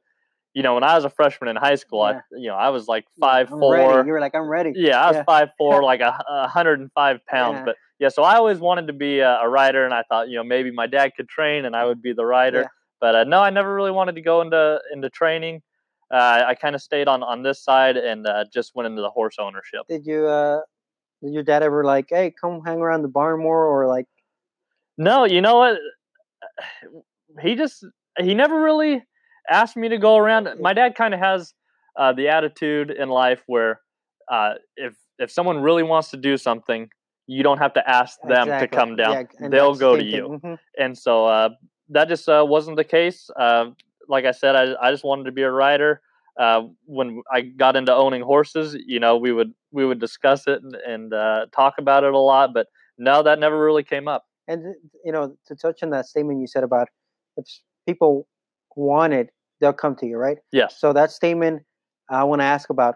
you 0.53 0.61
know, 0.61 0.75
when 0.75 0.83
I 0.83 0.95
was 0.95 1.03
a 1.03 1.09
freshman 1.09 1.49
in 1.49 1.55
high 1.55 1.75
school, 1.75 2.01
Yeah. 2.07 2.19
I, 2.31 2.37
you 2.37 2.47
know, 2.47 2.55
I 2.55 2.69
was 2.69 2.87
like 2.87 3.05
five 3.19 3.49
I'm 3.51 3.59
four. 3.59 3.73
ready. 3.73 4.07
You 4.07 4.13
were 4.13 4.19
like, 4.19 4.35
I'm 4.35 4.47
ready. 4.47 4.73
Yeah, 4.75 5.01
I 5.03 5.07
was 5.07 5.15
Yeah. 5.17 5.23
five 5.23 5.49
four, 5.57 5.83
like 5.91 5.99
a, 6.01 6.23
a 6.29 6.47
hundred 6.47 6.79
and 6.79 6.91
five 6.93 7.25
pounds. 7.25 7.57
Yeah. 7.59 7.65
But 7.65 7.75
yeah, 7.99 8.09
so 8.09 8.23
I 8.23 8.35
always 8.35 8.59
wanted 8.59 8.87
to 8.87 8.93
be 8.93 9.19
a, 9.19 9.39
a 9.39 9.49
rider, 9.49 9.85
and 9.85 9.93
I 9.93 10.03
thought, 10.03 10.29
you 10.29 10.35
know, 10.35 10.43
maybe 10.43 10.71
my 10.71 10.87
dad 10.87 11.13
could 11.15 11.29
train, 11.29 11.65
and 11.65 11.75
I 11.75 11.85
would 11.85 12.01
be 12.01 12.13
the 12.13 12.25
rider. 12.25 12.69
But 12.99 13.15
uh, 13.15 13.23
no, 13.25 13.39
I 13.41 13.49
never 13.49 13.73
really 13.73 13.91
wanted 13.91 14.15
to 14.15 14.21
go 14.21 14.41
into 14.41 14.79
into 14.93 15.09
training. 15.09 15.61
Uh, 16.11 16.43
I 16.47 16.55
kind 16.55 16.75
of 16.75 16.81
stayed 16.81 17.07
on 17.07 17.23
on 17.23 17.41
this 17.43 17.63
side 17.63 17.97
and 17.97 18.27
uh, 18.27 18.45
just 18.53 18.75
went 18.75 18.87
into 18.87 19.01
the 19.01 19.09
horse 19.09 19.37
ownership. 19.39 19.81
Did 19.89 20.05
you 20.05 20.27
uh 20.27 20.61
did 21.23 21.33
your 21.33 21.43
dad 21.43 21.63
ever 21.63 21.83
like, 21.83 22.07
hey, 22.09 22.31
come 22.39 22.61
hang 22.63 22.79
around 22.79 23.01
the 23.01 23.07
barn 23.07 23.41
more 23.41 23.65
or 23.65 23.87
like 23.87 24.05
No, 24.97 25.25
you 25.25 25.41
know 25.41 25.57
what? 25.57 25.77
He 27.41 27.55
just 27.55 27.85
he 28.19 28.33
never 28.33 28.59
really 28.61 29.03
asked 29.49 29.75
me 29.75 29.89
to 29.89 29.97
go 29.97 30.17
around. 30.17 30.49
My 30.59 30.73
dad 30.73 30.95
kind 30.95 31.13
of 31.13 31.19
has 31.19 31.53
uh, 31.97 32.13
the 32.13 32.29
attitude 32.29 32.91
in 32.91 33.09
life 33.09 33.43
where 33.47 33.81
uh, 34.31 34.55
if 34.75 34.95
if 35.19 35.31
someone 35.31 35.61
really 35.61 35.83
wants 35.83 36.11
to 36.11 36.17
do 36.17 36.37
something, 36.37 36.89
you 37.27 37.43
don't 37.43 37.57
have 37.57 37.73
to 37.73 37.89
ask 37.89 38.19
them 38.21 38.47
Exactly. 38.49 38.67
to 38.67 38.75
come 38.75 38.95
down. 38.95 39.27
Yeah, 39.39 39.47
They'll 39.49 39.75
go 39.75 39.95
the 39.95 40.03
to 40.03 40.09
you. 40.09 40.39
Mhm. 40.43 40.59
And 40.77 40.97
so 40.97 41.25
uh, 41.25 41.49
that 41.89 42.07
just 42.07 42.27
uh, 42.29 42.45
wasn't 42.47 42.77
the 42.77 42.83
case. 42.83 43.29
Uh, 43.35 43.71
like 44.09 44.25
I 44.25 44.31
said, 44.31 44.55
I, 44.55 44.75
I 44.81 44.91
just 44.91 45.03
wanted 45.03 45.25
to 45.25 45.31
be 45.31 45.43
a 45.43 45.51
rider. 45.51 46.01
Uh, 46.39 46.63
when 46.85 47.21
I 47.31 47.41
got 47.41 47.75
into 47.75 47.93
owning 47.93 48.23
horses, 48.23 48.75
you 48.87 48.99
know, 48.99 49.17
we 49.17 49.31
would 49.31 49.53
we 49.71 49.85
would 49.85 49.99
discuss 49.99 50.47
it 50.47 50.61
and, 50.63 50.75
and 50.75 51.13
uh, 51.13 51.45
talk 51.55 51.75
about 51.77 52.03
it 52.03 52.13
a 52.13 52.17
lot. 52.17 52.53
But 52.53 52.67
no, 52.97 53.23
that 53.23 53.39
never 53.39 53.59
really 53.63 53.83
came 53.83 54.07
up. 54.07 54.25
And 54.47 54.65
uh, 54.67 54.69
you 55.03 55.11
know, 55.11 55.35
to 55.47 55.55
touch 55.55 55.83
on 55.83 55.89
that 55.91 56.05
statement 56.05 56.39
you 56.41 56.47
said 56.47 56.63
about 56.63 56.89
if 57.37 57.45
people 57.87 58.27
want 58.75 59.13
it, 59.13 59.29
they'll 59.59 59.73
come 59.73 59.95
to 59.97 60.05
you, 60.05 60.17
right? 60.17 60.37
Yes. 60.51 60.79
So 60.79 60.93
that 60.93 61.11
statement, 61.11 61.63
I 62.09 62.23
want 62.23 62.41
to 62.41 62.45
ask 62.45 62.69
about 62.69 62.95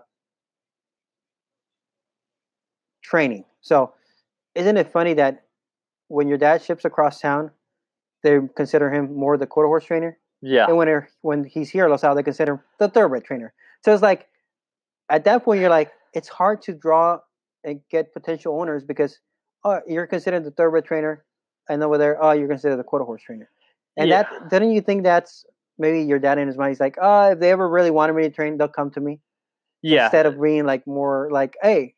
training. 3.02 3.46
So, 3.62 3.94
isn't 4.56 4.78
it 4.78 4.92
funny 4.92 5.14
that 5.16 5.44
when 6.10 6.28
your 6.28 6.38
dad 6.38 6.62
ships 6.62 6.86
across 6.86 7.20
town, 7.22 7.52
they 8.24 8.40
consider 8.56 8.92
him 8.92 9.16
more 9.16 9.38
the 9.38 9.46
quarter 9.48 9.68
horse 9.68 9.86
trainer, 9.86 10.18
Yeah. 10.42 10.66
and 10.68 10.78
when 10.78 11.08
when 11.22 11.44
he's 11.44 11.70
here 11.70 11.88
Los 11.88 12.04
Al, 12.04 12.16
they 12.16 12.24
consider 12.24 12.54
him 12.54 12.60
the 12.80 12.90
thoroughbred 12.90 13.24
trainer. 13.24 13.54
So 13.84 13.94
it's 13.94 14.02
like, 14.02 14.28
at 15.10 15.24
that 15.26 15.44
point, 15.44 15.62
you're 15.62 15.70
like, 15.70 15.92
it's 16.14 16.28
hard 16.28 16.62
to 16.64 16.74
draw 16.74 17.20
and 17.64 17.82
get 17.90 18.14
potential 18.14 18.60
owners 18.60 18.84
because 18.84 19.20
oh, 19.64 19.82
you're 19.88 20.08
considered 20.08 20.44
the 20.44 20.52
thoroughbred 20.52 20.86
trainer, 20.86 21.24
and 21.70 21.84
over 21.84 21.98
there, 21.98 22.22
oh, 22.24 22.32
you're 22.32 22.48
going 22.48 22.58
to 22.58 22.62
considered 22.62 22.78
the 22.78 22.84
quarter 22.84 23.06
horse 23.06 23.22
trainer. 23.22 23.50
And 23.98 24.10
Yeah. 24.10 24.24
that 24.24 24.50
didn't 24.50 24.72
you 24.72 24.82
think 24.82 25.04
that's 25.04 25.46
maybe 25.78 26.02
your 26.02 26.20
dad 26.20 26.38
in 26.38 26.48
his 26.48 26.58
mind? 26.58 26.70
He's 26.70 26.80
like, 26.80 26.98
oh, 27.02 27.32
if 27.32 27.40
they 27.40 27.52
ever 27.52 27.68
really 27.68 27.92
wanted 27.92 28.14
me 28.14 28.24
to 28.24 28.30
train, 28.30 28.58
they'll 28.58 28.68
come 28.68 28.92
to 28.92 29.00
me 29.00 29.20
Yeah. 29.82 30.06
instead 30.06 30.26
of 30.26 30.40
being 30.42 30.66
like 30.66 30.86
more 30.88 31.30
like, 31.32 31.56
hey, 31.62 31.96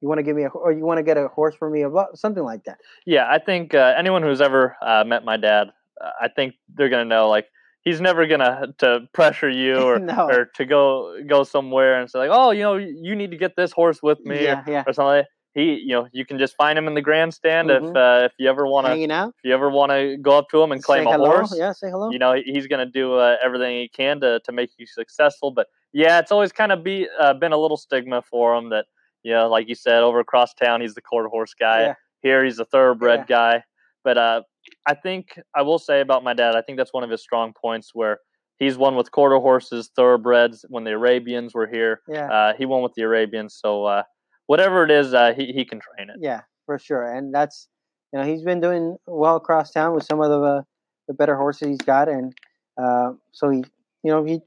you 0.00 0.08
want 0.08 0.18
to 0.18 0.22
give 0.24 0.36
me 0.36 0.42
a 0.42 0.48
or 0.48 0.72
you 0.72 0.84
want 0.84 0.98
to 0.98 1.04
get 1.04 1.16
a 1.16 1.28
horse 1.28 1.54
for 1.54 1.70
me, 1.70 1.84
or 1.84 2.08
something 2.14 2.42
like 2.42 2.64
that. 2.64 2.78
Yeah, 3.06 3.28
I 3.30 3.38
think 3.38 3.72
uh, 3.72 3.94
anyone 3.96 4.22
who's 4.22 4.40
ever 4.40 4.76
uh, 4.84 5.04
met 5.04 5.24
my 5.24 5.36
dad, 5.36 5.68
uh, 6.00 6.10
I 6.20 6.28
think 6.28 6.54
they're 6.74 6.88
gonna 6.88 7.04
know 7.04 7.28
like 7.28 7.46
he's 7.82 8.00
never 8.00 8.26
gonna 8.26 8.74
to 8.78 9.08
pressure 9.14 9.48
you 9.48 9.76
or 9.82 10.00
No. 10.00 10.28
or 10.28 10.46
to 10.56 10.64
go 10.64 11.22
go 11.28 11.44
somewhere 11.44 12.00
and 12.00 12.10
say 12.10 12.18
like, 12.18 12.30
oh, 12.32 12.50
you 12.50 12.62
know, 12.62 12.76
you 12.76 13.14
need 13.14 13.30
to 13.30 13.36
get 13.36 13.54
this 13.56 13.70
horse 13.70 14.02
with 14.02 14.18
me 14.24 14.42
yeah, 14.42 14.64
yeah. 14.66 14.82
or, 14.84 14.90
or 14.90 14.92
something. 14.92 15.24
He, 15.54 15.74
you 15.74 15.88
know, 15.88 16.08
you 16.12 16.24
can 16.24 16.38
just 16.38 16.56
find 16.56 16.78
him 16.78 16.86
in 16.88 16.94
the 16.94 17.02
grandstand 17.02 17.68
Mhm. 17.68 17.90
if 17.90 17.96
uh, 17.96 18.24
if 18.24 18.32
you 18.38 18.48
ever 18.48 18.66
want 18.66 18.86
to 18.86 18.92
if 19.28 19.44
you 19.44 19.52
ever 19.52 19.68
want 19.70 19.92
to 19.92 20.16
go 20.16 20.38
up 20.38 20.48
to 20.50 20.62
him 20.62 20.72
and 20.72 20.82
claim 20.82 21.04
say 21.04 21.10
a 21.10 21.12
hello. 21.14 21.28
horse. 21.30 21.54
Yeah, 21.56 21.72
say 21.72 21.90
hello. 21.90 22.10
You 22.10 22.18
know, 22.18 22.32
he's 22.44 22.66
gonna 22.66 22.86
do 22.86 23.14
uh, 23.14 23.36
everything 23.42 23.76
he 23.80 23.88
can 23.88 24.20
to 24.20 24.40
to 24.40 24.52
make 24.52 24.70
you 24.78 24.86
successful. 24.86 25.50
But 25.50 25.66
yeah, 25.92 26.18
it's 26.20 26.32
always 26.32 26.52
kind 26.52 26.72
of 26.72 26.82
be 26.82 27.06
uh, 27.20 27.34
been 27.34 27.52
a 27.52 27.58
little 27.58 27.76
stigma 27.76 28.22
for 28.22 28.54
him 28.56 28.70
that 28.70 28.86
you 29.22 29.32
know, 29.32 29.48
like 29.48 29.68
you 29.68 29.74
said, 29.74 30.02
over 30.02 30.20
across 30.20 30.54
town 30.54 30.80
he's 30.80 30.94
the 30.94 31.02
quarter 31.02 31.28
horse 31.28 31.54
guy 31.54 31.82
Yeah. 31.82 31.94
here 32.22 32.44
he's 32.44 32.58
a 32.58 32.64
thoroughbred 32.64 33.20
Yeah. 33.20 33.24
guy. 33.26 33.64
But 34.04 34.18
uh, 34.18 34.42
I 34.86 34.94
think 34.94 35.38
I 35.54 35.62
will 35.62 35.78
say 35.78 36.00
about 36.00 36.24
my 36.24 36.32
dad, 36.34 36.56
I 36.56 36.62
think 36.62 36.78
that's 36.78 36.92
one 36.92 37.04
of 37.04 37.10
his 37.10 37.20
strong 37.22 37.52
points 37.52 37.90
where 37.94 38.18
he's 38.58 38.76
won 38.78 38.96
with 38.96 39.10
quarter 39.12 39.36
horses, 39.38 39.90
thoroughbreds. 39.94 40.64
When 40.68 40.84
the 40.84 40.92
Arabians 40.92 41.52
were 41.54 41.66
here, 41.66 42.00
yeah, 42.08 42.26
uh, 42.32 42.52
he 42.54 42.64
won 42.64 42.82
with 42.82 42.94
the 42.94 43.02
Arabians. 43.02 43.54
So 43.54 43.84
uh, 43.84 44.02
whatever 44.46 44.84
it 44.84 44.90
is, 44.90 45.14
uh, 45.14 45.32
he 45.36 45.52
he 45.52 45.64
can 45.64 45.80
train 45.80 46.10
it. 46.10 46.16
yeah, 46.20 46.42
for 46.66 46.78
sure. 46.78 47.04
And 47.04 47.34
that's 47.34 47.68
you 48.12 48.18
know 48.18 48.26
he's 48.26 48.42
been 48.42 48.60
doing 48.60 48.96
well 49.06 49.36
across 49.36 49.70
town 49.70 49.94
with 49.94 50.04
some 50.04 50.20
of 50.20 50.30
the 50.30 50.40
uh, 50.40 50.62
the 51.08 51.14
better 51.14 51.36
horses 51.36 51.68
he's 51.68 51.78
got, 51.78 52.08
and 52.08 52.34
uh, 52.82 53.12
so 53.32 53.50
he 53.50 53.58
you 54.02 54.10
know 54.10 54.24
he 54.24 54.40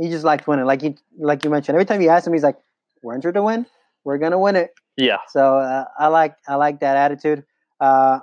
he 0.00 0.08
just 0.08 0.24
likes 0.24 0.46
winning. 0.46 0.64
Like 0.64 0.82
you 0.82 0.94
like 1.18 1.44
you 1.44 1.50
mentioned, 1.50 1.76
every 1.76 1.86
time 1.86 2.00
you 2.00 2.08
ask 2.08 2.26
him, 2.26 2.32
he's 2.32 2.42
like, 2.42 2.58
"We're 3.02 3.14
entered 3.14 3.34
to 3.34 3.42
win. 3.42 3.66
We're 4.04 4.18
gonna 4.18 4.38
win 4.38 4.56
it." 4.56 4.70
Yeah. 4.96 5.18
So 5.28 5.58
uh, 5.58 5.84
I 5.98 6.08
like 6.08 6.36
I 6.48 6.56
like 6.56 6.80
that 6.80 6.96
attitude. 6.96 7.44
Uh, 7.80 8.20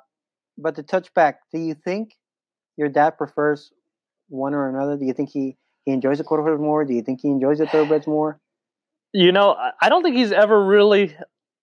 but 0.58 0.76
the 0.76 0.84
touchback, 0.84 1.36
do 1.52 1.60
you 1.60 1.74
think 1.74 2.14
your 2.78 2.90
dad 2.90 3.18
prefers 3.18 3.72
one 4.28 4.54
or 4.54 4.70
another? 4.70 4.98
Do 4.98 5.06
you 5.06 5.14
think 5.14 5.30
he, 5.30 5.58
he 5.86 5.92
enjoys 5.92 6.18
the 6.18 6.24
quarter 6.24 6.44
horse 6.44 6.60
more? 6.60 6.86
Do 6.86 6.94
you 6.94 7.02
think 7.02 7.22
he 7.22 7.30
enjoys 7.30 7.58
the 7.58 7.68
thoroughbreds 7.68 8.08
more? 8.08 8.40
You 9.14 9.32
know, 9.32 9.54
I- 9.54 9.72
I 9.82 9.90
don't 9.90 10.04
think 10.04 10.16
he's 10.16 10.32
ever 10.32 10.64
really 10.64 11.16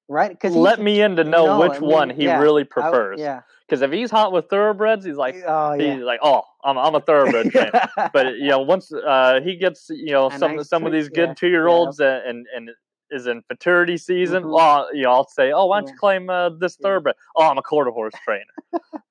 Right? 0.09 0.31
Because 0.31 0.55
let 0.55 0.79
me 0.81 1.01
in 1.01 1.17
to 1.17 1.25
know 1.25 1.47
No, 1.47 1.61
which 1.61 1.73
I 1.73 1.81
mean, 1.81 1.91
one 1.91 2.11
he 2.11 2.25
yeah, 2.27 2.39
really 2.41 2.63
I- 2.63 2.67
prefers. 2.71 3.21
yeah. 3.21 3.43
Because 3.69 3.83
if 3.83 3.91
he's 3.91 4.09
hot 4.13 4.31
with 4.31 4.49
thoroughbreds, 4.49 5.05
he's 5.05 5.17
like, 5.17 5.35
oh 5.45 5.73
yeah. 5.73 5.95
he's 5.95 6.03
like, 6.05 6.21
oh, 6.23 6.43
I'm 6.63 6.79
I'm 6.79 6.95
a 6.95 7.01
thoroughbred 7.01 7.51
trainer. 7.51 7.73
But 8.13 8.37
you 8.37 8.49
know, 8.51 8.61
once 8.61 8.93
uh, 8.93 9.41
he 9.43 9.57
gets 9.57 9.89
you 9.91 10.13
know 10.13 10.29
A 10.29 10.39
some 10.39 10.57
nice 10.57 10.69
some 10.69 10.87
of 10.87 10.93
these 10.93 11.09
good 11.09 11.31
yeah, 11.31 11.35
two 11.35 11.49
year 11.49 11.67
olds 11.67 11.99
and 12.01 12.47
and 12.55 12.71
is 13.11 13.27
in 13.27 13.43
maturity 13.51 13.97
season, 13.97 14.45
Mhm. 14.45 14.53
well, 14.53 14.89
you 14.95 15.03
know, 15.03 15.13
I'll 15.13 15.29
say, 15.29 15.51
oh, 15.53 15.67
why 15.67 15.81
don't 15.81 15.91
you 15.91 15.97
claim 15.97 16.29
uh, 16.31 16.49
this 16.51 16.77
Yeah. 16.79 16.85
thoroughbred? 16.89 17.17
Oh, 17.37 17.45
I'm 17.45 17.59
a 17.59 17.63
quarter 17.63 17.91
horse 17.91 18.15
trainer. 18.25 18.45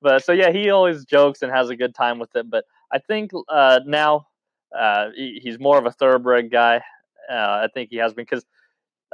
but 0.02 0.24
so 0.24 0.32
yeah, 0.32 0.50
he 0.50 0.70
always 0.70 1.04
jokes 1.04 1.42
and 1.42 1.52
has 1.52 1.68
a 1.70 1.76
good 1.76 1.94
time 1.94 2.18
with 2.18 2.34
it. 2.36 2.48
But 2.50 2.64
I 2.90 2.98
think 2.98 3.32
uh, 3.50 3.80
now 3.86 4.28
uh, 4.74 5.10
he, 5.14 5.40
he's 5.42 5.58
more 5.58 5.76
of 5.78 5.84
a 5.86 5.92
thoroughbred 5.92 6.50
guy. 6.50 6.82
Uh, 7.30 7.34
I 7.64 7.68
think 7.72 7.90
he 7.90 7.96
has 7.96 8.14
been 8.14 8.24
because 8.24 8.44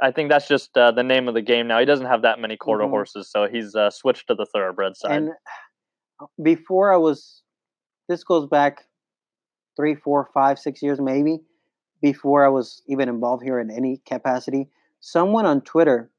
I 0.01 0.11
think 0.11 0.29
that's 0.29 0.47
just 0.47 0.75
uh, 0.77 0.91
the 0.91 1.03
name 1.03 1.27
of 1.27 1.33
the 1.33 1.41
game 1.41 1.67
now. 1.67 1.79
He 1.79 1.85
doesn't 1.85 2.05
have 2.07 2.23
that 2.23 2.39
many 2.39 2.57
quarter 2.57 2.83
Mhm. 2.83 2.89
horses, 2.89 3.29
so 3.29 3.47
he's 3.47 3.75
uh, 3.75 3.89
switched 3.89 4.27
to 4.27 4.35
the 4.35 4.45
thoroughbred 4.45 4.97
side. 4.97 5.11
And 5.11 5.29
before 6.41 6.91
I 6.91 6.97
was, 6.97 7.41
this 8.09 8.23
goes 8.23 8.47
back 8.47 8.85
three, 9.75 9.95
four, 9.95 10.29
five, 10.33 10.59
six 10.59 10.81
years 10.81 10.99
maybe, 10.99 11.41
before 12.01 12.45
I 12.45 12.49
was 12.49 12.81
even 12.87 13.07
involved 13.09 13.43
here 13.43 13.59
in 13.59 13.69
any 13.71 14.01
capacity. 14.05 14.69
Someone 14.99 15.45
on 15.45 15.61
Twitter 15.61 16.11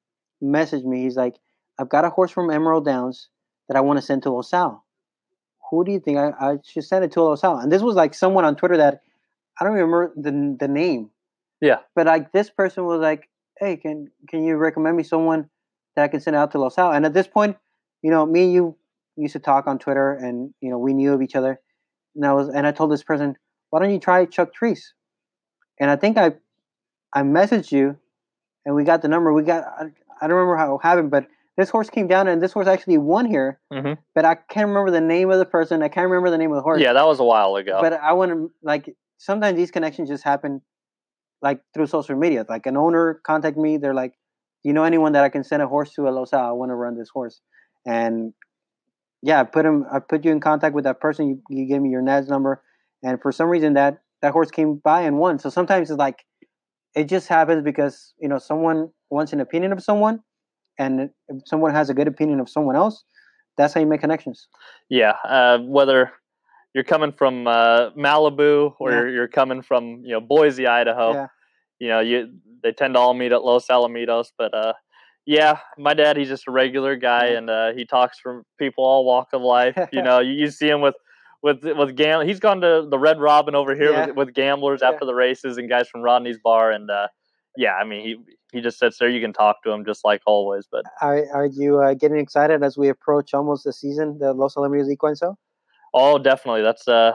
messaged 0.43 0.85
me. 0.85 1.03
He's 1.03 1.17
like, 1.17 1.37
I've 1.79 1.89
got 1.89 2.05
a 2.05 2.11
horse 2.11 2.31
from 2.31 2.51
Emerald 2.51 2.85
Downs 2.85 3.29
that 3.69 3.77
I 3.77 3.81
want 3.81 3.99
to 3.99 4.03
send 4.03 4.23
to 4.25 4.31
Los 4.31 4.53
Al. 4.53 4.85
Who 5.71 5.85
do 5.85 5.93
you 5.93 6.01
think 6.01 6.19
I, 6.19 6.31
I 6.41 6.57
should 6.65 6.85
send 6.85 7.05
it 7.05 7.13
to 7.13 7.23
Los 7.23 7.43
Al? 7.43 7.59
And 7.59 7.73
this 7.73 7.83
was 7.83 7.97
like 7.97 8.15
someone 8.15 8.45
on 8.45 8.55
Twitter 8.57 8.77
that 8.77 9.01
I 9.61 9.65
don't 9.65 9.75
remember 9.75 10.13
the 10.17 10.57
the 10.59 10.69
name. 10.69 11.11
Yeah. 11.65 11.79
But 11.95 12.07
like 12.07 12.33
this 12.33 12.51
person 12.51 12.85
was 12.85 13.01
like, 13.01 13.29
Hey, 13.59 13.77
can 13.77 14.11
can 14.29 14.45
you 14.45 14.57
recommend 14.57 14.97
me 14.97 15.03
someone 15.03 15.49
that 15.97 16.03
I 16.03 16.09
can 16.09 16.21
send 16.21 16.37
out 16.37 16.51
to 16.53 16.59
Los 16.59 16.77
Al? 16.77 16.93
And 16.93 17.07
at 17.07 17.15
this 17.15 17.27
point, 17.27 17.57
you 18.03 18.11
know, 18.11 18.27
me 18.27 18.45
and 18.45 18.53
you 18.53 18.77
used 19.17 19.33
to 19.33 19.39
talk 19.39 19.67
on 19.67 19.79
Twitter 19.79 20.13
and 20.13 20.53
you 20.61 20.71
know, 20.71 20.79
we 20.79 20.93
knew 20.93 21.15
of 21.15 21.23
each 21.23 21.35
other. 21.35 21.61
And 22.15 22.27
I 22.27 22.33
was 22.35 22.49
and 22.49 22.67
I 22.67 22.73
told 22.73 22.93
this 22.93 23.03
person, 23.03 23.37
Why 23.71 23.81
don't 23.81 23.91
you 23.91 23.99
try 23.99 24.27
Chuck 24.27 24.51
Treece? 24.55 24.93
And 25.81 25.91
I 25.91 25.97
think 25.97 26.19
I 26.19 26.35
I 27.15 27.23
messaged 27.23 27.73
you 27.73 27.97
and 28.67 28.75
we 28.75 28.85
got 28.85 29.01
the 29.01 29.09
number. 29.09 29.33
We 29.33 29.43
got 29.43 29.65
I, 29.65 29.85
I 30.21 30.27
don't 30.27 30.37
remember 30.37 30.57
how 30.57 30.75
it 30.75 30.83
happened, 30.83 31.11
but 31.11 31.27
this 31.57 31.71
horse 31.71 31.89
came 31.89 32.09
down 32.09 32.29
and 32.29 32.43
this 32.43 32.53
horse 32.53 32.67
actually 32.67 32.99
won 32.99 33.25
here. 33.25 33.61
Mhm. 33.73 33.97
But 34.15 34.27
I 34.27 34.35
can't 34.35 34.69
remember 34.69 34.91
the 34.91 35.01
name 35.01 35.31
of 35.31 35.39
the 35.39 35.47
person. 35.47 35.83
I 35.83 35.89
can't 35.89 36.11
remember 36.11 36.29
the 36.29 36.39
name 36.39 36.51
of 36.51 36.57
the 36.57 36.63
horse. 36.63 36.83
Yeah, 36.83 36.93
that 36.93 37.07
was 37.07 37.21
a 37.21 37.25
while 37.25 37.57
ago. 37.57 37.79
But 37.81 37.95
I 37.95 38.13
want 38.13 38.33
to 38.33 38.51
like 38.63 38.95
sometimes 39.17 39.57
these 39.57 39.71
connections 39.71 40.11
just 40.11 40.25
happen 40.25 40.61
like 41.45 41.61
through 41.75 41.87
social 41.87 42.17
media. 42.17 42.45
Like 42.49 42.67
an 42.67 42.77
owner 42.77 43.21
contact 43.25 43.57
me, 43.57 43.77
they're 43.77 43.95
like, 43.95 44.15
you 44.65 44.73
know 44.73 44.83
anyone 44.85 45.13
that 45.13 45.23
I 45.23 45.29
can 45.29 45.45
send 45.45 45.63
a 45.63 45.69
horse 45.69 45.93
to 45.95 46.09
a 46.09 46.11
Los 46.11 46.33
Al? 46.33 46.49
I 46.49 46.53
want 46.53 46.71
to 46.71 46.75
run 46.85 46.97
this 46.99 47.11
horse." 47.11 47.41
And 47.87 48.33
yeah, 49.23 49.41
I 49.41 49.45
put 49.45 49.65
him. 49.65 49.85
I 49.93 49.99
put 50.01 50.25
you 50.25 50.33
in 50.33 50.41
contact 50.41 50.75
with 50.75 50.85
that 50.85 51.01
person. 51.01 51.29
You, 51.29 51.43
you 51.51 51.67
gave 51.67 51.81
me 51.83 51.91
your 51.91 52.03
NAS 52.03 52.29
number, 52.29 52.63
and 53.03 53.21
for 53.23 53.31
some 53.31 53.49
reason 53.49 53.75
that 53.75 53.99
that 54.23 54.33
horse 54.33 54.51
came 54.51 54.77
by 54.77 55.03
and 55.03 55.19
won. 55.19 55.39
So 55.39 55.51
sometimes 55.51 55.91
it's 55.91 55.99
like 55.99 56.25
it 56.95 57.05
just 57.05 57.29
happens 57.29 57.63
because 57.63 58.15
you 58.19 58.29
know 58.29 58.39
someone 58.39 58.89
wants 59.11 59.33
an 59.35 59.41
opinion 59.41 59.73
of 59.73 59.83
someone, 59.83 60.21
and 60.79 61.11
if 61.29 61.43
someone 61.47 61.73
has 61.75 61.91
a 61.91 61.95
good 61.95 62.09
opinion 62.09 62.41
of 62.41 62.49
someone 62.49 62.77
else, 62.77 63.05
that's 63.59 63.75
how 63.75 63.81
you 63.81 63.87
make 63.87 64.01
connections. 64.01 64.49
yeah, 64.89 65.15
uh, 65.29 65.59
whether 65.59 66.11
you're 66.75 66.85
coming 66.85 67.13
from 67.13 67.47
uh, 67.47 67.91
Malibu 67.91 68.75
or 68.81 68.91
Yeah. 68.91 68.97
you're, 68.97 69.09
you're 69.11 69.29
coming 69.29 69.63
from 69.63 70.03
you 70.05 70.13
know 70.13 70.21
Boise, 70.21 70.67
Idaho, 70.67 71.13
Yeah. 71.13 71.27
You 71.85 71.91
know 71.91 72.01
you 72.01 72.17
they 72.63 72.73
tend 72.73 72.95
to 72.95 73.01
all 73.01 73.15
meet 73.15 73.33
at 73.33 73.45
Los 73.45 73.67
Alamitos. 73.69 74.29
But 74.39 74.55
uh, 74.55 74.73
yeah, 75.27 75.59
my 75.79 75.95
dad 75.95 76.17
he's 76.17 76.29
just 76.35 76.49
a 76.49 76.51
regular 76.51 76.97
guy 76.97 77.27
and 77.39 77.51
uh, 77.51 77.73
he 77.79 77.85
talks 77.85 78.19
from 78.23 78.43
people 78.59 78.85
all 78.85 79.05
walk 79.05 79.29
of 79.35 79.43
life. 79.43 79.77
you 79.93 80.03
know, 80.03 80.19
you, 80.21 80.33
you 80.33 80.51
see 80.51 80.69
him 80.69 80.81
with. 80.81 80.97
With 81.47 81.63
with 81.81 81.95
gam, 81.95 82.27
he's 82.27 82.41
gone 82.41 82.63
to 82.63 82.87
the 82.91 82.99
Red 82.99 83.21
Robin 83.21 83.55
over 83.55 83.75
here 83.75 83.93
Yeah. 83.93 84.07
with, 84.07 84.17
with 84.17 84.35
gamblers 84.35 84.81
Yeah. 84.81 84.89
after 84.93 85.05
the 85.05 85.15
races 85.15 85.59
and 85.59 85.69
guys 85.69 85.87
from 85.91 86.01
Rodney's 86.01 86.39
bar 86.43 86.71
and 86.77 86.91
uh, 86.91 87.09
yeah, 87.55 87.75
I 87.75 87.85
mean 87.85 88.01
he 88.07 88.13
he 88.55 88.63
just 88.63 88.79
sits 88.79 88.97
there. 88.99 89.11
You 89.11 89.21
can 89.21 89.35
talk 89.35 89.57
to 89.65 89.71
him 89.71 89.85
just 89.85 90.07
like 90.07 90.23
always. 90.27 90.65
But 90.73 90.85
Are, 91.03 91.21
are 91.35 91.45
you 91.45 91.83
uh, 91.83 91.93
getting 91.93 92.17
excited 92.17 92.63
as 92.65 92.79
we 92.79 92.89
approach 92.89 93.35
almost 93.35 93.65
the 93.65 93.75
season, 93.75 94.17
the 94.21 94.33
Los 94.33 94.55
Alamitos 94.55 94.91
Equine 94.91 95.17
Show? 95.17 95.37
Oh, 95.93 96.17
definitely. 96.19 96.63
That's 96.63 96.89
uh, 96.89 97.13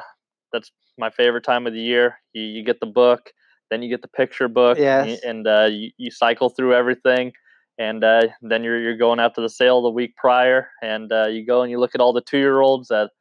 that's 0.53 0.71
my 0.99 1.09
favorite 1.09 1.43
time 1.43 1.65
of 1.65 1.73
the 1.73 1.81
year. 1.81 2.19
You, 2.33 2.43
you 2.43 2.63
get 2.63 2.79
the 2.79 2.91
book, 3.01 3.31
then 3.69 3.81
you 3.81 3.89
get 3.89 4.01
the 4.01 4.07
picture 4.07 4.47
book, 4.47 4.77
and, 4.77 5.09
Yes. 5.09 5.19
and 5.23 5.47
uh, 5.47 5.67
you, 5.69 5.91
you 5.97 6.11
cycle 6.11 6.49
through 6.49 6.73
everything, 6.73 7.31
and 7.77 8.03
uh, 8.03 8.27
then 8.41 8.63
you're 8.63 8.79
you're 8.79 8.97
going 8.97 9.19
out 9.19 9.35
to 9.35 9.41
the 9.41 9.49
sale 9.49 9.81
the 9.81 9.89
week 9.89 10.15
prior, 10.15 10.69
and 10.81 11.11
uh, 11.11 11.27
you 11.27 11.45
go 11.45 11.61
and 11.61 11.71
you 11.71 11.79
look 11.79 11.95
at 11.95 12.01
all 12.01 12.13
the 12.13 12.21
two 12.21 12.37
year 12.37 12.61
olds. 12.61 12.87
That 12.89 13.11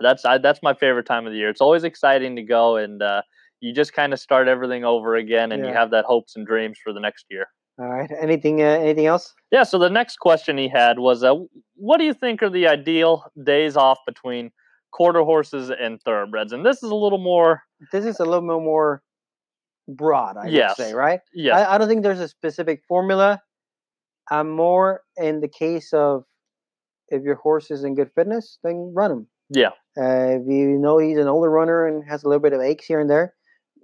that's 0.00 0.24
I, 0.24 0.38
that's 0.38 0.60
my 0.62 0.74
favorite 0.74 1.06
time 1.06 1.26
of 1.26 1.32
the 1.32 1.38
year. 1.38 1.50
It's 1.50 1.60
always 1.60 1.84
exciting 1.84 2.36
to 2.36 2.42
go, 2.42 2.76
and 2.76 3.02
uh, 3.02 3.22
you 3.60 3.74
just 3.74 3.92
kind 3.92 4.12
of 4.12 4.20
start 4.20 4.48
everything 4.48 4.84
over 4.84 5.16
again, 5.16 5.52
and 5.52 5.64
you 5.64 5.72
have 5.72 5.90
that 5.90 6.04
hopes 6.06 6.36
and 6.36 6.46
dreams 6.46 6.78
for 6.82 6.92
the 6.92 7.00
next 7.00 7.26
year. 7.30 7.46
All 7.78 7.86
right. 7.88 8.10
Anything? 8.20 8.60
Uh, 8.60 8.66
anything 8.66 9.06
else? 9.06 9.32
Yeah. 9.50 9.62
So 9.62 9.78
the 9.78 9.88
next 9.88 10.18
question 10.18 10.58
he 10.58 10.68
had 10.68 10.98
was, 10.98 11.24
uh, 11.24 11.34
what 11.76 11.96
do 11.98 12.04
you 12.04 12.12
think 12.12 12.42
are 12.42 12.50
the 12.50 12.66
ideal 12.66 13.24
days 13.42 13.74
off 13.74 13.98
between 14.06 14.50
quarter 14.92 15.22
horses 15.22 15.70
and 15.70 15.98
thoroughbreds? 16.02 16.52
And 16.52 16.64
this 16.66 16.82
is 16.82 16.90
a 16.90 16.94
little 16.94 17.18
more, 17.18 17.62
This 17.90 18.04
is 18.04 18.20
a 18.20 18.24
little 18.24 18.42
bit 18.42 18.62
more 18.62 19.02
broad, 19.96 20.36
I 20.36 20.48
Yes. 20.48 20.78
would 20.78 20.84
say, 20.86 20.92
right? 20.94 21.20
yeah, 21.34 21.56
I, 21.58 21.74
I 21.74 21.78
don't 21.78 21.88
think 21.88 22.02
there's 22.02 22.20
a 22.20 22.28
specific 22.28 22.82
formula. 22.88 23.42
I'm 24.30 24.50
more 24.50 25.02
in 25.16 25.40
the 25.40 25.48
case 25.48 25.92
of 25.92 26.24
if 27.08 27.22
your 27.22 27.34
horse 27.36 27.70
is 27.70 27.82
in 27.84 27.94
good 27.94 28.10
fitness, 28.14 28.58
then 28.62 28.92
run 28.94 29.10
him. 29.10 29.26
yeah, 29.50 29.70
Uh, 29.98 30.38
if 30.38 30.46
you 30.46 30.78
know 30.78 30.98
he's 30.98 31.18
an 31.18 31.26
older 31.28 31.50
runner 31.50 31.86
and 31.86 32.04
has 32.08 32.22
a 32.22 32.28
little 32.28 32.40
bit 32.40 32.52
of 32.52 32.60
aches 32.60 32.86
here 32.86 33.00
and 33.00 33.10
there, 33.10 33.34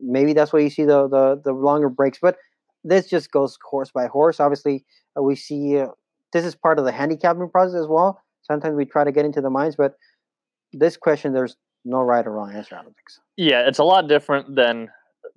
maybe 0.00 0.32
that's 0.32 0.52
why 0.52 0.60
you 0.60 0.70
see 0.70 0.84
the 0.84 1.08
the, 1.08 1.40
the 1.44 1.52
longer 1.52 1.88
breaks. 1.88 2.18
But 2.22 2.36
this 2.84 3.08
just 3.08 3.32
goes 3.32 3.58
horse 3.68 3.90
by 3.92 4.06
horse. 4.06 4.38
Obviously, 4.38 4.84
uh, 5.18 5.22
we 5.22 5.34
see 5.34 5.78
uh, 5.78 5.88
this 6.32 6.44
is 6.44 6.54
part 6.54 6.78
of 6.78 6.84
the 6.84 6.92
handicapping 6.92 7.50
process 7.50 7.74
as 7.80 7.88
well. 7.88 8.22
Sometimes 8.42 8.76
we 8.76 8.84
try 8.84 9.02
to 9.02 9.10
get 9.10 9.24
into 9.24 9.40
the 9.40 9.50
minds, 9.50 9.74
but 9.74 9.94
this 10.72 10.96
question, 10.96 11.32
there's 11.32 11.56
no 11.84 12.00
right 12.02 12.24
or 12.24 12.30
wrong 12.32 12.52
answer. 12.54 12.76
I 12.76 12.82
don't 12.82 12.94
think 12.94 13.10
so. 13.10 13.20
yeah. 13.36 13.66
It's 13.66 13.78
a 13.80 13.84
lot 13.84 14.06
different 14.08 14.54
than 14.54 14.88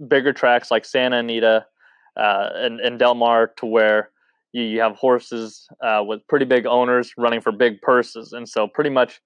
bigger 0.07 0.33
tracks 0.33 0.71
like 0.71 0.85
Santa 0.85 1.17
Anita 1.19 1.65
uh, 2.17 2.49
and, 2.55 2.79
and 2.79 2.99
Del 2.99 3.15
Mar, 3.15 3.51
to 3.57 3.65
where 3.65 4.09
you, 4.51 4.63
you 4.63 4.79
have 4.81 4.95
horses 4.95 5.67
uh, 5.83 6.03
with 6.05 6.25
pretty 6.27 6.45
big 6.45 6.65
owners 6.65 7.13
running 7.17 7.41
for 7.41 7.51
big 7.51 7.81
purses, 7.81 8.33
and 8.33 8.47
so 8.47 8.67
pretty 8.67 8.89
much, 8.89 9.21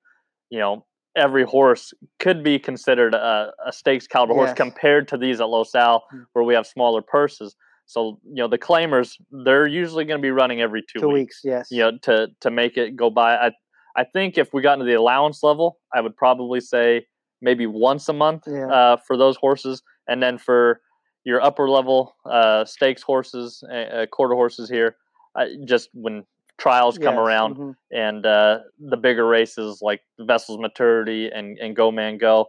you 0.49 0.59
know, 0.59 0.85
every 1.15 1.43
horse 1.43 1.93
could 2.19 2.43
be 2.43 2.57
considered 2.59 3.13
a, 3.13 3.51
a 3.65 3.71
stakes 3.71 4.07
caliber 4.07 4.33
horse 4.33 4.53
compared 4.53 5.07
to 5.07 5.17
these 5.17 5.39
at 5.39 5.47
Los 5.49 5.75
Al, 5.75 6.03
Mm. 6.13 6.25
where 6.33 6.43
we 6.43 6.53
have 6.55 6.65
smaller 6.67 7.01
purses. 7.01 7.55
So 7.85 8.19
you 8.25 8.35
know, 8.35 8.47
the 8.47 8.57
claimers 8.57 9.15
they're 9.45 9.67
usually 9.67 10.05
going 10.05 10.19
to 10.19 10.21
be 10.21 10.31
running 10.31 10.61
every 10.61 10.81
two, 10.81 10.99
Two 11.01 11.09
weeks. 11.09 11.41
weeks, 11.41 11.41
yes. 11.43 11.67
you 11.69 11.79
know, 11.79 11.91
to 12.03 12.29
to 12.41 12.49
make 12.49 12.77
it 12.77 12.95
go 12.95 13.09
by. 13.09 13.35
I 13.35 13.51
I 13.95 14.05
think 14.05 14.37
if 14.37 14.53
we 14.53 14.61
got 14.63 14.73
into 14.73 14.85
the 14.85 14.93
allowance 14.93 15.43
level, 15.43 15.79
I 15.93 16.01
would 16.01 16.15
probably 16.15 16.59
say 16.61 17.05
maybe 17.41 17.67
once 17.67 18.07
a 18.09 18.13
month 18.13 18.43
Yeah. 18.47 18.67
uh, 18.67 18.97
for 19.05 19.17
those 19.17 19.35
horses, 19.37 19.83
and 20.07 20.21
then 20.21 20.37
for 20.37 20.81
your 21.23 21.41
upper 21.41 21.69
level 21.69 22.15
uh, 22.25 22.65
stakes 22.65 23.01
horses, 23.01 23.63
uh, 23.71 23.75
uh, 23.75 24.05
quarter 24.07 24.35
horses 24.35 24.69
here, 24.69 24.97
uh, 25.35 25.45
just 25.65 25.89
when 25.93 26.25
trials 26.57 26.97
come 26.97 27.15
Yes, 27.15 27.25
around 27.25 27.55
mhm. 27.55 27.75
and 27.91 28.25
uh, 28.25 28.59
the 28.79 28.97
bigger 28.97 29.25
races 29.27 29.79
like 29.81 30.01
Vessels 30.19 30.59
Maturity 30.59 31.29
and, 31.33 31.57
and 31.59 31.75
Go 31.75 31.91
Man 31.91 32.17
Go. 32.17 32.47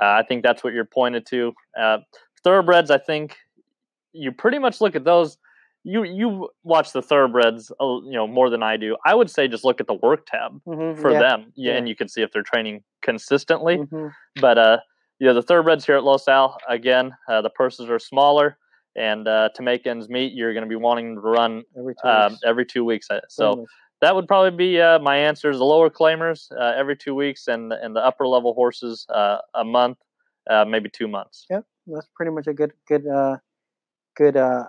Uh, 0.00 0.18
I 0.18 0.24
think 0.26 0.42
that's 0.42 0.64
what 0.64 0.72
you're 0.72 0.84
pointed 0.84 1.26
to. 1.26 1.52
Uh, 1.78 1.98
thoroughbreds, 2.42 2.90
I 2.90 2.98
think 2.98 3.36
you 4.12 4.32
pretty 4.32 4.58
much 4.58 4.80
look 4.80 4.96
at 4.96 5.04
those. 5.04 5.38
You 5.84 6.02
you 6.04 6.48
watch 6.62 6.92
the 6.92 7.02
thoroughbreds, 7.02 7.70
you 7.78 8.12
know, 8.12 8.26
more 8.26 8.48
than 8.48 8.62
I 8.62 8.78
do. 8.78 8.96
I 9.04 9.14
would 9.14 9.30
say 9.30 9.46
just 9.48 9.64
look 9.64 9.80
at 9.80 9.86
the 9.86 9.94
work 9.94 10.26
tab 10.26 10.60
Mhm, 10.66 10.98
for 10.98 11.12
yeah, 11.12 11.18
them, 11.18 11.52
yeah, 11.56 11.76
and 11.76 11.86
you 11.88 11.94
can 11.94 12.08
see 12.08 12.22
if 12.22 12.32
they're 12.32 12.42
training 12.42 12.82
consistently. 13.02 13.76
mhm. 13.76 14.12
But 14.40 14.56
uh, 14.58 14.78
you 15.24 15.30
know, 15.30 15.34
the 15.36 15.42
thoroughbreds 15.42 15.86
here 15.86 15.96
at 15.96 16.04
Los 16.04 16.28
Al, 16.28 16.58
again, 16.68 17.16
uh, 17.30 17.40
the 17.40 17.48
purses 17.48 17.88
are 17.88 17.98
smaller, 17.98 18.58
and 18.94 19.26
uh, 19.26 19.48
to 19.54 19.62
make 19.62 19.86
ends 19.86 20.10
meet, 20.10 20.34
you're 20.34 20.52
going 20.52 20.64
to 20.64 20.68
be 20.68 20.76
wanting 20.76 21.14
to 21.14 21.20
run 21.22 21.62
Every 21.78 21.94
two 21.94 22.06
um, 22.06 22.32
weeks. 22.32 22.42
every 22.44 22.66
two 22.66 22.84
weeks. 22.84 23.06
Uh, 23.10 23.20
So 23.30 23.56
much. 23.56 23.68
that 24.02 24.14
would 24.14 24.28
probably 24.28 24.50
be 24.50 24.78
uh, 24.78 24.98
my 24.98 25.16
answers. 25.16 25.56
The 25.56 25.64
lower 25.64 25.88
claimers 25.88 26.52
uh, 26.52 26.74
every 26.76 26.94
two 26.94 27.14
weeks, 27.14 27.48
and 27.48 27.72
and 27.72 27.96
the 27.96 28.00
upper 28.04 28.26
level 28.28 28.52
horses 28.52 29.06
uh, 29.08 29.38
a 29.54 29.64
month, 29.64 29.96
uh, 30.50 30.66
maybe 30.66 30.90
two 30.90 31.08
months. 31.08 31.46
Yeah, 31.48 31.60
that's 31.86 32.08
pretty 32.14 32.30
much 32.32 32.46
a 32.46 32.52
good 32.52 32.74
good 32.86 33.06
uh 33.06 33.38
good 34.18 34.36
uh 34.36 34.64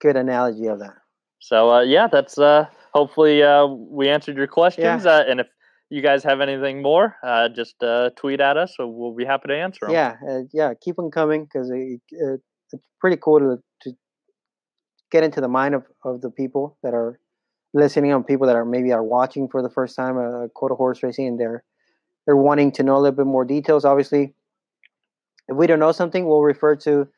good 0.00 0.16
analogy 0.16 0.66
of 0.66 0.80
that 0.80 0.96
So 1.38 1.70
uh, 1.70 1.82
yeah, 1.82 2.08
that's 2.08 2.36
uh, 2.36 2.66
hopefully 2.92 3.44
uh, 3.44 3.64
we 3.66 4.08
answered 4.08 4.36
your 4.36 4.48
questions. 4.48 5.06
Uh, 5.06 5.22
and 5.28 5.38
if 5.38 5.46
you 5.90 6.02
guys 6.02 6.22
have 6.24 6.40
anything 6.40 6.82
more, 6.82 7.16
uh, 7.22 7.48
just 7.48 7.82
uh, 7.82 8.10
tweet 8.16 8.40
at 8.40 8.56
us, 8.56 8.74
so 8.76 8.86
we'll 8.86 9.14
be 9.14 9.24
happy 9.24 9.48
to 9.48 9.56
answer 9.56 9.86
them. 9.86 9.92
yeah 9.94 10.16
uh, 10.28 10.40
yeah 10.52 10.72
keep 10.80 10.96
them 10.96 11.10
coming 11.10 11.44
because 11.44 11.70
it, 11.70 12.00
it, 12.10 12.40
it's 12.72 12.82
pretty 13.00 13.16
cool 13.22 13.38
to, 13.40 13.56
to 13.82 13.96
get 15.10 15.24
into 15.24 15.40
the 15.40 15.48
mind 15.48 15.74
of, 15.74 15.84
of 16.04 16.20
the 16.20 16.30
people 16.30 16.76
that 16.82 16.94
are 16.94 17.18
listening 17.74 18.12
on 18.12 18.22
people 18.24 18.46
that 18.46 18.56
are 18.56 18.64
maybe 18.64 18.92
are 18.92 19.02
watching 19.02 19.48
for 19.48 19.62
the 19.62 19.70
first 19.70 19.96
time 19.96 20.16
a, 20.16 20.48
quarter 20.50 20.74
horse 20.74 21.02
racing 21.02 21.26
and 21.28 21.38
they're 21.40 21.62
they're 22.26 22.36
wanting 22.36 22.70
to 22.72 22.82
know 22.82 22.96
a 22.96 23.00
little 23.00 23.16
bit 23.16 23.26
more 23.26 23.44
details 23.44 23.84
obviously 23.84 24.34
if 25.48 25.56
we 25.56 25.66
don't 25.66 25.78
know 25.80 25.92
something 25.92 26.26
we'll 26.26 26.42
refer 26.42 26.74
to 26.76 27.08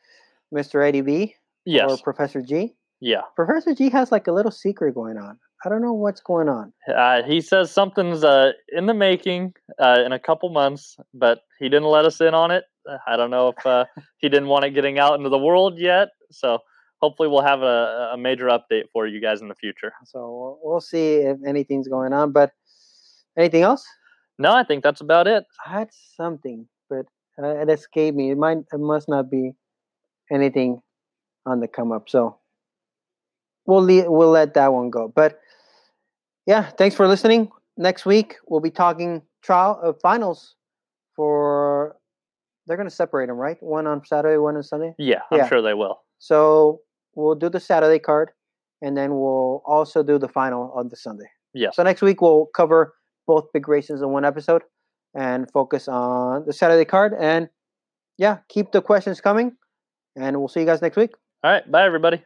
mr 0.55 0.87
eddie 0.87 1.01
b 1.03 1.35
Yes. 1.65 1.91
or 1.91 1.97
professor 1.99 2.43
g 2.43 2.75
yeah. 3.01 3.23
professor 3.37 3.75
g 3.75 3.89
has 3.91 4.11
like 4.13 4.27
a 4.27 4.33
little 4.33 4.51
secret 4.51 4.95
going 4.95 5.17
on 5.17 5.39
i 5.65 5.69
don't 5.69 5.83
know 5.83 5.93
what's 5.93 6.21
going 6.21 6.49
on 6.49 6.73
Uh, 6.89 7.23
he 7.23 7.41
says 7.41 7.71
something's 7.71 8.25
uh, 8.25 8.53
in 8.69 8.87
the 8.87 8.95
making 8.95 9.55
uh, 9.81 10.03
in 10.05 10.13
a 10.13 10.19
couple 10.19 10.49
months, 10.51 10.97
but 11.15 11.41
he 11.59 11.69
didn't 11.69 11.89
let 11.89 12.05
us 12.05 12.21
in 12.21 12.35
on 12.35 12.51
it. 12.51 12.65
Uh, 12.89 12.99
I 13.07 13.17
don't 13.17 13.31
know 13.31 13.49
if 13.57 13.67
uh, 13.67 13.85
he 14.19 14.29
didn't 14.29 14.49
want 14.49 14.65
it 14.65 14.71
getting 14.71 14.99
out 14.99 15.15
into 15.19 15.29
the 15.29 15.39
world 15.39 15.79
yet. 15.79 16.09
So 16.31 16.59
hopefully 17.01 17.29
we'll 17.29 17.43
have 17.43 17.63
a, 17.63 18.11
a 18.15 18.17
major 18.17 18.47
update 18.47 18.85
for 18.93 19.07
you 19.07 19.21
guys 19.21 19.41
in 19.41 19.49
the 19.49 19.55
future. 19.55 19.93
So 20.05 20.59
we'll 20.63 20.81
see 20.81 21.17
if 21.17 21.39
anything's 21.47 21.89
going 21.89 22.13
on. 22.13 22.33
But 22.33 22.53
anything 23.37 23.63
else? 23.63 23.85
No, 24.39 24.53
I 24.53 24.65
think 24.65 24.83
that's 24.83 25.01
about 25.01 25.27
it. 25.27 25.45
I 25.65 25.71
had 25.79 25.89
something, 26.17 26.67
but 26.91 27.07
uh, 27.43 27.57
it 27.63 27.69
escaped 27.71 28.17
me. 28.17 28.31
It 28.31 28.39
might, 28.39 28.59
it 28.59 28.81
must 28.81 29.09
not 29.09 29.31
be 29.31 29.53
anything 30.31 30.81
on 31.47 31.61
the 31.61 31.69
come 31.69 31.93
up. 31.93 32.09
So 32.09 32.39
we'll 33.67 33.85
le- 33.85 34.11
we'll 34.11 34.31
let 34.31 34.55
that 34.55 34.73
one 34.73 34.91
go. 34.91 35.13
But 35.15 35.39
yeah, 36.47 36.71
thanks 36.71 36.97
for 36.97 37.07
listening. 37.07 37.51
Next 37.77 38.05
week 38.05 38.37
we'll 38.47 38.61
be 38.61 38.71
talking 38.71 39.23
trial 39.43 39.79
of 39.83 39.97
uh, 39.97 39.99
finals 40.03 40.55
for. 41.17 41.97
They're 42.67 42.77
going 42.77 42.89
to 42.89 42.95
separate 42.95 43.27
them, 43.27 43.37
right? 43.37 43.57
One 43.61 43.89
on 43.89 44.05
Saturday, 44.05 44.39
one 44.39 44.57
on 44.57 44.63
Sunday. 44.63 44.95
Yeah, 44.97 45.23
I'm 45.33 45.49
sure 45.49 45.61
they 45.61 45.75
will. 45.75 46.01
So 46.19 46.81
we'll 47.17 47.35
do 47.35 47.49
the 47.49 47.59
Saturday 47.59 47.99
card, 47.99 48.31
and 48.81 48.97
then 48.97 49.11
we'll 49.11 49.63
also 49.67 50.05
do 50.05 50.17
the 50.17 50.29
final 50.29 50.73
on 50.73 50.89
the 50.89 50.97
Sunday. 50.97 51.29
Yeah. 51.55 51.71
So 51.73 51.83
next 51.83 52.03
week 52.03 52.23
we'll 52.23 52.47
cover 52.55 52.95
both 53.27 53.47
big 53.53 53.69
races 53.69 54.01
in 54.01 54.11
one 54.11 54.25
episode 54.25 54.63
and 55.15 55.51
focus 55.51 55.89
on 55.89 56.47
the 56.47 56.53
Saturday 56.53 56.85
card. 56.85 57.15
And 57.19 57.49
yeah, 58.19 58.39
keep 58.49 58.73
the 58.73 58.81
questions 58.81 59.21
coming, 59.21 59.57
and 60.17 60.39
we'll 60.39 60.49
see 60.49 60.61
you 60.61 60.67
guys 60.67 60.83
next 60.83 60.97
week. 60.97 61.15
All 61.43 61.51
right. 61.51 61.69
Bye, 61.71 61.85
everybody. 61.85 62.23